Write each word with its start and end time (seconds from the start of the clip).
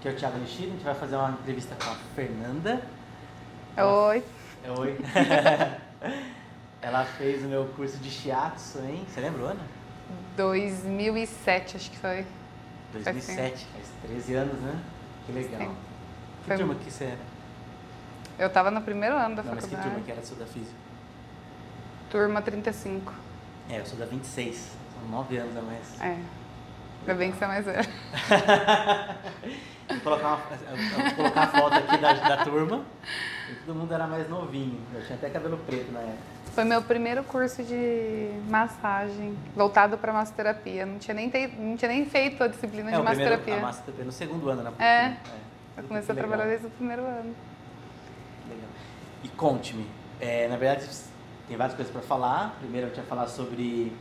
que 0.00 0.08
é 0.08 0.12
o 0.12 0.16
Thiago 0.16 0.38
Nishida. 0.38 0.68
A 0.68 0.70
gente 0.70 0.84
vai 0.84 0.94
fazer 0.94 1.16
uma 1.16 1.30
entrevista 1.30 1.74
com 1.76 1.90
a 1.90 1.94
Fernanda. 2.14 2.82
Oi. 3.76 4.24
É, 4.64 4.70
Oi. 4.70 4.98
Ela 6.82 7.04
fez 7.04 7.44
o 7.44 7.48
meu 7.48 7.66
curso 7.76 7.98
de 7.98 8.10
shiatsu, 8.10 8.78
hein? 8.78 9.04
Você 9.06 9.20
lembra 9.20 9.42
o 9.42 9.46
ano? 9.46 9.60
2007, 10.36 11.76
acho 11.76 11.90
que 11.90 11.98
foi. 11.98 12.26
2007, 12.92 13.66
faz 13.66 13.86
13 14.10 14.34
anos, 14.34 14.60
né? 14.60 14.80
Que 15.26 15.32
legal. 15.32 15.60
Sim. 15.60 15.76
Que 16.40 16.46
Foi 16.46 16.56
turma 16.56 16.74
que 16.74 16.90
você 16.90 17.04
era? 17.04 17.18
Eu 18.38 18.48
tava 18.50 18.70
no 18.70 18.80
primeiro 18.80 19.14
ano 19.16 19.36
da 19.36 19.42
Não, 19.42 19.54
mas 19.54 19.64
que 19.64 19.70
faculdade. 19.70 19.90
turma 19.90 20.04
que 20.04 20.12
era? 20.12 20.22
Sou 20.24 20.38
da 20.38 20.46
física. 20.46 20.74
Turma 22.10 22.40
35. 22.40 23.12
É, 23.68 23.80
eu 23.80 23.86
sou 23.86 23.98
da 23.98 24.06
26. 24.06 24.56
São 24.94 25.10
9 25.10 25.36
anos 25.36 25.56
a 25.56 25.62
mais. 25.62 26.00
É. 26.00 26.18
Ainda 27.00 27.14
bem 27.14 27.30
que 27.30 27.38
você 27.38 27.44
é 27.44 27.48
mais 27.48 27.64
velho. 27.66 27.88
Vou 29.90 30.00
colocar, 30.00 30.26
uma, 30.28 30.36
vou 30.36 31.14
colocar 31.16 31.42
a 31.42 31.46
foto 31.48 31.74
aqui 31.74 31.98
da, 31.98 32.12
da 32.12 32.44
turma. 32.44 32.84
E 33.50 33.54
todo 33.66 33.74
mundo 33.76 33.92
era 33.92 34.06
mais 34.06 34.28
novinho. 34.28 34.78
Eu 34.94 35.02
tinha 35.04 35.16
até 35.16 35.28
cabelo 35.30 35.58
preto 35.58 35.90
na 35.92 36.00
época. 36.00 36.18
Foi 36.54 36.64
meu 36.64 36.82
primeiro 36.82 37.22
curso 37.24 37.62
de 37.62 38.30
massagem, 38.48 39.36
voltado 39.54 39.96
para 39.98 40.12
massoterapia. 40.12 40.84
Não 40.86 40.98
tinha 40.98 41.14
nem, 41.14 41.30
te- 41.30 41.48
não 41.58 41.76
tinha 41.76 41.88
nem 41.90 42.04
feito 42.06 42.42
a 42.42 42.48
disciplina 42.48 42.90
É, 42.90 42.94
de 42.94 43.00
o 43.00 43.04
primeiro, 43.04 43.30
massoterapia. 43.30 43.56
a 43.56 43.60
massoterapia 43.66 44.04
no 44.04 44.12
segundo 44.12 44.48
ano, 44.50 44.62
na 44.62 44.70
É. 44.84 45.08
PUC, 45.10 45.28
né? 45.30 45.38
Eu 45.76 45.84
comecei 45.84 46.12
a 46.14 46.18
trabalhar 46.18 46.44
desde 46.46 46.66
o 46.66 46.70
primeiro 46.70 47.02
ano. 47.02 47.34
legal. 48.48 48.68
E 49.24 49.28
conte-me, 49.28 49.86
é, 50.20 50.48
na 50.48 50.56
verdade 50.56 50.86
tem 51.48 51.56
várias 51.56 51.74
coisas 51.76 51.92
para 51.92 52.02
falar. 52.02 52.56
Primeiro 52.60 52.88
eu 52.88 52.92
tinha 52.92 53.04
falar 53.06 53.26
sobre 53.28 53.92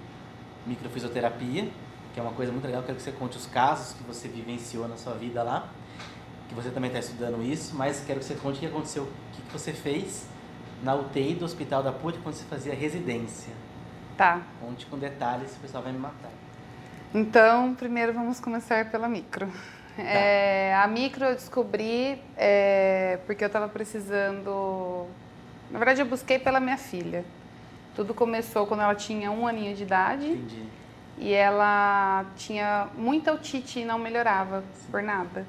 microfisioterapia, 0.65 1.67
que 2.13 2.19
é 2.19 2.23
uma 2.23 2.33
coisa 2.33 2.51
muito 2.51 2.65
legal. 2.65 2.81
Eu 2.81 2.85
quero 2.85 2.97
que 2.97 3.03
você 3.03 3.11
conte 3.11 3.37
os 3.37 3.45
casos 3.45 3.93
que 3.93 4.03
você 4.03 4.27
vivenciou 4.27 4.87
na 4.87 4.97
sua 4.97 5.13
vida 5.13 5.41
lá, 5.43 5.67
que 6.49 6.55
você 6.55 6.71
também 6.71 6.89
está 6.89 6.99
estudando 6.99 7.41
isso, 7.43 7.75
mas 7.75 8.03
quero 8.05 8.19
que 8.19 8.25
você 8.25 8.33
conte 8.33 8.57
o 8.57 8.59
que 8.59 8.65
aconteceu, 8.65 9.03
o 9.03 9.35
que 9.35 9.41
que 9.43 9.53
você 9.53 9.71
fez 9.71 10.27
na 10.83 10.95
UTI 10.95 11.35
do 11.35 11.45
Hospital 11.45 11.83
da 11.83 11.91
PUC 11.91 12.17
quando 12.19 12.35
você 12.35 12.45
fazia 12.45 12.73
residência. 12.73 13.53
Tá. 14.17 14.41
Conte 14.59 14.85
com 14.87 14.97
detalhes, 14.97 15.55
o 15.55 15.59
pessoal 15.59 15.83
vai 15.83 15.93
me 15.93 15.99
matar. 15.99 16.31
Então, 17.13 17.75
primeiro 17.75 18.13
vamos 18.13 18.39
começar 18.39 18.89
pela 18.89 19.07
micro. 19.07 19.47
Tá. 19.95 20.01
É, 20.01 20.75
a 20.75 20.87
micro 20.87 21.25
eu 21.25 21.35
descobri 21.35 22.21
é, 22.35 23.19
porque 23.25 23.43
eu 23.43 23.47
estava 23.47 23.67
precisando. 23.69 25.07
Na 25.69 25.77
verdade, 25.77 26.01
eu 26.01 26.05
busquei 26.05 26.39
pela 26.39 26.59
minha 26.59 26.77
filha. 26.77 27.23
Tudo 27.95 28.13
começou 28.13 28.65
quando 28.65 28.81
ela 28.81 28.95
tinha 28.95 29.29
um 29.29 29.45
aninho 29.45 29.75
de 29.75 29.83
idade 29.83 30.27
Entendi. 30.27 30.63
e 31.17 31.33
ela 31.33 32.25
tinha 32.37 32.87
muita 32.95 33.33
otite 33.33 33.79
e 33.79 33.85
não 33.85 33.99
melhorava 33.99 34.63
por 34.89 35.03
nada. 35.03 35.45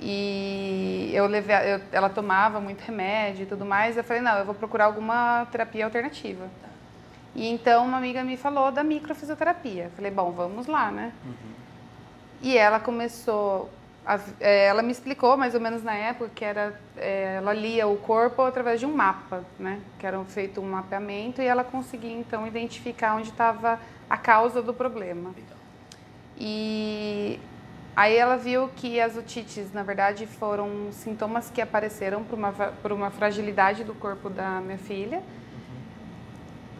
E 0.00 1.10
eu 1.12 1.26
levei, 1.26 1.54
eu- 1.74 1.80
ela 1.92 2.08
tomava 2.08 2.58
muito 2.60 2.80
remédio 2.80 3.42
e 3.42 3.46
tudo 3.46 3.64
mais. 3.66 3.96
Eu 3.96 4.04
falei, 4.04 4.22
não, 4.22 4.38
eu 4.38 4.44
vou 4.46 4.54
procurar 4.54 4.86
alguma 4.86 5.46
terapia 5.52 5.84
alternativa. 5.84 6.48
E 7.34 7.46
então 7.46 7.84
uma 7.84 7.98
amiga 7.98 8.24
me 8.24 8.36
falou 8.36 8.72
da 8.72 8.82
microfisioterapia. 8.82 9.84
Eu 9.84 9.90
Falei, 9.90 10.10
bom, 10.10 10.32
vamos 10.32 10.66
lá, 10.66 10.90
né? 10.90 11.12
Uhum. 11.24 11.32
E 12.42 12.56
ela 12.56 12.80
começou, 12.80 13.70
a- 14.06 14.18
é, 14.40 14.64
ela 14.66 14.82
me 14.82 14.90
explicou 14.90 15.36
mais 15.36 15.54
ou 15.54 15.60
menos 15.60 15.82
na 15.82 15.94
época 15.94 16.30
que 16.34 16.44
era, 16.44 16.74
é, 16.96 17.34
ela 17.36 17.52
lia 17.52 17.86
o 17.86 17.96
corpo 17.98 18.42
através 18.42 18.80
de 18.80 18.86
um 18.86 18.94
mapa, 18.94 19.44
né? 19.58 19.80
Que 19.98 20.06
era 20.06 20.18
feito 20.24 20.60
um 20.62 20.70
mapeamento 20.70 21.42
e 21.42 21.44
ela 21.44 21.62
conseguia 21.62 22.16
então 22.18 22.46
identificar 22.46 23.14
onde 23.16 23.28
estava 23.28 23.78
a 24.08 24.16
causa 24.16 24.62
do 24.62 24.72
problema. 24.72 25.28
Legal. 25.36 25.58
E 26.38 27.38
aí 28.00 28.16
ela 28.16 28.36
viu 28.36 28.68
que 28.76 28.98
as 29.00 29.16
otites, 29.16 29.72
na 29.72 29.82
verdade, 29.82 30.26
foram 30.26 30.88
sintomas 30.92 31.50
que 31.50 31.60
apareceram 31.60 32.22
por 32.24 32.38
uma, 32.38 32.52
por 32.82 32.92
uma 32.92 33.10
fragilidade 33.10 33.84
do 33.84 33.94
corpo 33.94 34.30
da 34.30 34.60
minha 34.60 34.78
filha, 34.78 35.22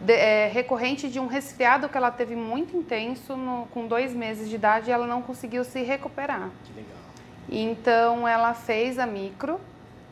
de- 0.01 0.13
é, 0.13 0.47
recorrente 0.47 1.07
de 1.09 1.19
um 1.19 1.27
resfriado 1.27 1.87
que 1.87 1.95
ela 1.95 2.09
teve 2.09 2.35
muito 2.35 2.75
intenso 2.75 3.35
no- 3.37 3.67
com 3.67 3.85
dois 3.87 4.13
meses 4.13 4.49
de 4.49 4.55
idade 4.55 4.89
e 4.89 4.93
ela 4.93 5.05
não 5.05 5.21
conseguiu 5.21 5.63
se 5.63 5.81
recuperar. 5.83 6.49
Que 6.65 6.73
legal. 6.73 6.97
Então 7.49 8.27
ela 8.27 8.53
fez 8.55 8.97
a 8.97 9.05
micro, 9.05 9.59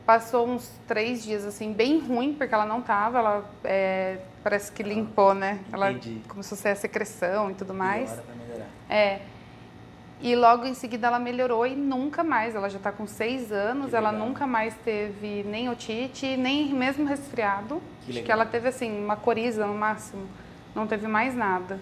passou 0.06 0.46
uns 0.48 0.70
três 0.86 1.22
dias 1.24 1.44
assim 1.44 1.72
bem 1.72 1.98
ruim 1.98 2.34
porque 2.34 2.54
ela 2.54 2.66
não 2.66 2.80
tava, 2.80 3.18
ela 3.18 3.44
é, 3.64 4.18
parece 4.44 4.70
que 4.70 4.82
limpou, 4.84 5.34
né? 5.34 5.58
Ela 5.72 5.90
Entendi. 5.90 6.20
começou 6.28 6.54
a 6.56 6.58
ser 6.60 6.68
a 6.68 6.76
secreção 6.76 7.50
e 7.50 7.54
tudo 7.54 7.74
mais. 7.74 8.12
Hora 8.12 8.22
pra 8.22 8.34
melhorar. 8.36 8.68
É. 8.88 9.20
E 10.22 10.36
logo 10.36 10.66
em 10.66 10.74
seguida 10.74 11.06
ela 11.06 11.18
melhorou 11.18 11.66
e 11.66 11.74
nunca 11.74 12.22
mais. 12.22 12.54
Ela 12.54 12.68
já 12.68 12.76
está 12.76 12.92
com 12.92 13.06
seis 13.06 13.50
anos, 13.50 13.94
ela 13.94 14.12
nunca 14.12 14.46
mais 14.46 14.74
teve 14.84 15.42
nem 15.44 15.70
otite, 15.70 16.36
nem 16.36 16.74
mesmo 16.74 17.06
resfriado. 17.06 17.82
Que 18.04 18.12
Acho 18.12 18.22
que 18.22 18.30
ela 18.32 18.44
teve 18.44 18.68
assim, 18.68 19.02
uma 19.02 19.16
coriza 19.16 19.66
no 19.66 19.74
máximo. 19.74 20.26
Não 20.74 20.86
teve 20.86 21.06
mais 21.08 21.34
nada. 21.34 21.80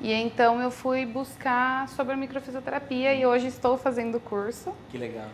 E 0.00 0.10
então 0.12 0.60
eu 0.62 0.70
fui 0.70 1.04
buscar 1.04 1.86
sobre 1.90 2.14
a 2.14 2.16
microfisioterapia 2.16 3.14
e 3.14 3.26
hoje 3.26 3.48
estou 3.48 3.76
fazendo 3.76 4.16
o 4.16 4.20
curso 4.20 4.72
Que 4.88 4.96
legal. 4.96 5.28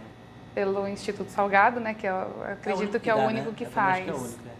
pelo 0.52 0.88
Instituto 0.88 1.30
Salgado, 1.30 1.78
né? 1.78 1.94
Que 1.94 2.06
eu 2.06 2.16
acredito 2.42 2.80
único 2.80 3.00
que 3.00 3.08
é 3.08 3.14
o 3.14 3.18
dá, 3.18 3.26
único 3.26 3.50
né? 3.50 3.54
que 3.56 3.64
faz. 3.64 4.04
que 4.04 4.10
é 4.10 4.12
o 4.12 4.16
único, 4.16 4.40
é. 4.48 4.56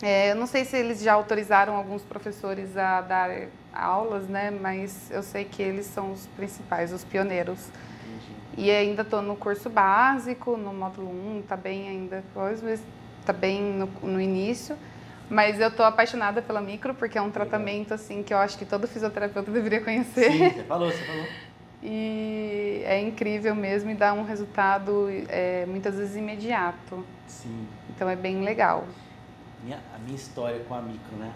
É, 0.00 0.30
eu 0.30 0.36
não 0.36 0.46
sei 0.46 0.64
se 0.64 0.76
eles 0.76 1.02
já 1.02 1.12
autorizaram 1.12 1.74
alguns 1.74 2.02
professores 2.02 2.76
a 2.76 3.00
dar 3.00 3.30
aulas, 3.78 4.28
né? 4.28 4.50
Mas 4.50 5.10
eu 5.10 5.22
sei 5.22 5.44
que 5.44 5.62
eles 5.62 5.86
são 5.86 6.12
os 6.12 6.26
principais, 6.28 6.92
os 6.92 7.04
pioneiros. 7.04 7.68
Entendi. 8.04 8.68
E 8.68 8.70
ainda 8.70 9.02
estou 9.02 9.22
no 9.22 9.36
curso 9.36 9.70
básico, 9.70 10.56
no 10.56 10.72
módulo 10.72 11.10
1, 11.10 11.42
tá 11.42 11.56
bem 11.56 11.88
ainda 11.88 12.24
coisa, 12.34 12.64
mas 12.64 12.82
tá 13.24 13.32
bem 13.32 13.62
no, 13.62 13.86
no 14.02 14.20
início. 14.20 14.76
Mas 15.30 15.60
eu 15.60 15.70
tô 15.70 15.82
apaixonada 15.82 16.40
pela 16.40 16.60
micro, 16.60 16.94
porque 16.94 17.18
é 17.18 17.22
um 17.22 17.30
tratamento 17.30 17.92
assim 17.92 18.22
que 18.22 18.32
eu 18.32 18.38
acho 18.38 18.56
que 18.56 18.64
todo 18.64 18.88
fisioterapeuta 18.88 19.50
deveria 19.52 19.82
conhecer. 19.82 20.32
Sim, 20.32 20.48
você 20.50 20.64
falou, 20.64 20.90
você 20.90 21.04
falou. 21.04 21.26
E 21.82 22.82
é 22.84 23.00
incrível 23.00 23.54
mesmo 23.54 23.90
e 23.90 23.94
dá 23.94 24.12
um 24.12 24.24
resultado 24.24 25.06
é, 25.28 25.64
muitas 25.66 25.96
vezes 25.96 26.16
imediato. 26.16 27.04
Sim. 27.26 27.68
Então 27.90 28.08
é 28.08 28.16
bem 28.16 28.42
legal. 28.42 28.84
Minha, 29.62 29.78
a 29.94 29.98
minha 29.98 30.16
história 30.16 30.60
com 30.66 30.74
a 30.74 30.80
micro, 30.80 31.16
né? 31.16 31.32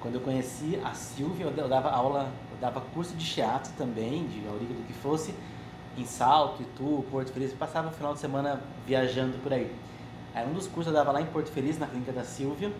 Quando 0.00 0.14
eu 0.14 0.20
conheci 0.20 0.80
a 0.84 0.94
Silvia, 0.94 1.46
eu 1.46 1.68
dava 1.68 1.90
aula, 1.90 2.30
eu 2.52 2.58
dava 2.60 2.80
curso 2.80 3.14
de 3.14 3.24
teatro 3.24 3.72
também, 3.76 4.26
de 4.26 4.46
auriga 4.46 4.72
do 4.72 4.86
que 4.86 4.92
fosse, 4.92 5.34
em 5.96 6.04
Salto, 6.04 6.62
Itu, 6.62 7.04
Porto 7.10 7.32
Feliz, 7.32 7.52
passava 7.52 7.88
o 7.88 7.92
final 7.92 8.14
de 8.14 8.20
semana 8.20 8.60
viajando 8.86 9.38
por 9.38 9.52
aí. 9.52 9.74
Aí 10.34 10.46
um 10.46 10.52
dos 10.52 10.68
cursos 10.68 10.92
eu 10.92 10.92
dava 10.92 11.10
lá 11.10 11.20
em 11.20 11.26
Porto 11.26 11.50
Feliz, 11.50 11.78
na 11.78 11.86
clínica 11.86 12.12
da 12.12 12.22
Silvia. 12.22 12.70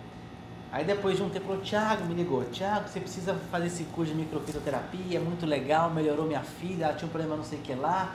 Aí 0.71 0.85
depois 0.85 1.17
de 1.17 1.23
um 1.23 1.31
tempo 1.31 1.47
falou, 1.47 1.63
Thiago, 1.63 2.05
me 2.05 2.15
ligou, 2.15 2.45
Thiago, 2.45 2.89
você 2.89 3.01
precisa 3.01 3.35
fazer 3.51 3.67
esse 3.67 3.85
curso 3.85 4.13
de 4.13 4.19
microfisioterapia, 4.19 5.17
é 5.17 5.21
muito 5.21 5.47
legal, 5.47 5.91
melhorou 5.91 6.27
minha 6.27 6.43
filha, 6.43 6.85
ela 6.85 6.95
tinha 6.95 7.09
um 7.09 7.11
problema 7.11 7.37
não 7.37 7.43
sei 7.43 7.59
o 7.59 7.63
que 7.63 7.75
lá. 7.75 8.15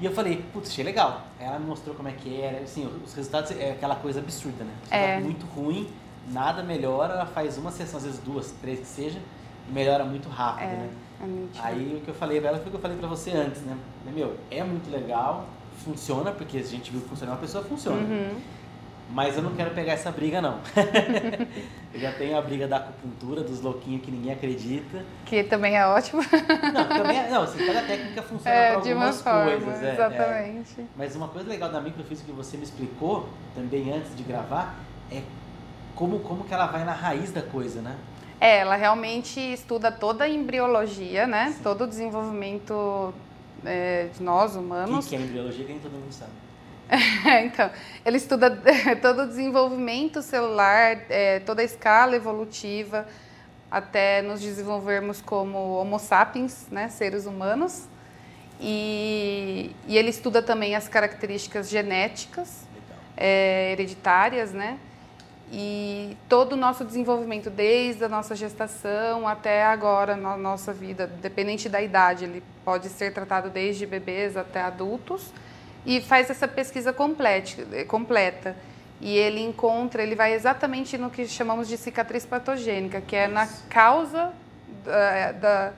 E 0.00 0.04
eu 0.04 0.12
falei, 0.12 0.44
putz, 0.52 0.70
achei 0.70 0.84
legal. 0.84 1.22
Ela 1.40 1.58
me 1.58 1.66
mostrou 1.66 1.94
como 1.94 2.08
é 2.08 2.12
que 2.12 2.40
era, 2.40 2.58
assim, 2.58 2.86
os 3.04 3.14
resultados 3.14 3.50
é 3.52 3.70
aquela 3.70 3.96
coisa 3.96 4.20
absurda, 4.20 4.64
né? 4.64 4.72
É. 4.90 5.20
muito 5.20 5.46
ruim, 5.46 5.88
nada 6.32 6.62
melhora, 6.62 7.14
ela 7.14 7.26
faz 7.26 7.56
uma 7.58 7.70
sessão, 7.70 7.98
às 7.98 8.04
vezes 8.04 8.20
duas, 8.20 8.52
três 8.60 8.80
que 8.80 8.86
seja, 8.86 9.18
e 9.68 9.72
melhora 9.72 10.04
muito 10.04 10.28
rápido, 10.28 10.68
É, 10.68 10.76
né? 10.76 10.88
é 11.22 11.26
nítido. 11.26 11.60
Aí 11.64 11.96
o 11.98 12.00
que 12.04 12.08
eu 12.08 12.14
falei 12.14 12.40
pra 12.40 12.50
ela 12.50 12.58
foi 12.58 12.66
o 12.68 12.70
que 12.70 12.76
eu 12.76 12.80
falei 12.80 12.96
pra 12.96 13.08
você 13.08 13.30
antes, 13.32 13.62
né? 13.62 13.76
Meu, 14.14 14.36
é 14.50 14.62
muito 14.62 14.90
legal, 14.90 15.46
funciona, 15.84 16.30
porque 16.32 16.58
a 16.58 16.62
gente 16.62 16.90
viu 16.90 17.00
que 17.00 17.08
funciona, 17.08 17.32
uma 17.32 17.38
pessoa 17.38 17.62
funciona. 17.64 17.98
Uhum. 17.98 18.34
Mas 19.10 19.36
eu 19.36 19.42
não 19.42 19.54
quero 19.54 19.70
pegar 19.72 19.92
essa 19.92 20.10
briga, 20.10 20.40
não. 20.40 20.58
eu 21.92 22.00
já 22.00 22.10
tenho 22.12 22.36
a 22.38 22.40
briga 22.40 22.66
da 22.66 22.78
acupuntura, 22.78 23.42
dos 23.42 23.60
louquinhos 23.60 24.02
que 24.02 24.10
ninguém 24.10 24.32
acredita. 24.32 25.04
Que 25.26 25.44
também 25.44 25.76
é 25.76 25.86
ótimo. 25.86 26.22
Não, 26.72 26.88
também, 26.88 27.18
é- 27.18 27.28
não, 27.30 27.42
assim, 27.42 27.64
cada 27.66 27.82
técnica 27.82 28.22
funciona 28.22 28.56
É, 28.56 28.68
para 28.70 28.76
algumas 28.80 29.20
forma, 29.22 29.44
coisas. 29.50 29.82
é, 29.82 29.86
é. 29.90 29.92
exatamente. 29.92 30.86
Mas 30.96 31.14
uma 31.14 31.28
coisa 31.28 31.48
legal 31.48 31.70
da 31.70 31.80
microfísica 31.82 32.26
que 32.30 32.36
você 32.36 32.56
me 32.56 32.64
explicou 32.64 33.28
também 33.54 33.92
antes 33.92 34.16
de 34.16 34.22
gravar 34.22 34.74
é 35.12 35.22
como, 35.94 36.20
como 36.20 36.44
que 36.44 36.52
ela 36.52 36.66
vai 36.66 36.84
na 36.84 36.92
raiz 36.92 37.32
da 37.32 37.42
coisa, 37.42 37.80
né? 37.80 37.96
É, 38.40 38.58
ela 38.58 38.76
realmente 38.76 39.40
estuda 39.40 39.90
toda 39.90 40.24
a 40.24 40.28
embriologia, 40.28 41.26
né? 41.26 41.52
Sim. 41.56 41.62
Todo 41.62 41.84
o 41.84 41.86
desenvolvimento 41.86 43.14
é, 43.64 44.08
de 44.12 44.22
nós, 44.22 44.56
O 44.56 44.60
humanos. 44.60 45.04
que, 45.06 45.16
que 45.16 45.22
é 45.22 45.24
embriologia 45.24 45.64
que 45.64 45.72
nem 45.72 45.80
todo 45.80 45.92
mundo 45.92 46.12
sabe. 46.12 46.32
então, 47.44 47.70
ele 48.04 48.18
estuda 48.18 48.50
todo 49.00 49.22
o 49.22 49.26
desenvolvimento 49.26 50.20
celular, 50.20 50.98
é, 51.08 51.40
toda 51.40 51.62
a 51.62 51.64
escala 51.64 52.14
evolutiva, 52.16 53.06
até 53.70 54.20
nos 54.20 54.40
desenvolvermos 54.40 55.20
como 55.20 55.76
Homo 55.76 55.98
sapiens, 55.98 56.66
né? 56.70 56.88
Seres 56.88 57.26
humanos. 57.26 57.88
E, 58.60 59.74
e 59.88 59.96
ele 59.96 60.10
estuda 60.10 60.42
também 60.42 60.76
as 60.76 60.86
características 60.86 61.68
genéticas 61.68 62.64
é, 63.16 63.72
hereditárias, 63.72 64.52
né? 64.52 64.78
E 65.52 66.16
todo 66.28 66.54
o 66.54 66.56
nosso 66.56 66.84
desenvolvimento, 66.84 67.50
desde 67.50 68.04
a 68.04 68.08
nossa 68.08 68.34
gestação 68.34 69.28
até 69.28 69.64
agora 69.64 70.16
na 70.16 70.36
nossa 70.36 70.72
vida, 70.72 71.06
dependente 71.06 71.68
da 71.68 71.80
idade, 71.80 72.24
ele 72.24 72.42
pode 72.64 72.88
ser 72.88 73.12
tratado 73.12 73.50
desde 73.50 73.86
bebês 73.86 74.36
até 74.36 74.60
adultos. 74.60 75.32
e 75.86 76.00
faz 76.00 76.30
essa 76.30 76.48
pesquisa 76.48 76.92
complete, 76.92 77.62
completa. 77.86 78.56
E 79.00 79.16
ele 79.16 79.40
encontra, 79.40 80.02
ele 80.02 80.14
vai 80.14 80.32
exatamente 80.32 80.96
no 80.96 81.10
que 81.10 81.26
chamamos 81.26 81.68
de 81.68 81.76
cicatriz 81.76 82.24
patogênica, 82.24 83.02
que 83.02 83.14
é 83.14 83.28
na 83.28 83.46
causa 83.68 84.32
da, 84.82 85.32
da 85.32 85.72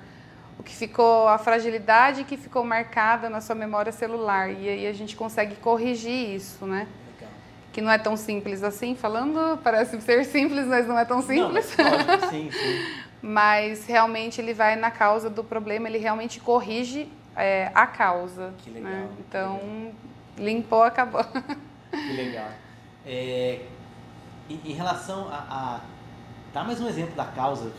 o 0.58 0.62
que 0.62 0.74
ficou, 0.74 1.28
a 1.28 1.38
fragilidade 1.38 2.24
que 2.24 2.36
ficou 2.36 2.64
marcada 2.64 3.28
na 3.28 3.40
sua 3.40 3.54
memória 3.54 3.92
celular. 3.92 4.50
E 4.50 4.68
aí 4.68 4.86
a 4.86 4.92
gente 4.92 5.16
consegue 5.16 5.56
corrigir 5.56 6.34
isso, 6.34 6.66
né? 6.66 6.86
Que 7.76 7.82
não 7.82 7.92
é 7.92 7.98
tão 7.98 8.16
simples 8.16 8.62
assim, 8.62 8.96
falando, 8.96 9.58
parece 9.58 10.00
ser 10.00 10.24
simples, 10.24 10.66
mas 10.66 10.88
não 10.88 10.98
é 10.98 11.04
tão 11.04 11.20
simples. 11.20 11.76
Não, 11.76 11.84
lógico, 11.84 12.30
sim, 12.30 12.50
sim. 12.50 12.86
mas 13.20 13.84
realmente 13.84 14.40
ele 14.40 14.54
vai 14.54 14.76
na 14.76 14.90
causa 14.90 15.28
do 15.28 15.44
problema, 15.44 15.86
ele 15.86 15.98
realmente 15.98 16.40
corrige 16.40 17.06
é, 17.36 17.70
a 17.74 17.86
causa. 17.86 18.54
Que 18.56 18.70
legal. 18.70 18.90
Né? 18.90 19.08
Então, 19.18 19.56
legal. 19.58 19.92
limpou, 20.38 20.82
acabou. 20.84 21.22
Que 21.92 22.12
legal. 22.14 22.48
É, 23.04 23.60
em, 24.48 24.72
relação 24.72 25.28
a, 25.28 25.36
a. 25.36 25.80
Dá 26.54 26.64
mais 26.64 26.80
um 26.80 26.88
exemplo 26.88 27.14
da 27.14 27.26
causa. 27.26 27.70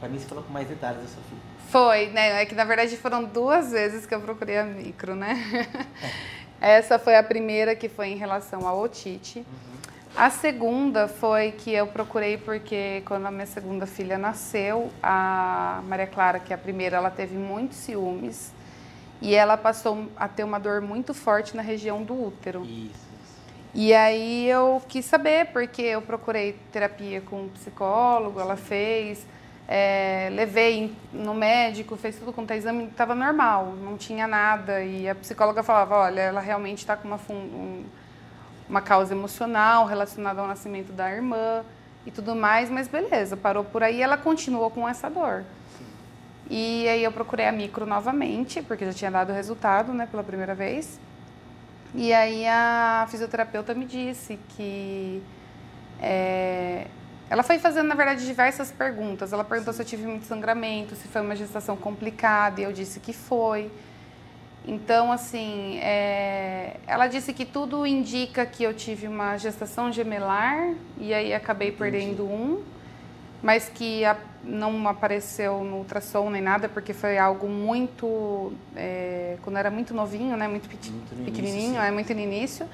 Para 0.00 0.08
mim, 0.08 0.18
você 0.18 0.26
falou 0.26 0.42
com 0.42 0.52
mais 0.54 0.66
detalhes 0.66 1.02
da 1.02 1.06
sua 1.06 1.22
filha. 1.24 1.42
Foi, 1.68 2.06
né? 2.08 2.42
É 2.42 2.46
que 2.46 2.54
na 2.54 2.64
verdade 2.64 2.96
foram 2.96 3.24
duas 3.24 3.72
vezes 3.72 4.06
que 4.06 4.14
eu 4.14 4.22
procurei 4.22 4.56
a 4.56 4.64
micro, 4.64 5.14
né? 5.14 5.36
Essa 6.60 6.98
foi 6.98 7.16
a 7.16 7.22
primeira 7.22 7.74
que 7.74 7.88
foi 7.88 8.08
em 8.08 8.16
relação 8.16 8.66
à 8.66 8.74
otite. 8.74 9.38
Uhum. 9.38 9.68
A 10.16 10.30
segunda 10.30 11.06
foi 11.06 11.52
que 11.52 11.72
eu 11.72 11.86
procurei 11.86 12.36
porque 12.36 13.02
quando 13.06 13.26
a 13.26 13.30
minha 13.30 13.46
segunda 13.46 13.86
filha 13.86 14.18
nasceu, 14.18 14.90
a 15.02 15.80
Maria 15.86 16.06
Clara, 16.06 16.40
que 16.40 16.52
é 16.52 16.56
a 16.56 16.58
primeira, 16.58 16.96
ela 16.96 17.10
teve 17.10 17.36
muitos 17.36 17.76
ciúmes 17.78 18.52
e 19.20 19.34
ela 19.34 19.56
passou 19.56 20.08
a 20.16 20.26
ter 20.26 20.44
uma 20.44 20.58
dor 20.58 20.80
muito 20.80 21.14
forte 21.14 21.56
na 21.56 21.62
região 21.62 22.02
do 22.02 22.20
útero. 22.20 22.64
Isso. 22.64 23.08
E 23.74 23.94
aí 23.94 24.48
eu 24.48 24.82
quis 24.88 25.04
saber, 25.04 25.52
porque 25.52 25.82
eu 25.82 26.02
procurei 26.02 26.56
terapia 26.72 27.20
com 27.20 27.42
um 27.42 27.48
psicólogo, 27.48 28.40
ela 28.40 28.56
fez. 28.56 29.24
É, 29.70 30.30
levei 30.32 30.96
no 31.12 31.34
médico, 31.34 31.94
fez 31.94 32.16
tudo 32.16 32.32
quanto 32.32 32.52
é 32.52 32.56
exame, 32.56 32.84
estava 32.84 33.14
normal, 33.14 33.74
não 33.84 33.98
tinha 33.98 34.26
nada. 34.26 34.82
E 34.82 35.06
a 35.06 35.14
psicóloga 35.14 35.62
falava, 35.62 35.94
olha, 35.94 36.22
ela 36.22 36.40
realmente 36.40 36.78
está 36.78 36.96
com 36.96 37.06
uma, 37.06 37.20
um, 37.28 37.84
uma 38.66 38.80
causa 38.80 39.14
emocional 39.14 39.84
relacionada 39.84 40.40
ao 40.40 40.46
nascimento 40.46 40.90
da 40.92 41.10
irmã 41.10 41.62
e 42.06 42.10
tudo 42.10 42.34
mais, 42.34 42.70
mas 42.70 42.88
beleza, 42.88 43.36
parou 43.36 43.62
por 43.62 43.82
aí 43.82 44.00
ela 44.00 44.16
continuou 44.16 44.70
com 44.70 44.88
essa 44.88 45.10
dor. 45.10 45.44
E 46.48 46.88
aí 46.88 47.04
eu 47.04 47.12
procurei 47.12 47.46
a 47.46 47.52
micro 47.52 47.84
novamente, 47.84 48.62
porque 48.62 48.86
já 48.86 48.92
tinha 48.94 49.10
dado 49.10 49.34
resultado, 49.34 49.92
né, 49.92 50.08
pela 50.10 50.24
primeira 50.24 50.54
vez. 50.54 50.98
E 51.94 52.12
aí 52.12 52.46
a 52.46 53.06
fisioterapeuta 53.10 53.74
me 53.74 53.84
disse 53.84 54.38
que 54.56 55.22
é, 56.00 56.86
ela 57.30 57.42
foi 57.42 57.58
fazendo, 57.58 57.86
na 57.86 57.94
verdade, 57.94 58.24
diversas 58.24 58.70
perguntas. 58.72 59.32
Ela 59.32 59.44
perguntou 59.44 59.72
se 59.72 59.82
eu 59.82 59.86
tive 59.86 60.06
muito 60.06 60.24
sangramento, 60.24 60.94
se 60.94 61.06
foi 61.08 61.20
uma 61.20 61.36
gestação 61.36 61.76
complicada, 61.76 62.60
e 62.60 62.64
eu 62.64 62.72
disse 62.72 63.00
que 63.00 63.12
foi. 63.12 63.70
Então, 64.66 65.12
assim, 65.12 65.78
é... 65.78 66.76
ela 66.86 67.06
disse 67.06 67.32
que 67.32 67.44
tudo 67.44 67.86
indica 67.86 68.44
que 68.46 68.62
eu 68.62 68.72
tive 68.72 69.06
uma 69.06 69.36
gestação 69.36 69.92
gemelar, 69.92 70.72
e 70.98 71.12
aí 71.12 71.34
acabei 71.34 71.68
Entendi. 71.68 71.82
perdendo 71.82 72.24
um, 72.24 72.62
mas 73.42 73.68
que 73.68 74.04
a... 74.06 74.16
não 74.42 74.88
apareceu 74.88 75.62
no 75.62 75.76
ultrassom 75.78 76.30
nem 76.30 76.40
nada, 76.40 76.66
porque 76.68 76.94
foi 76.94 77.18
algo 77.18 77.46
muito. 77.46 78.52
É... 78.74 79.36
quando 79.42 79.56
era 79.56 79.70
muito 79.70 79.92
novinho, 79.92 80.34
né? 80.34 80.48
Muito, 80.48 80.66
muito 80.66 81.24
pequenininho, 81.24 81.64
início, 81.72 81.80
é 81.80 81.90
muito 81.90 82.14
no 82.14 82.20
início. 82.20 82.66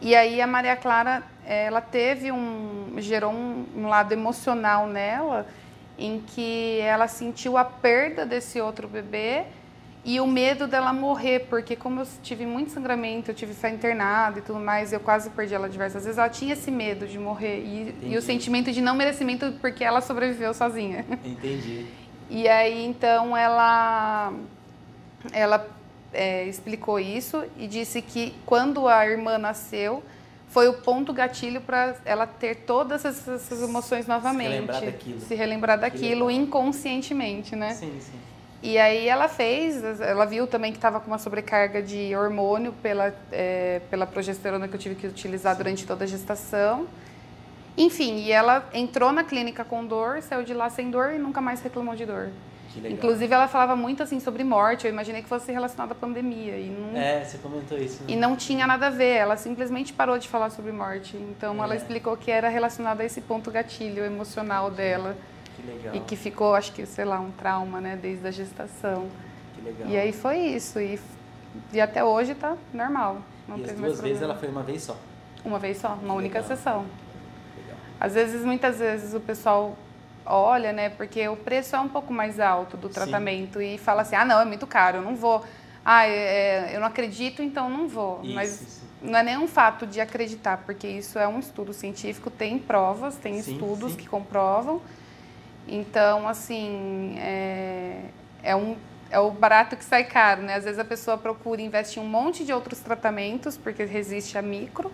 E 0.00 0.14
aí 0.14 0.40
a 0.40 0.46
Maria 0.46 0.76
Clara, 0.76 1.22
ela 1.44 1.80
teve 1.80 2.32
um, 2.32 2.94
gerou 2.98 3.32
um, 3.32 3.66
um, 3.76 3.86
lado 3.86 4.12
emocional 4.12 4.86
nela, 4.86 5.46
em 5.98 6.20
que 6.20 6.80
ela 6.80 7.06
sentiu 7.06 7.58
a 7.58 7.64
perda 7.64 8.24
desse 8.24 8.60
outro 8.60 8.88
bebê 8.88 9.44
e 10.02 10.18
o 10.18 10.26
medo 10.26 10.66
dela 10.66 10.94
morrer, 10.94 11.40
porque 11.50 11.76
como 11.76 12.00
eu 12.00 12.06
tive 12.22 12.46
muito 12.46 12.70
sangramento, 12.70 13.30
eu 13.30 13.34
tive 13.34 13.52
fé 13.52 13.68
internada 13.68 14.38
e 14.38 14.42
tudo 14.42 14.58
mais, 14.58 14.94
eu 14.94 15.00
quase 15.00 15.28
perdi 15.28 15.54
ela 15.54 15.68
diversas 15.68 16.04
vezes, 16.04 16.18
ela 16.18 16.30
tinha 16.30 16.54
esse 16.54 16.70
medo 16.70 17.06
de 17.06 17.18
morrer 17.18 17.58
e, 17.58 17.94
e 18.02 18.16
o 18.16 18.22
sentimento 18.22 18.72
de 18.72 18.80
não 18.80 18.94
merecimento 18.94 19.52
porque 19.60 19.84
ela 19.84 20.00
sobreviveu 20.00 20.54
sozinha. 20.54 21.04
Entendi. 21.22 21.86
E 22.30 22.48
aí 22.48 22.86
então 22.86 23.36
ela 23.36 24.32
ela 25.32 25.68
é, 26.12 26.44
explicou 26.44 26.98
isso 26.98 27.44
e 27.56 27.66
disse 27.66 28.02
que 28.02 28.34
quando 28.44 28.88
a 28.88 29.06
irmã 29.06 29.38
nasceu, 29.38 30.02
foi 30.48 30.68
o 30.68 30.74
ponto 30.74 31.12
gatilho 31.12 31.60
para 31.60 31.96
ela 32.04 32.26
ter 32.26 32.56
todas 32.56 33.04
essas, 33.04 33.62
emoções 33.62 34.06
novamente. 34.06 34.48
Se 34.48 34.52
relembrar 34.52 34.84
daquilo. 34.84 35.20
Se 35.20 35.34
relembrar 35.34 35.80
daquilo 35.80 36.30
inconscientemente, 36.30 37.54
né? 37.54 37.74
Sim, 37.74 37.96
sim. 38.00 38.18
E 38.62 38.76
aí 38.76 39.08
ela 39.08 39.26
fez, 39.26 40.00
ela 40.00 40.26
viu 40.26 40.46
também 40.46 40.70
que 40.70 40.76
estava 40.76 41.00
com 41.00 41.06
uma 41.06 41.18
sobrecarga 41.18 41.80
de 41.80 42.14
hormônio 42.14 42.74
pela, 42.82 43.14
é, 43.32 43.80
pela 43.88 44.06
progesterona 44.06 44.68
que 44.68 44.74
eu 44.74 44.78
tive 44.78 44.96
que 44.96 45.06
utilizar 45.06 45.56
durante 45.56 45.86
toda 45.86 46.04
a 46.04 46.06
gestação. 46.06 46.86
Enfim, 47.76 48.16
e 48.18 48.32
ela 48.32 48.68
entrou 48.74 49.12
na 49.12 49.24
clínica 49.24 49.64
com 49.64 49.86
dor, 49.86 50.20
saiu 50.20 50.44
de 50.44 50.52
lá 50.52 50.68
sem 50.68 50.90
dor 50.90 51.12
e 51.14 51.18
nunca 51.18 51.40
mais 51.40 51.62
reclamou 51.62 51.94
de 51.94 52.04
dor. 52.04 52.28
Inclusive, 52.76 53.32
ela 53.34 53.48
falava 53.48 53.74
muito 53.74 54.02
assim 54.02 54.20
sobre 54.20 54.44
morte. 54.44 54.86
Eu 54.86 54.92
imaginei 54.92 55.22
que 55.22 55.28
fosse 55.28 55.50
relacionado 55.50 55.92
à 55.92 55.94
pandemia. 55.94 56.56
E 56.56 56.70
não, 56.70 56.96
é, 56.96 57.24
você 57.24 57.38
comentou 57.38 57.76
isso. 57.76 58.02
Né? 58.04 58.12
E 58.12 58.16
não 58.16 58.36
tinha 58.36 58.66
nada 58.66 58.86
a 58.86 58.90
ver. 58.90 59.16
Ela 59.16 59.36
simplesmente 59.36 59.92
parou 59.92 60.18
de 60.18 60.28
falar 60.28 60.50
sobre 60.50 60.70
morte. 60.70 61.16
Então, 61.16 61.56
é. 61.56 61.64
ela 61.64 61.74
explicou 61.74 62.16
que 62.16 62.30
era 62.30 62.48
relacionado 62.48 63.00
a 63.00 63.04
esse 63.04 63.20
ponto 63.20 63.50
gatilho 63.50 64.04
emocional 64.04 64.70
dela. 64.70 65.16
Que 65.56 65.66
legal. 65.66 65.94
E 65.96 66.00
que 66.00 66.14
ficou, 66.14 66.54
acho 66.54 66.72
que, 66.72 66.86
sei 66.86 67.04
lá, 67.04 67.18
um 67.18 67.32
trauma, 67.32 67.80
né, 67.80 67.98
desde 68.00 68.26
a 68.26 68.30
gestação. 68.30 69.08
Que 69.54 69.62
legal. 69.62 69.88
E 69.88 69.98
aí 69.98 70.12
foi 70.12 70.38
isso. 70.38 70.78
E, 70.78 70.98
e 71.72 71.80
até 71.80 72.04
hoje 72.04 72.36
tá 72.36 72.56
normal. 72.72 73.18
Não 73.48 73.58
e 73.58 73.64
as 73.64 73.72
duas 73.72 74.00
vezes 74.00 74.22
ela 74.22 74.36
foi 74.36 74.48
uma 74.48 74.62
vez 74.62 74.82
só? 74.82 74.96
Uma 75.44 75.58
vez 75.58 75.78
só, 75.78 75.94
uma 75.94 75.98
que 75.98 76.18
única 76.18 76.40
legal. 76.40 76.56
sessão. 76.56 76.86
Legal. 77.56 77.76
Às 77.98 78.14
vezes, 78.14 78.44
muitas 78.44 78.78
vezes, 78.78 79.12
o 79.12 79.20
pessoal 79.20 79.76
olha, 80.30 80.72
né? 80.72 80.88
Porque 80.90 81.26
o 81.28 81.36
preço 81.36 81.74
é 81.76 81.80
um 81.80 81.88
pouco 81.88 82.12
mais 82.12 82.38
alto 82.38 82.76
do 82.76 82.88
tratamento 82.88 83.58
Sim. 83.58 83.74
e 83.74 83.78
fala 83.78 84.02
assim, 84.02 84.16
ah, 84.16 84.24
não, 84.24 84.40
é 84.40 84.44
muito 84.44 84.66
caro, 84.66 84.98
eu 84.98 85.02
não 85.02 85.16
vou. 85.16 85.44
Ah, 85.84 86.06
é, 86.06 86.74
eu 86.74 86.80
não 86.80 86.86
acredito, 86.86 87.42
então 87.42 87.68
não 87.68 87.88
vou. 87.88 88.20
Isso, 88.22 88.34
Mas 88.34 88.60
isso. 88.60 88.82
não 89.02 89.18
é 89.18 89.22
nem 89.22 89.38
um 89.38 89.48
fato 89.48 89.86
de 89.86 90.00
acreditar, 90.00 90.58
porque 90.58 90.86
isso 90.86 91.18
é 91.18 91.26
um 91.26 91.38
estudo 91.38 91.72
científico, 91.72 92.30
tem 92.30 92.58
provas, 92.58 93.16
tem 93.16 93.40
sim, 93.40 93.52
estudos 93.52 93.92
sim. 93.92 93.98
que 93.98 94.08
comprovam. 94.08 94.80
Então, 95.66 96.28
assim, 96.28 97.16
é, 97.18 98.02
é, 98.42 98.56
um, 98.56 98.76
é 99.10 99.18
o 99.18 99.30
barato 99.30 99.76
que 99.76 99.84
sai 99.84 100.04
caro, 100.04 100.42
né? 100.42 100.54
Às 100.54 100.64
vezes 100.64 100.78
a 100.78 100.84
pessoa 100.84 101.16
procura 101.16 101.62
investir 101.62 102.02
em 102.02 102.06
um 102.06 102.08
monte 102.08 102.44
de 102.44 102.52
outros 102.52 102.80
tratamentos, 102.80 103.56
porque 103.56 103.84
resiste 103.84 104.36
a 104.36 104.42
micro, 104.42 104.92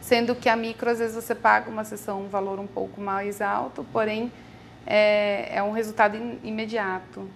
sendo 0.00 0.34
que 0.34 0.48
a 0.48 0.56
micro, 0.56 0.90
às 0.90 0.98
vezes, 0.98 1.14
você 1.14 1.34
paga 1.34 1.70
uma 1.70 1.84
sessão 1.84 2.22
um 2.22 2.28
valor 2.28 2.58
um 2.58 2.66
pouco 2.66 3.00
mais 3.00 3.40
alto, 3.40 3.84
porém 3.92 4.30
é, 4.88 5.58
é 5.58 5.62
um 5.62 5.70
resultado 5.70 6.16
imediato. 6.42 7.28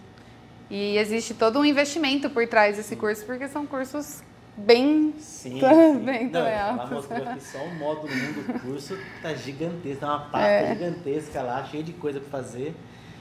E 0.70 0.96
existe 0.96 1.34
todo 1.34 1.58
um 1.58 1.64
investimento 1.64 2.30
por 2.30 2.48
trás 2.48 2.78
desse 2.78 2.96
curso, 2.96 3.26
porque 3.26 3.46
são 3.46 3.66
cursos 3.66 4.22
bem, 4.56 5.14
sim, 5.18 5.60
bem 6.02 6.30
Não, 6.30 6.46
ela 6.46 6.86
mostrou 6.86 7.20
que 7.20 7.40
só 7.40 7.58
o 7.58 7.74
módulo 7.74 8.10
1 8.10 8.32
do 8.32 8.60
curso 8.60 8.96
tá 9.20 9.34
gigantesco, 9.34 10.00
tá 10.00 10.06
uma 10.06 10.20
pasta 10.20 10.48
é. 10.48 10.74
gigantesca 10.74 11.42
lá, 11.42 11.62
cheia 11.64 11.82
de 11.82 11.92
coisa 11.92 12.20
para 12.20 12.30
fazer. 12.30 12.74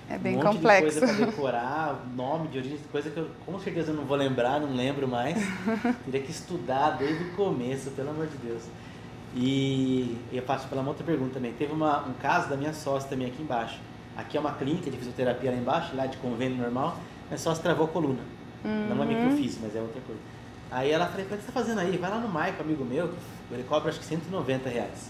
É 0.10 0.18
bem 0.18 0.38
um 0.38 0.44
monte 0.44 0.56
complexo. 0.56 1.00
de 1.00 1.00
coisa 1.00 1.14
para 1.14 1.26
decorar, 1.26 2.06
nome 2.16 2.48
de 2.48 2.58
origem, 2.58 2.78
coisa 2.90 3.10
que 3.10 3.18
eu 3.18 3.30
com 3.46 3.60
certeza 3.60 3.92
não 3.92 4.06
vou 4.06 4.16
lembrar, 4.16 4.62
não 4.62 4.74
lembro 4.74 5.06
mais. 5.06 5.38
Teria 6.06 6.22
que 6.22 6.32
estudar 6.32 6.92
desde 6.92 7.24
o 7.26 7.32
começo, 7.32 7.92
pelo 7.92 8.12
amor 8.12 8.28
de 8.28 8.38
Deus. 8.38 8.64
E 9.36 10.18
eu 10.32 10.42
passo 10.44 10.68
pela 10.68 10.82
outra 10.82 11.06
pergunta 11.06 11.34
também. 11.36 11.54
Teve 11.54 11.74
uma, 11.74 12.06
um 12.06 12.14
caso 12.14 12.50
da 12.50 12.56
minha 12.56 12.74
sócia 12.74 13.10
também 13.10 13.28
aqui 13.28 13.42
embaixo. 13.42 13.80
Aqui 14.22 14.38
é 14.38 14.40
uma 14.40 14.54
clínica 14.54 14.90
de 14.92 14.98
fisioterapia 14.98 15.50
lá 15.50 15.58
embaixo, 15.58 15.96
lá 15.96 16.06
de 16.06 16.16
convênio 16.18 16.56
normal, 16.56 16.98
mas 17.30 17.42
só 17.42 17.56
se 17.56 17.62
travou 17.62 17.86
a 17.86 17.90
coluna. 17.90 18.22
Uhum. 18.64 18.96
Não 18.96 19.04
é 19.04 19.06
microfísio, 19.08 19.60
mas 19.64 19.76
é 19.76 19.82
outra 19.82 20.00
coisa. 20.02 20.22
Aí 20.70 20.92
ela 20.92 21.08
falou, 21.08 21.26
o 21.26 21.28
que 21.28 21.34
você 21.34 21.40
está 21.40 21.52
fazendo 21.52 21.80
aí? 21.80 21.98
Vai 21.98 22.10
lá 22.10 22.20
no 22.20 22.30
Maico, 22.30 22.62
amigo 22.62 22.86
meu, 22.86 23.12
ele 23.50 23.64
cobra 23.64 23.90
acho 23.90 24.00
que 24.00 24.06
190 24.06 24.70
reais. 24.70 25.10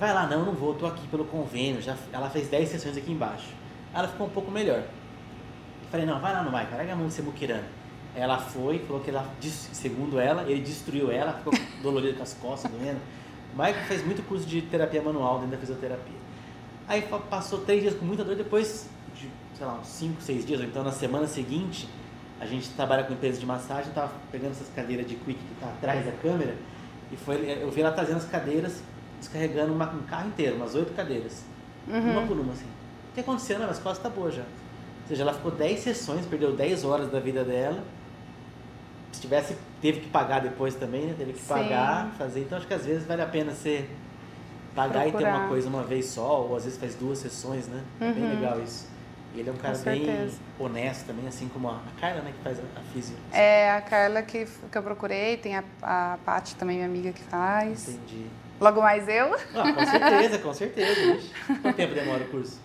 Vai 0.00 0.12
lá, 0.12 0.26
não, 0.26 0.44
não 0.44 0.52
vou, 0.52 0.74
tô 0.74 0.86
aqui 0.86 1.06
pelo 1.06 1.24
convênio, 1.24 1.80
já, 1.80 1.96
ela 2.12 2.28
fez 2.28 2.48
10 2.48 2.68
sessões 2.68 2.96
aqui 2.96 3.12
embaixo. 3.12 3.54
Ela 3.94 4.08
ficou 4.08 4.26
um 4.26 4.30
pouco 4.30 4.50
melhor. 4.50 4.78
Eu 4.80 5.90
falei, 5.90 6.04
não, 6.04 6.20
vai 6.20 6.32
lá 6.32 6.42
no 6.42 6.50
Maico, 6.50 6.74
larga 6.74 6.92
a 6.92 6.96
mão 6.96 7.06
de 7.06 7.14
ser 7.14 7.22
muquirana. 7.22 7.64
Ela 8.16 8.36
foi, 8.38 8.80
falou 8.80 9.00
que 9.00 9.10
ela, 9.10 9.24
segundo 9.72 10.18
ela, 10.18 10.42
ele 10.42 10.60
destruiu 10.60 11.12
ela, 11.12 11.34
ficou 11.34 11.52
dolorida 11.80 12.16
com 12.16 12.22
as 12.24 12.34
costas, 12.34 12.70
doendo. 12.70 13.00
O 13.54 13.56
Maico 13.56 13.78
fez 13.84 14.04
muito 14.04 14.26
curso 14.26 14.44
de 14.44 14.60
terapia 14.62 15.00
manual 15.00 15.36
dentro 15.36 15.52
da 15.52 15.58
fisioterapia. 15.58 16.27
Aí 16.88 17.02
passou 17.28 17.60
três 17.60 17.82
dias 17.82 17.94
com 17.94 18.04
muita 18.06 18.24
dor, 18.24 18.34
depois 18.34 18.88
de, 19.14 19.28
sei 19.56 19.66
lá, 19.66 19.74
uns 19.74 19.88
cinco, 19.88 20.22
seis 20.22 20.46
dias, 20.46 20.58
ou 20.58 20.66
então 20.66 20.82
na 20.82 20.90
semana 20.90 21.26
seguinte, 21.26 21.86
a 22.40 22.46
gente 22.46 22.70
trabalha 22.70 23.04
com 23.04 23.12
empresa 23.12 23.38
de 23.38 23.44
massagem, 23.44 23.92
tava 23.92 24.12
pegando 24.32 24.52
essas 24.52 24.68
cadeiras 24.74 25.06
de 25.06 25.14
quick 25.14 25.38
que 25.38 25.54
tá 25.60 25.66
atrás 25.66 26.06
da 26.06 26.12
câmera, 26.12 26.56
e 27.12 27.16
foi, 27.16 27.58
eu 27.60 27.70
vi 27.70 27.82
ela 27.82 27.92
trazendo 27.92 28.16
as 28.16 28.24
cadeiras, 28.24 28.82
descarregando 29.18 29.72
uma, 29.72 29.90
um 29.90 30.02
carro 30.02 30.28
inteiro, 30.28 30.56
umas 30.56 30.74
oito 30.74 30.94
cadeiras. 30.94 31.44
Uhum. 31.86 32.12
Uma 32.12 32.26
por 32.26 32.38
uma, 32.38 32.52
assim. 32.52 32.66
O 33.10 33.14
que 33.14 33.20
aconteceu? 33.20 33.58
Não, 33.58 33.66
mas 33.66 33.78
costas 33.78 34.02
tá 34.02 34.08
boa 34.08 34.30
já. 34.30 34.42
Ou 34.42 35.08
seja, 35.08 35.22
ela 35.22 35.32
ficou 35.32 35.50
10 35.50 35.80
sessões, 35.80 36.26
perdeu 36.26 36.54
10 36.54 36.84
horas 36.84 37.10
da 37.10 37.18
vida 37.18 37.44
dela. 37.44 37.82
Se 39.12 39.22
tivesse, 39.22 39.56
teve 39.80 40.00
que 40.00 40.08
pagar 40.08 40.40
depois 40.40 40.74
também, 40.74 41.06
né? 41.06 41.14
Teve 41.16 41.32
que 41.32 41.40
Sim. 41.40 41.48
pagar, 41.48 42.12
fazer. 42.18 42.40
Então 42.40 42.58
acho 42.58 42.66
que 42.66 42.74
às 42.74 42.84
vezes 42.84 43.06
vale 43.06 43.22
a 43.22 43.26
pena 43.26 43.52
você 43.52 43.88
pagar 44.78 45.06
e 45.08 45.10
ter 45.12 45.16
uma 45.18 45.30
Procurar. 45.30 45.48
coisa 45.48 45.68
uma 45.68 45.82
vez 45.82 46.06
só, 46.06 46.42
ou 46.42 46.56
às 46.56 46.64
vezes 46.64 46.78
faz 46.78 46.94
duas 46.94 47.18
sessões, 47.18 47.66
né? 47.66 47.82
É 48.00 48.12
bem 48.12 48.22
Uhum. 48.24 48.30
legal 48.30 48.60
isso. 48.62 48.86
E 49.34 49.40
ele 49.40 49.50
é 49.50 49.52
um 49.52 49.56
cara 49.56 49.76
bem 49.78 50.30
honesto 50.58 51.06
também, 51.06 51.26
assim 51.28 51.48
como 51.48 51.68
a 51.68 51.80
Carla, 52.00 52.22
né, 52.22 52.32
que 52.36 52.42
faz 52.42 52.58
a, 52.58 52.80
física. 52.92 53.18
É 53.32 53.70
a 53.72 53.80
Carla 53.82 54.22
que, 54.22 54.46
que 54.46 54.78
eu 54.78 54.82
procurei, 54.82 55.36
tem 55.36 55.56
a, 55.56 55.64
a 55.82 56.18
Paty 56.24 56.54
também, 56.56 56.76
minha 56.76 56.88
amiga, 56.88 57.12
que 57.12 57.22
faz. 57.22 57.88
Entendi. 57.88 58.26
Logo 58.60 58.80
mais 58.80 59.06
eu. 59.08 59.34
Ah, 59.54 59.72
com 59.72 59.84
certeza, 59.84 60.38
com 60.38 60.52
certeza. 60.54 61.12
Vixe. 61.12 61.30
Quanto 61.62 61.76
tempo 61.76 61.94
demora 61.94 62.24
o 62.24 62.28
curso? 62.28 62.58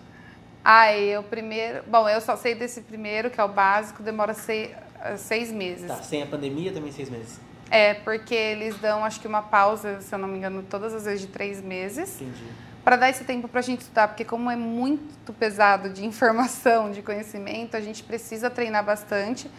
Ai, 0.64 1.16
o 1.18 1.22
primeiro. 1.22 1.82
Bom, 1.86 2.08
eu 2.08 2.20
só 2.20 2.34
sei 2.36 2.54
desse 2.54 2.80
primeiro, 2.80 3.28
que 3.30 3.38
é 3.40 3.44
o 3.44 3.48
básico, 3.48 4.02
demora 4.02 4.32
seis, 4.32 4.70
seis 5.18 5.52
meses. 5.52 5.86
Tá, 5.86 5.96
sem 5.96 6.22
a 6.22 6.26
pandemia 6.26 6.72
também 6.72 6.90
seis 6.90 7.10
meses. 7.10 7.38
É, 7.70 7.94
porque 7.94 8.34
eles 8.34 8.76
dão, 8.78 9.04
acho 9.04 9.20
que 9.20 9.26
uma 9.26 9.42
pausa, 9.42 10.00
se 10.00 10.14
eu 10.14 10.18
não 10.18 10.28
me 10.28 10.38
engano, 10.38 10.62
todas 10.62 10.94
as 10.94 11.04
vezes 11.04 11.22
de 11.22 11.26
três 11.28 11.62
meses, 11.62 12.20
Entendi. 12.20 12.44
para 12.84 12.96
dar 12.96 13.10
esse 13.10 13.24
tempo 13.24 13.48
para 13.48 13.60
a 13.60 13.62
gente 13.62 13.80
estudar, 13.80 14.08
porque 14.08 14.24
como 14.24 14.50
é 14.50 14.56
muito 14.56 15.32
pesado 15.32 15.88
de 15.90 16.04
informação, 16.06 16.90
de 16.90 17.02
conhecimento, 17.02 17.76
a 17.76 17.80
gente 17.80 18.02
precisa 18.02 18.50
treinar 18.50 18.84
bastante, 18.84 19.50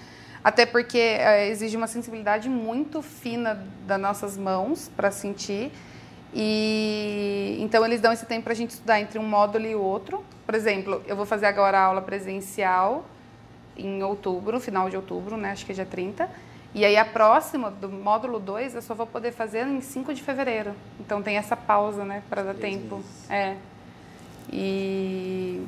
até 0.44 0.66
porque 0.66 0.98
é, 0.98 1.50
exige 1.50 1.76
uma 1.76 1.88
sensibilidade 1.88 2.48
muito 2.48 3.02
fina 3.02 3.66
das 3.86 4.00
nossas 4.00 4.38
mãos 4.38 4.90
para 4.96 5.10
sentir. 5.10 5.72
E 6.38 7.58
então 7.62 7.84
eles 7.86 8.02
dão 8.02 8.12
esse 8.12 8.26
tempo 8.26 8.44
para 8.44 8.54
a 8.54 8.56
gente 8.56 8.72
estudar 8.72 9.00
entre 9.00 9.18
um 9.18 9.24
módulo 9.24 9.66
e 9.66 9.74
outro. 9.74 10.24
Por 10.46 10.54
exemplo, 10.54 11.02
eu 11.08 11.16
vou 11.16 11.26
fazer 11.26 11.46
agora 11.46 11.80
a 11.80 11.84
aula 11.84 12.02
presencial 12.02 13.06
em 13.78 14.04
outubro, 14.04 14.60
final 14.60 14.90
de 14.90 14.96
outubro, 14.96 15.38
né? 15.38 15.52
Acho 15.52 15.66
que 15.66 15.72
é 15.72 15.76
dia 15.76 15.86
30. 15.86 16.30
E 16.76 16.84
aí 16.84 16.98
a 16.98 17.06
próxima, 17.06 17.72
do 17.72 17.88
módulo 17.88 18.38
2, 18.38 18.76
eu 18.76 18.82
só 18.82 18.94
vou 18.94 19.08
poder 19.08 19.32
fazer 19.32 19.66
em 19.66 19.80
5 19.80 20.14
de 20.14 20.22
fevereiro. 20.22 20.76
Então 21.00 21.22
tem 21.24 21.38
essa 21.38 21.56
pausa, 21.56 22.04
né? 22.04 22.22
Para 22.30 22.44
dar 22.44 22.54
Três 22.54 22.76
tempo. 22.76 22.98
meses. 22.98 23.32
É. 23.32 23.56
E 24.52 25.66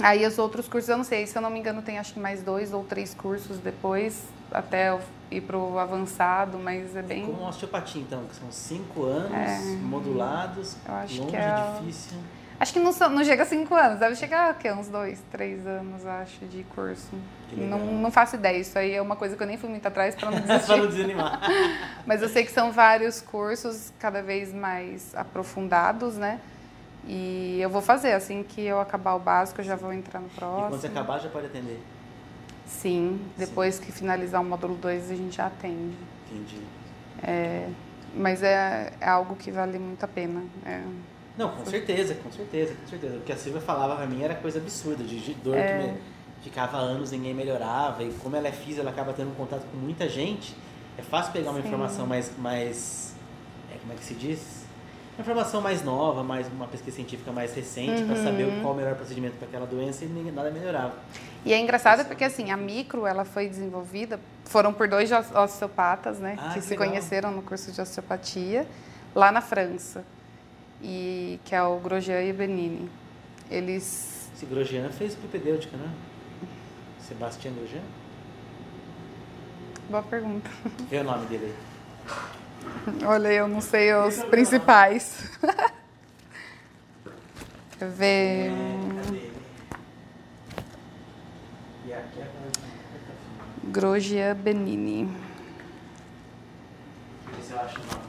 aí 0.00 0.26
os 0.26 0.38
outros 0.38 0.66
cursos, 0.68 0.88
eu 0.88 0.96
não 0.96 1.04
sei, 1.04 1.26
se 1.26 1.36
eu 1.36 1.42
não 1.42 1.50
me 1.50 1.58
engano, 1.60 1.82
tem 1.82 1.98
acho 1.98 2.14
que 2.14 2.18
mais 2.20 2.42
dois 2.42 2.72
ou 2.72 2.82
três 2.82 3.12
cursos 3.12 3.58
depois, 3.58 4.24
até 4.50 4.88
eu 4.88 5.00
ir 5.30 5.42
pro 5.42 5.78
avançado, 5.78 6.58
mas 6.58 6.96
é 6.96 7.02
bem. 7.02 7.26
Como 7.26 7.46
osteopatia, 7.46 8.00
então, 8.00 8.24
que 8.24 8.36
são 8.36 8.50
cinco 8.50 9.04
anos, 9.04 9.32
É. 9.32 9.60
modulados, 9.82 10.76
Eu 10.88 10.94
acho 10.94 11.18
longe, 11.20 11.30
que 11.30 11.36
é- 11.36 11.78
difícil. 11.78 12.16
Acho 12.58 12.72
que 12.72 12.78
não, 12.78 12.90
são- 12.92 13.10
não 13.10 13.22
chega 13.22 13.42
a 13.42 13.46
cinco 13.46 13.74
anos, 13.74 13.98
deve 14.00 14.14
chegar 14.16 14.52
o 14.52 14.56
quê? 14.56 14.72
uns 14.72 14.88
dois, 14.88 15.22
três 15.30 15.66
anos, 15.66 16.06
acho, 16.06 16.44
de 16.46 16.64
curso. 16.74 17.10
Que. 17.50 17.56
Não, 17.56 17.78
não 17.78 18.10
faço 18.10 18.36
ideia, 18.36 18.56
isso 18.58 18.78
aí 18.78 18.92
é 18.94 19.02
uma 19.02 19.14
coisa 19.16 19.36
que 19.36 19.42
eu 19.42 19.46
nem 19.46 19.58
fui 19.58 19.68
muito 19.68 19.86
atrás 19.86 20.14
para 20.14 20.30
não 20.30 20.40
pra 20.42 20.56
desistir. 20.56 20.76
não 20.78 20.86
desanimar. 20.86 21.40
Mas 22.06 22.22
eu 22.22 22.28
sei 22.30 22.44
que 22.44 22.50
são 22.52 22.72
vários 22.72 23.20
cursos 23.20 23.92
cada 23.98 24.22
vez 24.22 24.52
mais 24.54 25.14
aprofundados, 25.14 26.16
né? 26.16 26.40
E 27.06 27.58
eu 27.60 27.68
vou 27.70 27.82
fazer, 27.82 28.12
assim 28.12 28.42
que 28.42 28.62
eu 28.62 28.80
acabar 28.80 29.14
o 29.14 29.18
básico, 29.20 29.60
eu 29.60 29.64
já 29.64 29.76
vou 29.76 29.92
entrar 29.92 30.18
no 30.20 30.26
E 30.26 30.30
quando 30.30 30.70
você 30.70 30.88
próximo. 30.88 30.92
acabar, 30.98 31.18
já 31.20 31.28
pode 31.28 31.46
atender. 31.46 31.80
Sim, 32.66 33.20
depois 33.36 33.78
que 33.78 33.92
finalizar 33.92 34.40
o 34.40 34.44
módulo 34.44 34.74
2, 34.76 35.10
a 35.10 35.14
gente 35.14 35.36
já 35.36 35.46
atende. 35.46 35.96
Entendi. 36.32 36.60
Mas 38.14 38.42
é, 38.42 38.92
é 39.00 39.08
algo 39.08 39.36
que 39.36 39.50
vale 39.52 39.78
muito 39.78 40.02
a 40.04 40.08
pena. 40.08 40.42
É. 40.64 40.80
Não, 41.36 41.50
com 41.50 41.64
certeza, 41.66 42.14
com 42.14 42.30
certeza, 42.32 42.74
com 42.74 42.86
certeza. 42.88 43.16
O 43.16 43.20
que 43.20 43.32
a 43.32 43.36
Silvia 43.36 43.60
falava 43.60 43.96
pra 43.96 44.06
mim 44.06 44.22
era 44.22 44.34
coisa 44.34 44.58
absurda, 44.58 45.04
de 45.04 45.34
dor 45.34 45.56
É. 45.56 45.66
que 45.78 45.86
me- 45.86 45.98
ficava 46.42 46.76
anos, 46.78 47.10
ninguém 47.10 47.34
melhorava. 47.34 48.02
E 48.04 48.12
como 48.22 48.36
ela 48.36 48.48
é 48.48 48.52
física, 48.52 48.80
ela 48.80 48.90
acaba 48.90 49.12
tendo 49.12 49.36
contato 49.36 49.64
com 49.70 49.76
muita 49.76 50.08
gente. 50.08 50.56
É 50.96 51.02
fácil 51.02 51.32
pegar 51.32 51.50
uma 51.50 51.60
Sim. 51.60 51.66
informação 51.66 52.06
mais. 52.06 52.30
mais 52.38 53.14
é, 53.72 53.76
como 53.78 53.92
é 53.92 53.96
que 53.96 54.04
se 54.04 54.14
diz? 54.14 54.64
Uma 55.18 55.22
informação 55.22 55.60
mais 55.62 55.82
nova, 55.82 56.22
mais 56.22 56.46
uma 56.48 56.66
pesquisa 56.68 56.96
científica 56.96 57.32
mais 57.32 57.54
recente, 57.54 58.02
pra 58.04 58.16
saber 58.16 58.44
Uhum. 58.44 58.60
qual 58.62 58.74
o 58.74 58.76
melhor 58.76 58.94
procedimento 58.94 59.34
para 59.36 59.48
aquela 59.48 59.66
doença 59.66 60.04
e 60.04 60.08
nada 60.08 60.50
melhorava. 60.50 60.92
E 61.44 61.52
é 61.52 61.58
engraçado 61.58 62.04
porque 62.06 62.22
assim, 62.24 62.50
a 62.50 62.56
micro 62.56 63.06
ela 63.06 63.24
foi 63.24 63.48
desenvolvida, 63.48 64.20
foram 64.44 64.72
por 64.74 64.86
dois 64.88 65.10
os- 65.10 65.34
osteopatas, 65.34 66.18
né, 66.18 66.36
Ah, 66.38 66.48
que 66.48 66.54
que 66.54 66.60
se 66.62 66.70
legal. 66.70 66.88
conheceram 66.88 67.30
no 67.30 67.40
curso 67.42 67.72
de 67.72 67.80
osteopatia 67.80 68.66
lá 69.14 69.32
na 69.32 69.40
França. 69.40 70.04
E 70.82 71.40
que 71.44 71.54
é 71.54 71.62
o 71.62 71.78
Grosjean 71.78 72.22
e 72.22 72.32
Benini. 72.32 72.90
Eles 73.50 74.30
Esse 74.34 74.46
Grosjean 74.46 74.90
fez 74.90 75.14
propedêutica, 75.14 75.76
né? 75.76 75.90
Sebastião 77.00 77.54
Grosjean? 77.54 77.82
Boa 79.88 80.02
pergunta. 80.02 80.50
Vê 80.90 80.98
o 80.98 81.04
nome 81.04 81.26
dele 81.26 81.46
aí. 81.46 81.54
Olha, 83.04 83.28
eu 83.28 83.48
não 83.48 83.60
sei 83.60 83.94
os 83.94 84.22
principais. 84.24 85.30
Quer 87.78 87.88
ver? 87.90 88.50
É? 88.50 88.52
E 91.86 91.92
é 91.92 91.96
a 91.96 92.02
Grosjean 93.64 94.34
Benini. 94.34 95.04
Deixa 95.04 95.14
eu 97.28 97.34
ver 97.36 97.42
se 97.42 97.52
eu 97.52 97.60
acho 97.60 97.80
o 97.80 97.84
nome. 97.84 98.06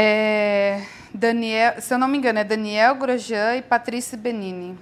É 0.00 0.80
Daniel, 1.12 1.82
se 1.82 1.92
eu 1.92 1.98
não 1.98 2.06
me 2.06 2.16
engano, 2.16 2.38
é 2.38 2.44
Daniel 2.44 2.94
Grosjean 2.94 3.56
e 3.56 3.62
Patrícia 3.62 4.16
Benini. 4.16 4.78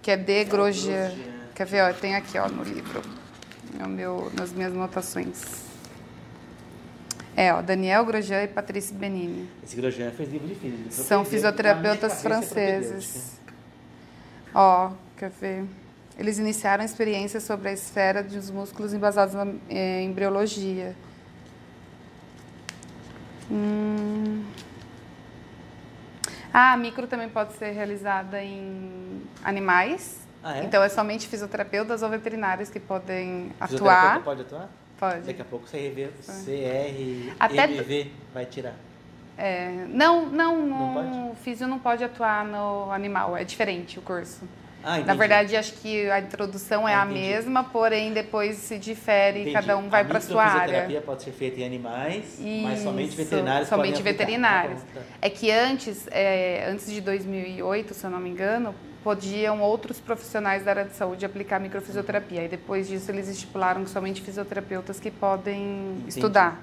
Que 0.00 0.12
é 0.12 0.16
D. 0.16 0.44
Grosjean. 0.44 1.12
Quer 1.54 1.66
ver? 1.66 1.82
Ó, 1.82 1.92
tem 1.92 2.14
aqui 2.14 2.38
ó, 2.38 2.48
no 2.48 2.62
livro. 2.62 3.02
No 3.78 3.86
meu, 3.86 4.32
nas 4.32 4.50
minhas 4.50 4.72
anotações. 4.72 5.64
É, 7.36 7.52
ó, 7.52 7.60
Daniel 7.60 8.02
Grosjean 8.06 8.44
e 8.44 8.48
Patrícia 8.48 8.96
Benini. 8.96 9.46
Esse 9.62 9.76
Grosjean 9.76 10.10
fez 10.10 10.32
livro 10.32 10.48
de 10.48 10.54
física. 10.54 10.90
São 10.90 11.22
fisioterapeutas 11.26 12.22
franceses. 12.22 13.38
Ó, 14.54 14.92
quer 15.18 15.28
ver? 15.38 15.64
Eles 16.18 16.38
iniciaram 16.38 16.82
experiências 16.82 17.42
sobre 17.42 17.68
a 17.68 17.72
esfera 17.74 18.22
dos 18.22 18.50
músculos 18.50 18.94
embasados 18.94 19.34
na 19.34 19.48
eh, 19.68 20.02
embriologia. 20.02 20.96
Hum. 23.50 24.44
Ah, 26.52 26.72
a 26.72 26.76
micro 26.76 27.06
também 27.06 27.28
pode 27.28 27.52
ser 27.54 27.72
realizada 27.72 28.42
em 28.42 29.22
animais. 29.42 30.20
Ah, 30.42 30.58
é? 30.58 30.64
Então 30.64 30.82
é 30.82 30.88
somente 30.88 31.26
fisioterapeutas 31.26 32.02
ou 32.02 32.08
veterinários 32.08 32.70
que 32.70 32.78
podem 32.78 33.50
atuar. 33.58 34.22
pode 34.22 34.42
atuar? 34.42 34.68
Pode. 34.98 35.20
Daqui 35.22 35.42
a 35.42 35.44
pouco 35.44 35.66
CRV, 35.66 36.10
CR, 36.22 37.34
Até- 37.40 37.64
MV 37.64 38.12
vai 38.32 38.46
tirar. 38.46 38.74
É, 39.36 39.86
não, 39.88 40.26
não, 40.26 40.56
Não 40.64 41.02
não, 41.02 41.30
o 41.32 41.34
físio 41.34 41.66
não 41.66 41.78
pode 41.80 42.04
atuar 42.04 42.44
no 42.44 42.92
animal, 42.92 43.36
é 43.36 43.42
diferente 43.42 43.98
o 43.98 44.02
curso. 44.02 44.42
Ah. 44.86 44.98
Na 44.98 45.14
verdade, 45.14 45.56
acho 45.56 45.72
que 45.74 46.10
a 46.10 46.20
introdução 46.20 46.86
é 46.86 46.94
Ah, 46.94 47.02
a 47.02 47.04
mesma, 47.06 47.64
porém 47.64 48.12
depois 48.12 48.56
se 48.58 48.78
difere, 48.78 49.40
Entendi. 49.40 49.52
cada 49.52 49.76
um 49.78 49.88
vai 49.88 50.02
A 50.02 50.04
para 50.04 50.20
sua 50.20 50.42
área. 50.44 50.54
microfisioterapia 50.58 51.00
pode 51.00 51.22
ser 51.22 51.32
feita 51.32 51.60
em 51.60 51.64
animais, 51.64 52.38
mas 52.62 52.80
somente 52.80 53.08
Isso, 53.08 53.16
veterinários 53.16 53.68
somente 53.68 54.02
veterinários. 54.02 54.80
Ah, 54.82 54.94
tá. 54.94 55.00
É 55.22 55.30
que 55.30 55.50
antes, 55.50 56.06
é, 56.10 56.66
antes 56.70 56.90
de 56.90 57.00
2008, 57.00 57.94
se 57.94 58.04
eu 58.04 58.10
não 58.10 58.20
me 58.20 58.28
engano, 58.28 58.74
podiam 59.02 59.60
outros 59.62 59.98
profissionais 60.00 60.64
da 60.64 60.72
área 60.72 60.84
de 60.84 60.94
saúde 60.94 61.24
aplicar 61.24 61.58
microfisioterapia. 61.60 62.44
E 62.44 62.48
depois 62.48 62.86
disso 62.86 63.10
eles 63.10 63.26
estipularam 63.28 63.84
que 63.84 63.90
somente 63.90 64.20
fisioterapeutas 64.20 65.00
que 65.00 65.10
podem 65.10 65.92
Entendi. 65.96 66.08
estudar. 66.10 66.62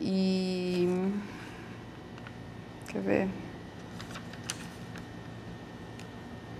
E 0.00 1.12
quer 2.88 3.00
ver? 3.02 3.28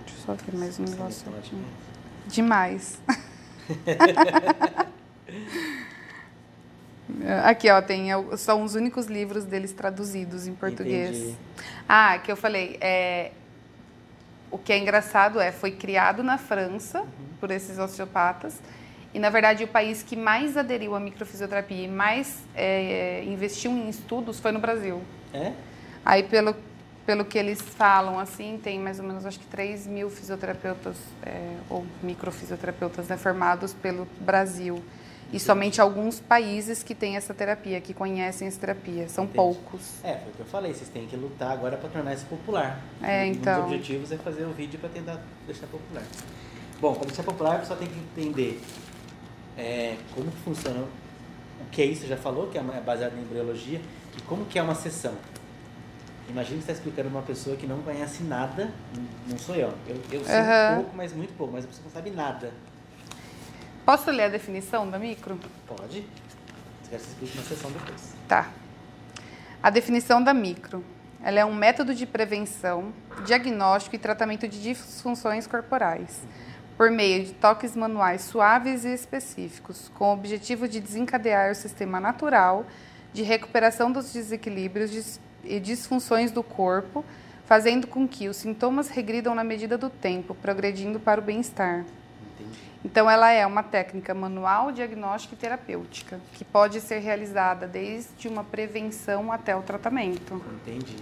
Deixa 0.05 0.12
eu 0.12 0.12
só 0.25 0.33
ver 0.33 0.57
mais 0.57 0.79
um 0.79 0.83
negócio 0.83 1.27
aqui. 1.37 1.57
Demais. 2.27 2.99
Aqui, 7.45 7.69
ó, 7.69 7.81
tem, 7.81 8.11
é, 8.11 8.37
são 8.37 8.63
os 8.63 8.75
únicos 8.75 9.05
livros 9.07 9.43
deles 9.45 9.71
traduzidos 9.73 10.47
em 10.47 10.55
português. 10.55 11.17
Entendi. 11.17 11.37
Ah, 11.87 12.17
que 12.17 12.31
eu 12.31 12.35
falei, 12.37 12.77
é, 12.81 13.31
o 14.49 14.57
que 14.57 14.71
é 14.71 14.77
engraçado 14.77 15.39
é, 15.39 15.51
foi 15.51 15.71
criado 15.71 16.23
na 16.23 16.37
França 16.37 17.01
Uhum. 17.01 17.07
por 17.39 17.51
esses 17.51 17.77
osteopatas 17.77 18.59
e, 19.13 19.19
na 19.19 19.29
verdade, 19.29 19.63
o 19.63 19.67
país 19.67 20.01
que 20.01 20.15
mais 20.15 20.57
aderiu 20.57 20.95
à 20.95 20.99
microfisioterapia 20.99 21.85
e 21.85 21.87
mais 21.87 22.39
é, 22.55 23.23
investiu 23.25 23.71
em 23.71 23.89
estudos 23.89 24.39
foi 24.39 24.51
no 24.51 24.59
Brasil. 24.59 25.01
É? 25.33 25.51
Aí, 26.03 26.23
pelo 26.23 26.55
pelo 27.05 27.25
que 27.25 27.37
eles 27.37 27.61
falam, 27.61 28.17
assim, 28.17 28.59
tem 28.61 28.79
mais 28.79 28.99
ou 28.99 29.05
menos, 29.05 29.25
acho 29.25 29.39
que 29.39 29.45
3 29.47 29.87
mil 29.87 30.09
fisioterapeutas 30.09 30.95
é, 31.21 31.57
ou 31.69 31.85
microfisioterapeutas 32.01 33.07
né, 33.07 33.17
formados 33.17 33.73
pelo 33.73 34.07
Brasil. 34.21 34.81
E 35.31 35.39
somente 35.39 35.81
alguns 35.81 36.19
países 36.19 36.83
que 36.83 36.93
têm 36.93 37.15
essa 37.15 37.33
terapia, 37.33 37.81
que 37.81 37.91
conhecem 37.93 38.47
essa 38.47 38.59
terapia. 38.59 39.09
São 39.09 39.23
Entendi. 39.23 39.35
poucos. 39.35 39.81
É, 40.03 40.17
foi 40.17 40.31
o 40.31 40.35
que 40.35 40.39
eu 40.41 40.45
falei, 40.45 40.73
vocês 40.73 40.89
têm 40.89 41.07
que 41.07 41.15
lutar 41.15 41.51
agora 41.51 41.75
para 41.75 41.89
tornar 41.89 42.13
isso 42.13 42.25
popular. 42.27 42.79
É, 43.01 43.23
Um 43.23 43.27
então. 43.27 43.63
dos 43.63 43.73
objetivos 43.73 44.11
é 44.11 44.17
fazer 44.17 44.43
o 44.43 44.51
vídeo 44.51 44.79
para 44.79 44.89
tentar 44.89 45.19
deixar 45.47 45.65
popular. 45.67 46.03
Bom, 46.79 46.93
para 46.93 47.07
deixar 47.07 47.23
popular, 47.23 47.55
a 47.55 47.59
pessoa 47.59 47.79
tem 47.79 47.87
que 47.87 47.97
entender 47.97 48.61
é, 49.57 49.97
como 50.13 50.29
que 50.29 50.37
funciona 50.37 50.81
o 50.81 51.69
que 51.71 51.81
é 51.81 51.85
isso, 51.85 52.05
já 52.05 52.17
falou, 52.17 52.47
que 52.47 52.57
é 52.57 52.61
é 52.61 52.81
baseado 52.81 53.17
em 53.17 53.21
embriologia, 53.21 53.81
e 54.17 54.21
como 54.23 54.45
que 54.45 54.59
é 54.59 54.61
uma 54.61 54.75
sessão. 54.75 55.13
Imagina 56.29 56.57
que 56.59 56.65
você 56.65 56.71
está 56.71 56.73
explicando 56.73 57.09
uma 57.09 57.21
pessoa 57.21 57.55
que 57.55 57.67
não 57.67 57.81
conhece 57.81 58.23
nada, 58.23 58.71
não 59.27 59.37
sou 59.37 59.55
eu. 59.55 59.73
Eu, 59.87 60.01
eu 60.11 60.23
sei 60.23 60.35
Aham. 60.39 60.73
um 60.73 60.75
pouco, 60.83 60.95
mas 60.95 61.13
muito 61.13 61.33
pouco, 61.37 61.53
mas 61.53 61.65
a 61.65 61.67
pessoa 61.67 61.83
não 61.85 61.91
sabe 61.91 62.09
nada. 62.11 62.51
Posso 63.85 64.09
ler 64.09 64.23
a 64.23 64.29
definição 64.29 64.89
da 64.89 64.97
micro? 64.97 65.37
Pode? 65.67 66.01
Você 66.81 66.89
quer 66.89 66.97
que 66.97 67.03
você 67.03 67.09
explique 67.09 67.37
uma 67.37 67.43
sessão 67.43 67.71
depois. 67.71 68.13
Tá. 68.27 68.49
A 69.61 69.69
definição 69.69 70.23
da 70.23 70.33
micro. 70.33 70.83
Ela 71.21 71.39
é 71.39 71.45
um 71.45 71.53
método 71.53 71.95
de 71.95 72.05
prevenção, 72.05 72.91
diagnóstico 73.25 73.95
e 73.95 73.99
tratamento 73.99 74.45
de 74.45 74.61
disfunções 74.61 75.47
corporais, 75.47 76.21
por 76.77 76.91
meio 76.91 77.23
de 77.23 77.31
toques 77.31 77.77
manuais 77.77 78.23
suaves 78.23 78.83
e 78.83 78.93
específicos, 78.93 79.89
com 79.95 80.09
o 80.09 80.13
objetivo 80.13 80.67
de 80.67 80.81
desencadear 80.81 81.51
o 81.51 81.55
sistema 81.55 81.97
natural 82.01 82.65
de 83.13 83.23
recuperação 83.23 83.89
dos 83.89 84.11
desequilíbrios 84.11 84.91
e 85.43 85.59
disfunções 85.59 86.31
do 86.31 86.41
corpo, 86.43 87.03
fazendo 87.45 87.87
com 87.87 88.07
que 88.07 88.27
os 88.29 88.37
sintomas 88.37 88.89
regridam 88.89 89.35
na 89.35 89.43
medida 89.43 89.77
do 89.77 89.89
tempo, 89.89 90.33
progredindo 90.35 90.99
para 90.99 91.19
o 91.19 91.23
bem-estar. 91.23 91.85
Então, 92.85 93.09
ela 93.09 93.31
é 93.31 93.45
uma 93.47 93.63
técnica 93.63 94.13
manual, 94.13 94.71
diagnóstica 94.71 95.35
e 95.35 95.37
terapêutica, 95.37 96.19
que 96.33 96.43
pode 96.43 96.81
ser 96.81 96.99
realizada 96.99 97.65
desde 97.65 98.27
uma 98.27 98.43
prevenção 98.43 99.31
até 99.31 99.55
o 99.55 99.61
tratamento. 99.61 100.41
Entendi. 100.67 100.97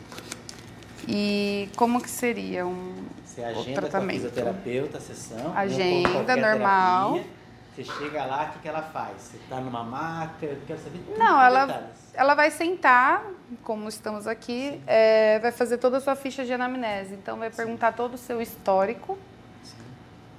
E 1.07 1.69
como 1.75 1.99
que 1.99 2.09
seria 2.09 2.67
um 2.67 2.93
Você 3.25 3.41
o 3.41 3.45
agenda 3.47 3.63
com 3.63 3.71
a 3.71 3.73
tratamento? 3.89 4.15
fisioterapeuta 4.17 4.97
a 4.99 5.01
sessão. 5.01 5.57
Agenda, 5.57 6.35
normal. 6.35 7.13
terapia. 7.13 7.40
Você 7.73 7.85
chega 7.85 8.25
lá, 8.25 8.47
o 8.49 8.53
que, 8.53 8.59
que 8.59 8.67
ela 8.67 8.81
faz? 8.81 9.13
Você 9.17 9.37
está 9.37 9.55
numa 9.61 9.81
maca? 9.83 10.45
Eu 10.45 10.57
quero 10.67 10.79
saber 10.79 10.99
tudo 10.99 11.17
Não, 11.17 11.41
ela, 11.41 11.65
detalhes. 11.67 11.89
ela 12.13 12.33
vai 12.35 12.51
sentar, 12.51 13.23
como 13.63 13.87
estamos 13.87 14.27
aqui, 14.27 14.81
é, 14.85 15.39
vai 15.39 15.51
fazer 15.53 15.77
toda 15.77 15.97
a 15.97 16.01
sua 16.01 16.15
ficha 16.15 16.43
de 16.43 16.51
anamnese. 16.51 17.13
Então, 17.13 17.37
vai 17.37 17.49
perguntar 17.49 17.93
todo 17.93 18.15
o 18.15 18.17
seu 18.17 18.41
histórico, 18.41 19.17
Sim. 19.63 19.77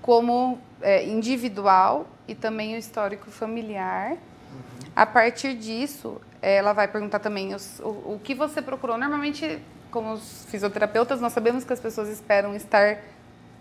como 0.03 0.59
é, 0.83 1.07
individual 1.07 2.07
e 2.29 2.35
também 2.35 2.75
o 2.75 2.79
histórico 2.79 3.31
familiar. 3.31 4.13
A 4.95 5.07
partir 5.07 5.55
disso, 5.55 6.21
ela 6.43 6.75
vai 6.75 6.87
perguntar 6.87 7.19
também 7.19 7.55
os- 7.55 7.81
o, 7.81 7.89
o 8.15 8.21
que 8.23 8.35
você 8.35 8.61
procurou. 8.61 8.99
Normalmente, 8.99 9.59
como 9.91 10.13
os 10.13 10.45
fisioterapeutas, 10.51 11.19
nós 11.19 11.33
sabemos 11.33 11.65
que 11.65 11.73
as 11.73 11.81
pessoas 11.81 12.09
esperam 12.11 12.55
estar 12.55 12.99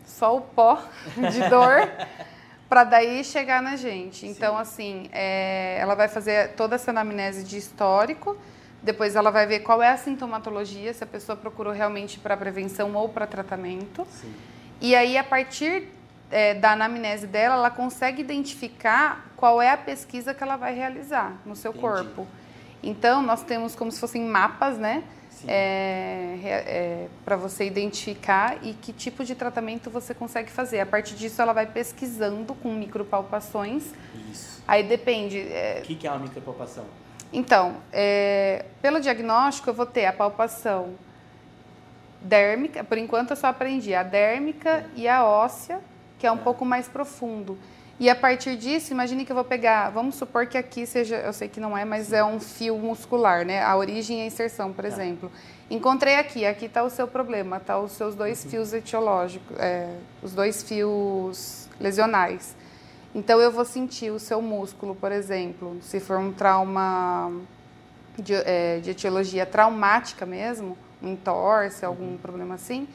só 0.06 0.36
o 0.36 0.42
pó 0.42 0.82
de 1.32 1.50
dor 1.50 1.90
para 2.72 2.86
daí 2.86 3.22
chegar 3.22 3.62
na 3.62 3.76
gente. 3.76 4.26
Então, 4.26 4.58
assim, 4.58 5.10
é, 5.12 5.78
ela 5.78 5.94
vai 5.94 6.08
fazer 6.08 6.54
toda 6.54 6.76
essa 6.76 6.92
anamnese 6.92 7.44
de 7.44 7.58
histórico. 7.58 8.38
Depois 8.82 9.18
ela 9.18 9.30
vai 9.30 9.46
ver 9.46 9.60
qual 9.60 9.84
é 9.84 9.90
a 9.90 9.98
sintomatologia, 9.98 10.94
se 10.94 11.04
a 11.04 11.08
pessoa 11.08 11.36
procurou 11.36 11.74
realmente 11.74 12.18
para 12.18 12.38
prevenção 12.38 12.96
ou 12.96 13.10
para 13.10 13.28
tratamento. 13.28 14.08
Sim. 14.10 14.34
E 14.80 14.96
aí, 14.96 15.18
a 15.18 15.24
partir 15.24 15.90
é, 16.32 16.54
da 16.54 16.72
anamnese 16.72 17.28
dela, 17.28 17.56
ela 17.56 17.70
consegue 17.70 18.22
identificar 18.22 19.26
qual 19.36 19.62
é 19.62 19.70
a 19.70 19.76
pesquisa 19.76 20.34
que 20.34 20.42
ela 20.42 20.56
vai 20.56 20.74
realizar 20.74 21.42
no 21.46 21.58
seu 21.58 21.72
Entendi. 21.72 21.86
corpo. 21.86 22.26
Então, 22.82 23.22
nós 23.22 23.44
temos 23.44 23.76
como 23.76 23.92
se 23.92 24.00
fossem 24.00 24.24
mapas, 24.24 24.78
né? 24.78 25.04
Sim. 25.42 27.10
para 27.26 27.36
você 27.36 27.66
identificar 27.66 28.58
e 28.64 28.74
que 28.74 28.92
tipo 28.94 29.24
de 29.24 29.36
tratamento 29.36 29.90
você 29.90 30.14
consegue 30.14 30.52
fazer. 30.52 30.80
A 30.80 30.86
partir 30.86 31.16
disso, 31.16 31.42
ela 31.42 31.54
vai 31.54 31.66
pesquisando 31.66 32.54
com 32.56 32.74
micropalpações. 32.74 33.84
Isso. 34.32 34.62
Aí 34.68 34.84
depende. 34.84 35.40
é, 35.40 35.80
O 35.84 35.86
que, 35.86 35.96
que 35.96 36.08
é 36.08 36.12
uma 36.12 36.20
micropalpação? 36.20 36.86
então, 37.34 37.78
é, 37.94 38.66
pelo 38.82 39.00
diagnóstico, 39.00 39.70
eu 39.70 39.74
vou 39.74 39.86
ter 39.86 40.06
a 40.06 40.14
palpação 40.14 40.96
dérmica, 42.22 42.84
por 42.84 42.98
enquanto 42.98 43.32
eu 43.32 43.36
só 43.36 43.48
aprendi 43.48 43.96
a 43.96 44.04
dérmica 44.04 44.86
e 44.96 45.08
a 45.08 45.26
óssea, 45.26 45.80
que 46.20 46.28
é 46.28 46.32
um 46.32 46.36
É. 46.36 46.40
pouco 46.40 46.64
mais 46.66 46.88
profundo. 46.88 47.58
E 48.00 48.10
a 48.10 48.16
partir 48.16 48.56
disso, 48.58 48.92
imagine 48.92 49.24
que 49.26 49.32
eu 49.32 49.36
vou 49.36 49.44
pegar, 49.44 49.90
vamos 49.92 50.16
supor 50.16 50.48
que 50.48 50.58
aqui 50.58 50.88
seja, 50.88 51.18
eu 51.18 51.32
sei 51.34 51.48
que 51.48 51.60
não 51.60 51.78
é, 51.78 51.86
mas 51.86 52.12
é 52.12 52.24
um 52.24 52.40
fio 52.40 52.76
muscular, 52.78 53.46
né? 53.46 53.64
A 53.64 53.78
origem 53.78 54.20
e 54.20 54.22
a 54.24 54.26
inserção, 54.26 54.74
por 54.74 54.82
Tá. 54.82 54.88
exemplo. 54.88 55.32
Encontrei 55.70 56.16
aqui, 56.16 56.46
aqui 56.46 56.66
está 56.66 56.84
o 56.84 56.90
seu 56.90 57.08
problema, 57.08 57.60
tá 57.60 57.80
os 57.80 57.92
seus 57.92 58.16
dois 58.16 58.44
fios 58.44 58.74
etiológicos, 58.74 59.56
é, 59.60 59.96
os 60.24 60.34
dois 60.34 60.64
fios 60.64 61.68
lesionais. 61.80 62.56
Então 63.14 63.40
eu 63.40 63.52
vou 63.52 63.66
sentir 63.66 64.10
o 64.10 64.18
seu 64.20 64.42
músculo, 64.42 64.96
por 64.96 65.12
exemplo, 65.12 65.78
se 65.82 66.00
for 66.00 66.18
um 66.18 66.32
trauma 66.32 67.32
de, 68.18 68.34
é, 68.34 68.80
de 68.80 68.92
etiologia 68.92 69.46
traumática 69.46 70.26
mesmo, 70.26 70.78
um 71.04 71.10
entorse, 71.10 71.86
algum 71.86 72.18
problema 72.18 72.56
assim, 72.56 72.88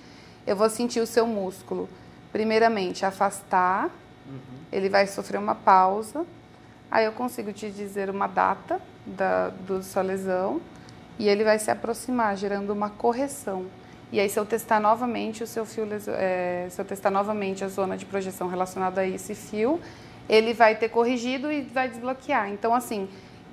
eu 0.47 0.57
vou 0.57 0.69
sentir 0.69 1.01
o 1.01 1.07
seu 1.07 1.27
músculo. 1.27 1.89
Primeiramente, 2.33 3.05
afastar, 3.07 3.91
Uhum. 4.29 4.59
ele 4.73 4.89
vai 4.89 5.07
sofrer 5.07 5.39
uma 5.39 5.55
pausa, 5.55 6.27
aí 6.91 7.05
eu 7.05 7.13
consigo 7.13 7.53
te 7.53 7.71
dizer 7.71 8.11
uma 8.11 8.27
data 8.27 8.81
da 9.07 9.49
do 9.49 9.83
sua 9.83 10.03
lesão 10.03 10.61
e 11.19 11.29
ele 11.29 11.45
vai 11.45 11.59
se 11.59 11.71
aproximar, 11.71 12.37
gerando 12.37 12.71
uma 12.71 12.91
correção. 12.91 13.67
E 14.13 14.21
aí, 14.21 14.29
se 14.29 14.39
eu 14.39 14.47
testar 14.47 14.79
novamente 14.79 15.43
o 15.43 15.47
seu 15.47 15.67
fio, 15.67 15.87
é, 16.09 16.69
se 16.71 16.81
eu 16.81 16.85
testar 16.85 17.11
novamente 17.11 17.65
a 17.65 17.69
zona 17.69 17.97
de 17.97 18.05
projeção 18.05 18.47
relacionada 18.49 19.01
a 19.01 19.07
esse 19.07 19.35
fio, 19.35 19.81
ele 20.29 20.53
vai 20.53 20.77
ter 20.77 20.89
corrigido 20.89 21.51
e 21.51 21.63
vai 21.63 21.89
desbloquear. 21.89 22.51
Então, 22.51 22.75
assim, 22.75 23.09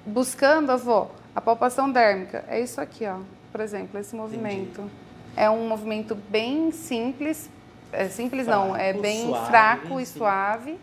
buscando, 0.06 0.72
avó, 0.72 1.12
a 1.36 1.42
palpação 1.42 1.92
dérmica, 1.92 2.44
é 2.48 2.60
isso 2.60 2.80
aqui, 2.80 3.06
ó, 3.06 3.18
por 3.52 3.62
exemplo, 3.62 4.00
esse 4.00 4.16
movimento. 4.16 4.90
É 5.36 5.50
um 5.50 5.68
movimento 5.68 6.14
bem 6.14 6.72
simples, 6.72 7.50
é 7.94 8.10
simples 8.10 8.48
não, 8.48 8.76
é 8.76 8.90
Fraco, 8.90 9.02
bem 9.02 9.28
suave, 9.28 9.48
fraco 9.48 10.00
e 10.00 10.06
sim. 10.06 10.18
suave. 10.18 10.80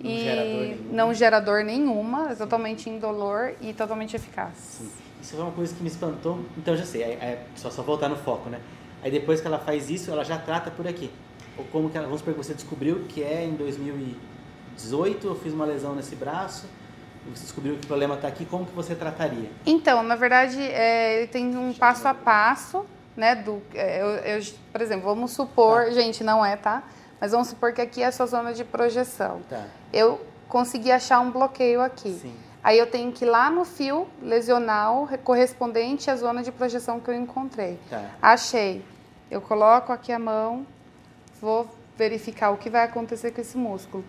Não 0.00 0.10
e 0.10 0.18
gera 0.18 0.42
dor 0.42 0.58
nenhuma. 0.64 0.92
não 0.92 1.14
gera 1.14 1.40
dor 1.40 1.64
nenhuma, 1.64 2.30
é 2.32 2.34
totalmente 2.34 2.90
indolor 2.90 3.52
e 3.60 3.72
totalmente 3.72 4.16
eficaz. 4.16 4.52
Sim. 4.56 4.90
Isso 5.20 5.36
foi 5.36 5.44
uma 5.44 5.52
coisa 5.52 5.72
que 5.72 5.82
me 5.82 5.88
espantou. 5.88 6.40
Então, 6.58 6.76
já 6.76 6.84
sei, 6.84 7.02
é, 7.02 7.12
é 7.12 7.46
só, 7.54 7.70
só 7.70 7.82
voltar 7.82 8.08
no 8.08 8.16
foco, 8.16 8.50
né? 8.50 8.60
Aí 9.04 9.10
depois 9.10 9.40
que 9.40 9.46
ela 9.46 9.58
faz 9.58 9.88
isso, 9.90 10.10
ela 10.10 10.24
já 10.24 10.36
trata 10.38 10.70
por 10.70 10.86
aqui. 10.86 11.10
Ou 11.56 11.64
como 11.66 11.88
que 11.88 11.96
ela, 11.96 12.06
vamos 12.06 12.20
supor 12.20 12.34
que 12.34 12.42
você 12.42 12.54
descobriu 12.54 13.04
que 13.08 13.22
é 13.22 13.44
em 13.44 13.54
2018, 13.54 15.26
eu 15.26 15.34
fiz 15.36 15.52
uma 15.52 15.64
lesão 15.64 15.94
nesse 15.94 16.16
braço, 16.16 16.66
você 17.30 17.42
descobriu 17.42 17.76
que 17.76 17.84
o 17.84 17.86
problema 17.86 18.14
está 18.14 18.26
aqui, 18.26 18.44
como 18.44 18.66
que 18.66 18.74
você 18.74 18.94
trataria? 18.94 19.48
Então, 19.64 20.02
na 20.02 20.16
verdade, 20.16 20.60
é, 20.60 21.18
ele 21.18 21.26
tem 21.28 21.56
um 21.56 21.72
passo 21.72 22.08
a 22.08 22.14
passo, 22.14 22.84
né? 23.16 23.34
Do, 23.34 23.62
é, 23.74 24.00
eu, 24.02 24.06
eu, 24.38 24.42
por 24.72 24.80
exemplo, 24.80 25.04
vamos 25.06 25.32
supor, 25.32 25.84
Tá. 25.84 25.90
gente, 25.90 26.22
não 26.24 26.44
é, 26.44 26.56
tá? 26.56 26.82
Mas 27.20 27.32
vamos 27.32 27.48
supor 27.48 27.72
que 27.72 27.80
aqui 27.80 28.02
é 28.02 28.06
a 28.06 28.12
sua 28.12 28.26
zona 28.26 28.52
de 28.52 28.64
projeção. 28.64 29.40
Tá, 29.48 29.64
Eu 29.92 30.20
consegui 30.48 30.90
achar 30.90 31.20
um 31.20 31.30
bloqueio 31.30 31.80
aqui. 31.80 32.12
sim. 32.20 32.34
Aí 32.64 32.78
eu 32.78 32.86
tenho 32.88 33.10
que 33.10 33.24
ir 33.24 33.28
lá 33.28 33.50
no 33.50 33.64
fio 33.64 34.06
lesional 34.22 35.08
correspondente 35.24 36.08
à 36.08 36.14
zona 36.14 36.44
de 36.44 36.52
projeção 36.52 37.00
que 37.00 37.10
eu 37.10 37.14
encontrei. 37.14 37.76
Tá, 37.90 38.10
Achei. 38.22 38.84
Eu 39.28 39.40
coloco 39.40 39.92
aqui 39.92 40.12
a 40.12 40.18
mão, 40.18 40.64
vou 41.40 41.66
verificar 41.96 42.50
o 42.50 42.56
que 42.56 42.70
vai 42.70 42.84
acontecer 42.84 43.32
com 43.32 43.40
esse 43.40 43.56
músculo. 43.58 44.04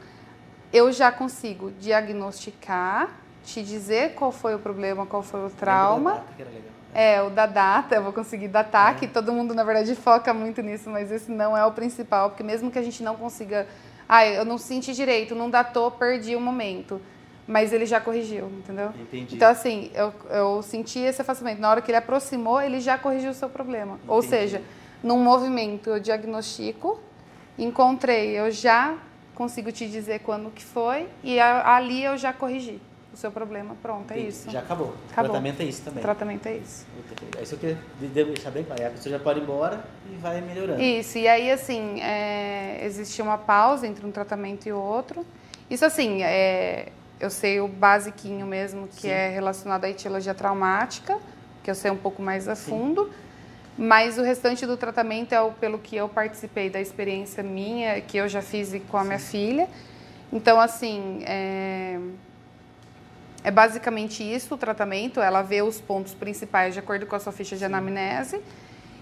Eu 0.72 0.92
já 0.92 1.12
consigo 1.12 1.72
diagnosticar, 1.80 3.10
te 3.44 3.62
dizer 3.64 4.14
qual 4.16 4.32
foi 4.32 4.56
o 4.56 4.60
problema, 4.60 5.06
qual 5.06 5.22
foi 5.24 5.40
o 5.40 5.44
Lembra 5.44 5.56
da 5.56 5.60
trauma. 5.66 6.12
data 6.14 6.34
que 6.36 6.42
era 6.42 6.52
legal. 6.52 6.72
É, 6.94 7.22
o 7.22 7.30
da 7.30 7.46
data, 7.46 7.96
eu 7.96 8.04
vou 8.04 8.14
conseguir 8.14 8.48
datar, 8.48 8.92
É. 8.96 9.00
que 9.00 9.08
todo 9.08 9.32
mundo, 9.34 9.54
na 9.54 9.64
verdade, 9.64 9.96
foca 9.96 10.34
muito 10.34 10.62
nisso, 10.62 10.90
mas 10.90 11.12
esse 11.12 11.32
não 11.32 11.58
é 11.58 11.66
o 11.66 11.72
principal, 11.72 12.30
porque 12.30 12.44
mesmo 12.44 12.70
que 12.70 12.78
a 12.78 12.84
gente 12.84 13.02
não 13.02 13.16
consiga. 13.16 13.68
Ah, 14.08 14.26
eu 14.26 14.46
não 14.46 14.58
senti 14.58 14.94
direito, 14.94 15.34
não 15.34 15.50
datou, 15.50 15.90
perdi 15.92 16.36
o 16.36 16.40
momento. 16.42 17.02
Mas 17.48 17.74
ele 17.74 17.86
já 17.86 18.00
corrigiu, 18.00 18.46
entendeu? 18.48 18.92
Entendi. 18.98 19.36
Então, 19.36 19.50
assim, 19.50 19.92
eu, 19.94 20.14
eu 20.30 20.62
senti 20.62 21.00
esse 21.00 21.22
afastamento. 21.22 21.60
Na 21.60 21.70
hora 21.72 21.82
que 21.82 21.92
ele 21.92 21.98
aproximou, 21.98 22.62
ele 22.62 22.80
já 22.80 22.98
corrigiu 22.98 23.32
o 23.32 23.34
seu 23.34 23.50
problema. 23.50 24.00
Ou 24.08 24.20
Entendi. 24.20 24.30
seja, 24.30 24.62
num 25.04 25.18
movimento 25.22 25.90
eu 25.90 26.00
diagnostico, 26.00 27.00
encontrei, 27.58 28.40
eu 28.40 28.50
já 28.52 28.96
consigo 29.36 29.72
te 29.72 29.88
dizer 29.90 30.20
quando 30.20 30.52
que 30.52 30.64
foi, 30.64 31.08
e 31.24 31.40
ali 31.40 32.04
eu 32.04 32.16
já 32.18 32.32
corrigi. 32.32 32.80
O 33.14 33.18
seu 33.18 33.32
problema, 33.32 33.76
pronto, 33.82 34.12
é 34.12 34.18
isso. 34.18 34.50
Já 34.50 34.60
acabou. 34.60 34.96
Acabou. 35.12 35.30
O 35.30 35.34
tratamento 35.34 35.62
é 35.62 35.66
isso 35.66 35.84
também. 35.84 36.00
O 36.00 36.02
tratamento 36.02 36.48
é 36.48 36.56
isso. 36.58 36.86
É 37.38 37.44
isso 37.44 37.58
que 37.58 37.68
eu 37.68 37.78
queria 38.00 38.26
deixar 38.26 38.50
bem 38.52 38.64
claro. 38.64 38.88
A 38.88 38.90
pessoa 38.90 39.18
já 39.18 39.24
pode 39.24 39.40
ir 39.40 39.44
embora 39.44 39.86
e 40.12 40.16
vai 40.16 40.42
melhorando. 40.42 40.82
Isso, 40.82 41.18
e 41.18 41.28
aí 41.28 41.52
assim, 41.52 42.02
é, 42.02 42.84
existe 42.84 43.22
uma 43.22 43.38
pausa 43.38 43.86
entre 43.86 44.06
um 44.06 44.12
tratamento 44.12 44.68
e 44.68 44.74
outro. 44.74 45.26
Isso 45.70 45.86
assim, 45.86 46.24
é, 46.24 46.90
eu 47.20 47.30
sei 47.30 47.62
o 47.62 47.68
basiquinho 47.68 48.46
mesmo, 48.48 48.88
que 48.88 49.02
Sim. 49.02 49.10
é 49.10 49.30
relacionado 49.30 49.86
à 49.86 49.90
etiologia 49.90 50.34
traumática, 50.34 51.18
que 51.64 51.70
eu 51.70 51.76
sei 51.76 51.92
um 51.92 51.98
pouco 51.98 52.22
mais 52.22 52.48
a 52.48 52.56
Sim. 52.56 52.72
fundo. 52.72 53.12
Mas 53.78 54.18
o 54.18 54.24
restante 54.24 54.66
do 54.66 54.78
tratamento 54.78 55.34
é 55.34 55.42
o, 55.42 55.52
pelo 55.52 55.80
que 55.80 55.96
eu 55.96 56.08
participei 56.10 56.70
da 56.70 56.82
experiência 56.82 57.42
minha, 57.44 58.02
que 58.02 58.18
eu 58.18 58.28
já 58.28 58.42
fiz 58.42 58.74
com 58.90 58.98
a 58.98 59.04
minha 59.04 59.20
filha. 59.20 59.68
Então, 60.32 60.60
assim, 60.60 61.24
é, 61.26 62.00
é 63.44 63.52
basicamente 63.52 64.24
isso 64.24 64.56
o 64.56 64.58
tratamento. 64.58 65.20
Ela 65.20 65.42
vê 65.42 65.62
os 65.62 65.80
pontos 65.82 66.14
principais 66.14 66.74
de 66.74 66.80
acordo 66.80 67.06
com 67.06 67.16
a 67.16 67.20
sua 67.20 67.32
ficha 67.34 67.56
de 67.56 67.66
anamnese. 67.66 68.42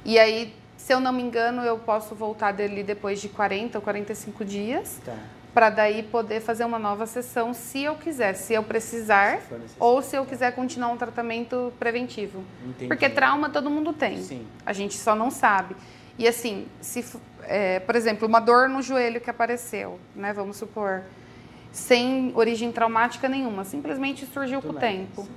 E 0.03 0.17
aí, 0.17 0.53
se 0.77 0.93
eu 0.93 0.99
não 0.99 1.13
me 1.13 1.21
engano, 1.21 1.61
eu 1.61 1.77
posso 1.77 2.15
voltar 2.15 2.51
dele 2.51 2.83
depois 2.83 3.21
de 3.21 3.29
40 3.29 3.77
ou 3.77 3.81
45 3.81 4.43
dias, 4.43 4.99
Tá. 5.05 5.13
para 5.53 5.69
daí 5.69 6.01
poder 6.01 6.39
fazer 6.41 6.65
uma 6.65 6.79
nova 6.79 7.05
sessão 7.05 7.53
se 7.53 7.83
eu 7.83 7.95
quiser, 7.95 8.33
se 8.33 8.53
eu 8.53 8.63
precisar, 8.63 9.41
Se 9.41 9.75
ou 9.79 10.01
se 10.01 10.15
eu 10.15 10.25
quiser 10.25 10.53
continuar 10.55 10.89
um 10.89 10.97
tratamento 10.97 11.71
preventivo. 11.79 12.43
Entendi. 12.65 12.87
Porque 12.87 13.07
trauma 13.09 13.49
todo 13.49 13.69
mundo 13.69 13.93
tem. 13.93 14.23
Sim. 14.23 14.47
A 14.65 14.73
gente 14.73 14.95
só 14.97 15.13
não 15.13 15.29
sabe. 15.29 15.75
E 16.17 16.27
assim, 16.27 16.67
se, 16.81 17.05
é, 17.43 17.79
por 17.79 17.95
exemplo, 17.95 18.27
uma 18.27 18.39
dor 18.39 18.67
no 18.69 18.81
joelho 18.81 19.21
que 19.21 19.29
apareceu, 19.29 19.99
né? 20.15 20.33
Vamos 20.33 20.57
supor, 20.57 21.03
sem 21.71 22.31
origem 22.35 22.71
traumática 22.71 23.29
nenhuma, 23.29 23.63
simplesmente 23.63 24.25
surgiu 24.25 24.61
com 24.61 24.69
o 24.69 24.73
tempo. 24.73 25.27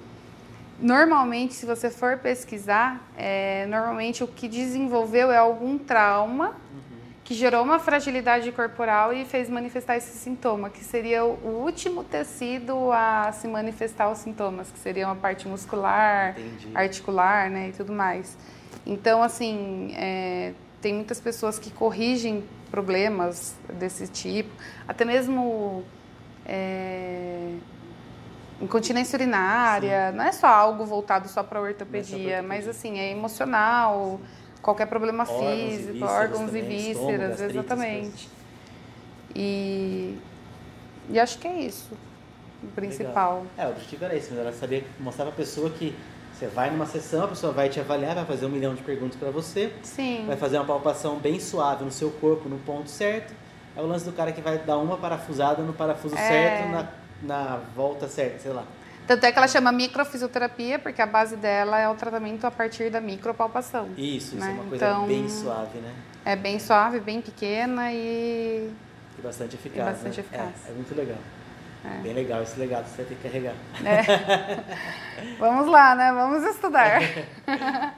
Normalmente, 0.81 1.55
se 1.55 1.65
você 1.65 1.89
for 1.89 2.19
pesquisar, 2.19 3.01
é, 3.17 3.65
normalmente 3.67 4.25
o 4.25 4.27
que 4.27 4.49
desenvolveu 4.49 5.31
é 5.31 5.37
algum 5.37 5.79
trauma 5.79 6.49
Uhum. 6.49 6.55
que 7.23 7.33
gerou 7.33 7.63
uma 7.63 7.79
fragilidade 7.79 8.51
corporal 8.51 9.13
e 9.13 9.25
fez 9.25 9.49
manifestar 9.49 9.97
esse 9.97 10.19
sintoma, 10.19 10.69
que 10.69 10.83
seria 10.85 11.25
o 11.25 11.63
último 11.65 12.03
tecido 12.03 12.91
a 12.93 13.31
se 13.33 13.47
manifestar 13.47 14.11
os 14.11 14.19
sintomas, 14.19 14.71
que 14.71 14.79
seriam 14.79 15.11
a 15.13 15.15
parte 15.15 15.47
muscular, 15.47 16.31
Entendi. 16.39 16.69
articular, 16.75 17.49
né, 17.49 17.69
e 17.69 17.73
tudo 17.73 17.93
mais. 17.93 18.37
Então, 18.85 19.23
assim, 19.23 19.95
é, 19.97 20.53
tem 20.83 20.93
muitas 20.93 21.21
pessoas 21.21 21.59
que 21.59 21.71
corrigem 21.71 22.45
problemas 22.71 23.55
desse 23.79 24.09
tipo, 24.09 24.51
até 24.89 25.05
mesmo 25.05 25.85
é, 26.47 27.55
incontinência 28.61 29.17
urinária, 29.17 30.13
não 30.13 30.25
é 30.25 30.33
só 30.33 30.47
algo 30.47 30.85
voltado 30.85 31.29
só 31.29 31.43
para 31.43 31.61
ortopedia, 31.61 32.17
ortopedia. 32.17 32.43
mas 32.43 32.69
assim, 32.69 32.99
é 32.99 33.11
emocional, 33.11 34.21
qualquer 34.63 34.87
problema 34.87 35.25
Órgãos 35.25 35.43
e 35.43 35.69
físico, 35.69 35.93
vísceras 35.93 36.11
órgãos 36.11 36.41
e 36.41 36.47
também, 36.47 36.69
vísceras, 36.69 37.41
estômago, 37.41 37.59
exatamente. 37.59 38.29
E, 39.35 40.19
e 41.11 41.19
acho 41.19 41.39
que 41.39 41.49
é 41.49 41.61
isso, 41.61 41.93
o 42.63 42.67
principal. 42.69 43.45
É, 43.57 43.67
o 43.67 43.71
objetivo 43.71 44.05
era 44.05 44.17
esse, 44.17 44.31
mas 44.31 44.41
ela 44.41 44.53
sabia 44.53 44.85
mostrar 45.01 45.25
pra 45.27 45.35
pessoa 45.35 45.71
que 45.71 45.95
você 46.33 46.47
vai 46.49 46.71
numa 46.71 46.87
sessão, 46.87 47.25
a 47.25 47.29
pessoa 47.29 47.53
vai 47.53 47.69
te 47.69 47.79
avaliar, 47.79 48.15
vai 48.15 48.25
fazer 48.25 48.47
um 48.47 48.49
milhão 48.49 48.75
de 48.75 48.83
perguntas 48.83 49.17
pra 49.17 49.31
você, 49.31 49.73
Sim. 49.83 50.25
vai 50.27 50.37
fazer 50.37 50.57
uma 50.59 50.65
palpação 50.65 51.17
bem 51.17 51.39
suave 51.39 51.85
no 51.85 51.93
seu 51.93 52.11
corpo, 52.11 52.49
no 52.49 52.59
ponto 52.59 52.91
certo. 52.91 53.33
É 53.77 53.81
o 53.81 53.87
lance 53.87 54.05
do 54.05 54.13
cara 54.13 54.31
que 54.33 54.41
vai 54.41 54.59
dar 54.59 54.79
uma 54.79 54.97
parafusada 54.97 55.63
no 55.63 55.73
parafuso 55.73 56.15
É. 56.15 56.19
certo, 56.19 56.69
na, 56.71 56.89
na 57.23 57.57
volta 57.75 58.07
certa, 58.09 58.39
sei 58.39 58.53
lá. 58.53 58.65
Tanto 59.07 59.25
é 59.27 59.33
que 59.33 59.37
ela 59.39 59.49
chama 59.49 59.71
microfisioterapia, 59.71 60.79
porque 60.79 61.03
a 61.03 61.07
base 61.07 61.37
dela 61.37 61.79
é 61.79 61.87
o 61.89 61.95
tratamento 61.95 62.47
a 62.47 62.51
partir 62.51 62.89
da 62.91 63.01
micropalpação. 63.01 63.89
Isso, 63.99 64.37
isso 64.37 64.37
Né? 64.37 64.51
é 64.51 64.55
uma 64.55 64.65
coisa 64.65 64.87
Então- 64.87 65.07
bem 65.07 65.29
suave, 65.29 65.79
né? 65.79 65.93
É 66.25 66.35
bem 66.37 66.59
suave, 66.59 67.01
bem 67.01 67.21
pequena 67.21 67.93
e 67.93 68.71
E 69.19 69.23
bastante 69.23 69.57
eficaz. 69.57 69.87
bastante 69.89 70.17
né? 70.21 70.25
eficaz. 70.27 70.51
É, 70.67 70.71
é 70.71 70.75
muito 70.75 70.95
legal. 70.97 71.19
É. 71.85 71.99
Bem 72.03 72.15
legal 72.15 72.43
esse 72.43 72.59
legado, 72.59 72.87
você 72.87 73.03
vai 73.03 73.05
ter 73.07 73.15
que 73.17 73.23
carregar. 73.29 73.55
vamos 75.39 75.67
lá, 75.67 75.95
né? 75.95 76.13
Vamos 76.13 76.43
estudar. 76.45 77.01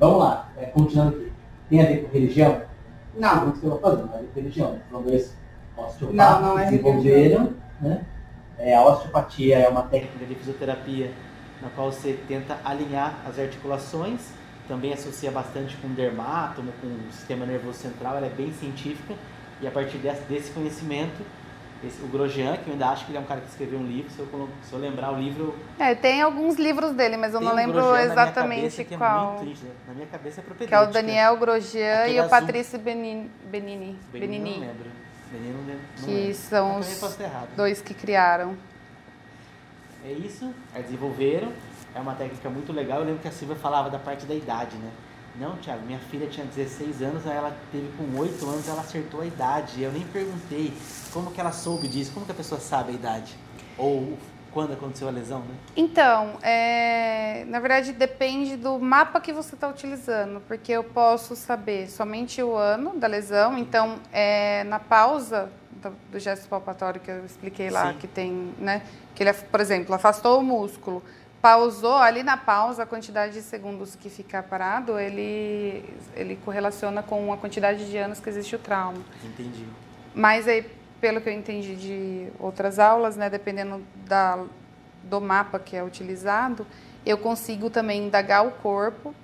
Vamos 0.00 0.18
lá, 0.20 0.48
é, 0.56 0.66
continuando 0.66 1.16
aqui. 1.16 1.32
Tem 1.68 1.82
a 1.82 1.86
ver 1.86 2.04
com 2.04 2.12
religião? 2.12 2.62
Não, 3.14 3.46
não 3.46 3.52
que 3.52 3.64
eu 3.64 3.80
não 3.80 4.14
é 4.14 4.22
religião. 4.34 4.78
São 4.90 5.02
dois 5.02 5.34
osteopatas 5.76 6.14
Não, 6.14 6.40
não 6.42 6.58
é 6.58 6.64
que 6.64 6.70
desenvolveram, 6.70 7.54
né? 7.80 8.04
É, 8.58 8.76
a 8.76 8.84
osteopatia 8.84 9.58
é 9.58 9.68
uma 9.68 9.82
técnica 9.82 10.26
de 10.26 10.34
fisioterapia 10.34 11.12
na 11.62 11.68
qual 11.70 11.90
você 11.90 12.18
tenta 12.26 12.58
alinhar 12.64 13.18
as 13.28 13.38
articulações, 13.38 14.20
também 14.66 14.92
associa 14.92 15.30
bastante 15.30 15.76
com 15.76 15.88
dermátomo, 15.88 16.72
com 16.80 16.86
o 16.86 17.12
sistema 17.12 17.46
nervoso 17.46 17.78
central, 17.78 18.16
ela 18.16 18.26
é 18.26 18.30
bem 18.30 18.52
científica 18.52 19.14
e 19.60 19.66
a 19.66 19.70
partir 19.70 19.98
desse 19.98 20.50
conhecimento, 20.52 21.24
esse- 21.84 22.02
o 22.02 22.08
Grosjean, 22.08 22.56
que 22.56 22.66
eu 22.68 22.72
ainda 22.72 22.88
acho 22.88 23.04
que 23.06 23.10
ele 23.12 23.18
é 23.18 23.20
um 23.20 23.24
cara 23.24 23.40
que 23.40 23.48
escreveu 23.48 23.78
um 23.78 23.86
livro, 23.86 24.10
se 24.10 24.18
eu, 24.18 24.48
se 24.62 24.72
eu 24.72 24.78
lembrar 24.78 25.12
o 25.12 25.18
livro, 25.18 25.54
É, 25.78 25.94
tem 25.94 26.20
alguns 26.22 26.56
livros 26.56 26.92
dele, 26.92 27.16
mas 27.16 27.34
eu 27.34 27.40
não 27.40 27.52
um 27.52 27.54
lembro 27.54 27.74
Grosjean 27.80 28.02
exatamente 28.12 28.60
cabeça 28.62 28.82
é 28.94 28.98
qual. 28.98 29.44
nítido. 29.44 29.70
na 29.86 29.94
minha 29.94 30.06
cabeça 30.06 30.40
é 30.40 30.44
que 30.66 30.74
é 30.74 30.80
o. 30.80 30.86
Daniel 30.86 31.36
Grosjean 31.36 32.00
Aquele 32.02 32.16
e 32.18 32.20
o. 32.20 32.28
Patrício 32.28 32.78
Benini, 32.78 33.30
Benini, 33.50 33.98
Benini, 34.12 34.38
não 34.54 34.60
lembro. 34.60 34.90
Benini 35.30 35.52
não 35.52 35.66
lembro. 35.66 35.82
não 35.98 36.04
que 36.06 36.14
lembro. 36.14 36.34
são 36.34 36.78
os 36.78 37.20
errado. 37.20 37.48
dois 37.56 37.80
que 37.80 37.94
criaram. 37.94 38.56
É 40.04 40.12
isso, 40.12 40.52
aí 40.74 40.82
desenvolveram. 40.82 41.52
É 41.94 42.00
uma 42.00 42.14
técnica 42.14 42.48
muito 42.48 42.72
legal. 42.72 43.00
Eu 43.00 43.06
lembro 43.06 43.20
que 43.22 43.28
a 43.28 43.32
Silvia 43.32 43.56
falava 43.56 43.90
da 43.90 43.98
parte 43.98 44.26
da 44.26 44.34
idade, 44.34 44.76
né? 44.76 44.90
Não, 45.38 45.56
Thiago, 45.56 45.86
minha 45.86 46.00
filha 46.00 46.26
tinha 46.26 46.44
16 46.44 47.00
anos, 47.00 47.26
aí 47.26 47.36
ela 47.36 47.56
teve 47.70 47.88
com 47.96 48.18
8 48.18 48.44
anos, 48.48 48.68
ela 48.68 48.80
acertou 48.80 49.20
a 49.20 49.26
idade. 49.26 49.80
Eu 49.80 49.92
nem 49.92 50.04
perguntei 50.04 50.72
como 51.12 51.30
que 51.30 51.40
ela 51.40 51.52
soube 51.52 51.86
disso, 51.86 52.10
como 52.12 52.26
que 52.26 52.32
a 52.32 52.34
pessoa 52.34 52.60
sabe 52.60 52.90
a 52.90 52.94
idade? 52.94 53.36
Ou 53.76 54.18
quando 54.52 54.72
aconteceu 54.72 55.06
a 55.06 55.10
lesão, 55.10 55.40
né? 55.40 55.54
Então, 55.76 56.38
é, 56.42 57.44
na 57.46 57.60
verdade 57.60 57.92
depende 57.92 58.56
do 58.56 58.78
mapa 58.80 59.20
que 59.20 59.32
você 59.32 59.54
está 59.54 59.68
utilizando, 59.68 60.40
porque 60.48 60.72
eu 60.72 60.82
posso 60.82 61.36
saber 61.36 61.88
somente 61.88 62.42
o 62.42 62.56
ano 62.56 62.96
da 62.96 63.06
lesão. 63.06 63.56
Então, 63.56 64.00
é, 64.12 64.64
na 64.64 64.80
pausa 64.80 65.48
do, 65.70 65.92
do 66.10 66.18
gesto 66.18 66.48
palpatório 66.48 67.00
que 67.00 67.10
eu 67.10 67.24
expliquei 67.24 67.70
lá, 67.70 67.92
Sim. 67.92 67.98
que 67.98 68.08
tem, 68.08 68.52
né? 68.58 68.82
Que 69.14 69.22
ele, 69.22 69.32
por 69.32 69.60
exemplo, 69.60 69.94
afastou 69.94 70.40
o 70.40 70.42
músculo, 70.42 71.02
pausou 71.40 71.96
ali 71.96 72.22
na 72.22 72.36
pausa 72.36 72.82
a 72.82 72.86
quantidade 72.86 73.34
de 73.34 73.42
segundos 73.42 73.94
que 73.94 74.10
ficar 74.10 74.42
parado, 74.42 74.98
ele 74.98 75.84
ele 76.14 76.36
correlaciona 76.44 77.02
com 77.02 77.32
a 77.32 77.36
quantidade 77.36 77.88
de 77.88 77.96
anos 77.96 78.18
que 78.18 78.28
existe 78.28 78.56
o 78.56 78.58
trauma. 78.58 79.02
Entendi. 79.24 79.64
Mas 80.14 80.48
aí, 80.48 80.68
pelo 81.00 81.20
que 81.20 81.28
eu 81.28 81.32
entendi 81.32 81.76
de 81.76 82.28
outras 82.40 82.78
aulas, 82.78 83.16
né, 83.16 83.30
dependendo 83.30 83.82
da, 84.04 84.44
do 85.04 85.20
mapa 85.20 85.60
que 85.60 85.76
é 85.76 85.82
utilizado, 85.82 86.66
eu 87.06 87.16
consigo 87.16 87.70
também 87.70 88.06
indagar 88.06 88.44
o 88.44 88.50
corpo. 88.50 89.14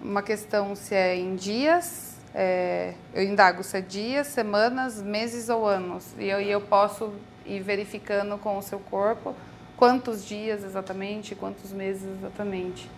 Uma 0.00 0.22
questão 0.22 0.76
se 0.76 0.94
é 0.94 1.16
em 1.16 1.34
dias, 1.34 2.16
é, 2.32 2.94
eu 3.12 3.24
indago 3.24 3.64
se 3.64 3.78
é 3.78 3.80
dias, 3.80 4.28
semanas, 4.28 5.02
meses 5.02 5.48
ou 5.48 5.66
anos. 5.66 6.14
E 6.16 6.28
eu, 6.28 6.40
e 6.40 6.48
eu 6.48 6.60
posso 6.60 7.12
ir 7.44 7.60
verificando 7.60 8.38
com 8.38 8.56
o 8.56 8.62
seu 8.62 8.78
corpo 8.78 9.34
quantos 9.76 10.24
dias 10.26 10.64
exatamente, 10.64 11.34
quantos 11.34 11.72
meses 11.72 12.04
exatamente. 12.18 12.88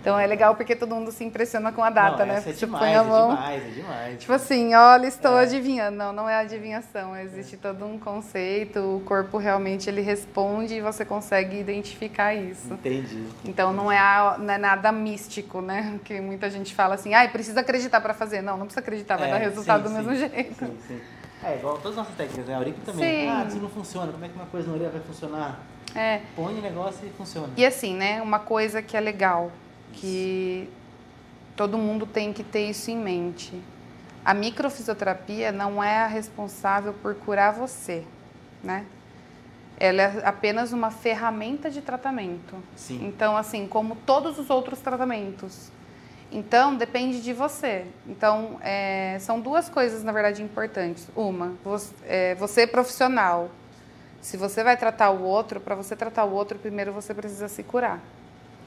Então 0.00 0.16
é 0.16 0.24
legal 0.24 0.54
porque 0.54 0.76
todo 0.76 0.94
mundo 0.94 1.10
se 1.10 1.24
impressiona 1.24 1.72
com 1.72 1.82
a 1.82 1.90
data, 1.90 2.18
não, 2.24 2.26
né? 2.26 2.38
Essa 2.38 2.50
é 2.50 2.52
Tipo, 2.52 2.74
demais, 2.78 2.96
é 2.96 3.02
demais, 3.02 3.62
é 3.62 3.70
demais. 3.70 4.20
Tipo 4.20 4.32
assim, 4.34 4.72
olha, 4.72 5.06
estou 5.08 5.36
É. 5.36 5.42
adivinhando. 5.42 5.96
Não, 5.96 6.12
não 6.12 6.28
é 6.28 6.36
adivinhação. 6.36 7.16
Existe 7.16 7.56
todo 7.56 7.84
um 7.84 7.98
conceito, 7.98 8.78
o 8.78 9.00
corpo 9.04 9.36
realmente 9.36 9.90
ele 9.90 10.02
responde 10.02 10.74
e 10.74 10.80
você 10.80 11.04
consegue 11.04 11.58
identificar 11.58 12.32
isso. 12.36 12.72
Entendi. 12.74 13.26
Então 13.44 13.72
não 13.72 13.90
é, 13.90 14.38
não 14.38 14.54
é 14.54 14.58
nada 14.58 14.92
místico, 14.92 15.60
né? 15.60 15.98
Que 16.04 16.20
muita 16.20 16.48
gente 16.50 16.72
fala 16.72 16.94
assim, 16.94 17.12
ai, 17.12 17.28
precisa 17.32 17.58
acreditar 17.60 18.00
para 18.00 18.14
fazer. 18.14 18.42
Não, 18.42 18.56
não 18.56 18.66
precisa 18.66 18.80
acreditar, 18.80 19.16
vai 19.16 19.28
É, 19.28 19.32
dar 19.32 19.38
resultado 19.38 19.88
sim, 19.88 19.88
do 19.88 19.90
mesmo 20.04 20.12
sim, 20.12 20.18
jeito. 20.32 20.66
Sim, 20.66 20.78
sim. 20.86 21.00
É 21.42 21.56
igual 21.56 21.78
todas 21.78 21.90
as 21.92 21.96
nossas 21.96 22.14
técnicas, 22.14 22.46
né? 22.46 22.54
A 22.54 22.58
Aurico 22.58 22.80
também. 22.82 23.22
Sim. 23.24 23.28
Ah, 23.28 23.44
isso 23.48 23.56
não 23.58 23.68
funciona. 23.70 24.12
Como 24.12 24.24
é 24.24 24.28
que 24.28 24.36
uma 24.36 24.46
coisa 24.46 24.68
na 24.68 24.74
orelha 24.74 24.90
vai 24.90 25.00
funcionar? 25.00 25.58
É. 25.96 26.20
Põe 26.34 26.58
o 26.58 26.62
negócio 26.62 27.06
e 27.06 27.10
funciona. 27.10 27.52
E 27.56 27.64
assim, 27.64 27.94
né? 27.94 28.20
Uma 28.20 28.38
coisa 28.38 28.82
que 28.82 28.96
é 28.96 29.00
legal, 29.00 29.50
que 29.92 30.68
todo 31.56 31.78
mundo 31.78 32.06
tem 32.06 32.32
que 32.32 32.44
ter 32.44 32.68
isso 32.68 32.90
em 32.90 32.96
mente. 32.96 33.60
A 34.24 34.34
microfisioterapia 34.34 35.50
não 35.50 35.82
é 35.82 35.98
a 35.98 36.06
responsável 36.06 36.92
por 36.92 37.14
curar 37.14 37.52
você, 37.52 38.04
né? 38.62 38.84
Ela 39.78 40.02
é 40.02 40.22
apenas 40.24 40.72
uma 40.72 40.90
ferramenta 40.90 41.70
de 41.70 41.80
tratamento. 41.80 42.56
Sim. 42.74 43.06
Então, 43.06 43.36
assim, 43.36 43.66
como 43.66 43.94
todos 43.94 44.38
os 44.38 44.50
outros 44.50 44.80
tratamentos. 44.80 45.70
Então, 46.32 46.74
depende 46.74 47.22
de 47.22 47.32
você. 47.32 47.86
Então, 48.06 48.58
é, 48.62 49.16
são 49.20 49.38
duas 49.38 49.68
coisas, 49.68 50.02
na 50.02 50.12
verdade, 50.12 50.42
importantes. 50.42 51.08
Uma, 51.14 51.52
você, 51.62 51.94
é, 52.04 52.34
você 52.34 52.66
profissional. 52.66 53.50
Se 54.26 54.36
você 54.36 54.64
vai 54.64 54.76
tratar 54.76 55.10
o 55.10 55.22
outro, 55.22 55.60
para 55.60 55.76
você 55.76 55.94
tratar 55.94 56.24
o 56.24 56.32
outro, 56.32 56.58
primeiro 56.58 56.92
você 56.92 57.14
precisa 57.14 57.46
se 57.46 57.62
curar. 57.62 58.00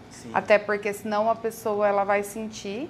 Sim. 0.09 0.31
Até 0.33 0.57
porque 0.57 0.93
senão 0.93 1.29
a 1.29 1.35
pessoa 1.35 1.85
ela 1.85 2.05
vai 2.05 2.23
sentir. 2.23 2.89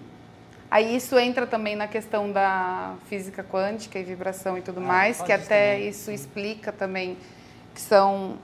Aí 0.69 0.95
isso 0.95 1.17
entra 1.17 1.47
também 1.47 1.75
na 1.75 1.87
questão 1.87 2.31
da 2.31 2.93
física 3.07 3.43
quântica 3.43 3.97
e 3.97 4.03
vibração 4.03 4.55
e 4.55 4.61
tudo 4.61 4.81
Ah, 4.81 4.83
mais, 4.83 5.19
que 5.19 5.31
até 5.31 5.73
também. 5.77 5.89
isso 5.89 6.11
explica 6.11 6.71
também 6.71 7.17
que 7.73 7.81
são, 7.81 8.37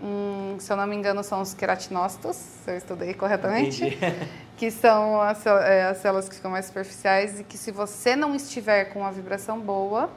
hum, 0.00 0.54
se 0.60 0.72
eu 0.72 0.76
não 0.76 0.86
me 0.86 0.94
engano, 0.94 1.24
são 1.24 1.40
os 1.40 1.52
queratinócitos, 1.52 2.36
se 2.36 2.70
eu 2.70 2.76
estudei 2.76 3.14
corretamente, 3.14 3.84
Entendi. 3.84 3.98
que 4.56 4.70
são 4.70 5.20
as, 5.20 5.44
é, 5.44 5.86
as 5.88 5.96
células 5.98 6.28
que 6.28 6.36
ficam 6.36 6.52
mais 6.52 6.66
superficiais 6.66 7.40
e 7.40 7.42
que 7.42 7.58
se 7.58 7.72
você 7.72 8.14
não 8.14 8.32
estiver 8.36 8.84
com 8.92 9.00
uma 9.00 9.10
vibração 9.10 9.58
boa, 9.58 10.08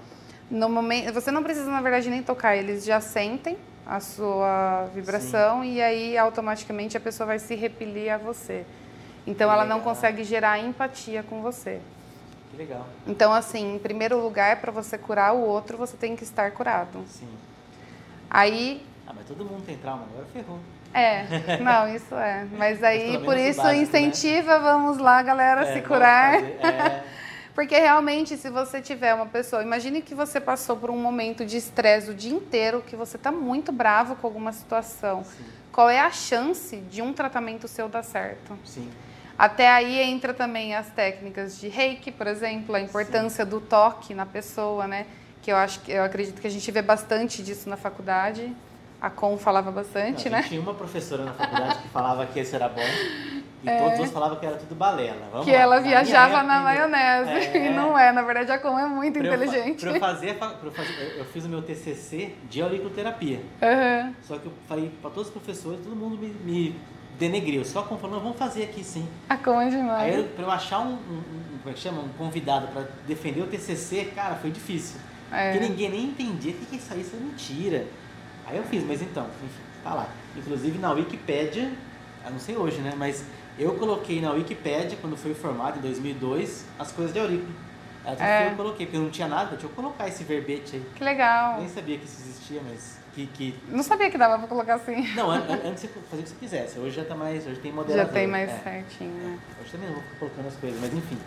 no 0.49 0.67
momento, 0.69 1.13
você 1.13 1.31
não 1.31 1.43
precisa 1.43 1.69
na 1.69 1.81
verdade 1.81 2.09
nem 2.09 2.23
tocar, 2.23 2.55
eles 2.55 2.83
já 2.85 2.99
sentem 2.99 3.57
a 3.85 3.99
sua 3.99 4.85
vibração 4.93 5.63
e 5.63 5.81
aí 5.81 6.17
automaticamente 6.17 6.95
a 6.95 6.99
pessoa 6.99 7.27
vai 7.27 7.39
se 7.39 7.55
repelir 7.55 8.13
a 8.13 8.17
você. 8.17 8.65
Então 9.27 9.47
Que 9.49 9.53
ela 9.53 9.65
não 9.65 9.77
legal. 9.77 9.93
consegue 9.93 10.23
gerar 10.23 10.59
empatia 10.59 11.23
com 11.23 11.41
você. 11.41 11.79
Que 12.51 12.57
legal. 12.57 12.85
Então 13.05 13.31
assim, 13.33 13.75
em 13.75 13.79
primeiro 13.79 14.19
lugar, 14.21 14.57
para 14.61 14.71
você 14.71 14.97
curar 14.97 15.33
o 15.33 15.41
outro, 15.41 15.77
você 15.77 15.95
tem 15.97 16.15
que 16.15 16.23
estar 16.23 16.51
curado. 16.51 17.03
Sim. 17.07 17.27
Aí 18.29 18.85
Ah, 19.07 19.13
mas 19.15 19.25
todo 19.27 19.43
mundo 19.45 19.63
tem 19.65 19.77
trauma, 19.77 20.03
agora 20.11 20.25
ferrou. 20.31 20.59
é, 20.93 21.25
não, 21.61 21.87
isso 21.93 22.13
é. 22.15 22.45
Mas 22.51 22.83
aí, 22.83 23.11
pelo 23.13 23.25
por 23.25 23.37
isso, 23.37 23.61
básico, 23.61 23.75
né? 23.75 23.81
incentiva, 24.01 24.59
vamos 24.59 24.97
lá, 24.97 25.21
galera, 25.23 25.61
É, 25.61 25.73
se 25.73 25.81
curar. 25.81 26.33
fazer- 26.35 26.59
é, 26.63 27.03
Porque 27.59 27.77
realmente, 27.77 28.37
se 28.37 28.49
você 28.49 28.79
tiver 28.79 29.13
uma 29.13 29.25
pessoa, 29.25 29.61
imagine 29.61 30.01
que 30.01 30.15
você 30.15 30.39
passou 30.39 30.77
por 30.77 30.89
um 30.89 30.95
momento 30.95 31.45
de 31.45 31.57
estresse 31.57 32.09
o 32.09 32.13
dia 32.13 32.31
inteiro, 32.31 32.81
que 32.87 32.95
você 32.95 33.17
está 33.17 33.33
muito 33.33 33.69
bravo 33.69 34.15
com 34.15 34.25
alguma 34.25 34.53
situação. 34.53 35.25
sim, 35.25 35.43
Qual 35.69 35.89
é 35.89 35.99
a 35.99 36.09
chance 36.09 36.77
de 36.77 37.01
um 37.01 37.11
tratamento 37.11 37.67
seu 37.67 37.89
dar 37.89 38.03
certo? 38.03 38.57
sim. 38.63 38.89
Até 39.37 39.67
aí 39.69 39.99
entra 39.99 40.33
também 40.33 40.73
as 40.73 40.87
técnicas 40.91 41.59
de 41.59 41.67
reiki, 41.67 42.11
por 42.13 42.27
exemplo, 42.27 42.75
a 42.75 42.79
importância 42.79 43.45
do 43.45 43.59
toque 43.59 44.13
na 44.13 44.25
pessoa, 44.25 44.87
né? 44.87 45.05
Que 45.41 45.51
eu 45.51 45.57
acho 45.57 45.81
que 45.81 45.91
eu 45.91 46.03
acredito 46.05 46.39
que 46.39 46.47
a 46.47 46.51
gente 46.51 46.71
vê 46.71 46.81
bastante 46.81 47.43
disso 47.43 47.67
na 47.67 47.75
faculdade. 47.75 48.55
A 49.01 49.09
Com 49.09 49.37
falava 49.37 49.69
bastante, 49.69 50.29
Não, 50.29 50.37
né? 50.37 50.43
Tinha 50.47 50.61
uma 50.61 50.73
professora 50.73 51.25
na 51.25 51.33
faculdade 51.33 51.79
que 51.79 51.89
falava 51.89 52.25
que 52.25 52.39
esse 52.39 52.55
era 52.55 52.69
bom 52.69 52.81
e 53.63 53.67
todos 53.67 53.83
os 53.85 53.91
outros 53.99 54.11
falavam 54.11 54.39
que 54.39 54.45
era 54.45 54.55
tudo 54.57 54.75
balela. 54.75 55.27
Vamos 55.31 55.47
É. 55.47 55.51
que 55.51 55.55
lá. 55.57 55.63
ela 55.63 55.75
Na 55.75 55.81
minha 55.81 56.01
viajava 56.03 56.33
época, 56.37 56.43
na 56.43 56.59
maionese. 56.61 57.29
É. 57.57 57.65
E 57.65 57.69
não 57.73 57.97
é, 57.97 58.11
na 58.11 58.21
verdade, 58.21 58.51
a 58.51 58.57
Com 58.59 58.79
é 58.79 58.87
muito 58.87 59.19
Pra 59.19 59.27
eu 59.27 59.33
inteligente. 59.33 59.81
Pra 59.81 59.91
eu 59.95 59.99
fazer, 59.99 60.35
pra 60.35 60.55
eu 60.63 60.71
fazer- 60.71 61.15
eu- 61.17 61.25
fiz 61.25 61.45
o 61.45 61.49
meu 61.49 61.61
TCC 61.61 62.35
de 62.49 62.61
auriculoterapia. 62.61 63.41
Aham. 63.61 64.13
Só 64.23 64.37
que 64.37 64.45
eu 64.45 64.53
falei 64.67 64.91
pra 65.01 65.09
todos 65.09 65.27
os 65.27 65.33
professores, 65.33 65.79
todo 65.83 65.95
mundo 65.95 66.17
me, 66.17 66.29
me 66.29 66.75
denegriu. 67.19 67.65
Só 67.65 67.81
como 67.83 67.99
falou, 67.99 68.19
vamos 68.21 68.37
fazer 68.37 68.63
aqui 68.63 68.83
sim. 68.83 69.07
A 69.27 69.35
Com 69.37 69.59
é 69.61 69.69
demais. 69.69 70.13
Aí 70.13 70.19
eu, 70.19 70.23
pra 70.29 70.45
eu 70.45 70.51
achar 70.51 70.79
um, 70.79 70.91
um- 70.93 70.93
um- 70.95 71.57
como 71.61 71.69
é 71.69 71.73
que 71.73 71.79
chama? 71.79 72.01
Um 72.01 72.09
convidado 72.17 72.67
pra 72.67 72.83
defender 73.05 73.41
o 73.41 73.47
TCC, 73.47 74.05
cara, 74.15 74.35
foi 74.35 74.51
difícil. 74.51 74.99
É. 75.31 75.51
Porque 75.51 75.67
ninguém 75.67 75.89
nem 75.89 76.03
entendia 76.05 76.53
o 76.53 76.55
que 76.55 76.65
que 76.65 76.75
é 76.75 76.77
isso 76.79 76.93
aí, 76.93 77.01
isso 77.01 77.15
é 77.15 77.19
mentira. 77.19 77.85
Aí 78.47 78.57
eu 78.57 78.63
fiz, 78.63 78.83
mas 78.83 79.01
então, 79.01 79.25
enfim, 79.43 79.61
tá 79.83 79.93
lá. 79.93 80.07
Inclusive 80.35 80.77
na 80.79 80.91
Wikipédia, 80.91 81.69
eu 82.25 82.31
não 82.31 82.39
sei 82.39 82.55
hoje, 82.55 82.79
né? 82.79 82.93
Mas 82.97 83.23
eu 83.59 83.73
coloquei 83.75 84.21
na 84.21 84.31
Wikipédia, 84.31 84.97
quando 85.01 85.17
fui 85.17 85.33
formado 85.33 85.77
em 85.77 85.81
2002, 85.81 86.65
as 86.79 86.91
coisas 86.91 87.13
de 87.13 87.19
aurículo. 87.19 87.53
Era 88.05 88.15
tudo 88.15 88.25
É. 88.25 88.45
que 88.45 88.51
eu 88.53 88.55
coloquei, 88.57 88.85
porque 88.85 88.97
eu 88.97 89.01
não 89.01 89.09
tinha 89.09 89.27
nada, 89.27 89.49
deixa 89.51 89.65
eu 89.65 89.69
colocar 89.71 90.07
esse 90.07 90.23
verbete 90.23 90.77
aí. 90.77 90.85
Que 90.95 91.03
legal. 91.03 91.59
Nem 91.59 91.67
sabia 91.67 91.97
que 91.97 92.05
isso 92.05 92.21
existia, 92.21 92.61
mas 92.67 92.97
que... 93.13 93.27
que... 93.27 93.53
Não 93.67 93.83
sabia 93.83 94.09
que 94.09 94.17
dava 94.17 94.37
pra 94.39 94.47
colocar 94.47 94.75
assim. 94.75 95.13
Não, 95.15 95.29
an- 95.29 95.43
an- 95.49 95.59
antes 95.69 95.81
você 95.83 95.87
fazia 96.09 96.19
o 96.19 96.23
que 96.23 96.29
você 96.29 96.35
quisesse. 96.39 96.79
Hoje 96.79 96.95
já 96.95 97.03
tá 97.03 97.13
mais, 97.15 97.45
hoje 97.45 97.59
tem 97.59 97.71
moderador. 97.73 98.05
Já 98.05 98.11
tem 98.13 98.25
mais 98.27 98.49
é. 98.49 98.57
certinho, 98.63 99.11
né? 99.11 99.37
Hoje 99.61 99.71
também 99.71 99.87
não 99.89 99.95
vou 99.95 100.03
ficar 100.03 100.19
colocando 100.19 100.47
as 100.47 100.55
coisas, 100.55 100.79
mas 100.79 100.93
enfim. 100.93 101.17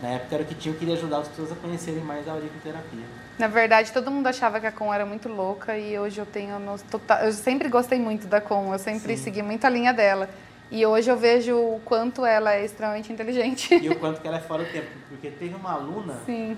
Na 0.00 0.08
época 0.08 0.34
era 0.34 0.42
o 0.42 0.46
que 0.46 0.54
tinha, 0.56 0.74
eu 0.74 0.78
queria 0.78 0.94
ajudar 0.94 1.18
as 1.18 1.28
pessoas 1.28 1.52
a 1.52 1.54
conhecerem 1.54 2.00
mais 2.02 2.26
a 2.26 2.32
auriculoterapia. 2.32 3.04
Na 3.38 3.46
verdade, 3.46 3.92
todo 3.92 4.10
mundo 4.10 4.26
achava 4.26 4.58
que 4.58 4.66
a 4.66 4.72
Com 4.72 4.92
era 4.92 5.06
muito 5.06 5.28
louca 5.28 5.78
e 5.78 5.96
hoje 5.96 6.18
eu 6.18 6.26
tenho 6.26 6.58
no 6.58 6.76
total. 6.90 7.18
Eu 7.20 7.32
sempre 7.32 7.68
gostei 7.68 8.00
muito 8.00 8.26
da 8.26 8.40
Com, 8.40 8.72
eu 8.72 8.78
sempre 8.80 9.16
Sim. 9.16 9.22
segui 9.24 9.42
muito 9.42 9.64
a 9.64 9.70
linha 9.70 9.92
dela. 9.92 10.28
E 10.74 10.86
hoje 10.86 11.10
eu 11.10 11.18
vejo 11.18 11.54
o 11.54 11.80
quanto 11.84 12.24
ela 12.24 12.54
é 12.54 12.64
extremamente 12.64 13.12
inteligente. 13.12 13.74
E 13.74 13.90
o 13.90 13.98
quanto 14.00 14.22
que 14.22 14.26
ela 14.26 14.38
é 14.38 14.40
fora 14.40 14.64
do 14.64 14.72
tempo. 14.72 14.88
Porque 15.10 15.30
teve 15.30 15.54
uma 15.54 15.72
aluna, 15.74 16.14
Sim. 16.24 16.56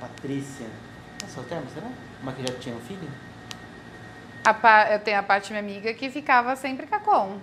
Patrícia. 0.00 0.64
É 1.22 1.42
termo, 1.42 1.66
será? 1.74 1.86
Uma 2.22 2.32
que 2.32 2.40
já 2.40 2.54
tinha 2.58 2.74
um 2.74 2.80
filho? 2.80 3.06
A 4.46 4.54
Pa- 4.54 4.88
eu 4.92 4.98
tenho 5.00 5.18
a 5.18 5.22
Paty, 5.22 5.52
minha 5.52 5.60
amiga, 5.62 5.92
que 5.92 6.08
ficava 6.08 6.56
sempre 6.56 6.86
com 6.86 6.94
a 6.94 7.00
Com. 7.00 7.36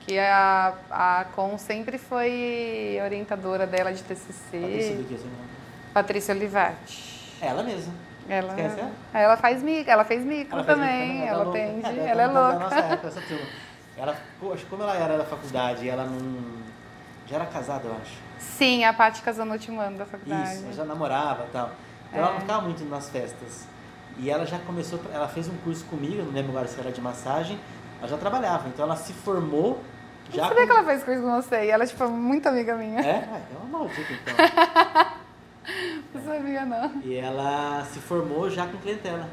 Que 0.00 0.18
a, 0.18 0.72
a 0.90 1.26
Com 1.34 1.58
sempre 1.58 1.98
foi 1.98 2.98
orientadora 3.04 3.66
dela 3.66 3.92
de 3.92 4.02
Patrícia 4.02 4.32
TCC. 4.32 4.94
do 4.94 5.04
que? 5.08 5.14
Não- 5.14 5.46
Patrícia 5.92 6.34
Olivati. 6.34 7.36
Ela 7.42 7.62
mesma. 7.62 7.92
Ela, 8.28 8.48
Esquece 8.48 8.80
ela? 8.80 8.90
ela 9.12 9.36
faz 9.36 9.62
micro, 9.62 9.90
ela 9.92 10.04
fez 10.04 10.24
micro 10.24 10.56
fez 10.56 10.66
também, 10.66 11.20
ela, 11.22 11.28
ela 11.28 11.42
louca. 11.44 11.58
atende, 11.58 11.82
deve 11.82 12.00
ela 12.00 12.22
é 12.22 12.26
estar 12.26 12.32
Da 12.40 12.48
louca. 12.48 12.58
nossa 12.64 12.76
época, 12.92 13.08
essa 13.08 13.20
turma. 13.20 13.46
Ela, 13.96 14.14
que 14.56 14.64
como 14.66 14.82
ela 14.82 14.94
era 14.96 15.16
da 15.18 15.24
faculdade 15.24 15.88
ela 15.88 16.04
não. 16.04 16.66
Já 17.26 17.36
era 17.36 17.46
casada, 17.46 17.88
eu 17.88 17.94
acho. 18.00 18.14
Sim, 18.38 18.84
a 18.84 18.92
Paty 18.92 19.22
casou 19.22 19.44
no 19.44 19.52
último 19.52 19.80
ano 19.80 19.98
da 19.98 20.06
faculdade. 20.06 20.54
Isso, 20.54 20.64
ela 20.64 20.72
já 20.74 20.84
namorava 20.84 21.44
e 21.48 21.50
tal. 21.50 21.70
Então 22.08 22.20
ela 22.20 22.28
É. 22.30 22.32
não 22.34 22.40
ficava 22.40 22.62
muito 22.62 22.84
nas 22.84 23.08
festas. 23.10 23.66
E 24.18 24.30
ela 24.30 24.46
já 24.46 24.58
começou, 24.60 25.00
ela 25.12 25.26
fez 25.28 25.48
um 25.48 25.56
curso 25.58 25.84
comigo, 25.86 26.22
não 26.22 26.32
lembro 26.32 26.52
agora 26.52 26.68
se 26.68 26.78
era 26.78 26.90
de 26.92 27.00
massagem, 27.00 27.58
ela 27.98 28.08
já 28.08 28.16
trabalhava. 28.16 28.68
Então 28.68 28.84
ela 28.84 28.96
se 28.96 29.12
formou 29.12 29.82
já. 30.30 30.42
Não 30.42 30.48
sabia 30.50 30.66
com- 30.66 30.72
que 30.72 30.78
ela 30.78 30.84
fez 30.86 31.04
curso 31.04 31.22
com 31.22 31.42
você 31.42 31.64
e 31.64 31.70
ela 31.70 31.86
tipo, 31.86 32.04
é 32.04 32.06
muito 32.08 32.46
amiga 32.48 32.76
minha. 32.76 33.00
É? 33.00 33.28
Ah, 33.30 33.40
é 33.52 33.56
uma 33.66 33.78
maldita 33.78 34.12
então. 34.12 34.34
Não 36.14 36.22
sabia, 36.24 36.64
não. 36.64 37.00
e 37.02 37.14
ela 37.16 37.84
se 37.92 37.98
formou 37.98 38.48
já 38.48 38.66
com 38.66 38.78
clientela. 38.78 39.28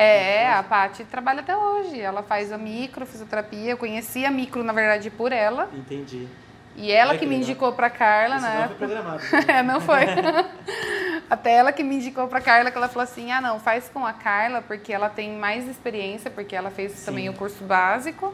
É, 0.00 0.52
a 0.52 0.62
Paty 0.62 1.02
trabalha 1.04 1.40
até 1.40 1.56
hoje. 1.56 2.00
Ela 2.00 2.22
faz 2.22 2.52
a 2.52 2.56
micro, 2.58 3.04
fisioterapia. 3.04 3.72
Eu 3.72 3.76
conheci 3.76 4.24
a 4.24 4.30
micro, 4.30 4.62
na 4.62 4.72
verdade, 4.72 5.10
por 5.10 5.32
ela. 5.32 5.68
Entendi. 5.74 6.28
E 6.76 6.92
ela 6.92 7.10
Ai, 7.10 7.18
que 7.18 7.24
que 7.24 7.26
me 7.26 7.34
legal. 7.34 7.48
indicou 7.50 7.72
pra 7.72 7.90
Carla, 7.90 8.36
Isso 8.36 8.44
né? 8.46 8.60
não 8.60 8.68
foi 8.68 8.76
programado. 8.76 9.22
É, 9.48 9.62
não 9.64 9.80
foi. 9.80 10.02
Até 11.28 11.54
ela 11.54 11.72
que 11.72 11.82
me 11.82 11.96
indicou 11.96 12.28
pra 12.28 12.40
Carla, 12.40 12.70
que 12.70 12.76
ela 12.76 12.88
falou 12.88 13.02
assim, 13.02 13.32
ah, 13.32 13.40
não, 13.40 13.58
faz 13.58 13.90
com 13.92 14.06
a 14.06 14.12
Carla, 14.12 14.62
porque 14.62 14.92
ela 14.92 15.08
tem 15.10 15.32
mais 15.32 15.66
experiência, 15.68 16.30
porque 16.30 16.54
ela 16.54 16.70
fez 16.70 16.92
Sim. 16.92 17.06
também 17.06 17.28
o 17.28 17.32
curso 17.34 17.64
básico. 17.64 18.32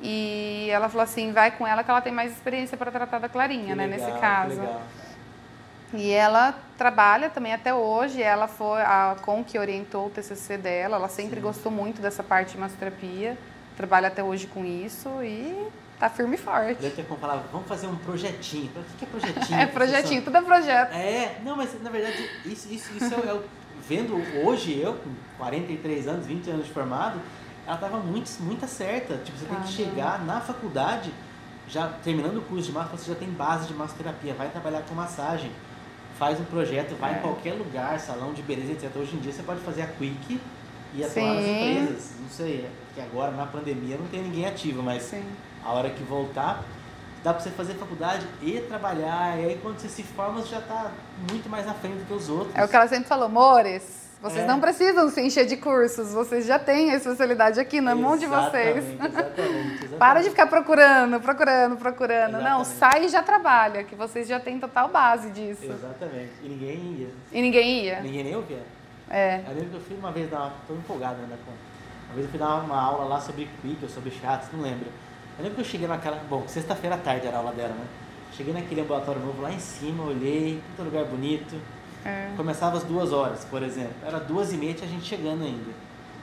E 0.00 0.68
ela 0.70 0.88
falou 0.88 1.02
assim, 1.02 1.32
vai 1.32 1.50
com 1.50 1.66
ela 1.66 1.82
que 1.82 1.90
ela 1.90 2.00
tem 2.00 2.12
mais 2.12 2.30
experiência 2.30 2.76
para 2.76 2.92
tratar 2.92 3.18
da 3.18 3.28
Clarinha, 3.28 3.70
Que 3.70 3.74
né, 3.74 3.86
legal, 3.86 3.98
nesse 3.98 4.12
que 4.12 4.20
caso. 4.20 4.60
legal. 4.60 4.82
E 5.94 6.10
ela 6.10 6.54
trabalha 6.76 7.30
também 7.30 7.52
até 7.54 7.74
hoje. 7.74 8.22
Ela 8.22 8.46
foi 8.48 8.80
a 8.82 9.16
com 9.22 9.42
que 9.42 9.58
orientou 9.58 10.06
o 10.06 10.10
TCC 10.10 10.58
dela. 10.58 10.96
Ela 10.96 11.08
sempre 11.08 11.36
Sim. 11.36 11.42
gostou 11.42 11.72
muito 11.72 12.00
dessa 12.02 12.22
parte 12.22 12.52
de 12.52 12.58
massoterapia. 12.58 13.38
Trabalha 13.76 14.08
até 14.08 14.22
hoje 14.22 14.46
com 14.46 14.64
isso 14.64 15.08
e 15.22 15.68
tá 15.98 16.08
firme 16.10 16.34
e 16.34 16.38
forte. 16.38 16.90
Ter 16.90 17.04
como 17.06 17.18
falar, 17.20 17.42
vamos 17.52 17.66
fazer 17.66 17.86
um 17.86 17.96
projetinho. 17.96 18.70
Eu 18.74 18.82
O 18.82 18.84
que 18.98 19.04
é 19.04 19.08
projetinho? 19.08 19.58
É 19.60 19.66
projetinho, 19.66 20.22
tudo 20.22 20.36
é 20.36 20.42
projeto. 20.42 20.92
É, 20.94 21.38
não, 21.44 21.56
mas 21.56 21.80
na 21.82 21.90
verdade, 21.90 22.28
isso, 22.44 22.72
isso, 22.72 22.92
isso 22.96 23.14
é, 23.14 23.32
o- 23.32 23.42
vendo 23.88 24.14
hoje, 24.44 24.78
eu 24.78 24.94
com 24.94 25.10
43 25.38 26.06
anos, 26.08 26.26
20 26.26 26.50
anos 26.50 26.66
de 26.66 26.72
formado, 26.72 27.20
ela 27.66 27.76
estava 27.76 27.98
muito, 27.98 28.28
muito 28.42 28.66
certa. 28.66 29.16
Tipo, 29.18 29.38
você 29.38 29.46
tem 29.46 29.60
que 29.60 29.68
chegar 29.68 30.24
na 30.24 30.40
faculdade, 30.40 31.12
já 31.68 31.88
terminando 32.02 32.38
o 32.38 32.42
curso 32.42 32.66
de 32.66 32.72
massa, 32.72 32.96
você 32.96 33.12
já 33.12 33.18
tem 33.18 33.28
base 33.30 33.66
de 33.68 33.74
massoterapia, 33.74 34.34
vai 34.34 34.48
trabalhar 34.48 34.82
com 34.82 34.94
massagem, 34.94 35.50
faz 36.18 36.40
um 36.40 36.44
projeto, 36.44 36.96
vai 36.96 37.14
É. 37.14 37.18
em 37.18 37.20
qualquer 37.20 37.54
lugar, 37.54 37.98
salão 38.00 38.32
de 38.32 38.42
beleza, 38.42 38.72
etc. 38.72 38.90
Hoje 38.96 39.16
em 39.16 39.20
dia 39.20 39.32
você 39.32 39.42
pode 39.42 39.60
fazer 39.60 39.82
a 39.82 39.86
Quick 39.86 40.40
e 40.94 41.04
atuar 41.04 41.34
nas 41.34 41.44
empresas. 41.44 42.10
Não 42.20 42.28
sei, 42.28 42.66
é 42.66 42.70
que 42.94 43.00
agora 43.00 43.30
na 43.30 43.46
pandemia 43.46 43.96
não 43.96 44.06
tem 44.06 44.22
ninguém 44.22 44.46
ativo, 44.46 44.82
mas 44.82 45.02
Sim. 45.04 45.24
a 45.64 45.72
hora 45.72 45.90
que 45.90 46.02
voltar, 46.02 46.64
dá 47.22 47.32
pra 47.32 47.42
você 47.42 47.50
fazer 47.50 47.74
faculdade 47.74 48.26
e 48.42 48.60
trabalhar. 48.62 49.38
E 49.38 49.44
aí 49.44 49.58
quando 49.62 49.78
você 49.78 49.88
se 49.88 50.02
forma, 50.02 50.40
você 50.40 50.48
já 50.50 50.60
tá 50.60 50.90
muito 51.30 51.48
mais 51.48 51.64
na 51.66 51.74
frente 51.74 51.98
do 51.98 52.04
que 52.06 52.12
os 52.14 52.28
outros. 52.28 52.54
É 52.56 52.64
o 52.64 52.68
que 52.68 52.74
ela 52.74 52.88
sempre 52.88 53.08
falou, 53.08 53.26
amores. 53.26 54.07
Vocês 54.20 54.44
É. 54.44 54.46
não 54.48 54.58
precisam 54.60 55.08
se 55.10 55.20
encher 55.20 55.46
de 55.46 55.56
cursos, 55.56 56.12
vocês 56.12 56.44
já 56.44 56.58
têm 56.58 56.90
a 56.90 56.96
especialidade 56.96 57.60
aqui 57.60 57.80
na 57.80 57.94
mão 57.94 58.16
de 58.16 58.26
vocês. 58.26 58.76
Exatamente, 58.78 59.84
exatamente. 59.84 59.88
Para 59.96 60.20
de 60.22 60.30
ficar 60.30 60.46
procurando, 60.48 61.20
procurando, 61.20 61.76
procurando. 61.76 62.32
Não, 62.32 62.62
Exatamente. 62.62 62.66
sai 62.78 63.04
e 63.04 63.08
já 63.08 63.22
trabalha, 63.22 63.84
que 63.84 63.94
vocês 63.94 64.26
já 64.26 64.40
têm 64.40 64.58
total 64.58 64.88
base 64.88 65.30
disso. 65.30 65.64
Exatamente. 65.64 66.32
E 66.42 66.48
ninguém 66.48 66.76
ia. 66.98 67.08
E 67.32 67.42
ninguém 67.42 67.84
ia. 67.84 68.00
Ninguém 68.00 68.24
nem 68.24 68.34
ouvia. 68.34 68.62
É. 69.08 69.40
Eu 69.48 69.54
lembro 69.54 69.70
que 69.70 69.76
eu 69.76 69.80
fui 69.82 69.96
uma 69.96 70.10
vez 70.10 70.28
dar 70.28 70.52
tô 70.66 70.74
empolgado 70.74 71.16
ainda 71.22 71.36
com. 71.46 71.52
Uma 71.52 72.14
vez 72.14 72.26
eu 72.26 72.30
fui 72.30 72.38
dar 72.40 72.56
uma 72.56 72.80
aula 72.80 73.04
lá 73.04 73.20
sobre 73.20 73.48
quick 73.62 73.78
ou 73.82 73.88
sobre 73.88 74.10
chats, 74.10 74.48
não 74.52 74.60
lembro. 74.62 74.86
Eu 75.38 75.44
lembro 75.44 75.54
que 75.54 75.60
eu 75.60 75.64
cheguei 75.64 75.86
naquela. 75.86 76.16
Bom, 76.28 76.42
sexta-feira 76.48 76.96
à 76.96 76.98
tarde 76.98 77.26
era 77.28 77.36
a 77.36 77.38
aula 77.38 77.52
dela, 77.52 77.68
né? 77.68 77.86
Cheguei 78.32 78.52
naquele 78.52 78.80
ambulatório 78.80 79.20
novo 79.20 79.40
lá 79.40 79.52
em 79.52 79.58
cima, 79.60 80.02
olhei, 80.04 80.60
puta 80.70 80.82
lugar 80.82 81.04
bonito. 81.04 81.54
É. 82.08 82.32
Começava 82.36 82.76
às 82.76 82.84
duas 82.84 83.12
horas, 83.12 83.44
por 83.44 83.62
exemplo. 83.62 83.94
Era 84.06 84.18
duas 84.18 84.52
e 84.52 84.56
meia 84.56 84.74
tinha 84.74 84.88
gente 84.88 85.04
chegando 85.04 85.44
ainda. 85.44 85.70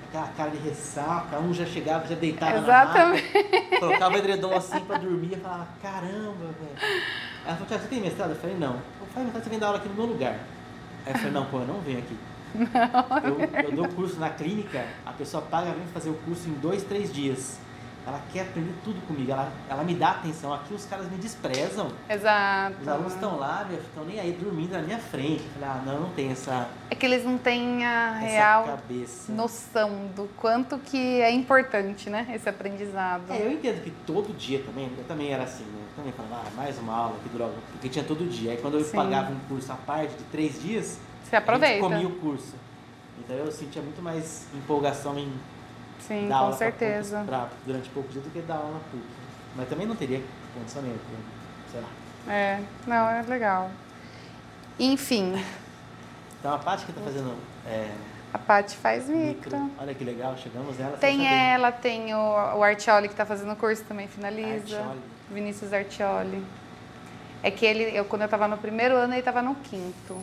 aquela 0.08 0.28
cara 0.30 0.50
de 0.52 0.58
ressaca, 0.58 1.39
um 1.39 1.54
já 1.54 1.65
chegava, 1.65 2.08
já 2.08 2.15
deitava 2.15 2.58
Exatamente. 2.58 3.34
na 3.34 3.41
maca, 3.41 3.80
colocava 3.80 4.15
o 4.15 4.17
edredom 4.17 4.56
assim 4.56 4.80
pra 4.82 4.98
dormir 4.98 5.34
e 5.34 5.36
falava, 5.38 5.67
caramba, 5.82 6.45
velho. 6.60 7.02
Ela 7.45 7.56
falou, 7.58 7.80
você 7.80 7.88
tem 7.88 8.02
mestrado? 8.02 8.30
Eu 8.32 8.36
falei, 8.38 8.56
não. 8.58 8.76
Eu 8.76 9.08
falei, 9.13 9.26
mestrado, 9.26 9.43
você 9.43 9.50
vem 9.50 9.60
dar 9.60 9.67
aula 9.67 9.78
aqui 9.80 9.89
no 9.89 9.95
meu 9.95 10.06
lugar. 10.06 10.39
Aí 11.06 11.13
eu 11.13 11.17
falei, 11.17 11.32
não, 11.32 11.45
pô, 11.45 11.60
eu 11.60 11.67
não 11.67 11.80
venho 11.82 12.00
aqui. 12.00 12.17
Eu, 13.24 13.63
eu 13.65 13.71
dou 13.76 13.88
curso 13.89 14.17
na 14.17 14.30
clínica, 14.30 14.86
a 15.06 15.12
pessoa 15.12 15.43
paga 15.43 15.71
vem 15.71 15.86
fazer 15.88 16.10
o 16.10 16.13
curso 16.13 16.48
em 16.48 16.54
dois, 16.54 16.84
três 16.84 17.12
dias. 17.12 17.60
Ela 18.08 18.22
quer 18.32 18.41
aprender 18.41 18.74
tudo 18.84 19.02
comigo, 19.08 19.32
ela, 19.32 19.52
ela 19.68 19.84
me 19.84 19.96
dá 19.96 20.12
atenção. 20.12 20.54
Aqui 20.54 20.76
os 20.76 20.86
caras 20.86 21.10
me 21.10 21.18
desprezam. 21.18 21.89
Exato. 22.08 22.76
Os 22.80 22.88
alunos 22.88 23.13
estão 23.13 23.38
lá, 23.39 23.68
estão 23.72 24.06
nem 24.06 24.20
aí 24.20 24.32
dormindo 24.34 24.74
na 24.74 24.82
minha 24.84 25.00
frente. 25.00 25.41
Eu 25.44 25.50
falei, 25.60 25.70
ah, 25.70 25.82
não, 25.84 26.00
não 26.02 26.10
tem 26.12 26.32
essa, 26.32 26.70
É 26.91 26.96
que 26.96 27.04
eles 27.04 27.24
não 27.26 27.38
têm 27.39 27.84
a 27.84 28.12
real 28.12 28.65
cabeça. 28.65 29.32
noção 29.32 30.08
do 30.15 30.30
quanto 30.38 30.78
que 30.78 31.20
é 31.20 31.32
importante, 31.32 32.08
né? 32.10 32.28
Esse 32.32 32.48
aprendizado. 32.48 33.24
É, 33.32 33.41
eu 33.41 33.52
entendo 33.52 33.84
que 33.84 33.89
todo 34.06 34.32
dia 34.38 34.62
também, 34.63 34.91
eu 34.96 35.04
também 35.06 35.32
era 35.32 35.44
assim, 35.44 35.63
né? 35.63 35.80
Eu 35.89 35.96
também 36.04 36.13
falava, 36.13 36.48
ah, 36.48 36.52
mais 36.56 36.78
uma 36.78 36.94
aula, 36.96 37.15
que 37.24 37.30
droga, 37.30 37.54
porque 37.72 37.89
tinha 37.89 38.06
todo 38.06 38.30
dia. 38.30 38.52
Aí 38.52 38.58
quando 38.58 38.76
eu 38.78 38.84
Sim. 38.84 38.98
pagava 38.98 39.32
um 39.32 39.39
curso 39.48 39.72
à 39.72 39.76
parte 39.76 40.15
de 40.15 40.24
três 40.26 40.62
dias, 40.62 41.00
Você 41.24 41.36
aproveita. 41.38 41.74
gente 41.74 41.82
comia 41.82 42.08
o 42.08 42.15
curso. 42.20 42.54
Então 43.18 43.36
eu 43.36 43.52
sentia 43.52 43.82
muito 43.82 44.00
mais 44.02 44.46
empolgação 44.54 45.18
em 45.18 45.32
Sim, 46.08 46.28
dar 46.28 46.36
com 46.38 46.44
aula 46.46 46.50
pra 46.56 46.58
certeza. 46.58 47.15
poucos- 47.18 47.30
pra- 47.30 47.50
durante 47.65 47.89
poucos 47.89 48.12
dias 48.13 48.24
do 48.26 48.32
que 48.32 48.41
dar 48.41 48.56
aula 48.56 48.80
PUC. 48.91 49.04
Mas 49.56 49.70
também 49.70 49.88
não 49.88 49.96
teria 49.96 50.22
condicionamento, 50.54 51.00
né? 51.12 51.20
sei 51.72 51.82
lá. 51.82 52.34
É, 52.34 52.60
não, 52.88 53.10
é 53.10 53.22
legal. 53.24 53.70
Enfim, 54.80 55.34
Então 56.39 56.54
a 56.54 56.60
Paty 56.60 56.86
que 56.86 56.94
tá 56.94 57.02
fazendo 57.02 57.34
é, 57.65 57.89
a 58.34 58.38
Paty 58.38 58.76
faz 58.78 59.08
micro, 59.10 59.58
micro. 59.58 59.72
olha 59.80 59.94
que 59.96 60.04
legal, 60.04 60.38
chegamos 60.38 60.78
nela. 60.78 60.98
Tem 60.98 61.26
ela, 61.28 61.72
tem 61.72 62.13
o, 62.13 62.18
o 62.58 62.63
Artioli 62.63 63.08
que 63.10 63.15
tá 63.15 63.26
fazendo 63.26 63.54
o 63.54 63.56
curso 63.56 63.84
também, 63.86 64.08
finaliza. 64.08 64.78
Artioli. 64.80 65.00
Vinícius 65.32 65.74
Artioli. 65.74 66.44
É 67.41 67.50
que 67.50 67.65
ele, 67.65 67.98
eu, 67.98 68.06
quando 68.06 68.24
eu 68.24 68.28
tava 68.28 68.48
no 68.48 68.58
primeiro 68.58 68.96
ano, 68.96 69.13
ele 69.13 69.22
tava 69.24 69.41
no 69.41 69.56
quinto. 69.56 70.18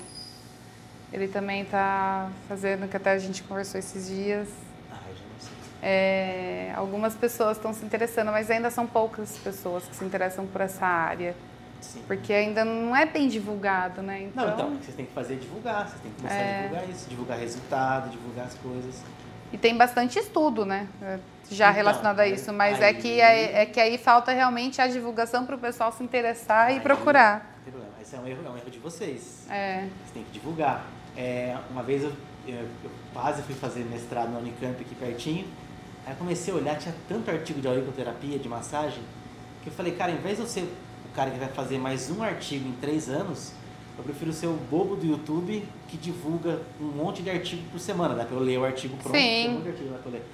Ele 1.13 1.27
também 1.29 1.65
tá 1.65 2.29
fazendo, 2.49 2.89
que 2.89 2.97
até 2.97 3.13
a 3.13 3.19
gente 3.19 3.43
conversou 3.43 3.79
esses 3.79 4.07
dias. 4.09 4.49
Ai, 4.91 4.99
já 5.15 5.25
não 5.25 5.41
sei. 5.41 5.53
É, 5.83 6.73
algumas 6.77 7.15
pessoas 7.15 7.57
estão 7.57 7.75
se 7.75 7.85
interessando, 7.85 8.31
mas 8.31 8.49
ainda 8.51 8.71
são 8.71 8.87
poucas 8.87 9.37
pessoas 9.39 9.83
que 9.85 9.97
se 9.97 10.05
interessam 10.05 10.47
por 10.47 10.61
essa 10.61 10.87
área. 10.87 11.35
Sim. 11.81 12.01
Porque 12.07 12.33
ainda 12.33 12.65
não 12.65 12.95
é 12.95 13.05
bem 13.05 13.27
divulgado, 13.27 14.01
né? 14.01 14.31
Não, 14.35 14.49
então, 14.49 14.69
o 14.69 14.77
que 14.79 14.85
vocês 14.85 14.97
têm 14.97 15.05
que 15.07 15.13
fazer 15.13 15.35
é 15.35 15.37
divulgar, 15.39 15.89
vocês 15.89 16.01
têm 16.01 16.13
que 16.13 16.17
começar 16.23 16.37
É. 16.39 16.59
a 16.59 16.63
divulgar 16.63 16.89
isso, 16.89 17.11
divulgar 17.11 17.39
resultado, 17.41 18.11
divulgar 18.11 18.47
as 18.47 18.55
coisas. 18.55 19.03
E 19.53 19.59
tem 19.59 19.77
bastante 19.77 20.19
estudo, 20.19 20.65
né? 20.65 20.87
é, 21.03 21.19
Já 21.51 21.67
Então, 21.67 21.77
relacionado 21.77 22.21
a 22.21 22.27
é, 22.27 22.31
isso. 22.31 22.53
Mas 22.53 22.81
é, 22.81 22.87
aí- 22.87 22.95
que, 22.95 23.21
é, 23.21 23.63
é 23.63 23.67
que 23.67 23.81
aí 23.81 23.99
falta 23.99 24.33
realmente 24.33 24.81
a 24.81 24.87
divulgação 24.87 25.45
para 25.45 25.57
o 25.57 25.59
pessoal 25.59 25.91
se 25.93 26.03
interessar 26.05 26.69
Aí- 26.69 26.77
e 26.77 26.81
procurar. 26.81 27.53
Não 27.57 27.65
tem 27.65 27.73
problema. 27.73 27.95
Esse 28.01 28.15
é 28.15 28.19
um 28.21 28.27
erro, 28.29 28.41
é 28.47 28.51
um 28.51 28.57
erro 28.57 28.71
de 28.71 28.79
vocês. 28.79 29.45
É, 29.51 29.81
Vocês 29.81 30.11
têm 30.15 30.23
que 30.23 30.31
divulgar. 30.31 30.87
É, 31.17 31.57
uma 31.71 31.83
vez 31.83 32.05
eu, 32.05 32.13
eu, 32.47 32.55
eu 32.85 32.91
quase 33.13 33.43
fui 33.43 33.55
fazer 33.57 33.81
mestrado 33.85 34.31
na 34.31 34.39
Unicamp 34.39 34.81
aqui 34.81 34.95
pertinho. 34.95 35.47
Aí 36.05 36.13
eu 36.13 36.17
comecei 36.17 36.53
a 36.53 36.57
olhar, 36.57 36.79
tinha 36.79 36.95
tanto 37.09 37.31
artigo 37.31 37.61
de 37.61 37.69
auriculoterapia, 37.69 38.39
de 38.39 38.49
massagem, 38.49 39.03
que 39.63 39.69
eu 39.69 39.73
falei, 39.73 39.93
cara, 39.93 40.11
em 40.11 40.17
vez 40.17 40.37
de 40.37 40.43
eu 40.43 40.49
ser 40.49 40.63
o 40.63 41.15
cara 41.15 41.31
que 41.31 41.39
vai 41.39 41.49
fazer 41.49 41.79
mais 41.79 42.11
um 42.11 42.23
artigo 42.23 42.69
em 42.69 42.73
três 42.73 43.09
anos, 43.09 43.53
eu 43.97 44.03
prefiro 44.03 44.33
ser 44.33 44.47
o 44.47 44.55
bobo 44.71 44.97
do 44.97 45.07
YouTube 45.07 45.65
que 45.89 45.97
divulga 45.97 46.61
um 46.81 46.87
monte 46.87 47.23
de 47.23 47.31
artigo 47.31 47.63
por 47.71 47.79
semana. 47.79 48.15
Dá 48.15 48.25
pra 48.25 48.37
eu 48.37 48.43
ler 48.43 48.59
o 48.59 48.65
artigo 48.65 48.97
pronto, 48.97 49.15
Sim. 49.17 49.21
tem 49.21 49.49
um 49.51 49.53
monte 49.55 49.63
de 49.65 49.69
artigo 49.69 49.91
lá 49.93 49.99
pra 49.99 50.09
eu 50.09 50.13
ler. 50.15 50.25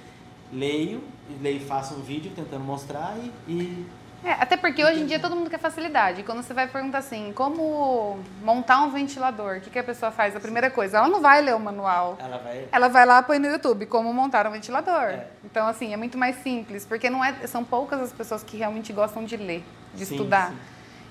Leio, 0.51 1.03
leio 1.41 1.59
faço 1.59 1.93
um 1.93 2.01
vídeo 2.01 2.31
tentando 2.35 2.63
mostrar 2.63 3.15
e, 3.17 3.51
e 3.51 3.85
É, 4.23 4.31
até 4.33 4.57
porque 4.57 4.83
hoje 4.83 5.01
em 5.01 5.05
dia 5.05 5.19
todo 5.19 5.35
mundo 5.35 5.49
quer 5.49 5.59
facilidade. 5.59 6.23
Quando 6.23 6.43
você 6.43 6.53
vai 6.53 6.67
perguntar 6.67 6.97
assim, 6.97 7.31
como 7.33 8.19
montar 8.43 8.81
um 8.81 8.89
ventilador, 8.89 9.57
o 9.57 9.61
que, 9.61 9.69
que 9.69 9.79
a 9.79 9.83
pessoa 9.83 10.11
faz? 10.11 10.35
A 10.35 10.39
primeira 10.39 10.69
coisa, 10.69 10.97
ela 10.97 11.07
não 11.07 11.21
vai 11.21 11.41
ler 11.41 11.55
o 11.55 11.59
manual. 11.59 12.17
ela 12.19 12.37
vai. 12.37 12.67
Ela 12.71 12.87
vai 12.89 13.05
lá 13.05 13.23
põe 13.23 13.39
no 13.39 13.47
YouTube 13.47 13.85
como 13.85 14.13
montar 14.13 14.45
um 14.47 14.51
ventilador. 14.51 15.09
É. 15.09 15.27
Então, 15.43 15.67
assim, 15.67 15.93
é 15.93 15.97
muito 15.97 16.17
mais 16.17 16.35
simples, 16.37 16.85
porque 16.85 17.09
não 17.09 17.23
é, 17.23 17.33
são 17.47 17.63
poucas 17.63 18.01
as 18.01 18.11
pessoas 18.11 18.43
que 18.43 18.57
realmente 18.57 18.91
gostam 18.91 19.23
de 19.23 19.37
ler, 19.37 19.63
de 19.93 20.05
Sim, 20.05 20.15
estudar. 20.15 20.49
sim. 20.49 20.57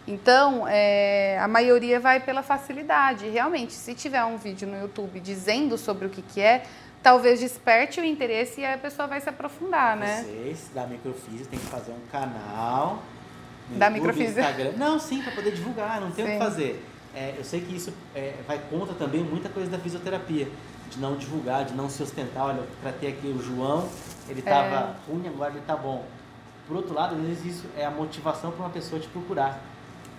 Então, 0.06 0.66
é, 0.66 1.38
a 1.38 1.46
maioria 1.46 2.00
vai 2.00 2.18
pela 2.18 2.42
facilidade. 2.42 3.28
Realmente, 3.28 3.74
se 3.74 3.94
tiver 3.94 4.24
um 4.24 4.38
vídeo 4.38 4.66
no 4.66 4.80
YouTube 4.80 5.20
dizendo 5.20 5.76
sobre 5.76 6.06
o 6.06 6.08
que, 6.08 6.22
que 6.22 6.40
é, 6.40 6.62
talvez 7.08 7.40
desperte 7.40 8.00
o 8.02 8.04
interesse 8.04 8.60
e 8.60 8.66
a 8.66 8.76
pessoa 8.76 9.08
vai 9.08 9.18
se 9.18 9.30
aprofundar, 9.30 9.96
né? 9.96 10.22
Vocês 10.24 10.70
da 10.74 10.86
Microfísio 10.86 11.46
tem 11.46 11.58
que 11.58 11.64
fazer 11.64 11.92
um 11.92 12.06
canal. 12.12 13.02
no 13.70 13.78
Da 13.78 13.86
YouTube, 13.86 14.08
Microfísio. 14.08 14.38
Instagram. 14.38 14.72
Não, 14.76 14.98
sim, 14.98 15.22
para 15.22 15.32
poder 15.32 15.52
divulgar, 15.52 16.02
não 16.02 16.10
tem 16.10 16.26
o 16.26 16.28
que 16.28 16.38
fazer. 16.38 16.84
É, 17.14 17.34
eu 17.38 17.44
sei 17.44 17.62
que 17.62 17.74
isso 17.74 17.94
é, 18.14 18.34
vai 18.46 18.60
contra 18.70 18.94
também 18.94 19.22
muita 19.22 19.48
coisa 19.48 19.70
da 19.70 19.78
fisioterapia, 19.78 20.48
de 20.90 20.98
não 20.98 21.16
divulgar, 21.16 21.64
de 21.64 21.72
não 21.72 21.88
se 21.88 22.02
ostentar. 22.02 22.44
Olha, 22.44 22.58
eu 22.58 22.66
tratei 22.82 23.08
aqui 23.08 23.26
o 23.28 23.42
João, 23.42 23.88
ele 24.28 24.40
estava 24.40 24.94
ruim, 25.08 25.26
agora 25.28 25.52
ele 25.52 25.60
está 25.60 25.76
bom. 25.76 26.04
Por 26.66 26.76
outro 26.76 26.92
lado, 26.92 27.14
às 27.16 27.22
vezes 27.22 27.56
isso 27.56 27.66
é 27.74 27.86
a 27.86 27.90
motivação 27.90 28.50
para 28.50 28.66
uma 28.66 28.70
pessoa 28.70 29.00
te 29.00 29.08
procurar. 29.08 29.58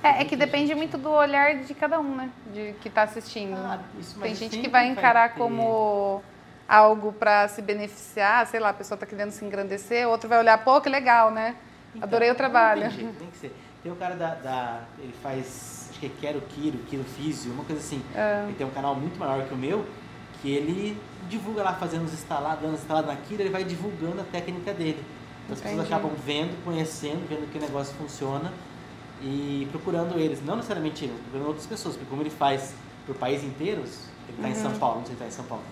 É, 0.01 0.21
é 0.21 0.25
que 0.25 0.35
depende 0.35 0.73
muito 0.73 0.97
do 0.97 1.11
olhar 1.11 1.53
de 1.57 1.73
cada 1.75 1.99
um, 1.99 2.15
né? 2.15 2.31
De 2.51 2.73
que 2.81 2.87
está 2.87 3.03
assistindo. 3.03 3.55
Ah, 3.55 3.77
isso, 3.99 4.19
Tem 4.19 4.33
gente 4.33 4.57
que 4.57 4.67
vai 4.67 4.87
encarar 4.87 5.33
ter- 5.33 5.37
como 5.37 6.23
algo 6.69 7.11
para 7.11 7.47
se 7.47 7.61
beneficiar, 7.63 8.45
sei 8.45 8.59
lá, 8.59 8.69
a 8.69 8.73
pessoa 8.73 8.95
está 8.95 9.05
querendo 9.07 9.31
se 9.31 9.43
engrandecer, 9.43 10.07
outro 10.07 10.29
vai 10.29 10.37
olhar, 10.37 10.63
pô, 10.63 10.79
que 10.79 10.87
legal, 10.87 11.31
né? 11.31 11.55
Então, 11.95 12.07
Adorei 12.07 12.29
o 12.29 12.35
trabalho. 12.35 12.81
Tem 12.83 12.91
jeito, 12.91 13.13
tem 13.17 13.27
que 13.31 13.37
ser. 13.37 13.55
Tem 13.81 13.91
o 13.91 13.95
cara 13.95 14.13
da, 14.15 14.35
da- 14.35 14.81
Ele 14.99 15.13
faz. 15.23 15.87
Acho 15.89 15.99
que 15.99 16.05
é 16.05 16.11
Quero 16.21 16.39
Kiro, 16.41 16.77
Kiro 16.87 17.03
Físio, 17.03 17.51
uma 17.51 17.63
coisa 17.65 17.81
assim. 17.81 18.01
É. 18.13 18.43
Ele 18.45 18.53
tem 18.53 18.67
um 18.67 18.69
canal 18.69 18.93
muito 18.93 19.17
maior 19.17 19.43
que 19.47 19.53
o 19.53 19.57
meu, 19.57 19.83
que 20.41 20.53
ele 20.53 20.95
divulga 21.27 21.63
lá, 21.63 21.73
fazendo 21.73 22.05
os 22.05 22.13
instalados, 22.13 22.61
dando 22.61 22.75
instalados 22.75 23.09
na 23.09 23.15
Kiro, 23.17 23.41
ele 23.41 23.49
vai 23.49 23.63
divulgando 23.63 24.21
a 24.21 24.23
técnica 24.23 24.71
dele. 24.73 25.03
Então 25.45 25.55
as 25.55 25.61
pessoas 25.61 25.85
acabam 25.87 26.11
vendo, 26.23 26.63
conhecendo, 26.63 27.27
vendo 27.27 27.51
que 27.51 27.57
o 27.57 27.61
negócio 27.61 27.95
funciona 27.95 28.53
e 29.21 29.67
procurando 29.71 30.17
eles. 30.19 30.45
Não 30.45 30.55
necessariamente 30.55 31.05
ele, 31.05 31.13
mas 31.13 31.21
procurando 31.23 31.47
outras 31.47 31.65
pessoas, 31.65 31.95
porque 31.95 32.09
como 32.09 32.21
ele 32.21 32.29
faz 32.29 32.73
por 33.07 33.15
país 33.15 33.43
inteiros, 33.43 34.05
ele 34.27 34.37
está 34.37 34.49
em 34.49 34.53
São 34.55 34.71
Uhum. 34.71 34.77
Paulo, 34.79 34.95
não 34.99 35.05
sei 35.05 35.15
se 35.15 35.23
está 35.23 35.25
em 35.25 35.31
São 35.31 35.45
Paulo. 35.45 35.63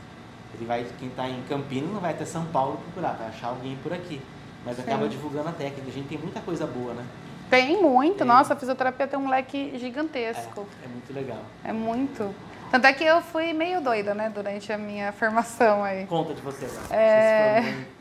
Ele 0.53 0.65
vai, 0.65 0.85
quem 0.99 1.09
está 1.09 1.27
em 1.27 1.41
Campinas 1.43 1.91
não 1.91 1.99
vai 1.99 2.11
até 2.11 2.25
São 2.25 2.45
Paulo 2.45 2.77
procurar, 2.77 3.13
vai 3.13 3.27
achar 3.27 3.47
alguém 3.47 3.77
por 3.83 3.93
aqui. 3.93 4.21
Mas 4.65 4.79
acaba 4.79 5.03
Sim. 5.03 5.09
divulgando 5.09 5.49
a 5.49 5.51
técnica. 5.51 5.89
A 5.89 5.93
gente 5.93 6.07
tem 6.07 6.17
muita 6.17 6.39
coisa 6.41 6.65
boa, 6.65 6.93
né? 6.93 7.05
Tem 7.49 7.81
muito, 7.81 8.23
É. 8.23 8.25
nossa, 8.25 8.53
a 8.53 8.55
fisioterapia 8.57 9.07
tem 9.07 9.17
um 9.17 9.29
leque 9.29 9.77
gigantesco. 9.79 10.67
É, 10.81 10.85
é 10.85 10.87
muito 10.89 11.13
legal. 11.13 11.41
É 11.63 11.71
muito. 11.71 12.35
Tanto 12.69 12.85
é 12.85 12.91
que 12.91 13.03
eu 13.03 13.21
fui 13.21 13.53
meio 13.53 13.79
doida, 13.79 14.13
né, 14.13 14.29
durante 14.33 14.73
a 14.73 14.77
minha 14.77 15.13
formação 15.13 15.83
aí. 15.83 16.05
Conta 16.05 16.33
de 16.33 16.41
você 16.41 16.65
agora. 16.65 16.95
É. 17.01 17.61
Você 17.61 17.71
se 17.71 17.97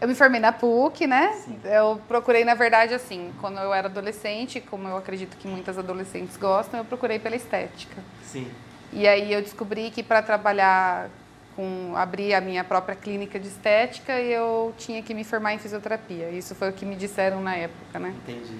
Eu 0.00 0.08
me 0.08 0.14
formei 0.14 0.40
na 0.40 0.50
PUC, 0.50 1.06
né? 1.06 1.34
Sim. 1.34 1.60
Eu 1.62 2.00
procurei, 2.08 2.42
na 2.44 2.54
verdade, 2.54 2.94
assim, 2.94 3.32
quando 3.40 3.58
eu 3.58 3.72
era 3.72 3.86
adolescente, 3.86 4.58
como 4.60 4.88
eu 4.88 4.96
acredito 4.96 5.36
que 5.36 5.46
muitas 5.46 5.78
adolescentes 5.78 6.36
gostam, 6.38 6.80
eu 6.80 6.84
procurei 6.84 7.18
pela 7.18 7.36
estética. 7.36 8.02
Sim. 8.24 8.50
E 8.92 9.06
aí 9.06 9.32
eu 9.32 9.42
descobri 9.42 9.90
que 9.90 10.02
para 10.02 10.22
trabalhar 10.22 11.08
com 11.56 11.94
abrir 11.96 12.34
a 12.34 12.40
minha 12.40 12.64
própria 12.64 12.94
clínica 12.94 13.38
de 13.38 13.48
estética, 13.48 14.18
eu 14.20 14.74
tinha 14.78 15.02
que 15.02 15.12
me 15.12 15.24
formar 15.24 15.54
em 15.54 15.58
fisioterapia. 15.58 16.30
Isso 16.30 16.54
foi 16.54 16.70
o 16.70 16.72
que 16.72 16.84
me 16.84 16.96
disseram 16.96 17.40
na 17.40 17.54
época, 17.56 17.98
né? 17.98 18.14
Entendi. 18.22 18.58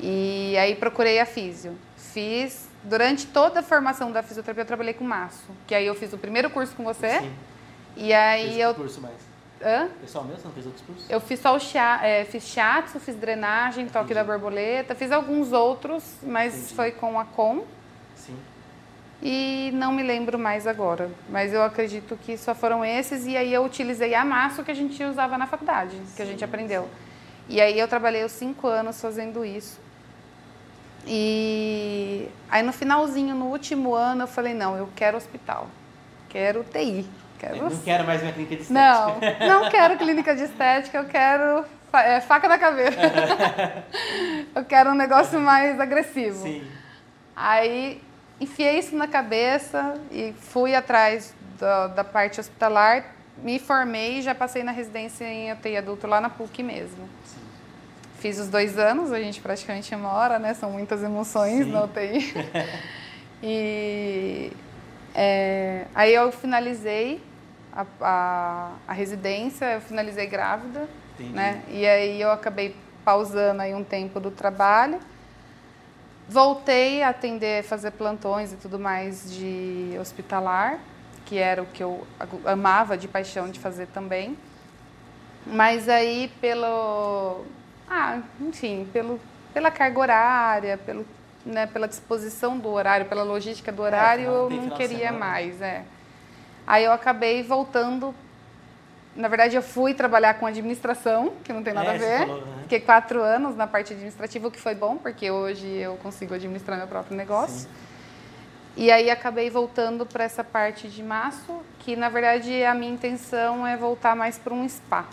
E 0.00 0.56
aí 0.56 0.74
procurei 0.76 1.18
a 1.18 1.26
físio. 1.26 1.76
Fiz 1.96 2.68
durante 2.82 3.26
toda 3.26 3.60
a 3.60 3.62
formação 3.62 4.12
da 4.12 4.22
fisioterapia 4.22 4.62
eu 4.62 4.66
trabalhei 4.66 4.94
com 4.94 5.04
maço, 5.04 5.50
que 5.66 5.74
aí 5.74 5.86
eu 5.86 5.94
fiz 5.94 6.12
o 6.12 6.18
primeiro 6.18 6.48
curso 6.50 6.74
com 6.74 6.84
você. 6.84 7.20
Sim. 7.20 7.32
E 7.96 8.12
aí 8.12 8.48
Fez 8.50 8.58
eu 8.58 8.74
curso 8.74 9.00
mais. 9.00 9.16
Hã? 9.60 9.88
Pessoal 10.00 10.24
você 10.24 10.44
não 10.44 10.52
fez 10.52 10.66
outros 10.66 10.84
cursos? 10.86 11.10
Eu 11.10 11.20
fiz 11.20 11.40
só 11.40 11.54
o 11.54 11.58
chia, 11.58 11.98
é, 12.02 12.24
fiz 12.24 12.44
shiatsu, 12.44 13.00
fiz 13.00 13.16
drenagem, 13.16 13.86
toque 13.86 14.12
Entendi. 14.12 14.14
da 14.14 14.24
borboleta, 14.24 14.94
fiz 14.94 15.10
alguns 15.10 15.52
outros, 15.52 16.04
mas 16.22 16.54
Entendi. 16.54 16.74
foi 16.74 16.92
com 16.92 17.18
a 17.18 17.24
Com. 17.24 17.64
E 19.22 19.70
não 19.74 19.92
me 19.92 20.02
lembro 20.02 20.38
mais 20.38 20.66
agora. 20.66 21.10
Mas 21.28 21.52
eu 21.52 21.62
acredito 21.62 22.16
que 22.16 22.36
só 22.36 22.54
foram 22.54 22.84
esses 22.84 23.26
e 23.26 23.36
aí 23.36 23.52
eu 23.52 23.64
utilizei 23.64 24.14
a 24.14 24.24
massa 24.24 24.62
que 24.62 24.70
a 24.70 24.74
gente 24.74 25.02
usava 25.02 25.36
na 25.36 25.46
faculdade, 25.46 25.96
que 26.16 26.22
a 26.22 26.24
gente 26.24 26.38
Sim, 26.38 26.44
aprendeu. 26.44 26.88
E 27.48 27.60
aí 27.60 27.78
eu 27.78 27.88
trabalhei 27.88 28.24
os 28.24 28.32
cinco 28.32 28.66
anos 28.66 29.00
fazendo 29.00 29.44
isso. 29.44 29.80
E 31.06 32.28
aí 32.50 32.62
no 32.62 32.72
finalzinho, 32.72 33.34
no 33.34 33.46
último 33.46 33.94
ano, 33.94 34.24
eu 34.24 34.28
falei, 34.28 34.54
não, 34.54 34.76
eu 34.76 34.88
quero 34.94 35.16
hospital, 35.16 35.66
quero 36.28 36.62
TI, 36.64 37.06
quero 37.38 37.56
Eu 37.56 37.70
não 37.70 37.78
quero 37.78 38.04
mais 38.04 38.20
minha 38.20 38.32
clínica 38.32 38.56
de 38.56 38.62
estética. 38.62 39.46
não, 39.46 39.48
não 39.62 39.70
quero 39.70 39.96
clínica 39.96 40.36
de 40.36 40.42
estética, 40.42 40.98
eu 40.98 41.04
quero 41.06 41.64
é, 41.92 42.20
faca 42.20 42.48
na 42.48 42.58
caveira. 42.58 42.94
eu 44.54 44.64
quero 44.64 44.90
um 44.90 44.94
negócio 44.94 45.40
mais 45.40 45.80
agressivo. 45.80 46.42
Sim. 46.42 46.62
Aí 47.34 48.02
enfiei 48.40 48.78
isso 48.78 48.96
na 48.96 49.08
cabeça 49.08 49.94
e 50.10 50.32
fui 50.38 50.74
atrás 50.74 51.34
da, 51.58 51.88
da 51.88 52.04
parte 52.04 52.40
hospitalar, 52.40 53.14
me 53.42 53.58
formei 53.58 54.18
e 54.18 54.22
já 54.22 54.34
passei 54.34 54.62
na 54.62 54.72
residência 54.72 55.24
em 55.24 55.52
UTI 55.52 55.76
adulto 55.76 56.06
lá 56.06 56.20
na 56.20 56.30
PUC 56.30 56.62
mesmo. 56.62 57.08
Sim. 57.24 57.40
Fiz 58.18 58.38
os 58.38 58.48
dois 58.48 58.78
anos, 58.78 59.12
a 59.12 59.20
gente 59.20 59.40
praticamente 59.40 59.94
mora, 59.94 60.38
né? 60.38 60.54
São 60.54 60.70
muitas 60.70 61.02
emoções 61.02 61.64
Sim. 61.64 61.72
na 61.72 61.84
UTI. 61.84 62.34
e 63.42 64.52
é, 65.14 65.86
aí 65.94 66.14
eu 66.14 66.32
finalizei 66.32 67.20
a, 67.72 67.86
a, 68.00 68.72
a 68.88 68.92
residência, 68.92 69.66
eu 69.74 69.80
finalizei 69.80 70.26
grávida, 70.26 70.88
Entendi. 71.14 71.32
né? 71.32 71.62
E 71.68 71.86
aí 71.86 72.20
eu 72.20 72.30
acabei 72.30 72.74
pausando 73.04 73.62
aí 73.62 73.74
um 73.74 73.84
tempo 73.84 74.18
do 74.20 74.30
trabalho. 74.30 74.98
Voltei 76.28 77.02
a 77.02 77.08
atender, 77.08 77.64
fazer 77.64 77.92
plantões 77.92 78.52
e 78.52 78.56
tudo 78.56 78.78
mais 78.78 79.32
de 79.32 79.96
hospitalar, 79.98 80.78
que 81.24 81.38
era 81.38 81.62
o 81.62 81.66
que 81.66 81.82
eu 81.82 82.06
amava 82.44 82.98
de 82.98 83.08
paixão 83.08 83.50
de 83.50 83.58
fazer 83.58 83.86
também. 83.86 84.36
Mas 85.46 85.88
aí 85.88 86.30
pelo, 86.40 87.44
ah, 87.88 88.20
enfim, 88.40 88.86
pelo, 88.92 89.18
pela 89.54 89.70
carga 89.70 89.98
horária, 89.98 90.76
pelo, 90.76 91.06
né, 91.46 91.66
pela 91.66 91.88
disposição 91.88 92.58
do 92.58 92.68
horário, 92.68 93.06
pela 93.06 93.22
logística 93.22 93.72
do 93.72 93.80
horário, 93.80 94.28
afinal, 94.28 94.50
eu 94.50 94.68
não 94.68 94.76
queria 94.76 95.10
mais, 95.10 95.62
é. 95.62 95.82
Aí 96.66 96.84
eu 96.84 96.92
acabei 96.92 97.42
voltando. 97.42 98.14
Na 99.18 99.26
verdade, 99.26 99.56
eu 99.56 99.62
fui 99.62 99.94
trabalhar 99.94 100.34
com 100.34 100.46
administração, 100.46 101.32
que 101.42 101.52
não 101.52 101.60
tem 101.60 101.74
nada 101.74 101.90
É, 101.90 101.94
a 101.96 101.98
ver. 101.98 102.18
falou, 102.20 102.40
né? 102.46 102.58
Fiquei 102.62 102.78
quatro 102.78 103.20
anos 103.20 103.56
na 103.56 103.66
parte 103.66 103.92
administrativa, 103.92 104.46
o 104.46 104.50
que 104.50 104.60
foi 104.60 104.76
bom, 104.76 104.96
porque 104.96 105.28
hoje 105.28 105.66
eu 105.66 105.96
consigo 105.96 106.34
administrar 106.34 106.78
meu 106.78 106.86
próprio 106.86 107.16
negócio. 107.16 107.68
Sim. 107.68 107.68
E 108.76 108.92
aí 108.92 109.10
acabei 109.10 109.50
voltando 109.50 110.06
para 110.06 110.22
essa 110.22 110.44
parte 110.44 110.86
de 110.86 111.02
maço, 111.02 111.60
que 111.80 111.96
na 111.96 112.08
verdade 112.08 112.62
a 112.62 112.72
minha 112.74 112.92
intenção 112.92 113.66
é 113.66 113.76
voltar 113.76 114.14
mais 114.14 114.38
para 114.38 114.54
um 114.54 114.68
spa. 114.68 115.04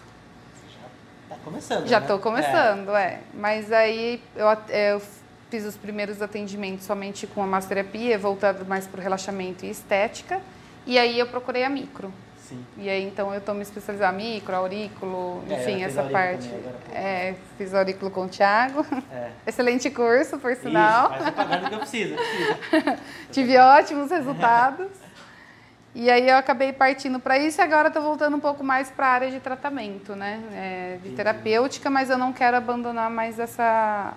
Tá 1.28 1.36
começando. 1.44 1.88
Já 1.88 2.00
né? 2.00 2.06
estou 2.06 2.20
começando, 2.20 2.96
é. 2.96 3.22
Mas 3.34 3.72
aí 3.72 4.22
eu, 4.36 4.46
eu 4.70 5.02
fiz 5.50 5.66
os 5.66 5.76
primeiros 5.76 6.22
atendimentos 6.22 6.86
somente 6.86 7.26
com 7.26 7.42
a 7.42 7.48
massoterapia, 7.48 8.20
voltado 8.20 8.68
mais 8.68 8.86
para 8.86 9.00
o 9.00 9.02
relaxamento 9.02 9.66
e 9.66 9.72
estética. 9.72 10.40
E 10.86 11.00
aí 11.00 11.18
eu 11.18 11.26
procurei 11.26 11.64
a 11.64 11.70
micro. 11.70 12.14
É, 12.46 12.50
sim. 12.50 12.66
E 12.78 12.90
aí 12.90 13.04
então 13.04 13.32
eu 13.34 13.40
estou 13.40 13.56
me 13.56 13.62
especializando 13.62 14.20
em 14.20 14.36
micro, 14.36 14.56
aurículo, 14.56 15.44
É, 15.50 15.54
enfim, 15.56 15.80
fez 15.80 15.98
essa 15.98 16.04
parte. 16.04 16.50
É, 16.94 17.36
fiz 17.58 17.74
aurículo 17.74 18.12
com 18.12 18.26
o 18.26 18.30
Thiago. 18.30 18.86
É. 19.12 19.32
Excelente 19.48 19.90
curso, 19.90 20.38
por 20.38 20.56
sinal. 20.56 21.12
Isso, 21.14 21.34
mas 21.36 21.52
é 21.52 21.66
o 21.66 21.70
que 21.70 21.76
eu 21.76 21.80
preciso. 21.80 22.16
precisa. 22.16 23.00
Tive 23.32 23.58
ótimos 23.58 24.12
resultados. 24.12 24.88
E 25.94 26.10
aí 26.10 26.28
eu 26.28 26.36
acabei 26.36 26.74
partindo 26.74 27.22
para 27.22 27.40
isso 27.40 27.62
e 27.62 27.64
agora 27.64 27.88
estou 27.88 28.04
voltando 28.04 28.36
um 28.36 28.40
pouco 28.40 28.62
mais 28.62 28.92
para 28.92 29.08
a 29.08 29.12
área 29.12 29.32
de 29.32 29.40
tratamento, 29.40 30.14
né? 30.14 30.42
É, 30.52 30.98
de 31.02 31.12
terapêutica, 31.12 31.90
mas 31.90 32.10
eu 32.10 32.18
não 32.18 32.34
quero 32.34 32.58
abandonar 32.58 33.10
mais 33.10 33.40
essa 33.40 34.14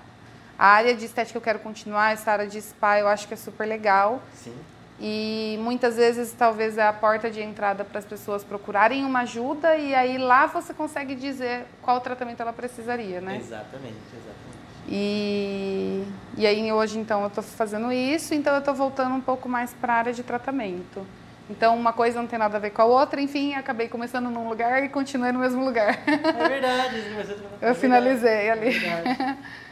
a 0.58 0.66
área 0.66 0.92
de 0.92 1.04
estética, 1.04 1.38
eu 1.38 1.42
quero 1.42 1.60
continuar, 1.60 2.12
essa 2.12 2.32
área 2.32 2.48
de 2.48 2.60
spa 2.60 2.98
eu 2.98 3.06
acho 3.06 3.28
que 3.28 3.34
é 3.34 3.36
super 3.36 3.64
legal. 3.64 4.20
Sim. 4.34 4.56
E 5.00 5.56
muitas 5.62 5.96
vezes 5.96 6.32
talvez 6.32 6.76
é 6.76 6.86
a 6.86 6.92
porta 6.92 7.30
de 7.30 7.40
entrada 7.40 7.84
para 7.84 8.00
as 8.00 8.04
pessoas 8.04 8.42
procurarem 8.42 9.04
uma 9.04 9.20
ajuda 9.20 9.76
e 9.76 9.94
aí 9.94 10.18
lá 10.18 10.46
você 10.46 10.74
consegue 10.74 11.14
dizer 11.14 11.66
qual 11.80 12.00
tratamento 12.00 12.40
ela 12.40 12.52
precisaria, 12.52 13.20
né? 13.20 13.36
Exatamente, 13.36 13.94
exatamente. 14.12 14.48
E, 14.88 16.04
e 16.36 16.46
aí 16.46 16.72
hoje 16.72 16.98
então 16.98 17.20
eu 17.20 17.28
estou 17.28 17.44
fazendo 17.44 17.92
isso, 17.92 18.34
então 18.34 18.54
eu 18.54 18.58
estou 18.58 18.74
voltando 18.74 19.14
um 19.14 19.20
pouco 19.20 19.48
mais 19.48 19.72
para 19.72 19.92
a 19.92 19.96
área 19.96 20.12
de 20.12 20.22
tratamento. 20.24 21.06
Então 21.50 21.76
uma 21.76 21.92
coisa 21.92 22.20
não 22.20 22.26
tem 22.26 22.38
nada 22.38 22.56
a 22.56 22.60
ver 22.60 22.70
com 22.70 22.82
a 22.82 22.84
outra, 22.84 23.20
enfim, 23.20 23.54
acabei 23.54 23.88
começando 23.88 24.28
num 24.28 24.48
lugar 24.48 24.82
e 24.82 24.88
continuei 24.88 25.30
no 25.32 25.38
mesmo 25.38 25.64
lugar. 25.64 25.98
É 26.06 26.48
verdade. 26.48 26.96
é 26.96 27.00
Eu 27.00 27.24
verdade, 27.24 27.78
finalizei 27.78 28.30
é 28.48 28.50
ali. 28.50 28.72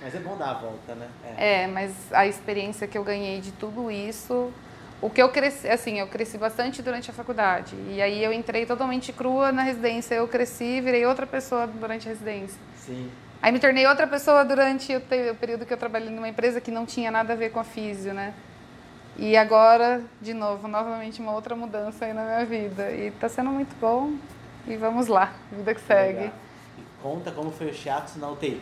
Mas 0.03 0.15
é 0.15 0.19
bom 0.21 0.37
dar 0.37 0.51
a 0.51 0.55
volta, 0.55 0.95
né? 0.95 1.09
É. 1.37 1.65
É, 1.65 1.67
mas 1.67 1.93
a 2.13 2.27
experiência 2.27 2.87
que 2.87 2.97
eu 2.97 3.05
ganhei 3.05 3.41
de 3.41 3.53
tudo 3.53 3.91
isso, 3.91 4.51
o 5.01 5.11
que 5.11 5.23
eu 5.23 5.29
cresci, 5.29 5.69
assim, 5.69 6.01
eu 6.01 6.07
cresci 6.07 6.39
bastante 6.39 6.83
durante 6.83 7.11
a 7.11 7.15
faculdade. 7.15 7.77
E 7.89 8.01
aí 8.01 8.23
eu 8.25 8.33
entrei 8.33 8.65
totalmente 8.65 9.13
crua 9.13 9.53
na 9.53 9.63
residência, 9.63 10.15
eu 10.15 10.27
cresci, 10.27 10.81
virei 10.81 11.05
outra 11.07 11.27
pessoa 11.27 11.67
durante 11.67 12.09
a 12.09 12.11
residência. 12.11 12.59
Sim. 12.77 13.11
Aí 13.43 13.53
me 13.53 13.61
tornei 13.61 13.87
outra 13.87 14.07
pessoa 14.07 14.45
durante 14.45 14.95
o, 14.97 15.01
te- 15.01 15.31
o 15.31 15.35
período 15.35 15.67
que 15.67 15.73
eu 15.73 15.77
trabalhei 15.77 16.09
numa 16.11 16.29
empresa 16.29 16.61
que 16.61 16.71
não 16.71 16.87
tinha 16.87 17.11
nada 17.11 17.35
a 17.35 17.37
ver 17.37 17.51
com 17.51 17.61
a 17.61 17.65
físio, 17.65 18.15
né? 18.15 18.33
E 19.19 19.37
agora, 19.37 20.03
de 20.21 20.35
novo, 20.35 20.67
novamente 20.69 21.21
uma 21.21 21.33
outra 21.33 21.55
mudança 21.55 22.05
aí 22.07 22.13
na 22.13 22.25
minha 22.25 22.45
vida. 22.45 22.91
E 22.91 23.11
tá 23.13 23.29
sendo 23.29 23.51
muito 23.51 23.75
bom. 23.81 24.13
E 24.67 24.77
vamos 24.77 25.07
lá, 25.07 25.33
vida 25.53 25.75
que 25.75 25.81
segue. 25.81 26.19
Legal. 26.19 26.33
E 26.79 27.03
conta 27.03 27.31
como 27.31 27.51
foi 27.51 27.69
o 27.71 27.75
shiatsu 27.75 28.19
na 28.19 28.29
UTI. 28.31 28.61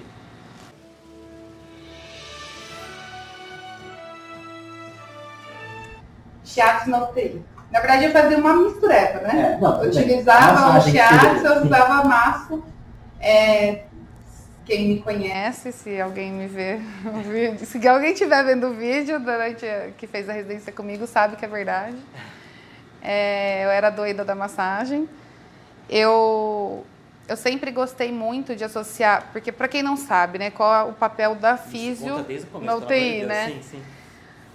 Shiatsu 6.45 6.91
na 6.91 7.05
UTI. 7.05 7.43
Na 7.71 7.81
verdade, 7.81 8.05
eu 8.05 8.13
fazia 8.13 8.39
uma 8.39 8.55
mistureba, 8.55 9.21
né? 9.21 9.55
É, 9.57 9.61
não, 9.61 9.83
eu 9.83 9.89
utilizava 9.91 10.79
o 10.79 10.81
shiatsu, 10.81 11.47
eu 11.47 11.65
usava 11.65 12.05
maço. 12.05 12.63
É, 13.21 13.85
quem 14.65 14.89
me 14.89 15.01
conhece, 15.01 15.73
se 15.73 16.01
alguém 16.01 16.31
me 16.33 16.47
vê 16.47 16.79
no 17.03 17.21
vídeo, 17.23 17.67
se 17.67 17.87
alguém 17.89 18.13
estiver 18.13 18.45
vendo 18.45 18.69
o 18.69 18.75
vídeo 18.75 19.19
durante 19.19 19.67
a- 19.67 19.89
que 19.97 20.07
fez 20.07 20.29
a 20.29 20.33
residência 20.33 20.73
comigo, 20.73 21.07
sabe 21.07 21.37
que 21.37 21.45
é 21.45 21.49
verdade. 21.49 21.97
É, 23.03 23.65
eu 23.65 23.71
era 23.71 23.91
doida 23.91 24.25
da 24.25 24.35
massagem. 24.35 25.09
Eu 25.89 26.85
eu 27.27 27.37
sempre 27.39 27.71
gostei 27.71 28.13
muito 28.13 28.55
de 28.55 28.65
associar, 28.65 29.29
porque 29.33 29.51
para 29.51 29.67
quem 29.67 29.83
não 29.83 29.97
sabe, 29.97 30.39
né, 30.39 30.51
qual 30.51 30.75
é 30.75 30.91
o 30.91 30.93
papel 30.93 31.35
da 31.35 31.55
Isso 31.55 31.69
físio 31.71 32.17
o 32.19 32.25
começo, 32.25 32.47
na 32.61 32.77
UTI, 32.77 33.23
né? 33.25 33.49
Sim, 33.49 33.63
sim. 33.63 33.83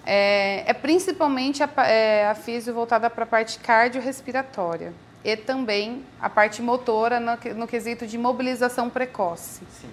É, 0.05 0.63
é 0.65 0.73
principalmente 0.73 1.61
a, 1.63 1.69
é, 1.85 2.27
a 2.27 2.35
físio 2.35 2.73
voltada 2.73 3.09
para 3.09 3.23
a 3.23 3.27
parte 3.27 3.59
cardiorrespiratória 3.59 4.93
e 5.23 5.35
também 5.35 6.03
a 6.19 6.29
parte 6.29 6.61
motora 6.61 7.19
no, 7.19 7.37
no 7.55 7.67
quesito 7.67 8.07
de 8.07 8.17
mobilização 8.17 8.89
precoce. 8.89 9.61
sim. 9.81 9.89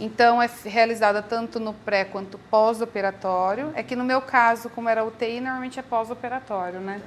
Então, 0.00 0.40
é 0.40 0.48
realizada 0.64 1.20
tanto 1.20 1.60
no 1.60 1.74
pré 1.74 2.06
quanto 2.06 2.38
pós-operatório. 2.50 3.70
É 3.74 3.82
que 3.82 3.94
no 3.94 4.02
meu 4.02 4.22
caso, 4.22 4.70
como 4.70 4.88
era 4.88 5.04
UTI, 5.04 5.40
normalmente 5.40 5.78
é 5.78 5.82
pós-operatório, 5.82 6.80
né? 6.80 7.02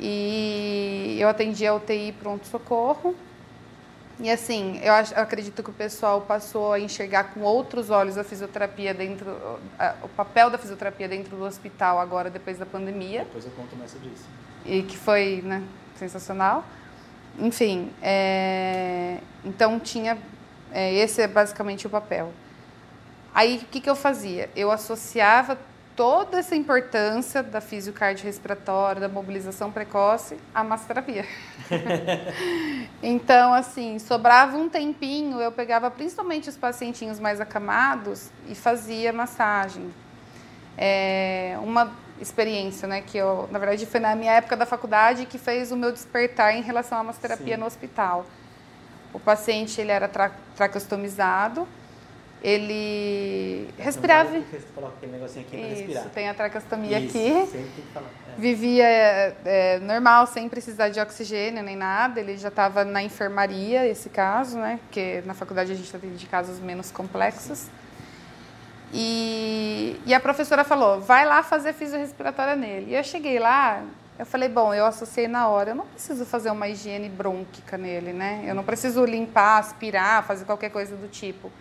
E 0.00 1.18
eu 1.20 1.28
atendi 1.28 1.66
a 1.66 1.74
UTI 1.74 2.12
pronto-socorro. 2.12 3.14
E 4.20 4.28
assim, 4.30 4.80
eu, 4.82 4.92
acho- 4.92 5.14
eu 5.14 5.22
acredito 5.22 5.62
que 5.62 5.70
o 5.70 5.72
pessoal 5.72 6.20
passou 6.22 6.72
a 6.72 6.80
enxergar 6.80 7.32
com 7.32 7.40
outros 7.40 7.88
olhos 7.88 8.18
a 8.18 8.24
fisioterapia 8.24 8.92
dentro, 8.92 9.30
a- 9.78 9.94
o 10.02 10.08
papel 10.08 10.50
da 10.50 10.58
fisioterapia 10.58 11.06
dentro 11.08 11.36
do 11.36 11.44
hospital 11.44 12.00
agora, 12.00 12.28
depois 12.28 12.58
da 12.58 12.66
pandemia 12.66 13.20
Depois 13.24 13.44
eu 13.44 13.52
conto 13.52 13.76
mais 13.76 13.92
sobre 13.92 14.08
isso. 14.08 14.24
e 14.66 14.82
que 14.82 14.96
foi 14.96 15.40
né, 15.44 15.62
sensacional. 15.96 16.64
Enfim, 17.38 17.92
é, 18.02 19.18
então 19.44 19.78
tinha. 19.78 20.18
é, 20.72 20.92
esse 20.94 21.22
é 21.22 21.28
basicamente 21.28 21.86
o 21.86 21.90
papel. 21.90 22.32
Aí 23.32 23.58
o 23.62 23.66
que, 23.66 23.80
que 23.80 23.88
eu 23.88 23.94
fazia? 23.94 24.50
Eu 24.56 24.72
associava 24.72 25.56
toda 25.98 26.38
essa 26.38 26.54
importância 26.54 27.42
da 27.42 27.60
fisiocardiorrespiratória, 27.60 29.00
da 29.00 29.08
mobilização 29.08 29.72
precoce 29.72 30.36
à 30.54 30.62
massoterapia. 30.62 31.24
então, 33.02 33.52
assim, 33.52 33.98
sobrava 33.98 34.56
um 34.56 34.68
tempinho, 34.68 35.40
eu 35.40 35.50
pegava 35.50 35.90
principalmente 35.90 36.48
os 36.48 36.56
pacientinhos 36.56 37.18
mais 37.18 37.40
acamados 37.40 38.30
e 38.48 38.54
fazia 38.54 39.12
massagem 39.12 39.92
é, 40.76 41.58
uma 41.60 41.90
experiência, 42.20 42.86
né, 42.86 43.00
que 43.00 43.18
eu, 43.18 43.48
na 43.50 43.58
verdade, 43.58 43.84
foi 43.84 43.98
na 43.98 44.14
minha 44.14 44.34
época 44.34 44.56
da 44.56 44.64
faculdade 44.64 45.26
que 45.26 45.36
fez 45.36 45.72
o 45.72 45.76
meu 45.76 45.90
despertar 45.90 46.54
em 46.54 46.62
relação 46.62 46.98
à 46.98 47.02
massoterapia 47.02 47.56
Sim. 47.56 47.60
no 47.60 47.66
hospital. 47.66 48.24
O 49.12 49.18
paciente, 49.18 49.80
ele 49.80 49.90
era 49.90 50.06
tra 50.06 50.30
traqueostomizado, 50.54 51.66
ele 52.42 53.68
respirava... 53.78 54.36
Então, 54.36 54.60
Você 54.60 54.66
coloca 54.74 54.94
aquele 54.96 55.12
negocinho 55.12 55.44
aqui 55.46 55.56
pra 55.56 55.66
respirar. 55.66 56.02
Isso, 56.02 56.12
tem 56.14 56.28
a 56.28 56.34
traqueostomia 56.34 57.00
Isso, 57.00 57.16
aqui. 57.16 57.46
Sempre 57.46 57.70
tem 57.74 57.84
que 57.84 57.92
falar. 57.92 58.06
É. 58.06 58.40
Vivia 58.40 58.84
é, 58.84 59.36
é, 59.44 59.78
normal, 59.80 60.26
sem 60.26 60.48
precisar 60.48 60.88
de 60.90 61.00
oxigênio 61.00 61.62
nem 61.62 61.76
nada. 61.76 62.20
Ele 62.20 62.36
já 62.36 62.48
estava 62.48 62.84
na 62.84 63.02
enfermaria, 63.02 63.86
esse 63.86 64.08
caso, 64.08 64.58
né? 64.58 64.78
Porque 64.84 65.22
na 65.26 65.34
faculdade 65.34 65.72
a 65.72 65.74
gente 65.74 65.94
atende 65.94 66.26
casos 66.26 66.60
menos 66.60 66.90
complexos. 66.90 67.68
E, 68.92 70.00
e 70.06 70.14
a 70.14 70.20
professora 70.20 70.64
falou, 70.64 71.00
vai 71.00 71.26
lá 71.26 71.42
fazer 71.42 71.72
fisiorrespiratória 71.72 72.56
nele. 72.56 72.92
E 72.92 72.94
eu 72.94 73.04
cheguei 73.04 73.38
lá, 73.38 73.82
eu 74.18 74.24
falei, 74.24 74.48
bom, 74.48 74.72
eu 74.72 74.86
associei 74.86 75.28
na 75.28 75.48
hora, 75.48 75.70
eu 75.70 75.74
não 75.74 75.86
preciso 75.86 76.24
fazer 76.24 76.50
uma 76.50 76.68
higiene 76.68 77.08
brônquica 77.08 77.76
nele, 77.76 78.12
né? 78.12 78.44
Eu 78.46 78.54
não 78.54 78.64
preciso 78.64 79.04
limpar, 79.04 79.58
aspirar, 79.58 80.24
fazer 80.24 80.44
qualquer 80.44 80.70
coisa 80.70 80.96
do 80.96 81.08
tipo. 81.08 81.52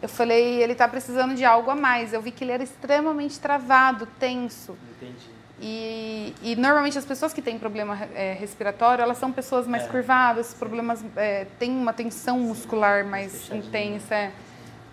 Eu 0.00 0.08
falei, 0.08 0.62
ele 0.62 0.72
está 0.72 0.86
precisando 0.86 1.34
de 1.34 1.44
algo 1.44 1.70
a 1.70 1.74
mais. 1.74 2.12
Eu 2.12 2.20
vi 2.20 2.30
que 2.30 2.44
ele 2.44 2.52
era 2.52 2.62
extremamente 2.62 3.40
travado, 3.40 4.06
tenso. 4.18 4.76
Entendi. 4.96 5.36
E, 5.58 6.34
e, 6.42 6.54
normalmente 6.54 6.98
as 6.98 7.04
pessoas 7.06 7.32
que 7.32 7.40
têm 7.40 7.58
problema 7.58 7.98
é, 8.14 8.34
respiratório, 8.34 9.02
elas 9.02 9.16
são 9.16 9.32
pessoas 9.32 9.66
mais 9.66 9.84
é. 9.84 9.88
curvadas, 9.88 10.52
problemas 10.52 11.02
é, 11.16 11.46
têm 11.58 11.70
uma 11.70 11.94
tensão 11.94 12.38
muscular 12.38 13.06
mais 13.06 13.50
intensa, 13.50 14.14
é, 14.14 14.32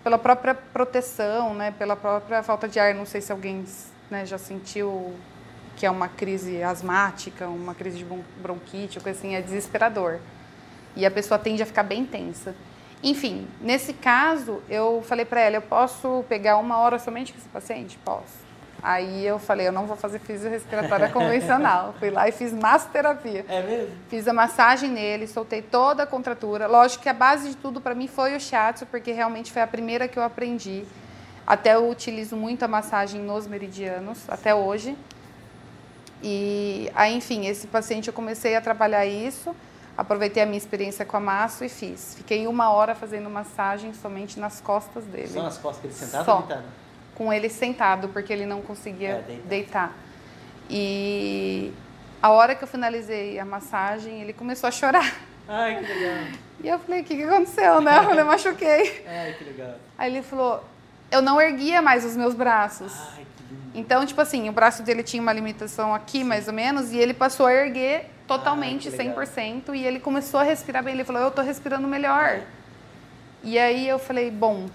pela 0.02 0.18
própria 0.18 0.54
proteção, 0.54 1.54
né, 1.54 1.70
pela 1.78 1.96
própria 1.96 2.42
falta 2.42 2.66
de 2.66 2.78
ar. 2.78 2.94
Não 2.94 3.04
sei 3.04 3.20
se 3.20 3.30
alguém 3.30 3.64
né, 4.10 4.24
já 4.24 4.38
sentiu 4.38 5.14
que 5.76 5.84
é 5.84 5.90
uma 5.90 6.08
crise 6.08 6.62
asmática, 6.62 7.46
uma 7.46 7.74
crise 7.74 7.98
de 7.98 8.06
bronquite, 8.40 9.00
coisa 9.00 9.18
assim, 9.18 9.34
é 9.34 9.42
desesperador. 9.42 10.18
E 10.96 11.04
a 11.04 11.10
pessoa 11.10 11.38
tende 11.38 11.62
a 11.62 11.66
ficar 11.66 11.82
bem 11.82 12.06
tensa. 12.06 12.54
Enfim, 13.04 13.46
nesse 13.60 13.92
caso, 13.92 14.62
eu 14.66 15.04
falei 15.06 15.26
para 15.26 15.38
ela, 15.42 15.56
eu 15.56 15.62
posso 15.62 16.24
pegar 16.26 16.56
uma 16.56 16.78
hora 16.78 16.98
somente 16.98 17.34
com 17.34 17.38
esse 17.38 17.48
paciente? 17.50 17.98
Posso. 18.02 18.42
Aí 18.82 19.26
eu 19.26 19.38
falei, 19.38 19.68
eu 19.68 19.72
não 19.72 19.86
vou 19.86 19.94
fazer 19.94 20.18
fisiorrespiratória 20.18 21.08
convencional. 21.12 21.94
Fui 21.98 22.08
lá 22.08 22.26
e 22.26 22.32
fiz 22.32 22.50
massoterapia. 22.50 23.44
É 23.46 23.62
mesmo? 23.62 23.94
Fiz 24.08 24.26
a 24.26 24.32
massagem 24.32 24.88
nele, 24.88 25.26
soltei 25.26 25.60
toda 25.60 26.04
a 26.04 26.06
contratura. 26.06 26.66
Lógico 26.66 27.02
que 27.02 27.08
a 27.10 27.14
base 27.14 27.50
de 27.50 27.56
tudo 27.56 27.78
para 27.78 27.94
mim 27.94 28.08
foi 28.08 28.34
o 28.34 28.40
shiatsu, 28.40 28.86
porque 28.86 29.12
realmente 29.12 29.52
foi 29.52 29.60
a 29.60 29.66
primeira 29.66 30.08
que 30.08 30.18
eu 30.18 30.22
aprendi. 30.22 30.84
Até 31.46 31.74
eu 31.74 31.90
utilizo 31.90 32.36
muito 32.36 32.62
a 32.62 32.68
massagem 32.68 33.20
nos 33.20 33.46
meridianos, 33.46 34.18
até 34.30 34.54
hoje. 34.54 34.96
E 36.22 36.90
aí, 36.94 37.14
enfim, 37.14 37.46
esse 37.46 37.66
paciente 37.66 38.08
eu 38.08 38.14
comecei 38.14 38.56
a 38.56 38.62
trabalhar 38.62 39.04
isso. 39.04 39.54
Aproveitei 39.96 40.42
a 40.42 40.46
minha 40.46 40.58
experiência 40.58 41.04
com 41.04 41.16
a 41.16 41.20
masso 41.20 41.64
e 41.64 41.68
fiz. 41.68 42.14
Fiquei 42.16 42.46
uma 42.48 42.70
hora 42.70 42.94
fazendo 42.94 43.30
massagem 43.30 43.94
somente 43.94 44.40
nas 44.40 44.60
costas 44.60 45.04
dele. 45.04 45.28
Só 45.28 45.42
nas 45.42 45.56
costas 45.58 45.80
que 45.82 45.86
ele 45.86 45.94
sentava 45.94 46.24
Só. 46.24 46.36
ou 46.36 46.42
deitado? 46.42 46.64
com 47.14 47.32
ele 47.32 47.48
sentado, 47.48 48.08
porque 48.08 48.32
ele 48.32 48.44
não 48.44 48.60
conseguia 48.60 49.10
É, 49.10 49.22
deitar. 49.22 49.46
deitar. 49.48 49.92
E 50.68 51.72
a 52.20 52.30
hora 52.30 52.54
que 52.56 52.64
eu 52.64 52.68
finalizei 52.68 53.38
a 53.38 53.44
massagem, 53.44 54.20
ele 54.20 54.32
começou 54.32 54.66
a 54.66 54.70
chorar. 54.72 55.14
Ai, 55.46 55.76
que 55.84 55.92
legal. 55.92 56.24
E 56.62 56.68
eu 56.68 56.78
falei, 56.80 57.02
o 57.02 57.04
que, 57.04 57.14
que 57.16 57.22
aconteceu, 57.22 57.80
né? 57.80 57.98
Eu 57.98 58.04
falei, 58.04 58.24
machuquei. 58.24 59.04
Ai, 59.06 59.34
que 59.38 59.44
legal. 59.44 59.74
Aí 59.96 60.10
ele 60.10 60.22
falou, 60.22 60.64
eu 61.10 61.20
não 61.22 61.40
erguia 61.40 61.80
mais 61.82 62.04
os 62.04 62.16
meus 62.16 62.34
braços. 62.34 62.92
Ai, 63.16 63.26
que 63.36 63.54
lindo. 63.54 63.62
Então, 63.74 64.04
tipo 64.06 64.20
assim, 64.20 64.48
o 64.48 64.52
braço 64.52 64.82
dele 64.82 65.02
tinha 65.02 65.22
uma 65.22 65.32
limitação 65.32 65.94
aqui, 65.94 66.24
mais 66.24 66.48
ou 66.48 66.54
menos, 66.54 66.92
e 66.92 66.98
ele 66.98 67.14
passou 67.14 67.46
a 67.46 67.52
erguer 67.52 68.10
totalmente, 68.26 68.88
Ah, 68.88 68.90
que 68.90 68.96
legal. 68.98 69.16
100%, 69.24 69.74
e 69.74 69.84
ele 69.84 70.00
começou 70.00 70.40
a 70.40 70.42
respirar 70.42 70.82
bem. 70.82 70.94
Ele 70.94 71.04
falou, 71.04 71.22
eu 71.22 71.30
tô 71.30 71.42
respirando 71.42 71.86
melhor. 71.86 72.40
E 73.42 73.58
aí 73.58 73.86
eu 73.86 73.98
falei, 73.98 74.30
bom, 74.30 74.66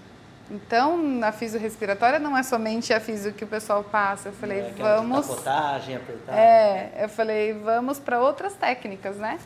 então 0.50 1.20
a 1.22 1.32
fisiorrespiratória 1.32 2.18
não 2.18 2.36
é 2.36 2.42
somente 2.42 2.92
a 2.92 3.00
fisio 3.00 3.32
que 3.32 3.44
o 3.44 3.46
pessoal 3.46 3.84
passa. 3.84 4.28
Eu 4.28 4.32
falei, 4.32 4.60
É, 4.60 4.68
aquela 4.68 4.96
vamos. 4.96 5.26
Capotagem, 5.26 5.96
apertar. 5.96 6.36
É, 6.36 6.92
eu 7.00 7.08
falei, 7.08 7.52
vamos 7.52 7.98
para 7.98 8.20
outras 8.20 8.54
técnicas, 8.54 9.16
né? 9.16 9.38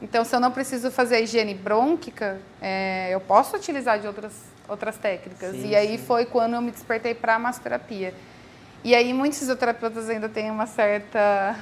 Então, 0.00 0.24
se 0.24 0.34
eu 0.36 0.40
não 0.40 0.50
preciso 0.50 0.90
fazer 0.90 1.16
a 1.16 1.20
higiene 1.20 1.54
brônquica, 1.54 2.38
é, 2.60 3.08
eu 3.10 3.20
posso 3.20 3.56
utilizar 3.56 3.98
de 3.98 4.06
outras, 4.06 4.32
outras 4.68 4.96
técnicas. 4.98 5.52
Sim, 5.52 5.68
e 5.68 5.74
aí 5.76 5.96
sim. 5.98 6.04
foi 6.04 6.26
quando 6.26 6.54
eu 6.54 6.60
me 6.60 6.70
despertei 6.70 7.14
para 7.14 7.36
a 7.36 7.38
massoterapia. 7.38 8.12
E 8.84 8.94
aí 8.94 9.12
muitos 9.14 9.38
fisioterapeutas 9.38 10.08
ainda 10.10 10.28
têm 10.28 10.50
uma 10.50 10.66
certa 10.66 11.56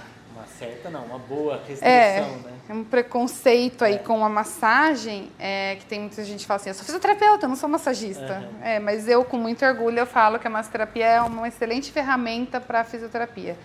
certa 0.59 0.88
não, 0.90 1.05
uma 1.05 1.18
boa 1.18 1.57
restrição, 1.57 1.86
é, 1.88 2.20
né? 2.20 2.52
um 2.70 2.84
preconceito 2.84 3.84
aí 3.84 3.94
É. 3.94 3.98
com 3.98 4.24
a 4.24 4.28
massagem, 4.28 5.30
é, 5.38 5.76
que 5.76 5.86
tem 5.86 6.00
muita 6.00 6.22
gente 6.24 6.40
que 6.40 6.46
fala 6.46 6.57
assim, 6.61 6.70
eu 6.70 6.74
sou 6.74 6.84
fisioterapeuta, 6.84 7.44
eu 7.46 7.48
não 7.48 7.57
sou 7.57 7.68
massagista. 7.68 8.34
Aham. 8.34 8.48
É, 8.62 8.78
mas 8.78 9.09
eu, 9.09 9.24
com 9.24 9.36
muito 9.36 9.64
orgulho, 9.64 9.98
eu 9.98 10.07
falo 10.07 10.38
que 10.38 10.46
a 10.46 10.50
massoterapia 10.50 11.07
é 11.07 11.20
uma 11.22 11.46
excelente 11.48 11.90
ferramenta 11.92 12.61
para 12.61 12.80
a 12.80 12.84
fisioterapia. 12.84 13.57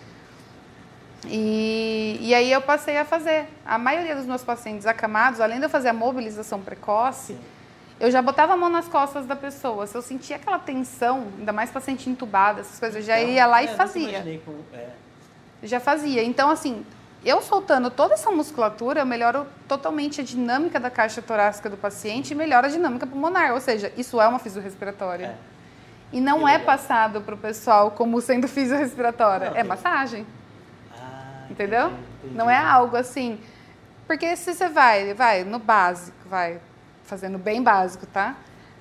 E, 1.28 2.18
e 2.22 2.34
aí 2.34 2.52
eu 2.52 2.62
passei 2.62 2.98
a 2.98 3.06
fazer. 3.06 3.46
A 3.66 3.78
maioria 3.78 4.16
dos 4.16 4.26
meus 4.26 4.44
pacientes 4.44 4.86
acamados, 4.86 5.42
além 5.42 5.58
de 5.60 5.66
eu 5.66 5.70
fazer 5.70 5.90
a 5.90 5.94
mobilização 5.94 6.62
precoce, 6.62 7.34
Sim. 7.34 7.40
eu 8.00 8.10
já 8.10 8.22
botava 8.22 8.54
a 8.54 8.58
mão 8.58 8.70
nas 8.70 8.88
costas 8.88 9.26
da 9.26 9.36
pessoa. 9.36 9.86
Se 9.86 9.96
eu 9.96 10.02
sentia 10.02 10.38
aquela 10.38 10.58
tensão, 10.60 11.28
ainda 11.38 11.52
mais 11.52 11.70
paciente 11.70 12.10
entubado, 12.10 12.62
essas 12.62 12.80
coisas, 12.80 12.96
eu 12.98 13.02
já 13.02 13.20
Então, 13.20 13.34
ia 13.34 13.46
lá 13.46 13.62
é, 13.62 13.66
e 13.66 13.68
nunca 13.68 13.78
fazia 13.78 14.10
imaginei 14.10 14.42
com- 14.46 14.56
é. 14.74 14.88
Já 15.64 15.80
fazia. 15.80 16.24
Então, 16.24 16.50
assim, 16.50 16.86
eu 17.24 17.42
soltando 17.42 17.90
toda 17.90 18.14
essa 18.14 18.32
musculatura, 18.32 19.02
eu 19.02 19.06
melhoro 19.06 19.46
totalmente 19.68 20.22
a 20.22 20.24
dinâmica 20.24 20.80
da 20.80 20.90
caixa 20.90 21.22
torácica 21.22 21.70
do 21.70 21.78
paciente 21.78 22.32
e 22.32 22.36
melhoro 22.36 22.68
a 22.68 22.70
dinâmica 22.70 23.06
pulmonar. 23.06 23.54
Ou 23.54 23.60
seja, 23.62 23.92
isso 23.98 24.20
é 24.22 24.28
uma 24.28 24.40
fisiorrespiratória. 24.40 25.26
É. 25.26 25.36
E 26.12 26.20
não 26.20 26.48
é 26.48 26.58
passado 26.58 27.22
para 27.22 27.36
o 27.36 27.38
pessoal 27.38 27.92
como 27.92 28.20
sendo 28.22 28.48
fisiorrespiratória. 28.50 29.52
Não, 29.52 29.58
é 29.58 29.64
massagem, 29.64 30.26
Ah, 30.94 31.46
entendeu? 31.50 31.88
entendi, 31.88 32.02
entendi. 32.24 32.36
Não 32.36 32.50
é 32.50 32.58
algo 32.58 32.96
assim. 32.96 33.40
Porque 34.08 34.36
se 34.36 34.54
você 34.56 34.70
vai, 34.70 35.14
vai 35.14 35.44
no 35.44 35.60
básico, 35.60 36.18
vai 36.28 36.60
fazendo 37.04 37.38
bem 37.38 37.62
básico, 37.62 38.08
tá? 38.08 38.36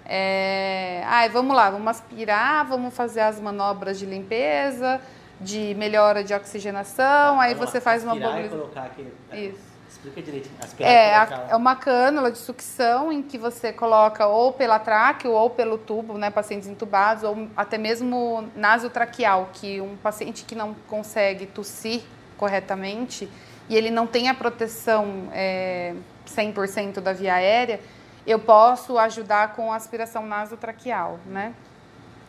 É, 0.06 1.02
ai, 1.06 1.28
vamos 1.28 1.54
lá, 1.54 1.68
vamos 1.68 1.86
aspirar, 1.88 2.64
vamos 2.64 2.94
fazer 2.94 3.20
as 3.20 3.38
manobras 3.38 3.98
de 3.98 4.06
limpeza, 4.06 5.02
de 5.40 5.74
melhora 5.76 6.24
de 6.24 6.34
oxigenação, 6.34 7.40
aí 7.40 7.54
você 7.54 7.80
faz 7.80 8.02
uma 8.02 8.12
aspirar 8.12 8.44
e 8.44 8.48
colocar 8.48 8.82
aqui. 8.84 9.06
é, 9.30 9.40
Isso. 9.40 9.68
Explica 9.88 10.20
direito. 10.22 10.50
Aspirar 10.62 10.88
É, 10.90 11.14
a- 11.16 11.46
é 11.50 11.56
uma 11.56 11.74
cânula 11.74 12.30
de 12.30 12.38
sucção 12.38 13.10
em 13.10 13.22
que 13.22 13.38
você 13.38 13.72
coloca 13.72 14.26
ou 14.26 14.52
pela 14.52 14.78
tráqueo 14.78 15.32
ou 15.32 15.48
pelo 15.48 15.78
tubo, 15.78 16.18
né, 16.18 16.30
pacientes 16.30 16.68
entubados, 16.68 17.24
ou 17.24 17.48
até 17.56 17.78
mesmo 17.78 18.48
nasotraqueal, 18.54 19.48
que 19.52 19.80
um 19.80 19.96
paciente 19.96 20.44
que 20.44 20.54
não 20.54 20.74
consegue 20.88 21.46
tossir 21.46 22.02
corretamente 22.36 23.28
e 23.68 23.76
ele 23.76 23.90
não 23.90 24.06
tem 24.06 24.28
a 24.28 24.34
proteção 24.34 25.28
é, 25.32 25.94
100% 26.26 27.00
da 27.00 27.12
via 27.12 27.34
aérea, 27.34 27.80
eu 28.26 28.38
posso 28.38 28.98
ajudar 28.98 29.54
com 29.54 29.72
aspiração 29.72 30.26
nasotraqueal, 30.26 31.18
né? 31.26 31.54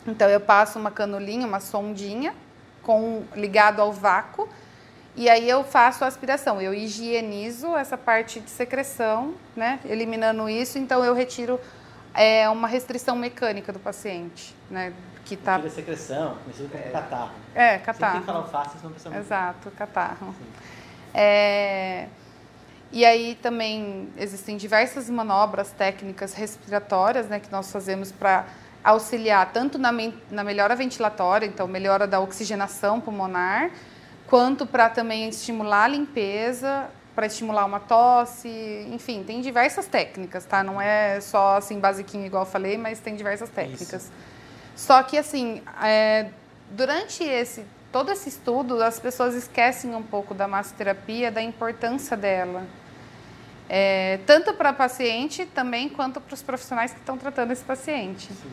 Então 0.06 0.28
eu 0.28 0.40
passo 0.40 0.78
uma 0.78 0.90
canulinha, 0.90 1.46
uma 1.46 1.60
sondinha 1.60 2.34
com 2.90 3.22
ligado 3.36 3.80
ao 3.80 3.92
vácuo 3.92 4.48
e 5.14 5.28
aí 5.30 5.48
eu 5.48 5.62
faço 5.62 6.02
a 6.04 6.08
aspiração, 6.08 6.60
eu 6.60 6.74
higienizo 6.74 7.76
essa 7.76 7.96
parte 7.96 8.40
de 8.40 8.50
secreção, 8.50 9.34
né? 9.54 9.78
Eliminando 9.84 10.48
isso, 10.48 10.76
então 10.76 11.04
eu 11.04 11.14
retiro 11.14 11.60
é, 12.14 12.48
uma 12.48 12.66
restrição 12.66 13.14
mecânica 13.14 13.72
do 13.72 13.78
paciente, 13.78 14.56
né? 14.68 14.92
Que 15.24 15.36
tá 15.36 15.54
Tira 15.56 15.68
a 15.68 15.70
secreção, 15.70 16.36
conhecido 16.42 16.68
como 16.68 16.90
catarro. 16.92 17.30
é 17.54 17.78
Sempre 17.78 17.84
tem 17.84 17.94
catarro. 17.94 18.20
que 18.20 18.26
falar 18.26 18.44
fácil, 18.46 18.78
senão 18.80 18.90
a 18.90 18.94
pessoa 18.94 19.14
não- 19.14 19.20
Exato, 19.20 19.70
catarro. 19.72 20.34
É, 21.14 22.06
e 22.90 23.04
aí 23.04 23.36
também 23.40 24.08
existem 24.16 24.56
diversas 24.56 25.08
manobras 25.08 25.70
técnicas 25.70 26.34
respiratórias 26.34 27.28
né, 27.28 27.38
que 27.38 27.50
nós 27.52 27.70
fazemos 27.70 28.10
para 28.10 28.46
auxiliar 28.82 29.52
tanto 29.52 29.78
na, 29.78 29.92
na 30.30 30.44
melhora 30.44 30.74
ventilatória, 30.74 31.46
então 31.46 31.66
melhora 31.66 32.06
da 32.06 32.20
oxigenação 32.20 33.00
pulmonar, 33.00 33.70
quanto 34.26 34.66
para 34.66 34.88
também 34.88 35.28
estimular 35.28 35.84
a 35.84 35.88
limpeza, 35.88 36.88
para 37.14 37.26
estimular 37.26 37.64
uma 37.64 37.80
tosse, 37.80 38.48
enfim, 38.90 39.22
tem 39.22 39.40
diversas 39.40 39.86
técnicas, 39.86 40.44
tá? 40.44 40.62
Não 40.62 40.80
é 40.80 41.20
só 41.20 41.56
assim 41.56 41.78
basiquinho 41.78 42.24
igual 42.24 42.44
eu 42.44 42.50
falei, 42.50 42.78
mas 42.78 43.00
tem 43.00 43.16
diversas 43.16 43.50
técnicas. 43.50 44.10
Só 44.76 45.02
que 45.02 45.18
assim, 45.18 45.62
é, 45.82 46.28
durante 46.70 47.22
esse 47.22 47.64
todo 47.92 48.10
esse 48.10 48.28
estudo, 48.28 48.82
as 48.82 49.00
pessoas 49.00 49.34
esquecem 49.34 49.94
um 49.94 50.02
pouco 50.02 50.32
da 50.32 50.46
massoterapia, 50.46 51.30
da 51.30 51.42
importância 51.42 52.16
dela. 52.16 52.64
É, 53.68 54.18
tanto 54.26 54.54
para 54.54 54.72
paciente 54.72 55.44
também 55.46 55.88
quanto 55.88 56.20
para 56.20 56.34
os 56.34 56.42
profissionais 56.42 56.92
que 56.92 56.98
estão 56.98 57.16
tratando 57.16 57.52
esse 57.52 57.64
paciente. 57.64 58.32
Sim. 58.32 58.50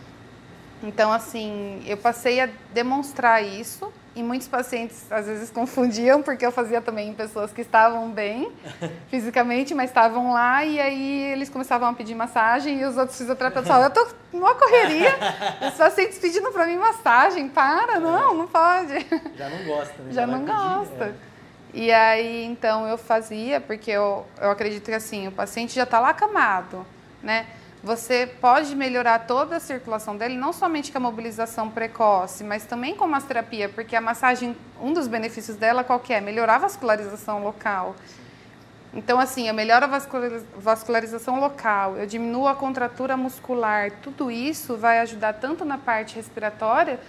Então, 0.84 1.12
assim, 1.12 1.82
eu 1.88 1.98
passei 1.98 2.40
a 2.40 2.50
demonstrar 2.74 3.44
isso 3.44 3.92
e 4.16 4.22
muitos 4.22 4.48
pacientes 4.48 5.12
às 5.12 5.26
vezes 5.26 5.50
confundiam, 5.52 6.22
porque 6.22 6.46
eu 6.46 6.52
fazia 6.52 6.82
também 6.82 7.10
em 7.10 7.14
pessoas 7.14 7.52
que 7.52 7.62
estavam 7.62 8.10
bem 8.12 8.52
fisicamente, 9.10 9.74
mas 9.74 9.90
estavam 9.90 10.34
lá 10.34 10.64
e 10.64 10.80
aí 10.80 11.32
eles 11.32 11.50
começavam 11.50 11.90
a 11.90 11.94
pedir 11.94 12.16
massagem 12.16 12.80
e 12.80 12.86
os 12.86 12.96
outros 12.98 13.18
fisioterapeutas 13.18 13.68
falavam, 13.68 13.88
eu 13.96 14.06
tô 14.06 14.16
numa 14.34 14.54
correria, 14.56 15.16
os 15.68 15.74
pacientes 15.76 16.20
pedindo 16.20 16.52
para 16.52 16.68
mim 16.68 16.78
massagem, 16.78 17.50
para, 17.50 18.00
não, 18.00 18.34
não 18.34 18.48
pode. 18.48 19.06
Já 19.36 19.50
não 19.50 19.66
gosta, 19.66 20.04
né? 20.04 20.12
Já 20.12 20.26
vai 20.26 20.36
não 20.36 20.46
pedir, 20.46 20.58
gosta. 20.58 21.06
é. 21.06 21.38
E 21.74 21.92
aí, 21.92 22.46
então, 22.46 22.88
eu 22.88 22.98
fazia, 22.98 23.62
porque 23.62 23.92
eu, 23.92 24.26
eu 24.42 24.50
acredito 24.50 24.86
que 24.86 24.94
assim, 24.94 25.28
o 25.28 25.32
paciente 25.32 25.76
já 25.76 25.84
está 25.84 26.00
lá 26.00 26.10
acamado, 26.10 26.86
né? 27.22 27.46
Você 27.84 28.28
pode 28.42 28.76
melhorar 28.76 29.20
toda 29.20 29.58
a 29.58 29.60
circulação 29.60 30.18
dele, 30.18 30.36
não 30.36 30.52
somente 30.52 30.92
com 30.92 30.98
a 30.98 31.02
mobilização 31.02 31.70
precoce, 31.70 32.44
mas 32.44 32.66
também 32.66 32.96
com 32.96 33.04
a 33.04 33.08
massoterapia, 33.08 33.70
porque 33.70 33.96
a 33.96 34.02
massagem, 34.02 34.58
um 34.82 34.92
dos 34.94 35.08
benefícios 35.08 35.56
dela 35.56 35.84
qual 35.84 36.02
é? 36.10 36.20
Melhorar 36.20 36.56
a 36.56 36.60
vascularização 36.60 37.44
local. 37.44 37.96
Então, 38.94 39.20
assim, 39.20 39.48
eu 39.48 39.54
melhoro 39.54 39.86
a 39.86 39.88
vasculariz- 39.88 40.44
vascularização 40.58 41.40
local, 41.40 41.98
eu 41.98 42.08
diminuo 42.08 42.48
a 42.48 42.56
contratura 42.56 43.16
muscular, 43.16 43.92
tudo 44.02 44.32
isso 44.32 44.76
vai 44.76 45.00
ajudar 45.00 45.34
tanto 45.34 45.64
na 45.64 45.78
parte 45.78 46.16
respiratória 46.16 47.00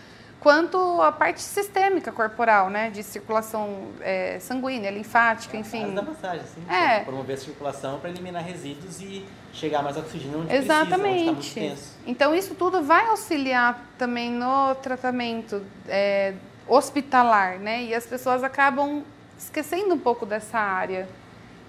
quanto 0.40 1.00
a 1.02 1.10
parte 1.10 1.40
sistêmica 1.40 2.12
corporal, 2.12 2.70
né? 2.70 2.90
De 2.90 3.02
circulação 3.02 3.88
é, 4.00 4.38
sanguínea, 4.38 4.90
linfática, 4.90 5.56
enfim. 5.56 5.94
da 5.94 6.02
massagem, 6.02 6.44
sim. 6.46 6.62
É. 6.72 7.00
Promover 7.00 7.36
a 7.36 7.40
circulação 7.40 7.98
para 7.98 8.10
eliminar 8.10 8.42
resíduos 8.42 9.00
e 9.00 9.24
chegar 9.52 9.82
mais 9.82 9.96
oxigênio 9.96 10.40
onde 10.40 10.54
Exatamente. 10.54 11.34
precisa, 11.34 11.60
onde 11.60 11.76
tá. 11.76 12.00
Então, 12.06 12.34
isso 12.34 12.54
tudo 12.54 12.82
vai 12.82 13.06
auxiliar 13.08 13.84
também 13.96 14.30
no 14.30 14.74
tratamento 14.76 15.62
é, 15.88 16.34
hospitalar, 16.66 17.58
né? 17.58 17.82
E 17.82 17.94
as 17.94 18.06
pessoas 18.06 18.44
acabam 18.44 19.02
esquecendo 19.38 19.94
um 19.94 19.98
pouco 19.98 20.24
dessa 20.24 20.58
área. 20.58 21.08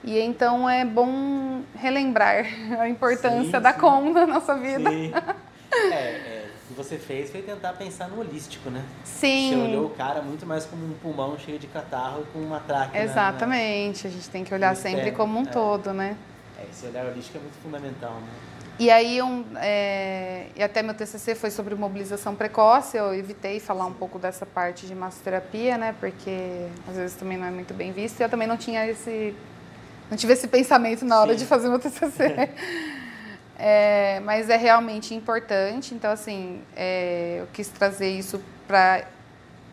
E 0.03 0.17
então 0.19 0.69
é 0.69 0.85
bom 0.85 1.61
relembrar 1.75 2.45
a 2.79 2.87
importância 2.87 3.57
Sim, 3.57 3.63
da 3.63 3.73
sim. 3.73 3.79
com 3.79 4.13
na 4.13 4.27
nossa 4.27 4.55
vida. 4.55 4.89
Sim. 4.89 5.11
É, 5.71 5.93
é, 5.93 6.38
que 6.69 6.73
você 6.75 6.97
fez 6.97 7.31
foi 7.31 7.41
tentar 7.41 7.73
pensar 7.73 8.07
no 8.07 8.19
holístico, 8.19 8.69
né? 8.69 8.83
Você 9.03 9.55
olhou 9.55 9.87
Sim, 9.87 9.93
o 9.93 9.97
cara 9.97 10.21
muito 10.21 10.45
mais 10.45 10.65
como 10.65 10.85
um 10.85 10.93
pulmão 11.01 11.37
cheio 11.37 11.57
de 11.57 11.65
catarro 11.65 12.23
com 12.31 12.39
uma 12.39 12.59
tráquea. 12.59 13.03
na- 13.03 13.11
exatamente. 13.11 14.05
A 14.05 14.09
gente 14.09 14.29
tem 14.29 14.43
que 14.43 14.53
olhar 14.53 14.75
sempre 14.75 15.11
como 15.11 15.39
um 15.39 15.43
é. 15.43 15.45
todo, 15.47 15.91
né? 15.91 16.15
É, 16.59 16.65
esse 16.71 16.85
olhar 16.85 17.07
holístico 17.07 17.39
é 17.39 17.41
muito 17.41 17.57
fundamental, 17.63 18.13
né? 18.13 18.27
E 18.77 18.89
aí, 18.89 19.21
um, 19.21 19.43
é, 19.57 20.45
e 20.55 20.63
até 20.63 20.81
meu 20.81 20.93
TCC 20.93 21.35
foi 21.35 21.51
sobre 21.51 21.75
mobilização 21.75 22.33
precoce, 22.33 22.95
eu 22.95 23.13
evitei 23.13 23.59
falar 23.59 23.85
um 23.85 23.91
pouco 23.93 24.17
dessa 24.17 24.45
parte 24.45 24.85
de 24.87 24.95
massoterapia, 24.95 25.77
né, 25.77 25.93
porque 25.99 26.65
às 26.87 26.95
vezes 26.95 27.17
também 27.17 27.37
não 27.37 27.45
é 27.45 27.51
muito 27.51 27.73
bem 27.73 27.91
visto, 27.91 28.21
e 28.21 28.23
eu 28.23 28.29
também 28.29 28.47
não 28.47 28.55
tinha 28.55 28.87
esse, 28.87 29.35
não 30.09 30.15
tive 30.15 30.31
esse 30.31 30.47
pensamento 30.47 31.03
na 31.03 31.19
hora 31.19 31.33
Sim. 31.33 31.39
de 31.39 31.45
fazer 31.45 31.67
meu 31.67 31.77
TCC. 31.77 32.49
É, 33.61 34.21
mas 34.23 34.49
é 34.49 34.55
realmente 34.55 35.13
importante, 35.13 35.93
então 35.93 36.09
assim, 36.11 36.61
é, 36.77 37.39
eu 37.41 37.47
quis 37.51 37.67
trazer 37.67 38.09
isso 38.09 38.41
para 38.67 39.03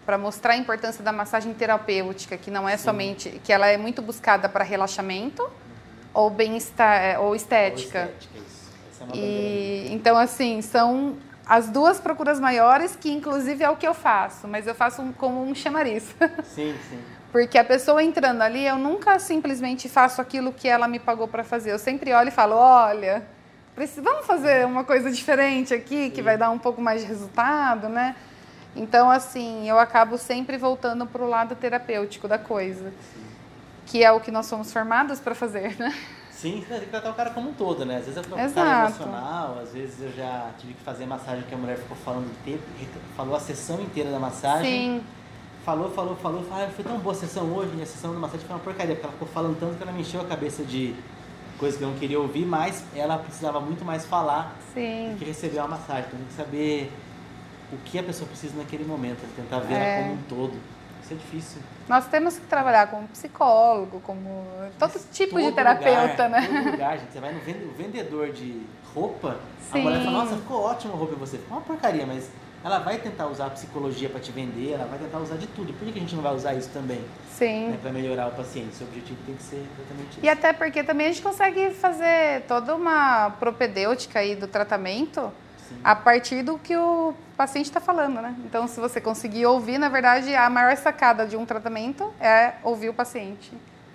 para 0.05 0.17
mostrar 0.19 0.53
a 0.53 0.57
importância 0.57 1.03
da 1.03 1.11
massagem 1.13 1.53
terapêutica, 1.53 2.37
que 2.37 2.49
não 2.49 2.69
é 2.69 2.77
Sim. 2.77 2.85
somente, 2.85 3.41
que 3.43 3.53
ela 3.53 3.67
é 3.67 3.77
muito 3.77 4.01
buscada 4.01 4.49
para 4.49 4.63
relaxamento 4.63 5.43
ou 6.15 6.31
bem-estar 6.31 7.21
ou 7.21 7.35
estética. 7.35 8.03
Ou 8.03 8.05
estética, 8.07 8.39
isso. 8.39 8.71
Essa 8.89 9.03
é 9.03 9.07
uma 9.07 9.17
E 9.17 9.89
então 9.93 10.17
assim, 10.17 10.63
são 10.63 11.17
as 11.45 11.69
duas 11.69 11.99
procuras 12.01 12.39
maiores 12.39 12.95
que 12.95 13.11
inclusive 13.11 13.65
é 13.65 13.71
o 13.71 13.77
que 13.77 13.87
eu 13.87 13.95
faço, 13.95 14.47
mas 14.47 14.67
eu 14.69 14.77
faço 14.77 15.03
um- 15.03 15.13
como 15.13 15.43
um 15.43 15.55
chamariz. 15.57 16.15
Sim, 16.45 16.75
sim. 16.89 17.01
Porque 17.33 17.59
a 17.59 17.65
pessoa 17.65 18.01
entrando 18.03 18.43
ali, 18.43 18.65
eu 18.65 18.77
nunca 18.79 19.19
simplesmente 19.19 19.89
faço 19.89 20.21
aquilo 20.23 20.53
que 20.53 20.69
ela 20.69 20.87
me 20.87 21.01
pagou 21.01 21.27
para 21.29 21.43
fazer. 21.45 21.73
Eu 21.73 21.79
sempre 21.81 22.13
olho 22.13 22.29
e 22.29 22.33
falo: 22.33 22.55
"Olha, 22.57 23.23
vamos 24.03 24.27
fazer 24.27 24.67
uma 24.67 24.85
coisa 24.85 25.11
diferente 25.11 25.75
aqui 25.75 26.11
que 26.11 26.23
vai 26.23 26.39
dar 26.39 26.51
um 26.51 26.59
pouco 26.59 26.81
mais 26.81 27.03
de 27.03 27.07
resultado, 27.07 27.89
né?" 27.89 28.17
Então, 28.75 29.11
assim, 29.11 29.69
eu 29.69 29.79
acabo 29.79 30.19
sempre 30.19 30.59
voltando 30.59 31.07
para 31.07 31.23
o 31.23 31.29
lado 31.29 31.55
terapêutico 31.55 32.29
da 32.29 32.39
coisa, 32.39 32.93
que 33.87 34.05
é 34.05 34.13
o 34.13 34.21
que 34.21 34.31
nós 34.31 34.47
somos 34.47 34.73
formados 34.73 35.19
para 35.19 35.35
fazer, 35.35 35.77
né? 35.79 35.95
Sim, 36.31 36.63
tem 36.69 36.81
que 36.81 36.87
tratar 36.87 37.11
o 37.11 37.15
cara 37.15 37.31
como 37.31 37.51
um 37.51 37.55
todo, 37.55 37.87
né? 37.87 37.97
Às 37.97 38.05
vezes 38.05 38.19
é 38.19 38.21
o 38.21 38.25
cara 38.25 38.45
Exato. 38.45 39.03
emocional, 39.03 39.59
às 39.63 39.73
vezes 39.73 40.03
eu 40.03 40.13
já 40.13 40.51
tive 40.59 40.75
que 40.75 40.83
fazer 40.83 41.07
massagem 41.07 41.45
que 41.45 41.55
a 41.55 41.59
mulher 41.59 41.79
ficou 41.79 41.97
falando 41.97 42.27
o 42.27 42.45
tempo, 42.45 42.63
falou 43.17 43.35
a 43.35 43.41
sessão 43.41 43.81
inteira 43.81 44.11
da 44.11 44.19
massagem. 44.19 45.01
Sim, 45.01 45.05
Falou, 45.65 45.91
falou, 45.91 46.15
falou, 46.15 46.45
falou, 46.45 46.65
ah, 46.65 46.71
foi 46.71 46.85
tão 46.85 46.97
boa 46.99 47.13
a 47.13 47.19
sessão 47.19 47.53
hoje, 47.53 47.73
e 47.77 47.83
a 47.83 47.87
sessão 47.87 48.13
da 48.13 48.21
massagem 48.21 48.47
foi 48.47 48.55
uma 48.55 48.63
porcaria, 48.63 48.95
porque 48.95 49.05
ela 49.05 49.13
ficou 49.13 49.27
falando 49.27 49.59
tanto 49.59 49.77
que 49.77 49.83
ela 49.83 49.91
me 49.91 50.03
encheu 50.03 50.21
a 50.21 50.25
cabeça 50.25 50.63
de 50.63 50.95
coisas 51.59 51.79
que 51.79 51.85
eu 51.85 51.91
não 51.91 51.99
queria 51.99 52.19
ouvir, 52.21 52.45
mas 52.45 52.85
ela 52.95 53.19
precisava 53.19 53.61
muito 53.61 53.85
mais 53.85 54.05
falar 54.05 54.57
sim. 54.75 55.11
do 55.13 55.19
que 55.19 55.25
receber 55.25 55.59
uma 55.59 55.69
massagem. 55.69 56.05
Então 56.07 56.19
tem 56.19 56.29
que 56.29 56.35
saber 56.35 56.93
o 57.73 57.77
que 57.79 57.99
a 57.99 58.03
pessoa 58.03 58.29
precisa 58.29 58.57
naquele 58.57 58.85
momento, 58.85 59.19
tentar 59.35 59.61
ver 59.61 59.75
É. 59.75 59.99
ela 59.99 60.03
como 60.09 60.15
um 60.15 60.23
todo. 60.29 60.55
Isso 61.03 61.15
é 61.15 61.17
difícil. 61.17 61.63
Nós 61.89 62.07
temos 62.09 62.37
que 62.37 62.47
trabalhar 62.47 62.89
como 62.89 63.07
psicólogo, 63.09 64.01
como 64.01 64.45
todo 64.77 64.91
Mas 64.93 65.09
tipo 65.13 65.37
de 65.37 65.45
todo 65.45 65.55
terapeuta, 65.55 66.25
lugar, 66.25 66.31
né? 66.31 66.47
Todo 66.49 66.71
lugar, 66.73 66.99
gente. 66.99 67.13
Você 67.13 67.21
vai 67.21 67.33
no 67.33 67.41
vendedor 67.75 68.33
de 68.33 68.63
roupa, 68.93 69.39
Sim. 69.71 69.79
a 69.79 69.83
mulher 69.83 69.99
fala, 70.03 70.25
nossa, 70.25 70.37
ficou 70.37 70.63
ótima 70.63 70.95
a 70.95 70.97
roupa 70.97 71.15
em 71.15 71.19
você. 71.19 71.39
Ficou 71.39 71.59
uma 71.59 71.63
porcaria, 71.65 72.05
mas 72.07 72.29
ela 72.67 72.81
vai 72.81 72.99
tentar 72.99 73.29
usar 73.29 73.47
a 73.47 73.51
psicologia 73.51 74.09
para 74.09 74.19
te 74.19 74.33
vender, 74.33 74.73
ela 74.73 74.87
vai 74.87 74.99
tentar 74.99 75.19
usar 75.19 75.37
de 75.37 75.47
tudo. 75.47 75.73
Por 75.75 75.87
que 75.87 75.97
a 75.97 76.01
gente 76.03 76.17
não 76.17 76.23
vai 76.23 76.35
usar 76.35 76.53
isso 76.55 76.69
também? 76.71 77.01
Sim. 77.31 77.69
Né, 77.69 77.79
para 77.81 77.93
melhorar 77.93 78.27
o 78.27 78.33
paciente. 78.33 78.75
Seu 78.75 78.89
objetivo 78.89 79.17
tem 79.25 79.37
que 79.37 79.43
ser 79.45 79.57
exatamente 79.79 80.11
isso. 80.11 80.21
E 80.21 80.29
até 80.29 80.53
porque 80.53 80.83
também 80.83 81.07
a 81.07 81.11
gente 81.13 81.23
consegue 81.23 81.71
fazer 81.71 82.43
toda 82.49 82.75
uma 82.75 83.31
propedêutica 83.39 84.19
aí 84.19 84.35
do 84.35 84.49
tratamento 84.49 85.31
Sim. 85.69 85.77
a 85.85 85.95
partir 85.95 86.43
do 86.43 86.59
que 86.59 86.77
o 86.77 87.15
paciente 87.37 87.67
está 87.67 87.79
falando, 87.81 88.21
né? 88.21 88.35
Então, 88.45 88.67
se 88.67 88.81
você 88.81 89.01
conseguir 89.01 89.47
ouvir, 89.47 89.79
na 89.79 89.89
verdade, 89.89 90.35
a 90.35 90.51
maior 90.51 90.77
sacada 90.77 91.25
de 91.25 91.37
um 91.37 91.47
tratamento 91.47 92.13
é 92.21 92.55
ouvir 92.65 92.89
o 92.89 92.95
paciente, 92.95 93.53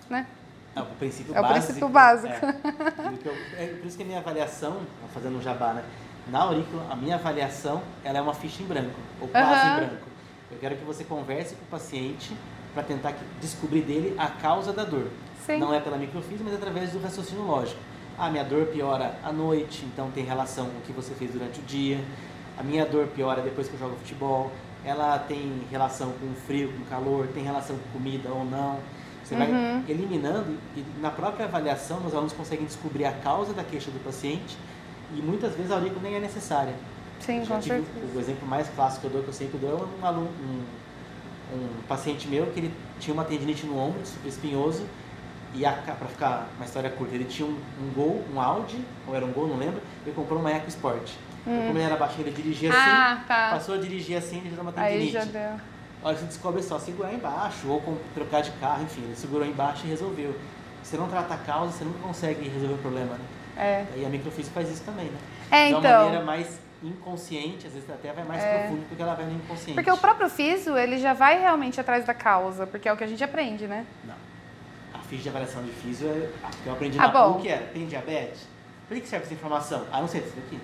né? 0.10 0.26
É 0.74 0.80
o 0.80 0.86
princípio 0.86 1.36
É 1.36 1.40
o 1.40 1.44
básico. 1.44 1.64
princípio 1.66 1.90
básico. 1.90 2.34
É. 2.34 2.48
O 2.48 3.28
eu- 3.28 3.36
é 3.58 3.68
por 3.68 3.86
isso 3.86 3.98
que 3.98 4.04
a 4.04 4.06
minha 4.06 4.20
avaliação, 4.20 4.78
fazendo 5.14 5.38
um 5.38 5.42
jabá, 5.42 5.74
né? 5.74 5.84
Na 6.28 6.44
aurícula, 6.44 6.86
a 6.90 6.96
minha 6.96 7.16
avaliação, 7.16 7.82
ela 8.04 8.18
é 8.20 8.22
uma 8.22 8.34
ficha 8.34 8.62
em 8.62 8.66
branco, 8.66 8.96
ou 9.20 9.28
quase 9.28 9.54
Aham. 9.68 9.74
em 9.74 9.76
branco. 9.88 10.06
Eu 10.52 10.58
quero 10.60 10.76
que 10.76 10.84
você 10.86 11.04
converse 11.04 11.56
com 11.56 11.64
o 11.64 11.68
paciente 11.68 12.36
para 12.74 12.84
tentar 12.84 13.14
descobrir 13.42 13.82
dele 13.82 14.16
a 14.18 14.28
causa 14.28 14.72
da 14.72 14.84
dor. 14.84 15.08
Sim. 15.46 15.58
Não 15.58 15.74
é 15.74 15.80
pela 15.80 15.98
microfísica, 15.98 16.44
mas 16.44 16.54
através 16.54 16.92
do 16.92 17.02
raciocínio 17.02 17.44
lógico. 17.44 17.80
Ah, 18.18 18.30
minha 18.30 18.44
dor 18.44 18.68
piora 18.68 19.16
à 19.24 19.32
noite, 19.32 19.84
então 19.86 20.12
tem 20.12 20.24
relação 20.24 20.66
com 20.66 20.78
o 20.78 20.82
que 20.82 20.92
você 20.92 21.14
fez 21.16 21.32
durante 21.32 21.60
o 21.60 21.64
dia. 21.64 22.00
A 22.58 22.64
minha 22.64 22.86
dor 22.86 23.08
piora 23.08 23.42
depois 23.42 23.68
que 23.68 23.74
eu 23.74 23.80
jogo 23.80 23.96
futebol. 23.96 24.52
Ela 24.86 25.18
tem 25.20 25.62
relação 25.72 26.12
com 26.14 26.34
frio, 26.46 26.72
com 26.74 26.84
calor, 26.86 27.28
tem 27.34 27.44
relação 27.44 27.76
com 27.78 28.00
comida 28.00 28.30
ou 28.30 28.44
não. 28.46 28.80
Você 29.24 29.36
vai 29.36 29.50
Uhum. 29.52 29.84
eliminando 29.88 30.58
e 30.76 30.84
na 31.00 31.10
própria 31.12 31.46
avaliação 31.46 32.04
os 32.06 32.14
alunos 32.14 32.34
conseguem 32.34 32.66
descobrir 32.66 33.06
a 33.06 33.12
causa 33.12 33.54
da 33.54 33.64
queixa 33.64 33.90
do 33.92 34.04
paciente 34.04 34.58
e 35.16 35.22
muitas 35.22 35.54
vezes 35.56 35.72
a 35.72 35.76
aurícula 35.76 36.02
nem 36.04 36.16
é 36.16 36.20
necessária. 36.20 36.74
Sim, 37.20 37.46
com 37.46 37.62
certeza. 37.62 37.86
o 38.16 38.20
exemplo 38.20 38.48
mais 38.48 38.68
clássico 38.70 39.02
que 39.02 39.08
eu 39.08 39.12
dou, 39.12 39.22
que 39.24 39.30
eu 39.30 39.34
sempre 39.34 39.58
dou, 39.60 39.70
é 39.72 40.02
um 40.02 40.06
aluno, 40.06 40.30
um, 40.42 41.56
um 41.56 41.82
paciente 41.88 42.28
meu 42.28 42.48
que 42.48 42.60
ele 42.60 42.74
tinha 43.00 43.14
uma 43.14 43.24
tendinite 43.24 43.66
no 43.66 43.78
ombro, 43.78 44.00
super 44.06 44.28
espinhoso, 44.28 44.84
e 45.54 45.62
para 45.62 46.08
ficar 46.08 46.48
uma 46.56 46.66
história 46.66 46.90
curta, 46.90 47.14
ele 47.14 47.26
tinha 47.26 47.48
um, 47.48 47.52
um 47.52 47.94
Gol, 47.94 48.24
um 48.34 48.40
Audi, 48.42 48.80
ou 49.08 49.16
era 49.16 49.26
um 49.26 49.32
Gol, 49.32 49.48
não 49.48 49.58
lembro, 49.58 49.82
ele 50.06 50.16
comprou 50.16 50.40
uma 50.40 50.50
Eco 50.52 50.70
Sport. 50.70 51.12
Então, 51.46 51.66
como 51.68 51.78
ele 51.78 51.84
era 51.86 51.96
baixinho, 51.98 52.28
ele 52.28 52.36
dirigia 52.36 52.70
assim, 52.70 52.80
Ah, 52.80 53.24
tá. 53.28 53.50
passou 53.52 53.76
a 53.76 53.78
dirigir 53.80 54.16
assim, 54.18 54.38
ele 54.38 54.50
já 54.50 54.56
deu 54.56 54.62
uma 54.64 54.74
Aí 54.76 54.94
tendinite. 54.94 55.14
já 55.14 55.26
deu. 55.26 55.60
Olha, 56.04 56.18
você 56.18 56.26
descobre 56.26 56.64
só 56.64 56.80
segurar 56.80 57.14
embaixo, 57.14 57.68
ou 57.68 57.82
com- 57.82 57.98
trocar 58.16 58.42
de 58.42 58.52
carro, 58.54 58.84
enfim, 58.84 59.02
ele 59.04 59.16
segurou 59.16 59.46
embaixo 59.46 59.86
e 59.86 59.90
resolveu. 59.90 60.34
Se 60.84 60.92
você 60.92 60.98
não 60.98 61.08
trata 61.08 61.34
a 61.34 61.38
causa, 61.38 61.72
você 61.74 61.84
nunca 61.84 62.00
consegue 62.00 62.48
resolver 62.48 62.74
o 62.76 62.78
problema, 62.78 63.14
né? 63.14 63.26
É. 63.58 63.86
E 63.98 64.06
a 64.06 64.10
microfísica 64.10 64.54
faz 64.54 64.70
isso 64.70 64.84
também, 64.84 65.06
né? 65.06 65.18
É, 65.52 65.68
de 65.68 65.74
uma 65.74 65.80
então. 65.80 66.04
maneira 66.06 66.26
mais 66.26 66.60
inconsciente, 66.84 67.68
às 67.68 67.74
vezes 67.74 67.90
até 67.90 68.12
vai 68.12 68.24
mais 68.24 68.44
É. 68.44 68.60
profundo 68.60 68.86
porque 68.88 69.02
ela 69.04 69.14
vai 69.14 69.26
no 69.26 69.34
inconsciente. 69.34 69.74
Porque 69.74 69.92
o 69.92 69.98
próprio 69.98 70.30
físio, 70.30 70.78
ele 70.78 70.98
já 70.98 71.14
vai 71.14 71.40
realmente 71.40 71.80
atrás 71.80 72.06
da 72.06 72.14
causa, 72.14 72.66
porque 72.66 72.88
é 72.90 72.94
o 72.94 72.98
que 72.98 73.04
a 73.04 73.08
gente 73.08 73.24
aprende, 73.24 73.68
né? 73.68 73.86
Não. 74.04 74.16
A 74.94 75.00
ficha 75.04 75.24
de 75.24 75.30
avaliação 75.30 75.62
de 75.64 75.72
físio, 75.72 76.08
é, 76.08 76.30
a 76.44 76.50
que 76.50 76.68
eu 76.68 76.74
aprendi 76.74 76.98
Ah, 76.98 77.04
na 77.04 77.08
bom. 77.10 77.34
PUC 77.34 77.48
era, 77.50 77.66
tem 77.68 77.86
diabetes? 77.86 78.48
Por 78.88 78.96
que 78.96 79.02
que 79.02 79.08
serve 79.08 79.26
essa 79.26 79.34
informação? 79.34 79.86
Ah, 79.92 80.02
não 80.02 80.08
sei, 80.08 80.22
isso 80.22 80.34
daqui. 80.36 80.60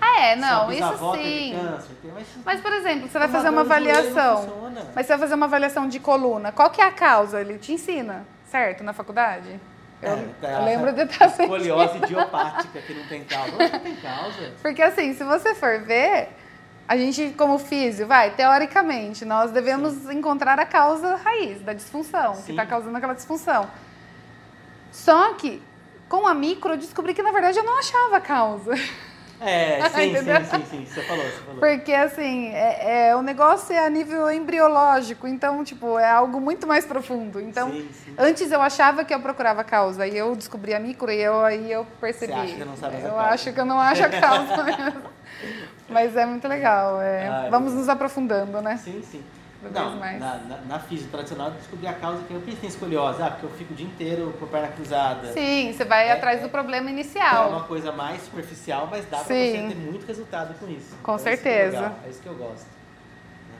Ah, 0.00 0.20
é, 0.22 0.36
não, 0.36 0.66
bisavó 0.68 1.14
isso 1.14 1.24
sim. 1.24 1.52
câncer, 1.60 1.94
tem- 2.02 2.10
mas... 2.12 2.26
Mas, 2.44 2.60
por 2.62 2.72
exemplo, 2.72 3.08
você 3.08 3.18
vai 3.18 3.28
fazer 3.28 3.50
uma 3.50 3.60
avaliação. 3.60 4.70
Mas 4.94 5.06
você 5.06 5.12
vai 5.12 5.18
fazer 5.18 5.34
uma 5.34 5.46
avaliação 5.46 5.86
de 5.88 6.00
coluna. 6.00 6.50
Qual 6.52 6.70
que 6.70 6.80
é 6.80 6.84
a 6.84 6.90
causa? 6.90 7.40
Ele 7.40 7.58
te 7.58 7.72
ensina, 7.72 8.26
certo? 8.46 8.82
Na 8.82 8.92
faculdade? 8.94 9.60
Eu, 10.02 10.12
É, 10.12 10.24
tá, 10.40 10.48
eu 10.48 10.64
lembro 10.64 10.92
de 10.92 11.02
estar 11.02 11.28
sempre... 11.28 11.44
Escoliose 11.44 11.98
idiopática 11.98 12.80
que 12.80 12.94
não 12.94 13.04
tem 13.06 13.24
causa. 13.24 13.50
Não, 13.56 13.80
tem 13.80 13.96
causa. 13.96 14.52
Porque 14.62 14.82
assim, 14.82 15.14
se 15.14 15.22
você 15.24 15.54
for 15.54 15.80
ver, 15.80 16.28
a 16.88 16.96
gente, 16.96 17.34
como 17.36 17.58
físio, 17.58 18.06
vai, 18.06 18.30
teoricamente, 18.30 19.24
nós 19.24 19.50
devemos 19.50 20.08
encontrar 20.10 20.58
a 20.58 20.66
causa 20.66 21.16
raiz 21.16 21.60
da 21.60 21.72
disfunção, 21.72 22.32
que 22.32 22.42
Sim. 22.42 22.52
está 22.52 22.66
causando 22.66 22.96
aquela 22.96 23.14
disfunção. 23.14 23.70
Só 24.90 25.34
que, 25.34 25.62
com 26.08 26.26
a 26.26 26.34
micro, 26.34 26.72
eu 26.72 26.76
descobri 26.76 27.14
que, 27.14 27.22
na 27.22 27.30
verdade, 27.30 27.58
eu 27.58 27.64
não 27.64 27.78
achava 27.78 28.16
a 28.16 28.20
causa. 28.20 28.72
É, 29.40 29.88
sim, 29.90 30.16
sim, 30.16 30.44
sim, 30.44 30.64
sim, 30.64 30.84
você 30.86 31.02
falou, 31.02 31.24
você 31.24 31.38
falou. 31.40 31.60
Porque, 31.60 31.92
assim, 31.92 32.48
é, 32.54 33.08
é- 33.08 33.16
o 33.16 33.22
negócio 33.22 33.72
é 33.74 33.84
a 33.86 33.90
nível 33.90 34.30
embriológico, 34.30 35.26
então, 35.26 35.64
tipo, 35.64 35.98
é 35.98 36.10
algo 36.10 36.40
muito 36.40 36.66
mais 36.66 36.84
profundo. 36.84 37.40
Então, 37.40 37.72
Sim, 37.72 37.88
sim. 38.04 38.14
antes 38.18 38.50
eu 38.52 38.60
achava 38.60 39.04
que 39.04 39.14
eu 39.14 39.20
procurava 39.20 39.62
a 39.62 39.64
causa, 39.64 40.06
e 40.06 40.16
eu 40.16 40.34
descobri 40.36 40.74
a 40.74 40.80
micro, 40.80 41.10
e 41.10 41.20
eu, 41.20 41.44
aí 41.44 41.70
eu 41.72 41.84
percebi. 42.00 42.32
Você 42.32 42.40
acha 42.40 42.56
que 42.58 42.64
não 42.64 42.76
sabe 42.76 42.96
eu 42.96 43.00
causa. 43.02 43.22
acho 43.22 43.52
que 43.52 43.60
eu 43.60 43.64
não 43.64 43.80
acho 43.80 44.04
a 44.04 44.08
causa 44.20 44.62
mesmo. 44.64 45.02
Mas 45.88 46.16
é 46.16 46.24
muito 46.26 46.46
legal. 46.46 47.00
é. 47.00 47.28
Ah, 47.28 47.46
Vamos 47.50 47.72
nos 47.74 47.88
aprofundando, 47.88 48.60
né? 48.62 48.76
Sim, 48.76 49.02
sim. 49.02 49.22
Cada 49.62 49.78
Não, 49.80 49.88
vez 49.90 50.00
mais. 50.00 50.20
na, 50.20 50.34
na, 50.36 50.56
na 50.62 50.78
física 50.78 51.10
tradicional 51.10 51.48
eu 51.48 51.54
descobri 51.54 51.86
a 51.86 51.92
causa 51.92 52.22
que 52.24 52.32
eu 52.32 52.40
fiz 52.40 52.58
tem 52.58 52.68
escoliose. 52.68 53.22
Ah, 53.22 53.30
porque 53.30 53.44
eu 53.46 53.50
fico 53.50 53.72
o 53.74 53.76
dia 53.76 53.86
inteiro 53.86 54.34
com 54.38 54.46
a 54.46 54.48
perna 54.48 54.68
cruzada. 54.68 55.32
Sim, 55.32 55.72
você 55.72 55.84
vai 55.84 56.08
É, 56.08 56.12
atrás 56.12 56.40
é. 56.40 56.42
do 56.44 56.48
problema 56.48 56.88
É 56.88 56.92
inicial. 56.92 57.50
uma 57.50 57.64
coisa 57.64 57.92
mais 57.92 58.22
superficial, 58.22 58.88
mas 58.90 59.04
dá 59.04 59.18
pra 59.18 59.26
Sim. 59.26 59.50
você 59.68 59.68
ter 59.68 59.76
muito 59.76 60.06
resultado 60.06 60.54
com 60.58 60.66
isso. 60.68 60.94
Com 61.02 61.14
Então, 61.14 61.16
isso 61.16 61.24
que 61.24 61.30
é 61.30 61.36
certeza. 61.36 61.92
É 62.06 62.08
isso 62.08 62.20
que 62.22 62.26
eu 62.28 62.34
gosto. 62.34 62.64
né? 62.64 63.58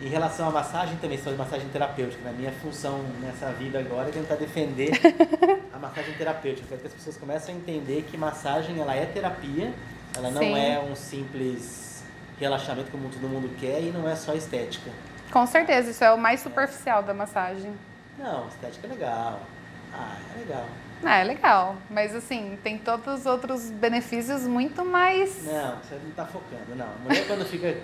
Em 0.00 0.08
relação 0.08 0.48
à 0.48 0.50
massagem 0.52 0.96
também, 0.98 1.18
sou 1.18 1.32
de 1.32 1.38
massagem 1.38 1.68
terapêutica. 1.70 2.22
Na 2.24 2.32
minha 2.32 2.52
função 2.52 3.00
nessa 3.20 3.46
vida 3.52 3.80
agora 3.80 4.10
é 4.10 4.12
tentar 4.12 4.36
defender 4.36 4.92
a 5.74 5.78
massagem 5.78 6.14
terapêutica. 6.14 6.68
Quero 6.68 6.80
que 6.82 6.86
as 6.86 6.92
pessoas 6.92 7.16
comecem 7.16 7.54
a 7.54 7.58
entender 7.58 8.04
que 8.08 8.16
massagem 8.16 8.78
ela 8.80 8.94
é 8.94 9.06
terapia, 9.06 9.72
ela 10.16 10.30
não 10.30 10.40
Sim. 10.42 10.56
é 10.56 10.78
um 10.80 10.94
simples 10.94 12.04
relaxamento 12.38 12.90
como 12.92 13.08
todo 13.08 13.28
mundo 13.28 13.50
quer 13.58 13.80
e 13.80 13.90
não 13.90 14.08
é 14.08 14.14
só 14.14 14.34
estética. 14.34 14.90
Com 15.32 15.46
certeza, 15.46 15.90
isso 15.90 16.04
é 16.04 16.12
o 16.12 16.18
mais 16.18 16.40
superficial 16.40 17.02
da 17.02 17.14
massagem. 17.14 17.72
Não, 18.18 18.46
estética 18.48 18.86
é 18.86 18.90
legal. 18.90 19.40
Ah, 19.94 20.16
é 20.34 20.38
legal. 20.38 20.66
Ah, 21.04 21.16
é 21.16 21.24
legal, 21.24 21.76
mas 21.90 22.14
assim, 22.14 22.56
tem 22.62 22.78
todos 22.78 23.20
os 23.20 23.26
outros 23.26 23.70
benefícios 23.70 24.46
muito 24.46 24.84
mais. 24.84 25.42
Não, 25.44 25.76
você 25.78 25.96
não 26.04 26.10
tá 26.12 26.24
focando, 26.26 26.76
não. 26.76 26.86
A 26.86 26.98
mulher 27.02 27.26
quando 27.26 27.44
fica. 27.44 27.76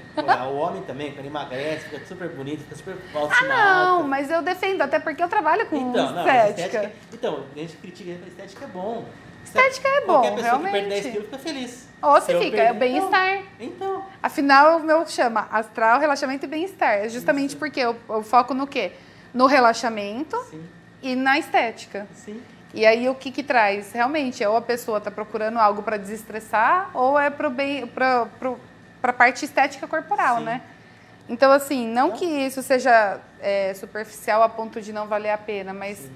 o 0.46 0.56
homem 0.56 0.82
também, 0.82 1.12
quando 1.12 1.26
emagrece, 1.26 1.88
fica 1.88 2.04
super 2.06 2.28
bonito, 2.28 2.60
fica 2.62 2.76
super 2.76 2.96
Ah, 3.14 3.44
não, 3.48 3.92
alta. 3.96 4.04
mas 4.08 4.30
eu 4.30 4.40
defendo, 4.40 4.82
até 4.82 5.00
porque 5.00 5.20
eu 5.20 5.28
trabalho 5.28 5.66
com 5.66 5.76
Então, 5.76 6.12
não, 6.12 6.24
mas 6.24 6.50
estética. 6.50 6.92
Então, 7.12 7.44
a 7.56 7.58
gente 7.58 7.76
critica, 7.78 8.10
estética 8.28 8.64
é 8.66 8.68
bom. 8.68 9.04
Estética 9.48 9.88
é 9.88 10.00
bom, 10.06 10.20
Qualquer 10.20 10.34
pessoa 10.34 10.56
que 10.58 10.62
perde 10.62 10.78
realmente. 10.78 10.88
10 11.02 11.06
quilos 11.12 11.24
fica 11.26 11.38
feliz. 11.38 11.88
Ou 12.00 12.20
se 12.20 12.32
eu 12.32 12.38
fica, 12.40 12.56
perder- 12.56 12.66
é 12.68 12.72
o 12.72 12.74
bem-estar. 12.74 13.42
Então, 13.58 14.04
Afinal, 14.22 14.78
o 14.78 14.80
meu 14.84 15.06
chama 15.06 15.48
astral, 15.50 15.98
relaxamento 15.98 16.44
e 16.44 16.48
bem-estar. 16.48 16.94
É 16.98 17.08
justamente 17.08 17.50
Isso. 17.50 17.58
porque 17.58 17.80
eu, 17.80 17.96
eu 18.08 18.22
foco 18.22 18.54
no 18.54 18.66
quê? 18.66 18.92
No 19.34 19.46
relaxamento 19.46 20.36
então, 20.36 20.44
sim, 20.44 20.64
e 21.02 21.14
na 21.16 21.38
estética. 21.38 22.06
sim. 22.14 22.40
E 22.74 22.84
aí 22.84 23.08
o 23.08 23.14
que 23.14 23.30
que 23.30 23.42
traz? 23.42 23.92
Realmente, 23.92 24.44
ou 24.44 24.54
a 24.56 24.60
pessoa 24.60 24.98
está 24.98 25.10
procurando 25.10 25.58
algo 25.58 25.82
para 25.82 25.96
desestressar, 25.96 26.90
ou 26.92 27.18
é 27.18 27.30
para 27.30 27.48
bem, 27.48 27.86
para 27.86 28.26
a 29.02 29.12
parte 29.12 29.42
estética 29.46 29.86
corporal, 29.88 30.38
Sim. 30.38 30.44
né? 30.44 30.60
Então, 31.30 31.50
assim, 31.50 31.86
não 31.88 32.10
que 32.12 32.24
isso 32.26 32.62
seja 32.62 33.20
é, 33.40 33.72
superficial 33.72 34.42
a 34.42 34.48
ponto 34.50 34.82
de 34.82 34.92
não 34.92 35.06
valer 35.06 35.30
a 35.30 35.38
pena, 35.38 35.72
mas 35.72 35.96
Sim. 35.98 36.10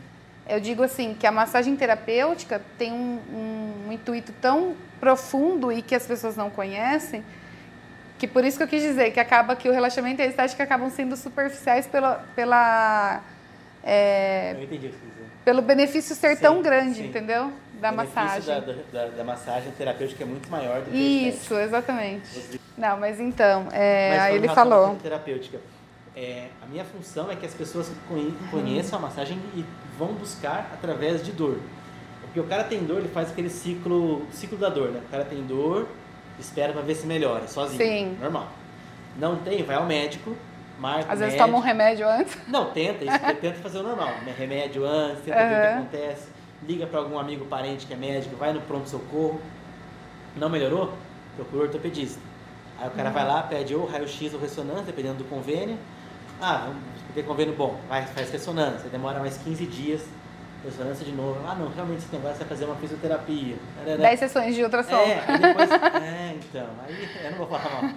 Eu 0.52 0.60
digo 0.60 0.82
assim, 0.82 1.16
que 1.18 1.26
a 1.26 1.32
massagem 1.32 1.74
terapêutica 1.76 2.60
tem 2.76 2.92
um, 2.92 3.18
um- 3.32 3.88
um 3.88 3.92
intuito 3.92 4.32
tão 4.40 4.74
profundo 5.00 5.72
e 5.72 5.80
que 5.82 5.94
as 5.94 6.06
pessoas 6.06 6.36
não 6.36 6.50
conhecem, 6.50 7.24
que 8.18 8.26
por 8.28 8.44
isso 8.44 8.56
que 8.58 8.62
eu 8.62 8.68
quis 8.68 8.82
dizer 8.82 9.10
que 9.12 9.18
acaba 9.18 9.56
que 9.56 9.68
o 9.68 9.72
relaxamento 9.72 10.20
e 10.20 10.24
a 10.24 10.26
estética 10.26 10.62
acabam 10.62 10.90
sendo 10.90 11.16
superficiais 11.16 11.86
pela, 11.86 12.24
pela, 12.36 13.20
é, 13.82 14.52
Eu 14.56 14.62
entendi 14.64 14.86
o 14.86 14.90
que 14.90 14.96
você 14.96 15.06
dizer. 15.06 15.26
pelo 15.44 15.62
benefício 15.62 16.14
ser 16.14 16.36
Sim, 16.36 16.42
tão 16.42 16.62
grande, 16.62 16.96
sim. 16.96 17.06
entendeu? 17.06 17.50
Da 17.80 17.90
O 17.90 17.96
massagem. 17.96 18.46
Da, 18.54 18.60
da, 18.92 19.06
da 19.08 19.24
massagem 19.24 19.72
terapêutica 19.72 20.22
é 20.22 20.26
muito 20.26 20.48
maior 20.50 20.82
do 20.82 20.90
que 20.90 20.96
a. 20.96 21.28
Isso, 21.30 21.54
exatamente. 21.58 22.60
Não, 22.78 22.96
mas 22.96 23.18
então, 23.18 23.66
é, 23.72 24.10
Mas 24.10 24.20
aí 24.22 24.34
ele 24.36 24.48
falou. 24.48 24.94
terapêutica. 25.02 25.58
É, 26.14 26.48
a 26.62 26.66
minha 26.66 26.84
função 26.84 27.28
é 27.30 27.34
que 27.34 27.44
as 27.46 27.54
pessoas 27.54 27.90
conhe- 28.08 28.34
conheçam 28.50 28.98
a 28.98 29.02
massagem 29.02 29.36
e 29.56 29.64
vão 29.98 30.08
buscar 30.14 30.70
através 30.72 31.22
de 31.24 31.32
dor. 31.32 31.58
Porque 32.22 32.40
o 32.40 32.44
cara 32.44 32.64
tem 32.64 32.82
dor, 32.84 32.98
ele 32.98 33.08
faz 33.08 33.30
aquele 33.30 33.50
ciclo, 33.50 34.26
ciclo 34.32 34.56
da 34.56 34.68
dor, 34.68 34.88
né? 34.90 35.00
O 35.06 35.10
cara 35.10 35.24
tem 35.24 35.42
dor, 35.42 35.86
espera 36.38 36.72
pra 36.72 36.80
ver 36.82 36.94
se 36.94 37.06
melhora, 37.06 37.46
sozinho. 37.46 37.78
Sim. 37.78 38.16
Normal. 38.20 38.48
Não 39.18 39.36
tem, 39.36 39.62
vai 39.62 39.76
ao 39.76 39.84
médico, 39.84 40.34
marca 40.78 41.12
Às 41.12 41.18
vezes 41.18 41.34
médico. 41.34 41.44
toma 41.44 41.58
um 41.58 41.60
remédio 41.60 42.08
antes. 42.08 42.38
Não, 42.48 42.70
tenta, 42.70 43.04
isso, 43.04 43.18
tenta 43.40 43.58
fazer 43.60 43.78
o 43.80 43.82
normal. 43.82 44.08
né? 44.24 44.34
Remédio 44.38 44.86
antes, 44.86 45.22
tenta 45.24 45.36
ver 45.38 45.44
o 45.44 45.60
que 45.60 45.66
acontece. 45.78 46.28
Liga 46.66 46.86
para 46.86 47.00
algum 47.00 47.18
amigo, 47.18 47.44
parente 47.44 47.86
que 47.86 47.92
é 47.92 47.96
médico, 47.96 48.36
vai 48.36 48.52
no 48.52 48.60
pronto-socorro. 48.62 49.40
Não 50.36 50.48
melhorou? 50.48 50.92
Procura 51.36 51.64
o 51.64 51.66
ortopedista. 51.66 52.18
Aí 52.80 52.88
o 52.88 52.90
cara 52.92 53.08
Uhum. 53.08 53.14
vai 53.14 53.26
lá, 53.26 53.42
pede 53.42 53.74
ou 53.74 53.84
raio-x 53.86 54.32
ou 54.32 54.40
ressonância, 54.40 54.84
dependendo 54.84 55.16
do 55.18 55.24
convênio. 55.24 55.76
Ah, 56.40 56.70
ter 57.14 57.22
convênio 57.24 57.54
bom, 57.54 57.78
vai, 57.88 58.04
faz 58.06 58.30
ressonância, 58.30 58.88
demora 58.88 59.20
mais 59.20 59.36
15 59.38 59.66
dias, 59.66 60.02
ressonância 60.64 61.04
de 61.04 61.12
novo. 61.12 61.38
Ah, 61.46 61.54
não, 61.54 61.68
realmente 61.68 61.98
esse 61.98 62.14
negócio 62.14 62.38
vai 62.38 62.48
fazer 62.48 62.64
uma 62.64 62.76
fisioterapia. 62.76 63.56
Tarará. 63.84 64.02
10 64.02 64.20
sessões 64.20 64.54
de 64.54 64.62
ultrassom. 64.62 64.94
É, 64.96 65.24
aí 65.26 65.38
depois. 65.38 65.70
é, 65.70 66.34
então. 66.36 66.66
Aí 66.86 67.08
eu 67.24 67.30
não 67.32 67.38
vou 67.38 67.46
falar 67.48 67.70
mal. 67.82 67.90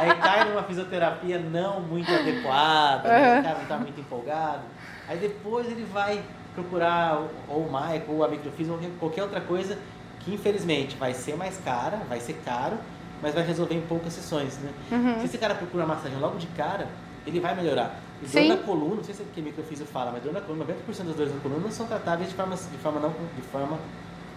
Aí 0.00 0.14
cai 0.14 0.44
numa 0.48 0.62
fisioterapia 0.62 1.38
não 1.38 1.80
muito 1.80 2.10
adequada? 2.12 3.08
Uhum. 3.08 3.40
o 3.40 3.42
cara 3.42 3.58
não 3.58 3.66
tá 3.66 3.78
muito 3.78 4.00
empolgado. 4.00 4.62
Aí 5.08 5.18
depois 5.18 5.66
ele 5.66 5.84
vai 5.92 6.22
procurar 6.54 7.20
ou 7.48 7.62
o 7.64 7.70
Maico 7.70 8.12
ou 8.12 8.24
a 8.24 8.28
microfísica 8.28 8.74
ou 8.74 8.80
qualquer- 8.98 9.22
outra 9.22 9.40
coisa 9.40 9.78
que 10.20 10.34
infelizmente 10.34 10.96
vai 10.96 11.14
ser 11.14 11.36
mais 11.36 11.58
cara, 11.64 11.98
vai 12.08 12.20
ser 12.20 12.34
caro, 12.44 12.76
mas 13.22 13.34
vai 13.34 13.44
resolver 13.44 13.74
em 13.74 13.80
poucas 13.80 14.12
sessões, 14.12 14.58
né? 14.58 14.70
Uhum. 14.92 15.18
Se 15.20 15.26
esse 15.26 15.38
cara 15.38 15.54
procura 15.54 15.84
uma 15.84 15.94
massagem 15.94 16.18
logo 16.18 16.36
de 16.38 16.46
cara, 16.48 16.86
ele 17.26 17.40
vai 17.40 17.54
melhorar. 17.54 17.96
Dor 18.20 18.28
Sim. 18.28 18.48
na 18.48 18.56
coluna, 18.56 18.96
não 18.96 19.04
sei 19.04 19.14
se 19.14 19.22
é 19.22 19.24
que 19.32 19.40
microfísio 19.40 19.86
fala, 19.86 20.10
mas 20.10 20.22
dor 20.22 20.32
na 20.32 20.40
coluna, 20.40 20.64
90% 20.64 21.04
das 21.06 21.16
dores 21.16 21.32
na 21.34 21.40
coluna 21.40 21.60
não 21.60 21.70
são 21.70 21.86
tratáveis 21.86 22.28
de 22.28 22.34
forma, 22.34 22.56
de 22.56 22.76
forma 22.78 22.98
não 23.00 23.10
de 23.36 23.42
forma 23.42 23.78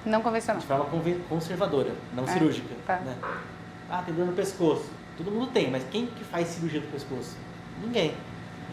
Não 0.06 0.22
convencional. 0.22 0.62
de 0.62 0.68
forma 0.68 0.86
conservadora, 1.28 1.92
não 2.14 2.24
É, 2.26 2.28
cirúrgica. 2.28 2.76
tá. 2.86 2.98
Né? 2.98 3.16
Ah, 3.90 4.04
tem 4.06 4.14
dor 4.14 4.26
no 4.28 4.34
pescoço. 4.34 4.86
Todo 5.18 5.32
mundo 5.32 5.48
tem, 5.48 5.70
mas 5.72 5.84
quem 5.92 6.06
que 6.06 6.24
faz 6.24 6.48
cirurgia 6.50 6.80
do 6.80 6.88
pescoço? 6.92 7.36
Ninguém. 7.84 8.14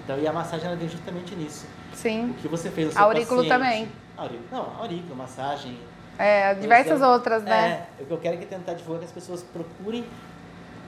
Então, 0.04 0.18
e 0.18 0.26
a 0.26 0.32
massagem 0.32 0.66
ela 0.66 0.76
vem 0.76 0.88
justamente 0.88 1.34
nisso. 1.34 1.66
Sim. 1.94 2.30
O 2.30 2.34
que 2.34 2.46
você 2.48 2.70
fez 2.70 2.88
no 2.88 2.92
seu 2.92 3.02
Aurículo 3.02 3.42
paciente- 3.44 3.48
também. 3.48 3.88
Aurículo. 4.16 4.44
Não, 4.52 4.76
aurículo, 4.78 5.16
massagem. 5.16 5.78
É, 6.18 6.52
diversas 6.54 6.98
quero- 6.98 7.10
outras, 7.12 7.42
né? 7.44 7.86
É, 7.98 8.02
o 8.02 8.06
que 8.06 8.10
eu 8.12 8.18
quero 8.18 8.34
é 8.34 8.38
que 8.38 8.46
tentar 8.46 8.74
divulgar 8.74 9.00
que 9.00 9.06
as 9.06 9.12
pessoas 9.12 9.42
procurem. 9.42 10.04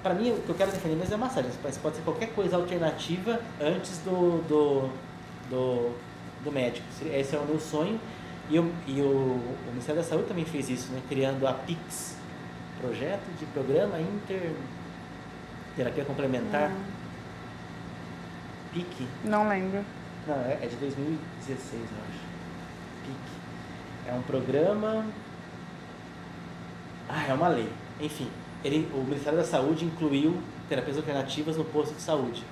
Pra 0.03 0.14
mim, 0.14 0.30
o 0.30 0.40
que 0.42 0.48
eu 0.48 0.55
quero 0.55 0.72
defender 0.72 0.96
mesmo 0.96 1.12
é 1.12 1.14
a 1.14 1.18
massagem. 1.18 1.51
Mas 1.62 1.76
pode 1.76 1.96
ser 1.96 2.03
qualquer 2.03 2.32
coisa 2.34 2.57
alternativa 2.57 3.40
antes 3.61 3.98
do, 3.98 4.42
do, 4.48 4.90
do, 5.51 5.94
do 6.42 6.53
médico. 6.53 6.86
Esse 7.12 7.36
é 7.36 7.38
o 7.38 7.44
meu 7.44 7.61
sonho. 7.61 8.01
E, 8.48 8.57
eu, 8.57 8.72
e 8.86 9.01
o, 9.01 9.07
o 9.07 9.70
Ministério 9.70 10.01
da 10.01 10.07
Saúde 10.07 10.26
também 10.26 10.44
fez 10.44 10.70
isso, 10.70 10.90
né? 10.92 11.01
Criando 11.09 11.46
a 11.46 11.53
PIX 11.53 12.16
Projeto 12.80 13.30
de 13.38 13.44
Programa 13.46 14.01
Inter 14.01 14.53
Terapia 15.76 16.05
Complementar. 16.05 16.70
Hum. 16.70 16.84
PIC. 18.72 19.07
Não 19.24 19.48
lembro. 19.48 19.84
Não, 20.26 20.34
é 20.34 20.59
é 20.62 20.66
de 20.66 20.76
2016, 20.76 21.74
eu 21.74 21.98
acho. 22.09 22.20
PIC. 23.05 24.09
É 24.09 24.12
um 24.14 24.22
programa. 24.22 25.05
Ah, 27.09 27.26
é 27.28 27.34
uma 27.34 27.48
lei. 27.48 27.68
Enfim, 28.01 28.30
ele, 28.64 28.88
o 28.94 28.98
Ministério 29.04 29.38
da 29.38 29.44
Saúde 29.44 29.84
incluiu 29.84 30.36
terapias 30.68 30.96
alternativas 30.96 31.56
no 31.56 31.64
posto 31.64 31.94
de 31.94 32.02
saúde. 32.02 32.42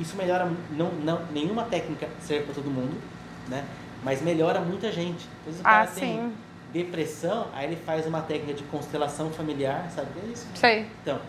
Isso 0.00 0.16
melhora, 0.16 0.50
não, 0.72 0.90
não, 0.92 1.20
nenhuma 1.32 1.64
técnica 1.64 2.08
serve 2.20 2.44
para 2.46 2.54
todo 2.54 2.70
mundo, 2.70 3.00
né? 3.48 3.64
Mas 4.02 4.20
melhora 4.22 4.60
muita 4.60 4.90
gente. 4.90 5.26
Às 5.40 5.46
vezes 5.46 5.60
o 5.60 5.62
Ah, 5.62 5.70
cara 5.70 5.86
tem 5.86 6.16
sim. 6.18 6.32
depressão, 6.72 7.46
aí 7.54 7.66
ele 7.66 7.76
faz 7.76 8.06
uma 8.06 8.20
técnica 8.20 8.54
de 8.54 8.64
constelação 8.64 9.30
familiar, 9.30 9.88
sabe? 9.94 10.08
É 10.26 10.32
isso. 10.32 10.46
Sei. 10.54 10.86
Então, 11.02 11.20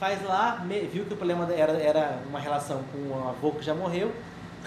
faz 0.00 0.22
lá, 0.24 0.64
viu 0.92 1.04
que 1.04 1.12
o 1.12 1.16
problema 1.16 1.46
era, 1.52 1.72
era 1.72 2.18
uma 2.28 2.40
relação 2.40 2.82
com 2.90 2.98
um 3.14 3.28
avô 3.28 3.52
que 3.52 3.62
já 3.62 3.74
morreu, 3.74 4.10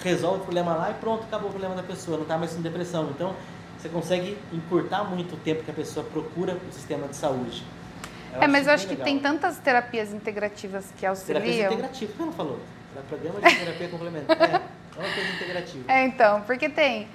resolve 0.03 0.37
o 0.41 0.43
problema 0.43 0.75
lá 0.75 0.91
e 0.91 0.93
pronto, 0.95 1.23
acabou 1.23 1.47
o 1.47 1.51
problema 1.51 1.73
da 1.75 1.83
pessoa, 1.83 2.17
não 2.17 2.23
está 2.23 2.37
mais 2.37 2.53
com 2.53 2.61
depressão. 2.61 3.09
Então, 3.09 3.33
você 3.79 3.89
consegue 3.89 4.37
encurtar 4.53 5.03
muito 5.03 5.33
o 5.33 5.37
tempo 5.37 5.63
que 5.63 5.71
a 5.71 5.73
pessoa 5.73 6.05
procura 6.05 6.55
o 6.69 6.71
sistema 6.71 7.07
de 7.07 7.15
saúde. 7.15 7.63
É, 8.39 8.47
mas 8.47 8.67
eu 8.67 8.73
acho 8.73 8.85
que 8.85 8.93
legal. 8.93 9.05
tem 9.05 9.19
tantas 9.19 9.57
terapias 9.57 10.13
integrativas 10.13 10.85
que 10.97 11.05
auxiliam. 11.05 11.71
integrativa, 11.71 12.13
que 12.13 12.21
não 12.21 12.31
falou? 12.31 12.59
Era 12.93 13.03
programa 13.05 13.41
de 13.41 13.55
terapia 13.55 13.89
complementar. 13.89 14.37
É, 14.41 14.55
é 14.55 14.99
uma 14.99 15.13
coisa 15.13 15.29
integrativa. 15.35 15.91
É, 15.91 16.05
então, 16.05 16.41
porque 16.41 16.69
tem. 16.69 17.07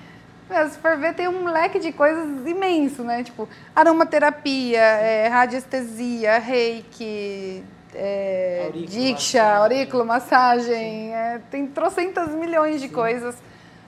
Se 0.71 0.79
for 0.79 0.99
ver, 0.99 1.15
tem 1.15 1.29
um 1.29 1.45
leque 1.47 1.79
de 1.79 1.93
coisas 1.93 2.47
imenso, 2.47 3.03
né? 3.03 3.23
Tipo, 3.23 3.49
aromaterapia, 3.75 4.81
é, 4.81 5.27
radiestesia, 5.29 6.39
reiki, 6.39 7.65
é, 7.95 8.65
Aurículo, 8.67 8.87
diksha, 8.87 9.43
massagem. 9.43 9.63
aurículo, 9.63 10.05
massagem. 10.05 11.15
é, 11.15 11.41
tem 11.51 11.67
trocentas 11.67 12.31
milhões 12.31 12.81
de 12.81 12.89
Sim. 12.89 12.95
coisas, 12.95 13.35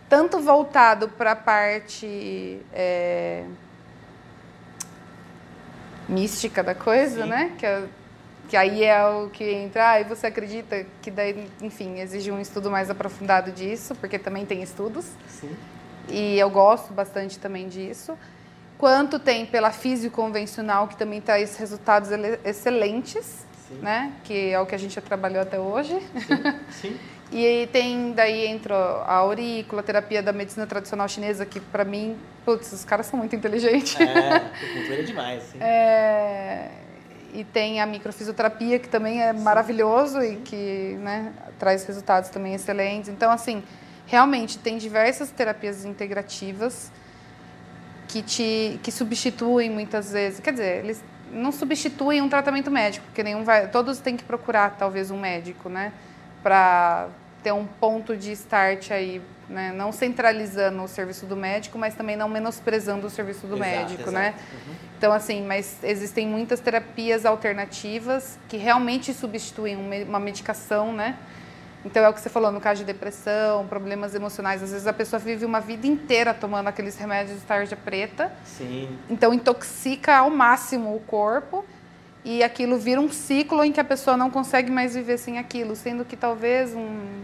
tanto 0.09 0.41
voltado 0.41 1.09
para 1.09 1.33
a 1.33 1.37
parte 1.37 2.61
é, 2.73 3.45
mística 6.09 6.63
da 6.63 6.75
coisa, 6.75 7.23
Sim. 7.23 7.29
né? 7.29 7.53
Que, 7.59 7.67
é- 7.67 7.85
que 8.49 8.57
aí 8.57 8.85
é 8.85 9.05
o 9.07 9.31
que 9.31 9.43
entra, 9.45 9.91
ah, 9.93 10.01
e 10.01 10.05
você 10.05 10.27
acredita 10.27 10.85
que 11.01 11.11
daí, 11.11 11.49
enfim, 11.63 11.99
exige 12.01 12.31
um 12.31 12.41
estudo 12.41 12.71
mais 12.71 12.91
aprofundado 12.91 13.51
disso, 13.51 13.95
porque 13.95 14.19
também 14.19 14.45
tem 14.45 14.63
estudos, 14.63 15.07
Sim. 15.29 15.51
e 16.11 16.39
eu 16.39 16.51
gosto 16.51 16.93
bastante 16.93 17.39
também 17.39 17.69
disso. 17.69 18.17
Quanto 18.77 19.19
tem 19.19 19.47
pela 19.47 19.71
físico 19.71 20.15
convencional, 20.17 20.89
que 20.89 20.97
também 20.97 21.21
traz 21.21 21.57
resultados 21.57 22.11
ele- 22.11 22.39
excelentes, 22.45 23.47
Sim. 23.69 23.79
né? 23.81 24.13
Que 24.25 24.51
é 24.51 24.61
o 24.61 24.67
que 24.67 24.75
a 24.75 24.79
gente 24.79 24.95
já 24.95 25.01
trabalhou 25.01 25.41
até 25.41 25.59
hoje. 25.59 25.99
Sim. 26.71 26.99
E 27.35 27.45
aí 27.45 27.67
tem, 27.67 28.13
daí 28.13 28.47
entra 28.47 28.77
a 28.77 29.15
aurícula, 29.15 29.81
a 29.81 29.85
terapia 29.85 30.23
da 30.23 30.33
medicina 30.33 30.69
tradicional 30.69 31.09
chinesa, 31.09 31.45
que 31.45 31.59
pra 31.59 31.85
mim, 31.85 32.17
putz, 32.45 32.73
os 32.73 32.85
caras 32.85 33.07
são 33.07 33.19
muito 33.19 33.35
inteligentes. 33.35 33.99
É, 33.99 34.37
acupuntura 34.63 35.01
é 35.01 35.03
demais. 35.03 35.43
Sim. 35.43 35.59
É, 35.61 36.71
e 37.33 37.43
tem 37.43 37.81
a 37.81 37.87
microfisioterapia, 37.87 38.79
que 38.79 38.89
também 38.89 39.21
é 39.21 39.33
maravilhoso 39.33 40.23
e 40.23 40.37
que 40.37 40.97
né, 41.01 41.33
traz 41.59 41.85
resultados 41.85 42.31
também 42.31 42.55
excelentes. 42.55 43.09
Então, 43.09 43.33
assim, 43.33 43.65
realmente 44.07 44.57
tem 44.57 44.79
diversas 44.79 45.29
terapias 45.33 45.85
integrativas 45.85 46.93
que 48.07 48.23
te 48.23 48.79
que 48.81 48.93
substituem 48.93 49.71
muitas 49.71 50.13
vezes. 50.13 50.39
Quer 50.39 50.53
dizer, 50.53 50.85
eles 50.85 51.03
não 51.33 51.51
substituem 51.51 52.23
um 52.23 52.29
tratamento 52.29 52.71
médico, 52.71 53.05
porque 53.07 53.25
nenhum 53.25 53.43
vai, 53.43 53.67
todos 53.67 53.99
têm 53.99 54.17
que 54.17 54.23
procurar 54.23 54.77
talvez 54.79 55.11
um 55.11 55.19
médico, 55.19 55.69
né, 55.69 55.93
para 56.41 57.09
ter 57.45 57.53
um 57.53 57.67
ponto 57.67 58.17
de 58.17 58.33
start 58.33 58.91
aí, 58.91 59.21
né, 59.49 59.71
não 59.77 59.93
centralizando 59.93 60.83
o 60.83 60.89
serviço 60.89 61.27
do 61.27 61.37
médico, 61.37 61.79
mas 61.79 61.95
também 61.95 62.17
não 62.17 62.29
menosprezando 62.29 63.07
o 63.07 63.11
serviço 63.11 63.47
do 63.47 63.57
Exato, 63.57 63.71
médico, 63.71 64.11
né? 64.11 64.29
exato. 64.29 64.45
Uhum. 64.69 64.75
Então 64.97 65.13
assim, 65.13 65.43
mas 65.47 65.77
existem 65.85 66.27
muitas 66.27 66.59
terapias 66.61 67.27
alternativas 67.27 68.39
que 68.49 68.57
realmente 68.57 69.13
substituem 69.13 69.77
um 69.77 70.03
uma 70.09 70.19
medicação, 70.19 70.93
né? 70.93 71.17
Então 71.85 72.03
é 72.03 72.09
o 72.09 72.15
que 72.15 72.21
você 72.23 72.31
falou 72.31 72.51
no 72.51 72.63
caso 72.63 72.81
de 72.81 72.87
depressão, 72.87 73.67
problemas 73.67 74.15
emocionais, 74.15 74.63
às 74.63 74.71
vezes 74.73 74.87
a 74.87 74.93
pessoa 74.95 75.21
vive 75.21 75.45
uma 75.45 75.61
vida 75.61 75.87
inteira 75.87 76.33
tomando 76.33 76.69
aqueles 76.69 76.97
remédios 76.97 77.39
de 77.39 77.45
tarja 77.45 77.77
preta 77.77 78.33
Sim, 78.47 78.89
então 79.11 79.35
intoxica 79.35 80.17
ao 80.17 80.31
máximo 80.31 80.97
o 80.97 81.01
corpo 81.01 81.63
e 82.25 82.43
aquilo 82.43 82.79
vira 82.79 82.99
um 82.99 83.13
ciclo 83.13 83.63
em 83.63 83.71
que 83.71 83.79
a 83.79 83.85
pessoa 83.85 84.17
não 84.17 84.31
consegue 84.31 84.71
mais 84.73 84.95
viver 84.95 85.19
sem 85.19 85.37
aquilo, 85.39 85.77
sendo 85.77 86.07
que 86.07 86.17
talvez 86.17 86.75
um- 86.75 87.24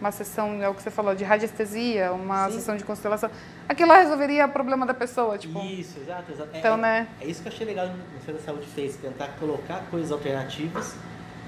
uma 0.00 0.10
sessão, 0.10 0.62
é 0.62 0.68
o 0.68 0.74
que 0.74 0.82
você 0.82 0.90
falou, 0.90 1.14
de 1.14 1.22
radiestesia, 1.24 2.12
uma 2.12 2.48
Sim. 2.48 2.54
sessão 2.54 2.76
de 2.76 2.84
constelação, 2.84 3.30
aquilo 3.68 3.88
lá 3.90 3.98
resolveria 3.98 4.46
o 4.46 4.48
problema 4.48 4.86
da 4.86 4.94
pessoa, 4.94 5.36
tipo. 5.36 5.58
isso, 5.60 5.98
exato, 6.00 6.32
exato. 6.32 6.50
É- 6.54 6.58
Então, 6.58 6.74
é, 6.74 6.76
né? 6.78 7.08
É 7.20 7.26
isso 7.26 7.42
que 7.42 7.48
eu 7.48 7.52
achei 7.52 7.66
legal 7.66 7.86
no 7.86 8.20
Centro 8.20 8.34
da 8.34 8.40
Saúde 8.40 8.66
fez, 8.66 8.96
tentar 8.96 9.28
colocar 9.38 9.82
coisas 9.90 10.10
alternativas 10.10 10.94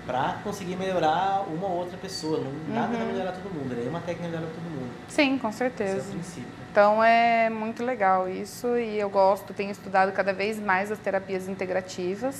para 0.06 0.34
conseguir 0.44 0.76
melhorar 0.76 1.44
uma 1.48 1.66
ou 1.66 1.78
outra 1.78 1.96
pessoa. 1.96 2.38
Não, 2.40 2.74
Nada 2.74 2.92
Uhum. 2.92 2.98
vai 2.98 3.06
melhorar 3.06 3.32
todo 3.32 3.54
mundo, 3.54 3.74
nenhuma 3.74 4.00
técnica 4.00 4.28
melhora 4.28 4.46
todo 4.52 4.62
mundo. 4.70 4.90
Sim, 5.08 5.38
com 5.38 5.48
Esse 5.48 5.62
é 5.62 5.66
o 5.66 5.70
certeza. 5.70 6.10
princípio. 6.12 6.48
Então 6.70 7.02
é 7.04 7.48
muito 7.50 7.84
legal 7.84 8.28
isso 8.28 8.76
e 8.78 8.98
eu 8.98 9.08
gosto, 9.08 9.52
tenho 9.54 9.70
estudado 9.70 10.10
cada 10.12 10.32
vez 10.32 10.58
mais 10.58 10.90
as 10.90 10.98
terapias 10.98 11.46
integrativas. 11.48 12.34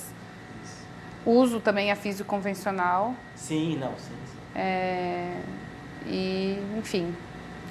Isso. 0.63 0.83
Uso 1.25 1.59
também 1.59 1.91
a 1.91 1.95
físico 1.95 2.27
convencional. 2.29 3.15
Sim, 3.35 3.77
não, 3.77 3.91
sim, 3.91 4.13
sim. 4.25 4.37
É, 4.55 5.37
e, 6.05 6.57
enfim, 6.77 7.15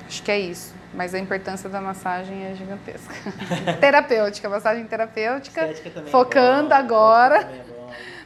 acho 0.06 0.22
que 0.22 0.30
é 0.30 0.38
isso. 0.38 0.74
Mas 0.94 1.14
a 1.14 1.18
importância 1.18 1.68
da 1.70 1.80
massagem 1.80 2.44
é 2.44 2.54
gigantesca. 2.54 3.14
terapêutica, 3.80 4.48
massagem 4.48 4.84
terapêutica. 4.86 5.62
É 5.62 5.74
focando 6.10 6.68
bom, 6.68 6.74
agora. 6.74 7.42
é. 7.42 7.72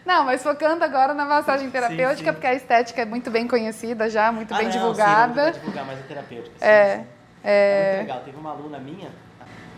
Não, 0.04 0.24
mas 0.24 0.40
focando 0.42 0.84
agora 0.84 1.12
na 1.14 1.24
massagem 1.24 1.68
terapêutica, 1.70 2.28
sim. 2.30 2.32
porque 2.32 2.46
a 2.46 2.54
estética 2.54 3.02
é 3.02 3.04
muito 3.04 3.28
bem 3.30 3.46
conhecida 3.48 4.08
já, 4.08 4.30
muito 4.30 4.52
Ah, 4.54 4.58
bem 4.58 4.66
não, 4.66 4.72
sim, 4.72 4.78
divulgada. 4.78 5.42
vou 5.44 5.52
divulgar 5.52 5.84
mais 5.84 5.98
a 5.98 6.02
terapêutica. 6.02 6.54
sim, 6.58 6.64
É, 6.64 6.96
sim. 6.98 7.06
é. 7.42 7.86
muito 7.96 8.06
legal. 8.08 8.22
Teve 8.24 8.36
uma 8.36 8.50
aluna 8.50 8.78
minha, 8.78 9.08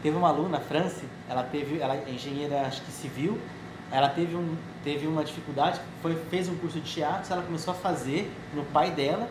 teve 0.02 0.16
uma 0.16 0.28
aluna, 0.28 0.58
a 0.58 0.60
Franci, 0.60 1.04
ela 1.30 1.42
teve, 1.44 1.80
ela 1.80 1.94
é 1.94 2.10
engenheira, 2.10 2.60
acho 2.62 2.82
que 2.82 2.90
civil, 2.92 3.38
ela 3.90 4.10
teve, 4.10 4.34
um, 4.36 4.54
teve 4.84 5.06
uma 5.06 5.24
dificuldade, 5.24 5.80
foi, 6.02 6.14
fez 6.30 6.46
um 6.48 6.56
curso 6.56 6.78
de 6.78 6.90
teatro, 6.92 7.32
ela 7.32 7.42
começou 7.42 7.72
a 7.72 7.76
fazer 7.76 8.30
no 8.52 8.64
pai 8.64 8.90
dela, 8.90 9.26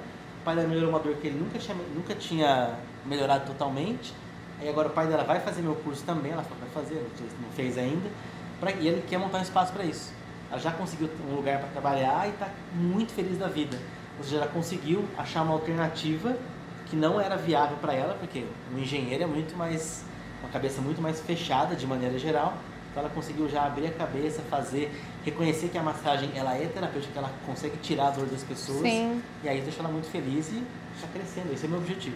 pai 0.48 0.56
dela 0.56 0.70
melhorou 0.70 0.92
uma 0.92 1.00
dor 1.00 1.14
que 1.18 1.28
ele 1.28 1.38
nunca 1.38 1.60
tinha, 1.60 1.76
nunca 1.94 2.16
tinha 2.16 2.74
melhorado 3.06 3.46
totalmente, 3.46 4.14
aí 4.62 4.70
agora 4.70 4.88
o 4.88 4.92
pai 4.92 5.06
dela 5.06 5.26
vai 5.26 5.42
fazer 5.42 5.62
meu 5.62 5.76
curso 5.76 6.06
também, 6.06 6.32
ela 6.32 6.42
falou 6.42 6.60
vai 6.60 6.84
fazer, 6.84 6.96
não 6.96 7.28
não 7.42 7.50
fez 7.52 7.78
ainda, 7.78 8.10
pra, 8.58 8.72
e 8.72 8.88
ele 8.88 9.04
quer 9.06 9.18
montar 9.18 9.40
um 9.40 9.42
espaço 9.42 9.74
para 9.74 9.84
isso. 9.84 10.14
Ela 10.50 10.62
já 10.62 10.72
conseguiu 10.72 11.10
um 11.30 11.36
lugar 11.36 11.60
para 11.60 11.68
trabalhar 11.68 12.28
e 12.28 12.30
está 12.30 12.50
muito 12.74 13.12
feliz 13.12 13.38
da 13.38 13.50
vida. 13.50 13.78
Ou 14.18 14.24
seja, 14.24 14.38
ela 14.38 14.48
conseguiu 14.48 15.04
achar 15.18 15.42
uma 15.42 15.52
alternativa 15.52 16.38
que 16.86 16.96
não 16.96 17.20
era 17.20 17.36
viável 17.36 17.76
para 17.82 17.94
ela, 17.94 18.14
porque 18.14 18.46
um 18.74 18.80
engenheiro 18.80 19.26
é 19.26 19.28
muito 19.28 19.58
mais 19.58 20.06
uma 20.42 20.50
cabeça 20.50 20.80
muito 20.80 21.02
mais 21.02 21.20
fechada 21.20 21.76
de 21.76 21.86
maneira 21.86 22.18
geral. 22.18 22.54
Então 22.90 23.04
ela 23.04 23.14
conseguiu 23.14 23.50
já 23.50 23.66
abrir 23.66 23.88
a 23.88 23.92
cabeça, 23.92 24.42
fazer, 24.50 24.90
reconhecer 25.30 25.68
que 25.70 25.78
a 25.78 25.84
massagem 25.84 26.32
ela 26.36 26.56
é 26.56 26.66
terapêutica, 26.68 27.20
ela 27.20 27.32
consegue 27.46 27.78
tirar 27.78 28.08
a 28.08 28.12
dor 28.12 28.26
das 28.28 28.44
pessoas. 28.44 28.82
Sim. 28.82 29.22
E 29.44 29.50
aí 29.50 29.62
deixa 29.62 29.80
ela 29.80 29.90
muito 29.90 30.10
feliz 30.10 30.50
e 30.52 30.64
está 30.96 31.08
crescendo. 31.12 31.54
Esse 31.54 31.66
é 31.66 31.68
o 31.68 31.72
meu 31.72 31.80
objetivo. 31.80 32.16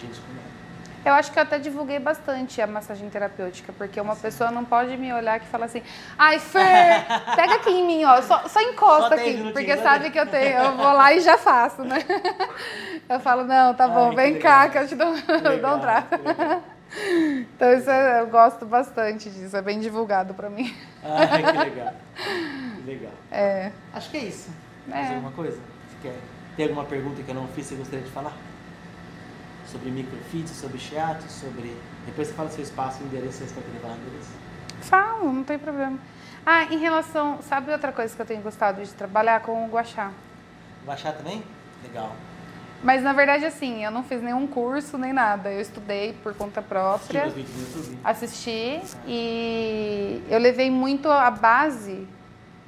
Gente, 0.00 0.18
como 0.20 0.38
é. 0.38 0.56
Eu 1.08 1.14
acho 1.14 1.30
que 1.30 1.38
eu 1.38 1.42
até 1.44 1.56
divulguei 1.60 2.00
bastante 2.00 2.60
a 2.60 2.66
massagem 2.66 3.08
terapêutica, 3.08 3.72
porque 3.72 4.00
uma 4.00 4.16
pessoa 4.16 4.50
não 4.50 4.64
pode 4.64 4.96
me 4.96 5.12
olhar 5.12 5.38
que 5.38 5.46
fala 5.46 5.66
assim, 5.66 5.80
ai 6.18 6.40
Fer, 6.40 7.06
pega 7.36 7.54
aqui 7.54 7.70
em 7.70 7.86
mim, 7.86 8.04
ó, 8.04 8.20
só, 8.22 8.48
só 8.48 8.60
encosta 8.60 9.10
Só 9.10 9.14
aqui, 9.14 9.52
porque 9.52 9.76
sabe 9.76 10.10
que 10.10 10.18
eu 10.18 10.26
tenho, 10.28 10.58
eu 10.58 10.76
vou 10.76 10.92
lá 10.92 11.12
e 11.14 11.20
já 11.20 11.38
faço, 11.38 11.82
né? 11.84 11.98
Eu 13.08 13.20
falo, 13.20 13.44
não, 13.44 13.72
tá 13.72 13.86
bom, 13.86 14.06
Ai, 14.06 14.10
que 14.10 14.16
vem 14.16 14.32
legal. 14.32 14.52
cá 14.64 14.68
que 14.68 14.78
eu 14.78 14.88
te 14.88 14.96
dou, 14.96 15.14
eu 15.28 15.40
dou 15.40 15.52
um 15.52 15.54
Legal, 15.54 15.78
trato. 15.78 16.08
Então 17.56 17.72
isso 17.72 17.90
é- 17.90 18.20
eu 18.20 18.28
gosto 18.28 18.64
bastante 18.64 19.28
disso, 19.30 19.56
é 19.56 19.62
bem 19.62 19.80
divulgado 19.80 20.34
pra 20.34 20.48
mim. 20.48 20.74
Ah, 21.02 21.26
que 21.26 21.58
legal. 21.58 21.94
Que 22.76 22.82
legal. 22.86 23.12
É, 23.30 23.70
Acho 23.92 24.10
que 24.10 24.16
é 24.16 24.24
isso. 24.24 24.50
É. 24.88 24.90
Mais 24.90 25.10
alguma 25.10 25.32
coisa? 25.32 25.56
Você 25.56 25.96
quer? 26.02 26.14
Tem 26.56 26.66
alguma 26.66 26.84
pergunta 26.84 27.22
que 27.22 27.28
eu 27.28 27.34
não 27.34 27.48
fiz 27.48 27.66
que 27.68 27.74
você 27.74 27.76
gostaria 27.76 28.04
de 28.04 28.10
falar? 28.10 28.32
Sobre 29.66 29.90
microfit, 29.90 30.48
sobre 30.48 30.78
shiatsu, 30.78 31.28
sobre. 31.28 31.76
Depois 32.06 32.28
você 32.28 32.34
fala 32.34 32.48
seu 32.50 32.62
espaço, 32.62 33.02
endereço, 33.02 33.44
você 33.44 33.54
querer 33.60 33.80
falar 33.82 33.94
endereço. 33.96 34.30
falo, 34.80 35.32
não 35.32 35.42
tem 35.42 35.58
problema. 35.58 35.98
Ah, 36.46 36.64
em 36.64 36.78
relação, 36.78 37.40
sabe 37.42 37.72
outra 37.72 37.90
coisa 37.90 38.14
que 38.14 38.22
eu 38.22 38.26
tenho 38.26 38.40
gostado 38.42 38.80
de 38.82 38.92
trabalhar 38.94 39.40
com 39.40 39.64
o 39.66 39.68
guachá? 39.68 40.12
Baixar 40.86 41.12
também? 41.14 41.42
Legal. 41.82 42.12
Mas 42.82 43.02
na 43.02 43.12
verdade, 43.12 43.44
assim, 43.44 43.84
eu 43.84 43.90
não 43.90 44.02
fiz 44.02 44.22
nenhum 44.22 44.46
curso 44.46 44.96
nem 44.98 45.12
nada. 45.12 45.50
Eu 45.50 45.60
estudei 45.60 46.12
por 46.22 46.34
conta 46.34 46.60
própria, 46.62 47.32
assisti 48.04 48.80
e 49.06 50.22
eu 50.28 50.38
levei 50.38 50.70
muito 50.70 51.08
a 51.10 51.30
base. 51.30 52.06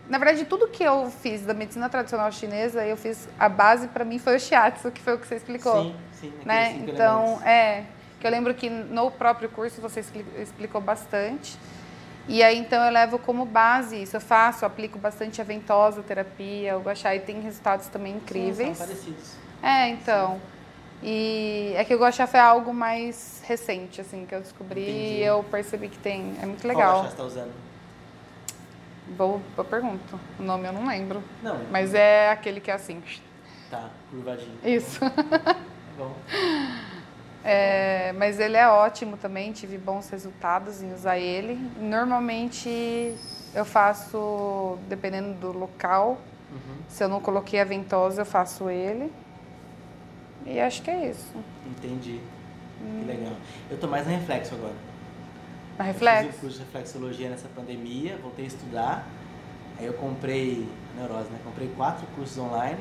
Na 0.08 0.16
verdade, 0.16 0.44
tudo 0.46 0.68
que 0.68 0.82
eu 0.82 1.10
fiz 1.10 1.42
da 1.44 1.52
medicina 1.52 1.88
tradicional 1.88 2.32
chinesa, 2.32 2.84
eu 2.84 2.96
fiz 2.96 3.28
a 3.38 3.48
base 3.48 3.88
para 3.88 4.04
mim 4.04 4.18
foi 4.18 4.36
o 4.36 4.40
shiatsu, 4.40 4.90
que 4.90 5.02
foi 5.02 5.14
o 5.14 5.18
que 5.18 5.26
você 5.26 5.34
explicou, 5.36 5.82
Sim, 5.84 5.94
sim. 6.18 6.32
né? 6.46 6.78
Então, 6.82 7.24
elementos. 7.24 7.46
é, 7.46 7.84
que 8.18 8.26
eu 8.26 8.30
lembro 8.30 8.54
que 8.54 8.70
no 8.70 9.10
próprio 9.10 9.50
curso 9.50 9.80
você 9.82 10.00
expli- 10.00 10.24
explicou 10.38 10.80
bastante. 10.80 11.58
E 12.26 12.42
aí 12.42 12.58
então 12.58 12.82
eu 12.84 12.90
levo 12.92 13.18
como 13.18 13.44
base 13.46 14.02
isso, 14.02 14.16
eu 14.16 14.20
faço, 14.20 14.64
aplico 14.66 14.98
bastante 14.98 15.40
a 15.40 15.44
ventosa 15.44 16.02
terapia, 16.02 16.76
o 16.76 16.80
guachá 16.80 17.14
e 17.14 17.20
tem 17.20 17.40
resultados 17.40 17.86
também 17.88 18.12
Sim, 18.14 18.18
incríveis. 18.18 18.76
são 18.76 18.86
parecidos. 18.86 19.32
É, 19.62 19.88
então. 19.88 20.40
E 21.02 21.72
é 21.76 21.84
que 21.84 21.94
o 21.94 21.98
guachá 21.98 22.26
foi 22.26 22.40
algo 22.40 22.74
mais 22.74 23.40
recente, 23.46 24.00
assim, 24.00 24.26
que 24.26 24.34
eu 24.34 24.40
descobri 24.40 24.82
Entendi. 24.82 24.98
e 25.20 25.22
eu 25.22 25.44
percebi 25.44 25.88
que 25.88 25.98
tem. 25.98 26.34
É 26.42 26.46
muito 26.46 26.62
Qual 26.62 26.74
legal. 26.76 26.92
baixar 26.94 27.10
você 27.10 27.16
tá 27.16 27.22
usando? 27.24 27.52
Boa, 29.16 29.40
boa 29.56 29.64
pergunta. 29.68 30.18
O 30.38 30.42
nome 30.42 30.66
eu 30.66 30.72
não 30.72 30.86
lembro. 30.86 31.22
Não. 31.42 31.58
Mas 31.70 31.94
é 31.94 32.30
aquele 32.30 32.60
que 32.60 32.70
é 32.70 32.74
assim. 32.74 33.02
Tá, 33.70 33.88
curvadinho. 34.10 34.58
Isso. 34.64 35.00
Tá 35.98 36.04
bom. 36.04 36.14
É, 37.44 38.12
mas 38.16 38.38
ele 38.38 38.56
é 38.56 38.68
ótimo 38.68 39.16
também, 39.16 39.50
tive 39.52 39.76
bons 39.78 40.08
resultados 40.10 40.80
em 40.82 40.92
usar 40.92 41.18
ele. 41.18 41.54
Normalmente 41.80 43.16
eu 43.54 43.64
faço, 43.64 44.78
dependendo 44.88 45.34
do 45.34 45.58
local, 45.58 46.18
Uhum. 46.52 46.76
se 46.88 47.02
eu 47.02 47.08
não 47.08 47.20
coloquei 47.20 47.60
a 47.60 47.64
ventosa, 47.64 48.22
eu 48.22 48.26
faço 48.26 48.70
ele. 48.70 49.12
E 50.48 50.58
acho 50.60 50.82
que 50.82 50.90
é 50.90 51.10
isso. 51.10 51.32
Entendi. 51.66 52.20
Hum. 52.82 53.00
Que 53.00 53.06
legal. 53.06 53.32
Eu 53.70 53.78
tô 53.78 53.86
mais 53.86 54.06
no 54.06 54.12
reflexo 54.12 54.54
agora. 54.54 54.74
A 55.78 55.82
Eu 55.88 55.94
fiz 55.94 56.02
reflexo? 56.02 56.28
um 56.28 56.40
curso 56.40 56.58
de 56.58 56.64
reflexologia 56.64 57.28
nessa 57.28 57.48
pandemia, 57.48 58.18
voltei 58.22 58.44
a 58.46 58.48
estudar. 58.48 59.06
Aí 59.78 59.86
eu 59.86 59.92
comprei, 59.94 60.66
neurose, 60.96 61.30
né? 61.30 61.38
Comprei 61.44 61.68
quatro 61.76 62.06
cursos 62.16 62.36
online. 62.38 62.78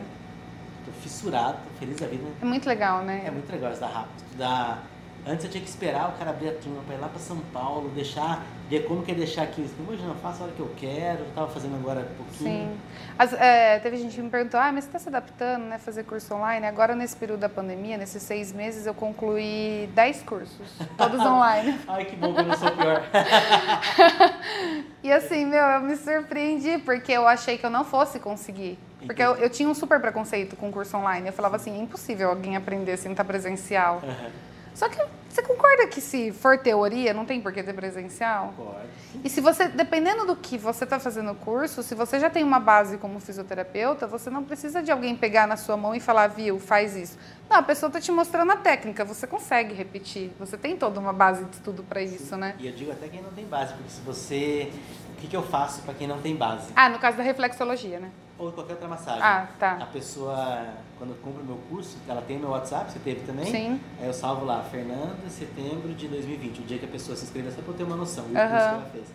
Tô 0.85 0.91
fissurado, 1.01 1.57
tô 1.57 1.79
feliz 1.79 1.97
da 1.97 2.07
vida. 2.07 2.23
É 2.41 2.45
muito 2.45 2.67
legal, 2.67 3.03
né? 3.03 3.23
É 3.25 3.29
muito 3.31 3.51
legal 3.51 3.71
estudar 3.71 3.91
rápido. 3.91 4.17
Estudar. 4.25 4.83
Antes 5.27 5.43
eu 5.45 5.51
tinha 5.51 5.61
que 5.61 5.69
esperar 5.69 6.09
o 6.09 6.11
cara 6.13 6.29
abrir 6.29 6.49
a 6.49 6.53
turma 6.53 6.81
pra 6.85 6.95
ir 6.95 6.99
lá 6.99 7.09
pra 7.09 7.19
São 7.19 7.37
Paulo, 7.51 7.89
deixar, 7.89 8.45
ver 8.69 8.85
como 8.87 9.03
que 9.03 9.11
é 9.11 9.13
deixar 9.15 9.43
aqui. 9.43 9.69
Hoje 9.87 10.01
não, 10.01 10.09
eu 10.11 10.15
faço 10.15 10.41
a 10.41 10.45
hora 10.45 10.53
que 10.55 10.59
eu 10.61 10.71
quero, 10.77 11.19
eu 11.19 11.31
tava 11.35 11.47
fazendo 11.49 11.75
agora 11.75 11.99
um 11.99 12.15
pouquinho. 12.23 12.49
Sim. 12.71 12.77
As- 13.19 13.33
é, 13.33 13.77
teve 13.79 13.97
gente 13.97 14.15
que 14.15 14.21
me 14.21 14.29
perguntou, 14.29 14.57
ah, 14.57 14.71
mas 14.71 14.85
você 14.85 14.89
está 14.89 14.99
se 14.99 15.09
adaptando, 15.09 15.63
né? 15.65 15.77
Fazer 15.79 16.03
curso 16.03 16.33
online. 16.33 16.65
Agora, 16.65 16.95
nesse 16.95 17.15
período 17.17 17.41
da 17.41 17.49
pandemia, 17.49 17.97
nesses 17.97 18.23
seis 18.23 18.53
meses, 18.53 18.85
eu 18.85 18.93
concluí 18.93 19.89
dez 19.93 20.23
cursos, 20.23 20.65
todos 20.97 21.19
online. 21.25 21.77
Ai, 21.87 22.05
que 22.05 22.15
bom 22.15 22.33
que 22.33 22.39
eu 22.39 22.45
não 22.45 22.57
sou 22.57 22.71
pior. 22.71 23.03
E 25.03 25.11
assim, 25.11 25.45
meu, 25.45 25.63
eu 25.63 25.81
me 25.81 25.95
surpreendi, 25.95 26.79
porque 26.79 27.11
eu 27.13 27.25
achei 27.27 27.57
que 27.57 27.65
eu 27.65 27.69
não 27.69 27.85
fosse 27.85 28.19
conseguir. 28.19 28.77
Porque 29.05 29.21
eu, 29.21 29.35
eu 29.35 29.49
tinha 29.49 29.69
um 29.69 29.73
super 29.73 30.01
preconceito 30.01 30.55
com 30.55 30.69
curso 30.71 30.97
online. 30.97 31.27
Eu 31.27 31.33
falava 31.33 31.55
assim, 31.55 31.73
é 31.77 31.81
impossível 31.81 32.29
alguém 32.29 32.57
aprender 32.57 32.97
sem 32.97 33.11
estar 33.11 33.23
presencial. 33.23 34.01
Aham. 34.03 34.31
Só 34.77 34.87
que 34.87 35.03
você 35.27 35.41
concorda 35.41 35.87
que 35.87 35.99
se 35.99 36.31
for 36.31 36.55
teoria, 36.55 37.11
não 37.11 37.25
tem 37.25 37.41
por 37.41 37.51
que 37.51 37.63
ter 37.63 37.73
presencial? 37.73 38.53
Concordo. 38.55 38.87
E 39.23 39.27
se 39.27 39.41
você, 39.41 39.67
dependendo 39.67 40.23
do 40.23 40.35
que 40.35 40.55
você 40.55 40.83
está 40.83 40.99
fazendo 40.99 41.31
o 41.31 41.35
curso, 41.35 41.81
se 41.81 41.95
você 41.95 42.19
já 42.19 42.29
tem 42.29 42.43
uma 42.43 42.59
base 42.59 42.99
como 42.99 43.19
fisioterapeuta, 43.19 44.05
você 44.05 44.29
não 44.29 44.43
precisa 44.43 44.83
de 44.83 44.91
alguém 44.91 45.15
pegar 45.15 45.47
na 45.47 45.57
sua 45.57 45.75
mão 45.75 45.95
e 45.95 45.99
falar, 45.99 46.27
viu, 46.27 46.59
faz 46.59 46.95
isso. 46.95 47.17
Não, 47.49 47.57
a 47.57 47.63
pessoa 47.63 47.87
está 47.87 47.99
te 47.99 48.11
mostrando 48.11 48.51
a 48.51 48.57
técnica, 48.57 49.03
você 49.03 49.25
consegue 49.25 49.73
repetir. 49.73 50.29
Você 50.37 50.55
tem 50.55 50.77
toda 50.77 50.99
uma 50.99 51.11
base 51.11 51.43
de 51.43 51.55
estudo 51.55 51.81
para 51.81 52.03
isso, 52.03 52.37
né? 52.37 52.53
E 52.59 52.67
eu 52.67 52.73
digo 52.73 52.91
até 52.91 53.07
quem 53.07 53.23
não 53.23 53.31
tem 53.31 53.45
base, 53.45 53.73
porque 53.73 53.89
se 53.89 54.01
você. 54.01 54.71
O 55.13 55.19
que, 55.19 55.27
que 55.27 55.35
eu 55.35 55.41
faço 55.41 55.81
para 55.81 55.95
quem 55.95 56.07
não 56.07 56.21
tem 56.21 56.35
base? 56.35 56.71
Ah, 56.75 56.87
no 56.87 56.99
caso 56.99 57.17
da 57.17 57.23
reflexologia, 57.23 57.99
né? 57.99 58.11
Ou 58.39 58.51
qualquer 58.51 58.73
outra 58.73 58.87
massagem. 58.87 59.21
Ah, 59.23 59.47
tá. 59.59 59.77
A 59.81 59.85
pessoa, 59.87 60.67
quando 60.97 61.19
compra 61.21 61.41
o 61.41 61.45
meu 61.45 61.57
curso, 61.69 61.97
ela 62.07 62.21
tem 62.21 62.37
meu 62.37 62.49
WhatsApp, 62.49 62.91
você 62.91 62.99
teve 62.99 63.21
também? 63.21 63.45
Sim. 63.45 63.81
Aí 63.99 64.05
eu 64.05 64.13
salvo 64.13 64.45
lá, 64.45 64.61
Fernanda, 64.61 65.27
setembro 65.27 65.91
de 65.93 66.07
2020, 66.07 66.59
o 66.59 66.63
dia 66.63 66.77
que 66.77 66.85
a 66.85 66.89
pessoa 66.89 67.15
se 67.15 67.23
inscreveu, 67.25 67.51
só 67.51 67.61
pra 67.61 67.71
eu 67.71 67.77
ter 67.77 67.83
uma 67.83 67.95
noção, 67.95 68.25
o 68.25 68.27
curso 68.27 68.39
Aham. 68.41 68.49
que 68.49 68.75
ela 68.75 68.89
fez. 68.91 69.05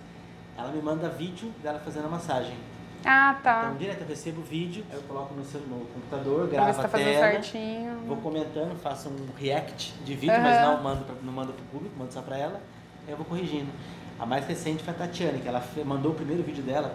Ela 0.58 0.68
me 0.72 0.82
manda 0.82 1.08
vídeo 1.08 1.52
dela 1.62 1.78
fazendo 1.78 2.06
a 2.06 2.08
massagem. 2.08 2.56
Ah, 3.04 3.36
tá. 3.42 3.62
Então, 3.64 3.76
direto 3.78 4.02
eu 4.02 4.08
recebo 4.08 4.40
o 4.40 4.44
vídeo, 4.44 4.84
eu 4.92 5.00
coloco 5.02 5.34
no, 5.34 5.44
seu, 5.44 5.60
no 5.60 5.86
computador, 5.86 6.48
gravo 6.48 6.74
tá 6.74 6.86
a 6.86 6.88
tela, 6.88 7.30
certinho. 7.32 7.98
vou 8.06 8.16
comentando, 8.16 8.76
faço 8.80 9.08
um 9.08 9.26
react 9.36 9.92
de 10.04 10.14
vídeo, 10.14 10.34
Aham. 10.34 10.42
mas 10.42 10.60
não 10.60 10.82
mando, 10.82 11.04
pra, 11.04 11.14
não 11.22 11.32
mando 11.32 11.52
pro 11.52 11.64
público, 11.66 11.94
mando 11.96 12.12
só 12.12 12.22
pra 12.22 12.36
ela, 12.38 12.60
aí 13.06 13.12
eu 13.12 13.16
vou 13.16 13.26
corrigindo. 13.26 13.70
A 14.18 14.26
mais 14.26 14.46
recente 14.46 14.84
foi 14.84 14.94
a 14.94 14.96
Tatiane, 14.96 15.40
que 15.40 15.48
ela 15.48 15.62
mandou 15.84 16.12
o 16.12 16.14
primeiro 16.14 16.42
vídeo 16.42 16.62
dela, 16.62 16.94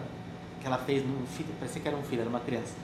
que 0.60 0.66
ela 0.66 0.78
fez 0.78 1.04
num 1.06 1.26
filho, 1.26 1.48
parecia 1.58 1.80
que 1.80 1.88
era 1.88 1.96
um 1.96 2.02
filho, 2.02 2.20
era 2.22 2.30
uma 2.30 2.40
criança. 2.40 2.74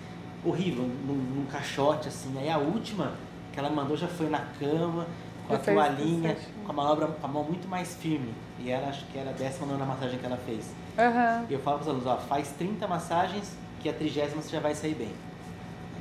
Horrível, 0.45 0.85
num, 0.85 1.15
num 1.15 1.47
caixote, 1.47 2.09
assim. 2.09 2.35
Aí 2.39 2.51
a 2.51 2.59
última 2.59 3.13
que 3.53 3.59
ela 3.59 3.71
mandou 3.71 3.97
já 3.97 4.09
foi 4.09 4.29
na 4.29 4.41
cama, 4.59 5.07
com 5.49 5.55
a 5.55 5.59
toalhinha, 5.59 6.37
com 6.65 6.71
a 6.71 6.75
manobra 6.75 7.07
com 7.07 7.27
a 7.27 7.29
mão 7.31 7.45
muito 7.45 7.69
mais 7.69 7.95
firme. 7.97 8.33
E 8.59 8.71
era, 8.71 8.89
acho 8.89 9.05
que 9.07 9.19
era 9.19 9.31
a 9.31 9.33
décima 9.33 9.67
nona 9.67 9.85
massagem 9.85 10.19
que 10.19 10.27
ela 10.27 10.37
fez. 10.39 10.67
Aham. 10.99 11.47
E 11.49 11.53
eu 11.53 11.61
falo 11.61 11.79
para 11.79 11.83
os 11.83 11.89
alunos, 11.89 12.07
ó, 12.07 12.17
faz 12.19 12.49
30 12.59 12.87
massagens, 12.87 13.57
que 13.81 13.89
a 13.89 13.93
trigésima 13.93 14.41
você 14.43 14.51
já 14.51 14.61
vai 14.61 14.75
sair 14.75 14.95
bem. 14.95 15.13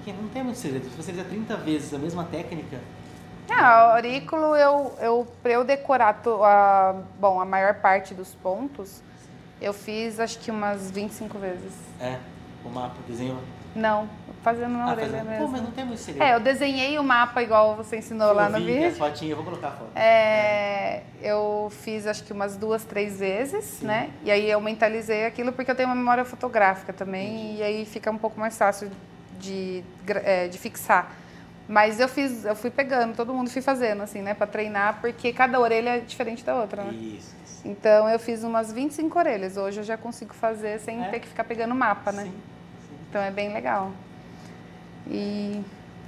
Aqui 0.02 0.12
não 0.14 0.28
tem 0.30 0.44
muito 0.44 0.58
segredo. 0.58 0.84
Se 0.90 0.96
você 1.02 1.12
fizer 1.12 1.24
30 1.26 1.56
vezes 1.58 1.94
a 1.94 1.98
mesma 1.98 2.24
técnica, 2.26 2.80
Ah, 3.50 3.88
o 3.90 3.96
aurículo, 3.96 4.56
eu, 4.56 4.96
eu, 5.02 5.28
pra 5.42 5.52
eu 5.52 5.64
decorar 5.66 6.14
to- 6.22 6.44
a, 6.44 6.96
bom, 7.20 7.40
a 7.42 7.46
maior 7.46 7.76
parte 7.76 8.14
dos 8.14 8.34
pontos, 8.36 9.02
eu 9.64 9.74
fiz 9.74 10.20
acho 10.20 10.40
que 10.40 10.52
umas 10.52 10.92
25 10.92 11.38
vezes. 11.40 11.72
é, 12.00 12.18
o 12.66 12.70
mapa, 12.70 12.96
o 13.06 13.12
desenho. 13.12 13.38
Não, 13.76 14.08
fazendo 14.44 14.74
na 14.78 14.86
Ah, 14.86 14.92
orelha 14.92 15.08
fazendo- 15.10 15.30
mesmo. 15.30 15.46
Pô, 15.46 15.52
mas 15.52 15.62
não 15.64 15.72
tem 15.72 15.84
muito 15.84 16.00
segredo. 16.00 16.24
É, 16.30 16.36
eu 16.36 16.40
desenhei 16.40 17.00
o 17.00 17.04
mapa 17.04 17.42
igual 17.42 17.76
você 17.76 17.98
ensinou 17.98 18.32
lá 18.32 18.46
eu 18.46 18.52
no 18.52 18.58
vi 18.60 18.66
vídeo. 18.66 18.88
as 18.90 18.98
fotinhas, 19.00 19.32
eu 19.32 19.36
vou 19.38 19.46
colocar 19.46 19.70
a 19.70 19.72
foto. 19.72 19.90
É, 19.96 21.02
eu 21.22 21.72
fiz 21.82 22.06
acho 22.06 22.24
que 22.24 22.32
umas 22.32 22.56
duas, 22.56 22.84
três 22.84 23.20
vezes, 23.20 23.64
Sim. 23.66 23.88
né? 23.88 24.12
E 24.24 24.30
aí 24.30 24.48
eu 24.50 24.62
mentalizei 24.62 25.26
aquilo 25.26 25.52
porque 25.54 25.72
eu 25.72 25.76
tenho 25.76 25.90
uma 25.90 25.96
memória 25.96 26.24
fotográfica 26.24 26.94
também 26.94 27.46
Entendi. 27.46 27.60
e 27.60 27.64
aí 27.64 27.86
fica 27.86 28.12
um 28.12 28.18
pouco 28.18 28.40
mais 28.40 28.56
fácil 28.58 28.92
de, 29.40 29.84
é, 30.24 30.48
de 30.48 30.58
fixar. 30.60 31.12
Mas 31.68 32.00
eu 32.00 32.08
fiz, 32.10 32.46
eu 32.46 32.56
fui 32.56 32.70
pegando, 32.70 33.16
todo 33.16 33.34
mundo 33.34 33.50
fui 33.50 33.62
fazendo 33.62 34.04
assim, 34.04 34.22
né, 34.22 34.34
Pra 34.36 34.46
treinar, 34.46 35.00
porque 35.02 35.32
cada 35.34 35.60
orelha 35.60 35.98
é 35.98 36.00
diferente 36.00 36.44
da 36.44 36.54
outra, 36.56 36.84
né? 36.84 36.92
Isso. 36.94 37.34
Então 37.66 38.10
eu 38.10 38.20
fiz 38.20 38.44
umas 38.44 38.72
25 38.72 39.18
orelhas. 39.18 39.58
Hoje 39.58 39.80
eu 39.80 39.84
já 39.84 39.98
consigo 39.98 40.34
fazer 40.34 40.80
sem 40.80 41.04
É? 41.04 41.10
ter 41.10 41.20
que 41.20 41.28
ficar 41.28 41.44
pegando 41.44 41.74
mapa, 41.74 42.12
né? 42.12 42.24
Sim, 42.24 42.32
sim. 42.32 42.96
Então 43.10 43.22
é 43.22 43.32
bem 43.32 43.54
legal. 43.54 43.92
E 45.08 45.62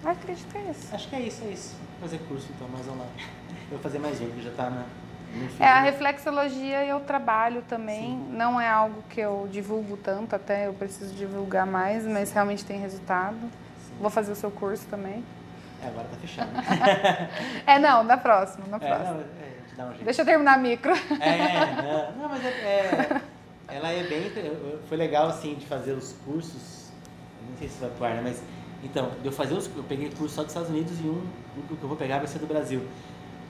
ah, 0.04 0.12
acredito 0.12 0.48
que 0.52 0.58
é 0.58 0.72
isso. 0.72 0.94
Acho 0.94 1.10
que 1.10 1.16
é 1.16 1.20
isso, 1.22 1.44
é 1.44 1.48
isso. 1.48 1.76
Vou 2.00 2.10
fazer 2.10 2.20
curso 2.28 2.48
então, 2.56 2.68
mais 2.68 2.88
online. 2.88 3.12
Eu 3.64 3.72
vou 3.72 3.80
fazer 3.80 4.00
mais 4.00 4.22
um, 4.22 4.30
que 4.30 4.42
já 4.44 4.52
tá 4.52 4.70
na. 4.70 4.86
É, 5.60 5.68
a 5.68 5.82
né? 5.82 5.90
reflexologia 5.90 6.86
eu 6.86 7.00
trabalho 7.02 7.62
também. 7.68 8.16
Não 8.30 8.62
é 8.62 8.70
algo 8.70 9.04
que 9.10 9.20
eu 9.20 9.50
divulgo 9.52 9.98
tanto, 9.98 10.36
até 10.36 10.68
eu 10.68 10.74
preciso 10.74 11.14
divulgar 11.14 11.66
mais, 11.66 12.06
mas 12.06 12.32
realmente 12.32 12.64
tem 12.64 12.80
resultado. 12.80 13.36
Sim. 13.40 13.96
Vou 14.00 14.10
fazer 14.10 14.32
o 14.32 14.36
seu 14.36 14.52
curso 14.52 14.86
também. 14.88 15.24
É, 15.84 15.88
agora 15.88 16.08
tá 16.08 16.18
fechado. 16.18 16.50
É, 17.68 17.80
não, 17.80 18.04
na 18.04 18.18
próxima, 18.18 18.66
na 18.68 18.78
é, 18.78 18.80
próxima. 18.80 19.14
não, 19.14 19.20
é, 19.20 19.24
a 19.24 19.68
gente 19.68 19.76
dá 19.76 19.84
um 19.86 19.90
jeito. 19.90 20.06
Deixa 20.06 20.22
eu 20.22 20.26
terminar 20.26 20.54
a 20.54 20.58
micro. 20.58 20.92
É, 21.20 21.82
não, 22.16 22.22
não, 22.24 22.30
mas 22.30 22.46
é, 22.46 22.50
é- 22.50 23.22
ela 23.68 23.90
é 23.90 24.04
bem. 24.04 24.32
Foi 24.88 24.98
legal 24.98 25.28
assim 25.28 25.56
de 25.56 25.66
fazer 25.66 25.94
os 25.94 26.14
cursos. 26.26 26.92
Não 27.50 27.58
sei 27.58 27.68
se 27.68 27.80
vai 27.80 27.90
pro 27.90 28.06
ar, 28.06 28.16
né? 28.16 28.22
Mas. 28.24 28.42
Então, 28.84 29.12
eu 29.24 29.32
fazer 29.32 29.56
os. 29.56 29.68
Eu 29.76 29.84
peguei 29.84 30.10
curso 30.12 30.36
só 30.36 30.42
dos 30.44 30.52
Estados 30.52 30.70
Unidos 30.70 31.00
e 31.00 31.04
um, 31.04 31.28
um 31.58 31.76
que 31.76 31.84
eu 31.84 31.88
vou 31.88 31.98
pegar 31.98 32.20
vai 32.20 32.28
ser 32.28 32.40
do 32.40 32.48
Brasil. 32.48 32.86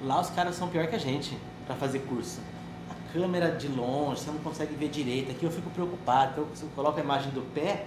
Lá 0.04 0.22
os 0.22 0.30
caras 0.30 0.56
são 0.56 0.70
pior 0.70 0.88
que 0.88 0.96
a 0.96 1.00
gente 1.00 1.38
pra 1.66 1.76
fazer 1.76 2.00
curso. 2.00 2.40
A 2.90 3.14
câmera 3.14 3.52
de 3.52 3.68
longe, 3.68 4.22
você 4.22 4.32
não 4.32 4.40
consegue 4.40 4.76
ver 4.76 4.90
direito. 4.90 5.32
Aqui 5.32 5.44
eu 5.46 5.52
fico 5.52 5.70
preocupado. 5.70 6.32
Então, 6.32 6.48
se 6.56 6.64
eu 6.64 6.70
coloco 6.76 6.98
a 7.00 7.04
imagem 7.04 7.32
do 7.32 7.42
pé, 7.54 7.86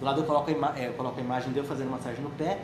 do 0.00 0.04
lado 0.04 0.20
eu 0.20 0.24
coloco 0.24 0.50
a, 0.50 0.52
ima 0.52 0.74
é, 0.76 0.88
eu 0.88 0.92
coloco 0.94 1.18
a 1.18 1.22
imagem 1.22 1.52
de 1.52 1.58
eu 1.58 1.64
fazendo 1.64 1.90
massagem 1.90 2.20
no 2.22 2.30
pé, 2.30 2.58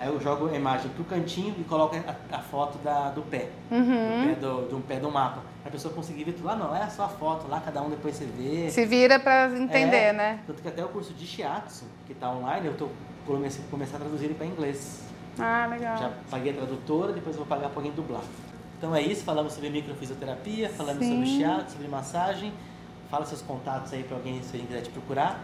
aí 0.00 0.08
eu 0.08 0.18
jogo 0.20 0.48
a 0.48 0.56
imagem 0.56 0.90
pro 0.92 1.04
cantinho 1.04 1.54
e 1.58 1.62
coloco 1.64 1.94
a, 1.94 2.36
a 2.36 2.38
foto 2.40 2.78
da, 2.78 3.10
do 3.10 3.22
pé 3.22 3.50
Uhum. 3.70 3.82
do 3.84 4.26
pé 4.26 4.34
do, 4.40 4.68
do 4.68 4.80
pé 4.80 4.98
do 4.98 5.10
mapa. 5.10 5.42
A 5.64 5.68
pessoa 5.70 5.92
conseguir 5.94 6.24
ver 6.24 6.32
tudo 6.32 6.46
lá, 6.46 6.56
não, 6.56 6.74
é 6.74 6.88
só 6.88 7.04
a 7.04 7.08
foto 7.08 7.46
lá, 7.48 7.60
cada 7.60 7.82
um 7.82 7.90
depois 7.90 8.16
você 8.16 8.24
vê. 8.24 8.70
Se 8.70 8.84
vira 8.86 9.20
pra 9.20 9.48
entender, 9.50 9.96
É, 9.96 10.12
né? 10.12 10.40
Tanto 10.46 10.62
que 10.62 10.68
até 10.68 10.82
o 10.84 10.88
curso 10.88 11.12
de 11.12 11.26
shiatsu, 11.26 11.84
que 12.06 12.14
tá 12.14 12.30
online, 12.30 12.66
eu 12.66 12.74
tô 12.74 12.88
comecei 13.26 13.62
começar 13.70 13.98
a 13.98 14.00
traduzir 14.00 14.24
ele 14.24 14.34
para 14.34 14.46
inglês. 14.46 15.02
Ah, 15.38 15.66
legal. 15.70 15.96
Já 15.98 16.10
paguei 16.30 16.52
a 16.52 16.56
tradutora, 16.56 17.12
depois 17.12 17.36
eu 17.36 17.44
vou 17.44 17.46
pagar 17.46 17.68
para 17.68 17.78
alguém 17.78 17.92
dublar. 17.92 18.22
Então 18.78 18.96
é 18.96 19.02
isso, 19.02 19.22
falamos 19.22 19.52
sobre 19.52 19.68
microfisioterapia, 19.70 20.70
falamos 20.70 21.04
Sim. 21.04 21.10
sobre 21.12 21.26
shiatsu, 21.26 21.72
sobre 21.72 21.88
massagem. 21.88 22.52
Fala 23.10 23.26
seus 23.26 23.42
contatos 23.42 23.92
aí 23.92 24.02
para 24.02 24.16
alguém, 24.16 24.42
se 24.42 24.52
alguém 24.56 24.66
quiser 24.66 24.82
te 24.82 24.90
procurar. 24.90 25.38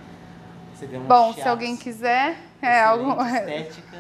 Um 0.82 1.00
Bom, 1.06 1.28
se 1.28 1.34
shiatsu, 1.34 1.48
alguém 1.50 1.76
quiser, 1.76 2.36
é 2.62 2.80
algo. 2.80 3.20
estética. 3.26 3.96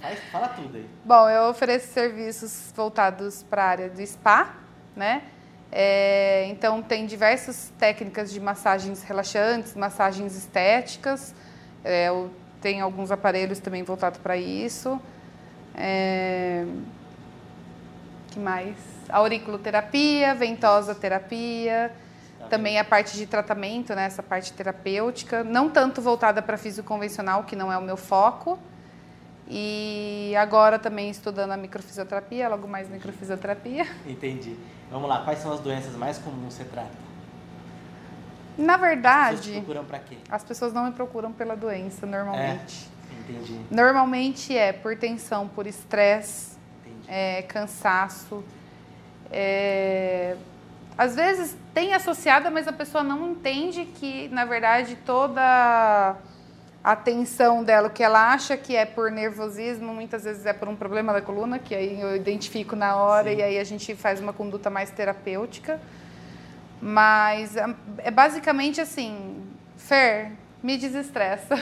Faz- 0.00 0.18
fala 0.32 0.48
tudo 0.48 0.76
aí. 0.76 0.86
Bom, 1.04 1.28
eu 1.28 1.50
ofereço 1.50 1.92
serviços 1.92 2.72
voltados 2.74 3.42
para 3.42 3.62
a 3.62 3.66
área 3.66 3.88
do 3.88 4.04
spa, 4.06 4.54
né? 4.96 5.22
É, 5.70 6.46
então 6.48 6.80
tem 6.82 7.06
diversas 7.06 7.70
técnicas 7.78 8.32
de 8.32 8.40
massagens 8.40 9.02
relaxantes, 9.02 9.74
massagens 9.74 10.34
estéticas. 10.36 11.34
É, 11.84 12.08
eu 12.08 12.30
tenho 12.60 12.84
alguns 12.84 13.10
aparelhos 13.10 13.58
também 13.58 13.82
voltados 13.82 14.18
para 14.18 14.36
isso. 14.36 15.00
É, 15.74 16.64
que 18.30 18.38
mais? 18.38 18.74
Auriculoterapia, 19.08 20.34
ventosa 20.34 20.94
terapia, 20.94 21.92
também 22.48 22.78
a 22.78 22.84
parte 22.84 23.16
de 23.16 23.26
tratamento, 23.26 23.94
né? 23.94 24.04
Essa 24.06 24.22
parte 24.22 24.52
terapêutica, 24.52 25.44
não 25.44 25.70
tanto 25.70 26.00
voltada 26.02 26.42
para 26.42 26.56
físico 26.56 26.88
convencional, 26.88 27.44
que 27.44 27.54
não 27.54 27.72
é 27.72 27.78
o 27.78 27.82
meu 27.82 27.96
foco. 27.96 28.58
E 29.50 30.34
agora 30.36 30.78
também 30.78 31.08
estudando 31.08 31.52
a 31.52 31.56
microfisioterapia, 31.56 32.48
logo 32.48 32.66
mais 32.68 32.88
microfisioterapia. 32.88 33.86
Entendi. 34.06 34.56
Vamos 34.90 35.08
lá, 35.08 35.22
quais 35.22 35.38
são 35.38 35.52
as 35.52 35.60
doenças 35.60 35.94
mais 35.94 36.18
comuns 36.18 36.54
que 36.56 36.62
você 36.62 36.68
trata? 36.68 36.90
Na 38.58 38.74
As 38.74 38.80
pessoas 38.80 38.90
verdade, 38.94 39.52
procuram 39.52 39.84
para 39.84 39.98
quê? 40.00 40.16
as 40.28 40.42
pessoas 40.44 40.72
não 40.72 40.84
me 40.86 40.92
procuram 40.92 41.30
pela 41.32 41.54
doença 41.54 42.04
normalmente. 42.06 42.88
Entendi, 43.20 43.60
Normalmente 43.70 44.56
é 44.56 44.72
por 44.72 44.96
tensão, 44.96 45.46
por 45.48 45.66
estresse, 45.66 46.56
é, 47.06 47.42
cansaço. 47.42 48.42
é, 49.30 50.36
Às 50.98 51.14
vezes 51.14 51.56
tem 51.72 51.94
associada, 51.94 52.50
mas 52.50 52.66
a 52.66 52.72
pessoa 52.72 53.04
não 53.04 53.30
entende 53.30 53.84
que, 53.84 54.28
na 54.30 54.44
verdade, 54.44 54.96
toda 55.06 56.16
a 56.82 56.96
tensão 56.96 57.62
dela, 57.62 57.86
o 57.86 57.90
que 57.90 58.02
ela 58.02 58.32
acha 58.32 58.56
que 58.56 58.74
é 58.74 58.84
por 58.84 59.08
nervosismo, 59.10 59.94
muitas 59.94 60.24
vezes 60.24 60.44
é 60.44 60.52
por 60.52 60.66
um 60.68 60.74
problema 60.74 61.12
da 61.12 61.22
coluna, 61.22 61.58
que 61.60 61.72
aí 61.72 62.00
eu 62.00 62.16
identifico 62.16 62.74
na 62.74 62.96
hora 62.96 63.30
Sim. 63.30 63.36
e 63.36 63.42
aí 63.44 63.58
a 63.60 63.64
gente 63.64 63.94
faz 63.94 64.20
uma 64.20 64.32
conduta 64.32 64.68
mais 64.70 64.90
terapêutica. 64.90 65.80
Mas 66.82 67.56
é- 67.56 67.74
é 67.98 68.10
basicamente 68.10 68.80
assim, 68.80 69.44
Fer, 69.76 70.32
me 70.62 70.76
desestressa. 70.76 71.54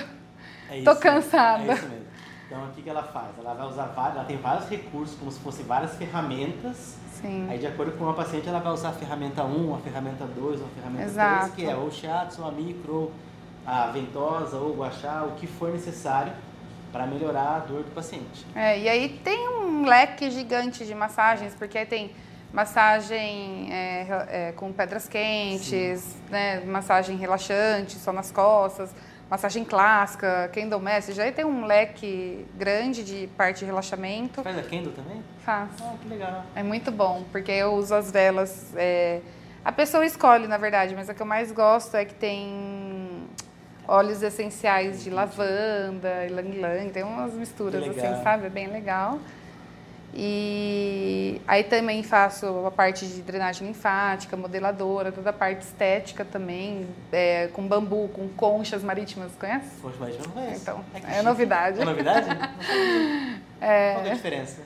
É 0.71 0.83
Tô 0.83 0.97
cansada. 0.97 1.73
É 1.73 1.75
isso 1.75 1.89
mesmo. 1.89 2.06
Então, 2.47 2.65
o 2.65 2.71
que, 2.73 2.83
que 2.83 2.89
ela 2.89 3.03
faz? 3.03 3.37
Ela 3.39 3.55
vai 3.55 3.67
usar 3.67 3.87
vários, 3.87 4.17
ela 4.17 4.25
tem 4.25 4.37
vários 4.37 4.69
recursos, 4.69 5.19
como 5.19 5.33
se 5.33 5.41
fossem 5.41 5.65
várias 5.65 5.97
ferramentas. 5.97 6.97
Sim. 7.21 7.49
Aí, 7.51 7.59
de 7.59 7.67
acordo 7.67 7.93
com 7.93 8.05
uma 8.05 8.15
paciente, 8.15 8.49
ela 8.49 8.61
vai 8.61 8.73
usar 8.73 8.91
a 8.91 8.93
ferramenta 8.93 9.45
1, 9.45 9.75
a 9.75 9.79
ferramenta 9.79 10.25
2, 10.25 10.63
a 10.63 10.65
ferramenta 10.67 11.05
Exato. 11.05 11.53
3, 11.53 11.55
que 11.55 11.67
é 11.67 11.75
ou 11.75 11.89
o 11.89 11.91
shiatsu, 11.91 12.43
ou 12.43 12.49
a 12.49 12.53
micro, 12.53 13.13
a 13.67 13.87
ventosa, 13.89 14.57
ou 14.59 14.71
o 14.71 14.77
guachá, 14.77 15.25
o 15.25 15.33
que 15.33 15.47
for 15.47 15.73
necessário 15.73 16.33
para 16.93 17.05
melhorar 17.07 17.57
a 17.57 17.59
dor 17.59 17.83
do 17.83 17.91
paciente. 17.93 18.47
É, 18.55 18.79
e 18.79 18.89
aí 18.89 19.21
tem 19.25 19.49
um 19.49 19.85
leque 19.85 20.31
gigante 20.31 20.87
de 20.87 20.95
massagens, 20.95 21.55
porque 21.55 21.77
aí 21.77 21.87
tem 21.87 22.13
massagem 22.53 23.69
é, 23.73 24.07
é, 24.29 24.53
com 24.53 24.73
pedras 24.73 25.09
quentes, 25.09 26.17
né, 26.31 26.61
massagem 26.61 27.17
relaxante 27.17 27.97
só 27.97 28.13
nas 28.13 28.31
costas, 28.31 28.95
massagem 29.31 29.65
clássica, 29.65 30.49
candle 30.53 30.81
massage, 30.81 31.21
aí 31.21 31.33
tem 31.33 31.45
um 31.45 31.65
leque 31.67 32.47
grande 32.57 33.03
de 33.05 33.27
parte 33.37 33.61
de 33.61 33.65
relaxamento. 33.65 34.43
Faz 34.43 34.59
a 34.59 34.63
candle 34.63 34.93
também? 34.93 35.23
Faço. 35.45 35.83
Ah, 35.83 35.95
que 36.01 36.09
legal. 36.09 36.45
É 36.55 36.63
muito 36.63 36.91
bom, 36.93 37.25
porque 37.33 37.51
eu 37.53 37.75
uso 37.75 37.95
as 37.95 38.11
velas. 38.11 38.73
é, 38.77 39.21
A 39.65 39.73
pessoa 39.73 40.05
escolhe, 40.07 40.47
na 40.47 40.57
verdade, 40.59 40.95
mas 40.95 41.11
a 41.11 41.15
que 41.15 41.21
eu 41.23 41.27
mais 41.27 41.51
gosto 41.51 41.97
é 41.97 42.05
que 42.05 42.15
tem 42.15 43.27
óleos 43.89 44.23
essenciais 44.23 45.03
de 45.03 45.11
lavanda, 45.11 46.25
ylang-ylang, 46.27 46.91
tem 46.91 47.03
umas 47.03 47.33
misturas 47.35 47.83
assim, 47.89 48.23
sabe? 48.23 48.47
É 48.47 48.51
bem 48.51 48.69
legal. 48.69 49.19
E 50.19 51.43
aí 51.47 51.63
também 51.63 52.03
faço 52.03 52.65
a 52.67 52.71
parte 52.71 53.07
de 53.07 53.21
drenagem 53.21 53.67
linfática, 53.69 54.35
modeladora, 54.35 55.13
toda 55.13 55.29
a 55.29 55.33
parte 55.33 55.61
estética 55.61 56.25
também, 56.25 56.87
é, 57.13 57.49
com 57.49 57.67
bambu, 57.67 58.09
com 58.09 58.27
conchas 58.31 58.83
marítimas, 58.83 59.33
conhece? 59.39 59.69
Poxa, 59.83 59.97
mas 60.01 60.15
eu 60.15 60.23
não 60.23 60.31
conheço. 60.31 60.63
Então, 60.63 60.85
é 60.95 61.11
chique. 61.11 61.23
novidade. 61.23 61.81
É 61.83 61.85
novidade? 61.85 62.27
Sabia. 62.67 63.41
Qual 63.61 64.07
é 64.07 64.11
a 64.11 64.15
diferença? 64.15 64.63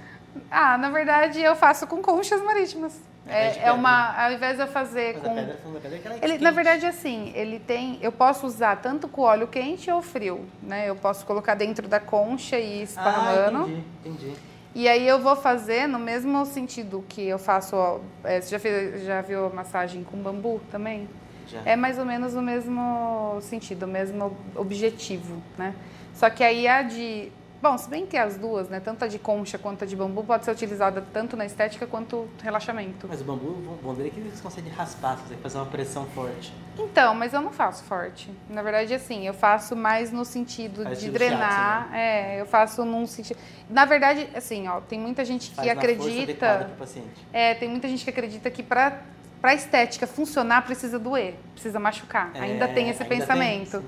Ah, 0.48 0.78
na 0.78 0.88
verdade 0.90 1.40
eu 1.42 1.56
faço 1.56 1.84
com 1.88 2.00
conchas 2.00 2.40
marítimas. 2.42 2.96
É, 3.26 3.46
é 3.46 3.50
pedra. 3.50 3.74
uma, 3.74 4.24
ao 4.24 4.32
invés 4.32 4.56
de 4.56 4.62
eu 4.62 4.66
fazer 4.68 5.14
Mas 5.14 5.22
com 5.22 5.34
pedra, 5.34 5.58
pedra 5.82 5.96
é 5.96 5.98
aquela 5.98 6.14
Ele, 6.22 6.38
na 6.38 6.50
verdade, 6.52 6.86
assim, 6.86 7.32
ele 7.34 7.58
tem. 7.58 7.98
Eu 8.00 8.10
posso 8.12 8.46
usar 8.46 8.76
tanto 8.76 9.06
com 9.08 9.22
óleo 9.22 9.46
quente 9.46 9.90
ou 9.90 10.00
frio, 10.00 10.46
né? 10.62 10.88
Eu 10.88 10.96
posso 10.96 11.26
colocar 11.26 11.54
dentro 11.54 11.86
da 11.86 12.00
concha 12.00 12.58
e 12.58 12.78
ir 12.78 12.80
Ah, 12.80 12.84
esparramando. 12.84 13.62
entendi, 13.68 13.84
entendi. 14.04 14.49
E 14.74 14.88
aí 14.88 15.06
eu 15.06 15.18
vou 15.18 15.34
fazer 15.34 15.88
no 15.88 15.98
mesmo 15.98 16.44
sentido 16.46 17.04
que 17.08 17.26
eu 17.26 17.38
faço. 17.38 17.74
ó, 17.74 17.98
é, 18.22 18.40
você 18.40 18.50
já, 18.50 18.58
fez, 18.58 19.04
já 19.04 19.20
viu 19.20 19.46
a 19.46 19.50
massagem 19.50 20.04
com 20.04 20.16
bambu 20.18 20.60
também? 20.70 21.08
Já. 21.48 21.62
É 21.64 21.74
mais 21.74 21.98
ou 21.98 22.04
menos 22.04 22.34
o 22.34 22.42
mesmo 22.42 23.38
sentido, 23.42 23.82
o 23.82 23.88
mesmo 23.88 24.36
objetivo, 24.54 25.42
né? 25.58 25.74
Só 26.14 26.30
que 26.30 26.44
aí 26.44 26.68
a 26.68 26.82
de. 26.82 27.32
Bom, 27.62 27.76
se 27.76 27.90
bem 27.90 28.06
que 28.06 28.16
as 28.16 28.38
duas, 28.38 28.70
né? 28.70 28.80
Tanto 28.80 29.04
a 29.04 29.08
de 29.08 29.18
concha 29.18 29.58
quanto 29.58 29.84
a 29.84 29.86
de 29.86 29.94
bambu 29.94 30.24
pode 30.24 30.46
ser 30.46 30.50
utilizada 30.50 31.04
tanto 31.12 31.36
na 31.36 31.44
estética 31.44 31.86
quanto 31.86 32.26
relaxamento. 32.42 33.06
Mas 33.06 33.20
o 33.20 33.24
bambu, 33.24 33.48
o 33.48 33.78
bom 33.82 33.92
dele 33.92 34.08
é 34.08 34.12
que 34.12 34.20
eles 34.20 34.40
conseguem 34.40 34.72
raspar, 34.72 35.16
você 35.16 35.36
fazer 35.36 35.58
uma 35.58 35.66
pressão 35.66 36.06
forte. 36.06 36.54
Então, 36.78 37.14
mas 37.14 37.34
eu 37.34 37.42
não 37.42 37.52
faço 37.52 37.84
forte. 37.84 38.30
Na 38.48 38.62
verdade, 38.62 38.94
assim, 38.94 39.26
eu 39.26 39.34
faço 39.34 39.76
mais 39.76 40.10
no 40.10 40.24
sentido 40.24 40.84
Faz 40.84 41.00
de 41.00 41.10
drenar. 41.10 41.94
É, 41.94 42.40
eu 42.40 42.46
faço 42.46 42.82
num 42.82 43.06
sentido. 43.06 43.38
Na 43.68 43.84
verdade, 43.84 44.26
assim, 44.34 44.66
ó, 44.66 44.80
tem 44.80 44.98
muita 44.98 45.22
gente 45.22 45.50
que 45.50 45.56
Faz 45.56 45.68
força 45.68 45.78
acredita. 45.78 46.64
pro 46.66 46.76
paciente. 46.78 47.26
É, 47.30 47.54
tem 47.54 47.68
muita 47.68 47.88
gente 47.88 48.02
que 48.04 48.10
acredita 48.10 48.50
que 48.50 48.62
para 48.62 49.00
para 49.40 49.54
estética 49.54 50.06
funcionar 50.06 50.66
precisa 50.66 50.98
doer, 50.98 51.34
precisa 51.54 51.80
machucar. 51.80 52.30
ainda 52.34 52.66
É, 52.66 52.68
tem 52.68 52.90
esse 52.90 53.02
ainda 53.02 53.14
tem, 53.14 53.18
pensamento. 53.20 53.78
sim. 53.80 53.86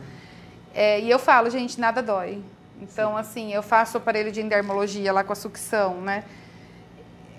É, 0.74 0.98
e 1.00 1.10
eu 1.10 1.18
falo, 1.18 1.50
gente, 1.50 1.78
nada 1.78 2.02
dói. 2.02 2.42
Então, 2.82 3.16
assim, 3.16 3.52
eu 3.52 3.62
faço 3.62 3.96
o 3.96 4.00
aparelho 4.00 4.32
de 4.32 4.40
endermologia 4.40 5.12
lá 5.12 5.22
com 5.22 5.32
a 5.32 5.36
sucção, 5.36 6.00
né? 6.00 6.24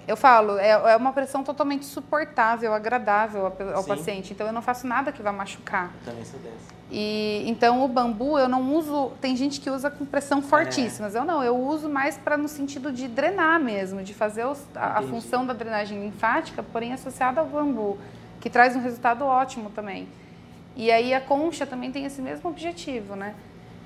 Eu 0.08 0.18
falo, 0.18 0.58
é, 0.58 0.70
é 0.70 0.96
uma 0.98 1.14
pressão 1.14 1.44
totalmente 1.44 1.86
suportável, 1.86 2.74
agradável 2.74 3.46
ao, 3.46 3.76
ao 3.76 3.82
Sim. 3.84 3.88
paciente. 3.88 4.34
Então, 4.34 4.46
eu 4.48 4.54
não 4.54 4.62
faço 4.62 4.86
nada 4.86 5.12
que 5.12 5.22
vá 5.22 5.32
machucar. 5.32 5.92
Eu 6.02 6.12
também 6.12 6.26
sou 6.26 6.40
dessa. 6.40 6.74
E 6.92 7.44
então 7.48 7.84
o 7.84 7.88
bambu 7.88 8.38
eu 8.38 8.48
não 8.48 8.74
uso. 8.76 9.12
Tem 9.22 9.36
gente 9.36 9.60
que 9.60 9.70
usa 9.70 9.90
com 9.90 10.06
pressão 10.06 10.40
É. 10.40 10.42
fortíssima. 10.42 11.08
Eu 11.08 11.26
não, 11.26 11.42
eu 11.44 11.56
uso 11.58 11.90
mais 11.90 12.18
para 12.18 12.38
no 12.38 12.48
sentido 12.48 12.92
de 12.92 13.08
drenar 13.08 13.60
mesmo, 13.60 14.04
de 14.04 14.14
fazer 14.14 14.46
os- 14.46 14.62
a, 14.76 15.00
a 15.00 15.02
função 15.02 15.46
da 15.46 15.54
drenagem 15.54 16.00
linfática, 16.00 16.62
porém 16.62 16.94
associada 16.94 17.40
ao 17.42 17.48
bambu, 17.48 17.98
que 18.42 18.50
traz 18.50 18.76
um 18.76 18.82
resultado 18.82 19.26
ótimo 19.26 19.70
também. 19.72 20.08
E 20.76 20.92
aí 20.92 21.14
a 21.14 21.22
concha 21.22 21.66
também 21.66 21.92
tem 21.92 22.06
esse 22.06 22.22
mesmo 22.22 22.50
objetivo, 22.50 23.16
né? 23.16 23.34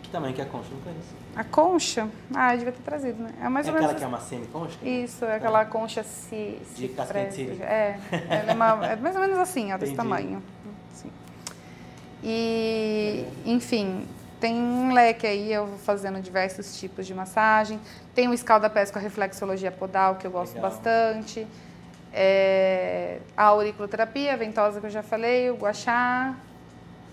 Que 0.08 0.12
tamanho 0.14 0.34
que 0.34 0.40
é 0.40 0.46
a 0.46 0.48
concha? 0.48 0.70
Não 0.72 0.80
conheço. 0.80 1.10
A 1.36 1.44
concha, 1.44 2.08
ah, 2.34 2.54
eu 2.54 2.58
devia 2.60 2.72
ter 2.72 2.82
trazido, 2.82 3.22
né? 3.22 3.30
É 3.44 3.50
mais 3.50 3.68
é 3.68 3.72
ou 3.72 3.76
aquela 3.76 3.88
menos. 3.94 4.00
que 4.00 4.06
é 4.06 4.08
uma 4.08 4.20
semi-concha? 4.22 4.78
Isso, 4.82 5.26
é 5.26 5.36
aquela 5.36 5.66
concha 5.66 6.02
se, 6.02 6.62
De 6.78 6.88
casquete. 6.88 7.62
É, 7.62 8.00
é, 8.48 8.54
uma- 8.54 8.88
é 8.88 8.96
mais 8.96 9.16
ou 9.18 9.22
menos 9.22 9.38
assim, 9.38 9.74
ó, 9.74 9.78
desse 9.78 9.92
Entendi. 9.92 9.96
tamanho. 10.10 10.42
Assim. 10.94 11.12
E, 12.24 13.26
enfim, 13.46 14.08
tem 14.40 14.56
um 14.56 14.94
leque 14.94 15.28
aí, 15.28 15.52
eu 15.52 15.68
vou 15.68 15.78
fazendo 15.78 16.22
diversos 16.22 16.80
tipos 16.80 17.06
de 17.06 17.14
massagem. 17.14 17.78
Tem 18.16 18.30
o 18.30 18.34
escalda-pés 18.34 18.90
com 18.90 19.00
a 19.00 19.02
reflexologia 19.02 19.72
podal, 19.74 20.16
que 20.16 20.26
eu 20.26 20.32
gosto 20.32 20.56
Legal. 20.56 20.72
bastante. 20.72 21.46
É, 22.14 23.20
a 23.36 23.44
auriculoterapia, 23.44 24.34
a 24.34 24.38
ventosa 24.38 24.80
que 24.80 24.86
eu 24.86 24.90
já 24.90 25.04
falei, 25.04 25.52
o 25.52 25.56
guachá. 25.58 26.34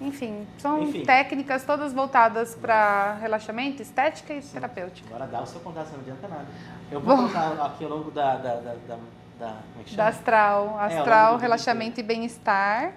Enfim, 0.01 0.47
são 0.59 0.83
Enfim. 0.83 1.05
técnicas 1.05 1.65
todas 1.65 1.93
voltadas 1.93 2.55
para 2.55 3.15
relaxamento, 3.21 3.81
estética 3.81 4.35
e 4.35 4.43
terapêutica. 4.43 5.09
Agora 5.15 5.27
dá 5.31 5.43
o 5.43 5.47
seu 5.47 5.61
contato, 5.61 5.91
não 5.93 6.01
adianta 6.01 6.29
nada. 6.29 6.47
Eu 6.91 7.01
vou 7.01 7.17
Bom. 7.17 7.23
colocar 7.29 7.53
aqui 7.67 7.85
ao 7.85 7.91
longo 7.91 8.11
da. 8.11 8.37
da, 8.37 8.55
da, 8.57 8.75
da, 8.89 8.97
da- 9.39 9.57
é 9.93 9.97
Da? 9.97 10.09
Astral, 10.09 10.79
É, 10.81 10.97
Astral, 10.99 11.35
do 11.37 11.41
relaxamento 11.41 12.01
e 12.01 12.03
bem-estar. 12.03 12.93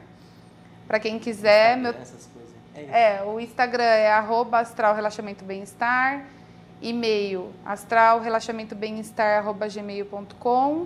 Para 0.88 1.00
quem 1.00 1.20
quiser, 1.20 1.78
meu, 1.78 1.92
Essas 1.92 2.28
coisas. 2.28 2.56
É 2.76 3.18
é, 3.18 3.24
o 3.24 3.40
Instagram 3.40 3.84
é 3.84 4.12
arroba 4.12 4.60
astral 4.60 4.94
relaxamento 4.96 5.44
bem-estar, 5.44 6.26
e-mail 6.82 7.52
astral 7.66 8.20
relaxamento 8.22 8.76
bem-estar 8.76 9.40
arroba 9.40 9.68
gmail.com. 9.68 10.86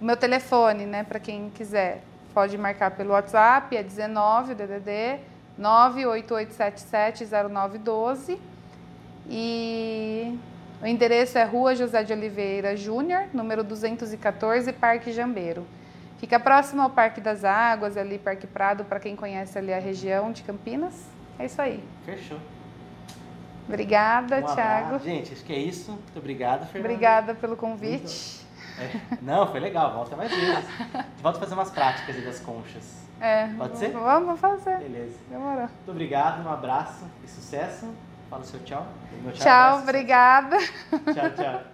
Meu 0.00 0.16
telefone, 0.16 0.86
né, 0.86 1.04
para 1.04 1.18
quem 1.20 1.50
quiser, 1.50 2.02
pode 2.34 2.58
marcar 2.58 2.90
pelo 2.90 3.12
WhatsApp, 3.12 3.76
é 3.76 3.82
19 3.82 4.52
o 4.52 4.56
DDD 4.56 5.20
988770912. 5.58 8.38
E 9.28 10.38
o 10.82 10.86
endereço 10.86 11.38
é 11.38 11.44
Rua 11.44 11.74
José 11.74 12.02
de 12.02 12.12
Oliveira 12.12 12.76
Júnior, 12.76 13.24
número 13.32 13.64
214, 13.64 14.70
Parque 14.72 15.12
Jambeiro. 15.12 15.66
Fica 16.18 16.38
próximo 16.40 16.82
ao 16.82 16.90
Parque 16.90 17.20
das 17.20 17.44
Águas, 17.44 17.96
ali 17.96 18.18
Parque 18.18 18.46
Prado, 18.46 18.84
para 18.84 19.00
quem 19.00 19.16
conhece 19.16 19.58
ali 19.58 19.72
a 19.72 19.78
região 19.78 20.30
de 20.32 20.42
Campinas. 20.42 21.06
É 21.38 21.46
isso 21.46 21.62
aí. 21.62 21.82
Fechou. 22.04 22.38
Obrigada, 23.66 24.38
Um. 24.38 24.54
Thiago. 24.54 24.98
Gente, 24.98 25.32
acho 25.32 25.42
que 25.44 25.52
é 25.52 25.58
isso. 25.58 25.92
Muito 25.92 26.18
obrigado, 26.18 26.66
Fernanda. 26.66 26.92
Obrigada 26.92 27.34
pelo 27.34 27.56
convite. 27.56 28.43
É. 28.78 29.16
Não, 29.22 29.46
foi 29.46 29.60
legal. 29.60 29.92
Volta 29.92 30.16
mais 30.16 30.30
vezes. 30.30 30.64
Volta 31.22 31.38
a 31.38 31.40
fazer 31.40 31.54
umas 31.54 31.70
práticas 31.70 32.16
aí 32.16 32.22
das 32.22 32.40
conchas. 32.40 33.04
É, 33.20 33.46
Pode 33.56 33.78
ser? 33.78 33.90
Vamos 33.92 34.40
fazer. 34.40 34.78
Beleza. 34.78 35.16
Demorou. 35.30 35.60
Muito 35.60 35.90
obrigado, 35.90 36.44
um 36.46 36.52
abraço 36.52 37.04
e 37.24 37.28
sucesso. 37.28 37.94
Fala 38.28 38.42
o 38.42 38.44
seu 38.44 38.60
tchau. 38.64 38.86
Tchau, 39.34 39.52
abraço. 39.52 39.82
obrigada. 39.82 40.58
Tchau, 40.58 41.30
tchau. 41.36 41.60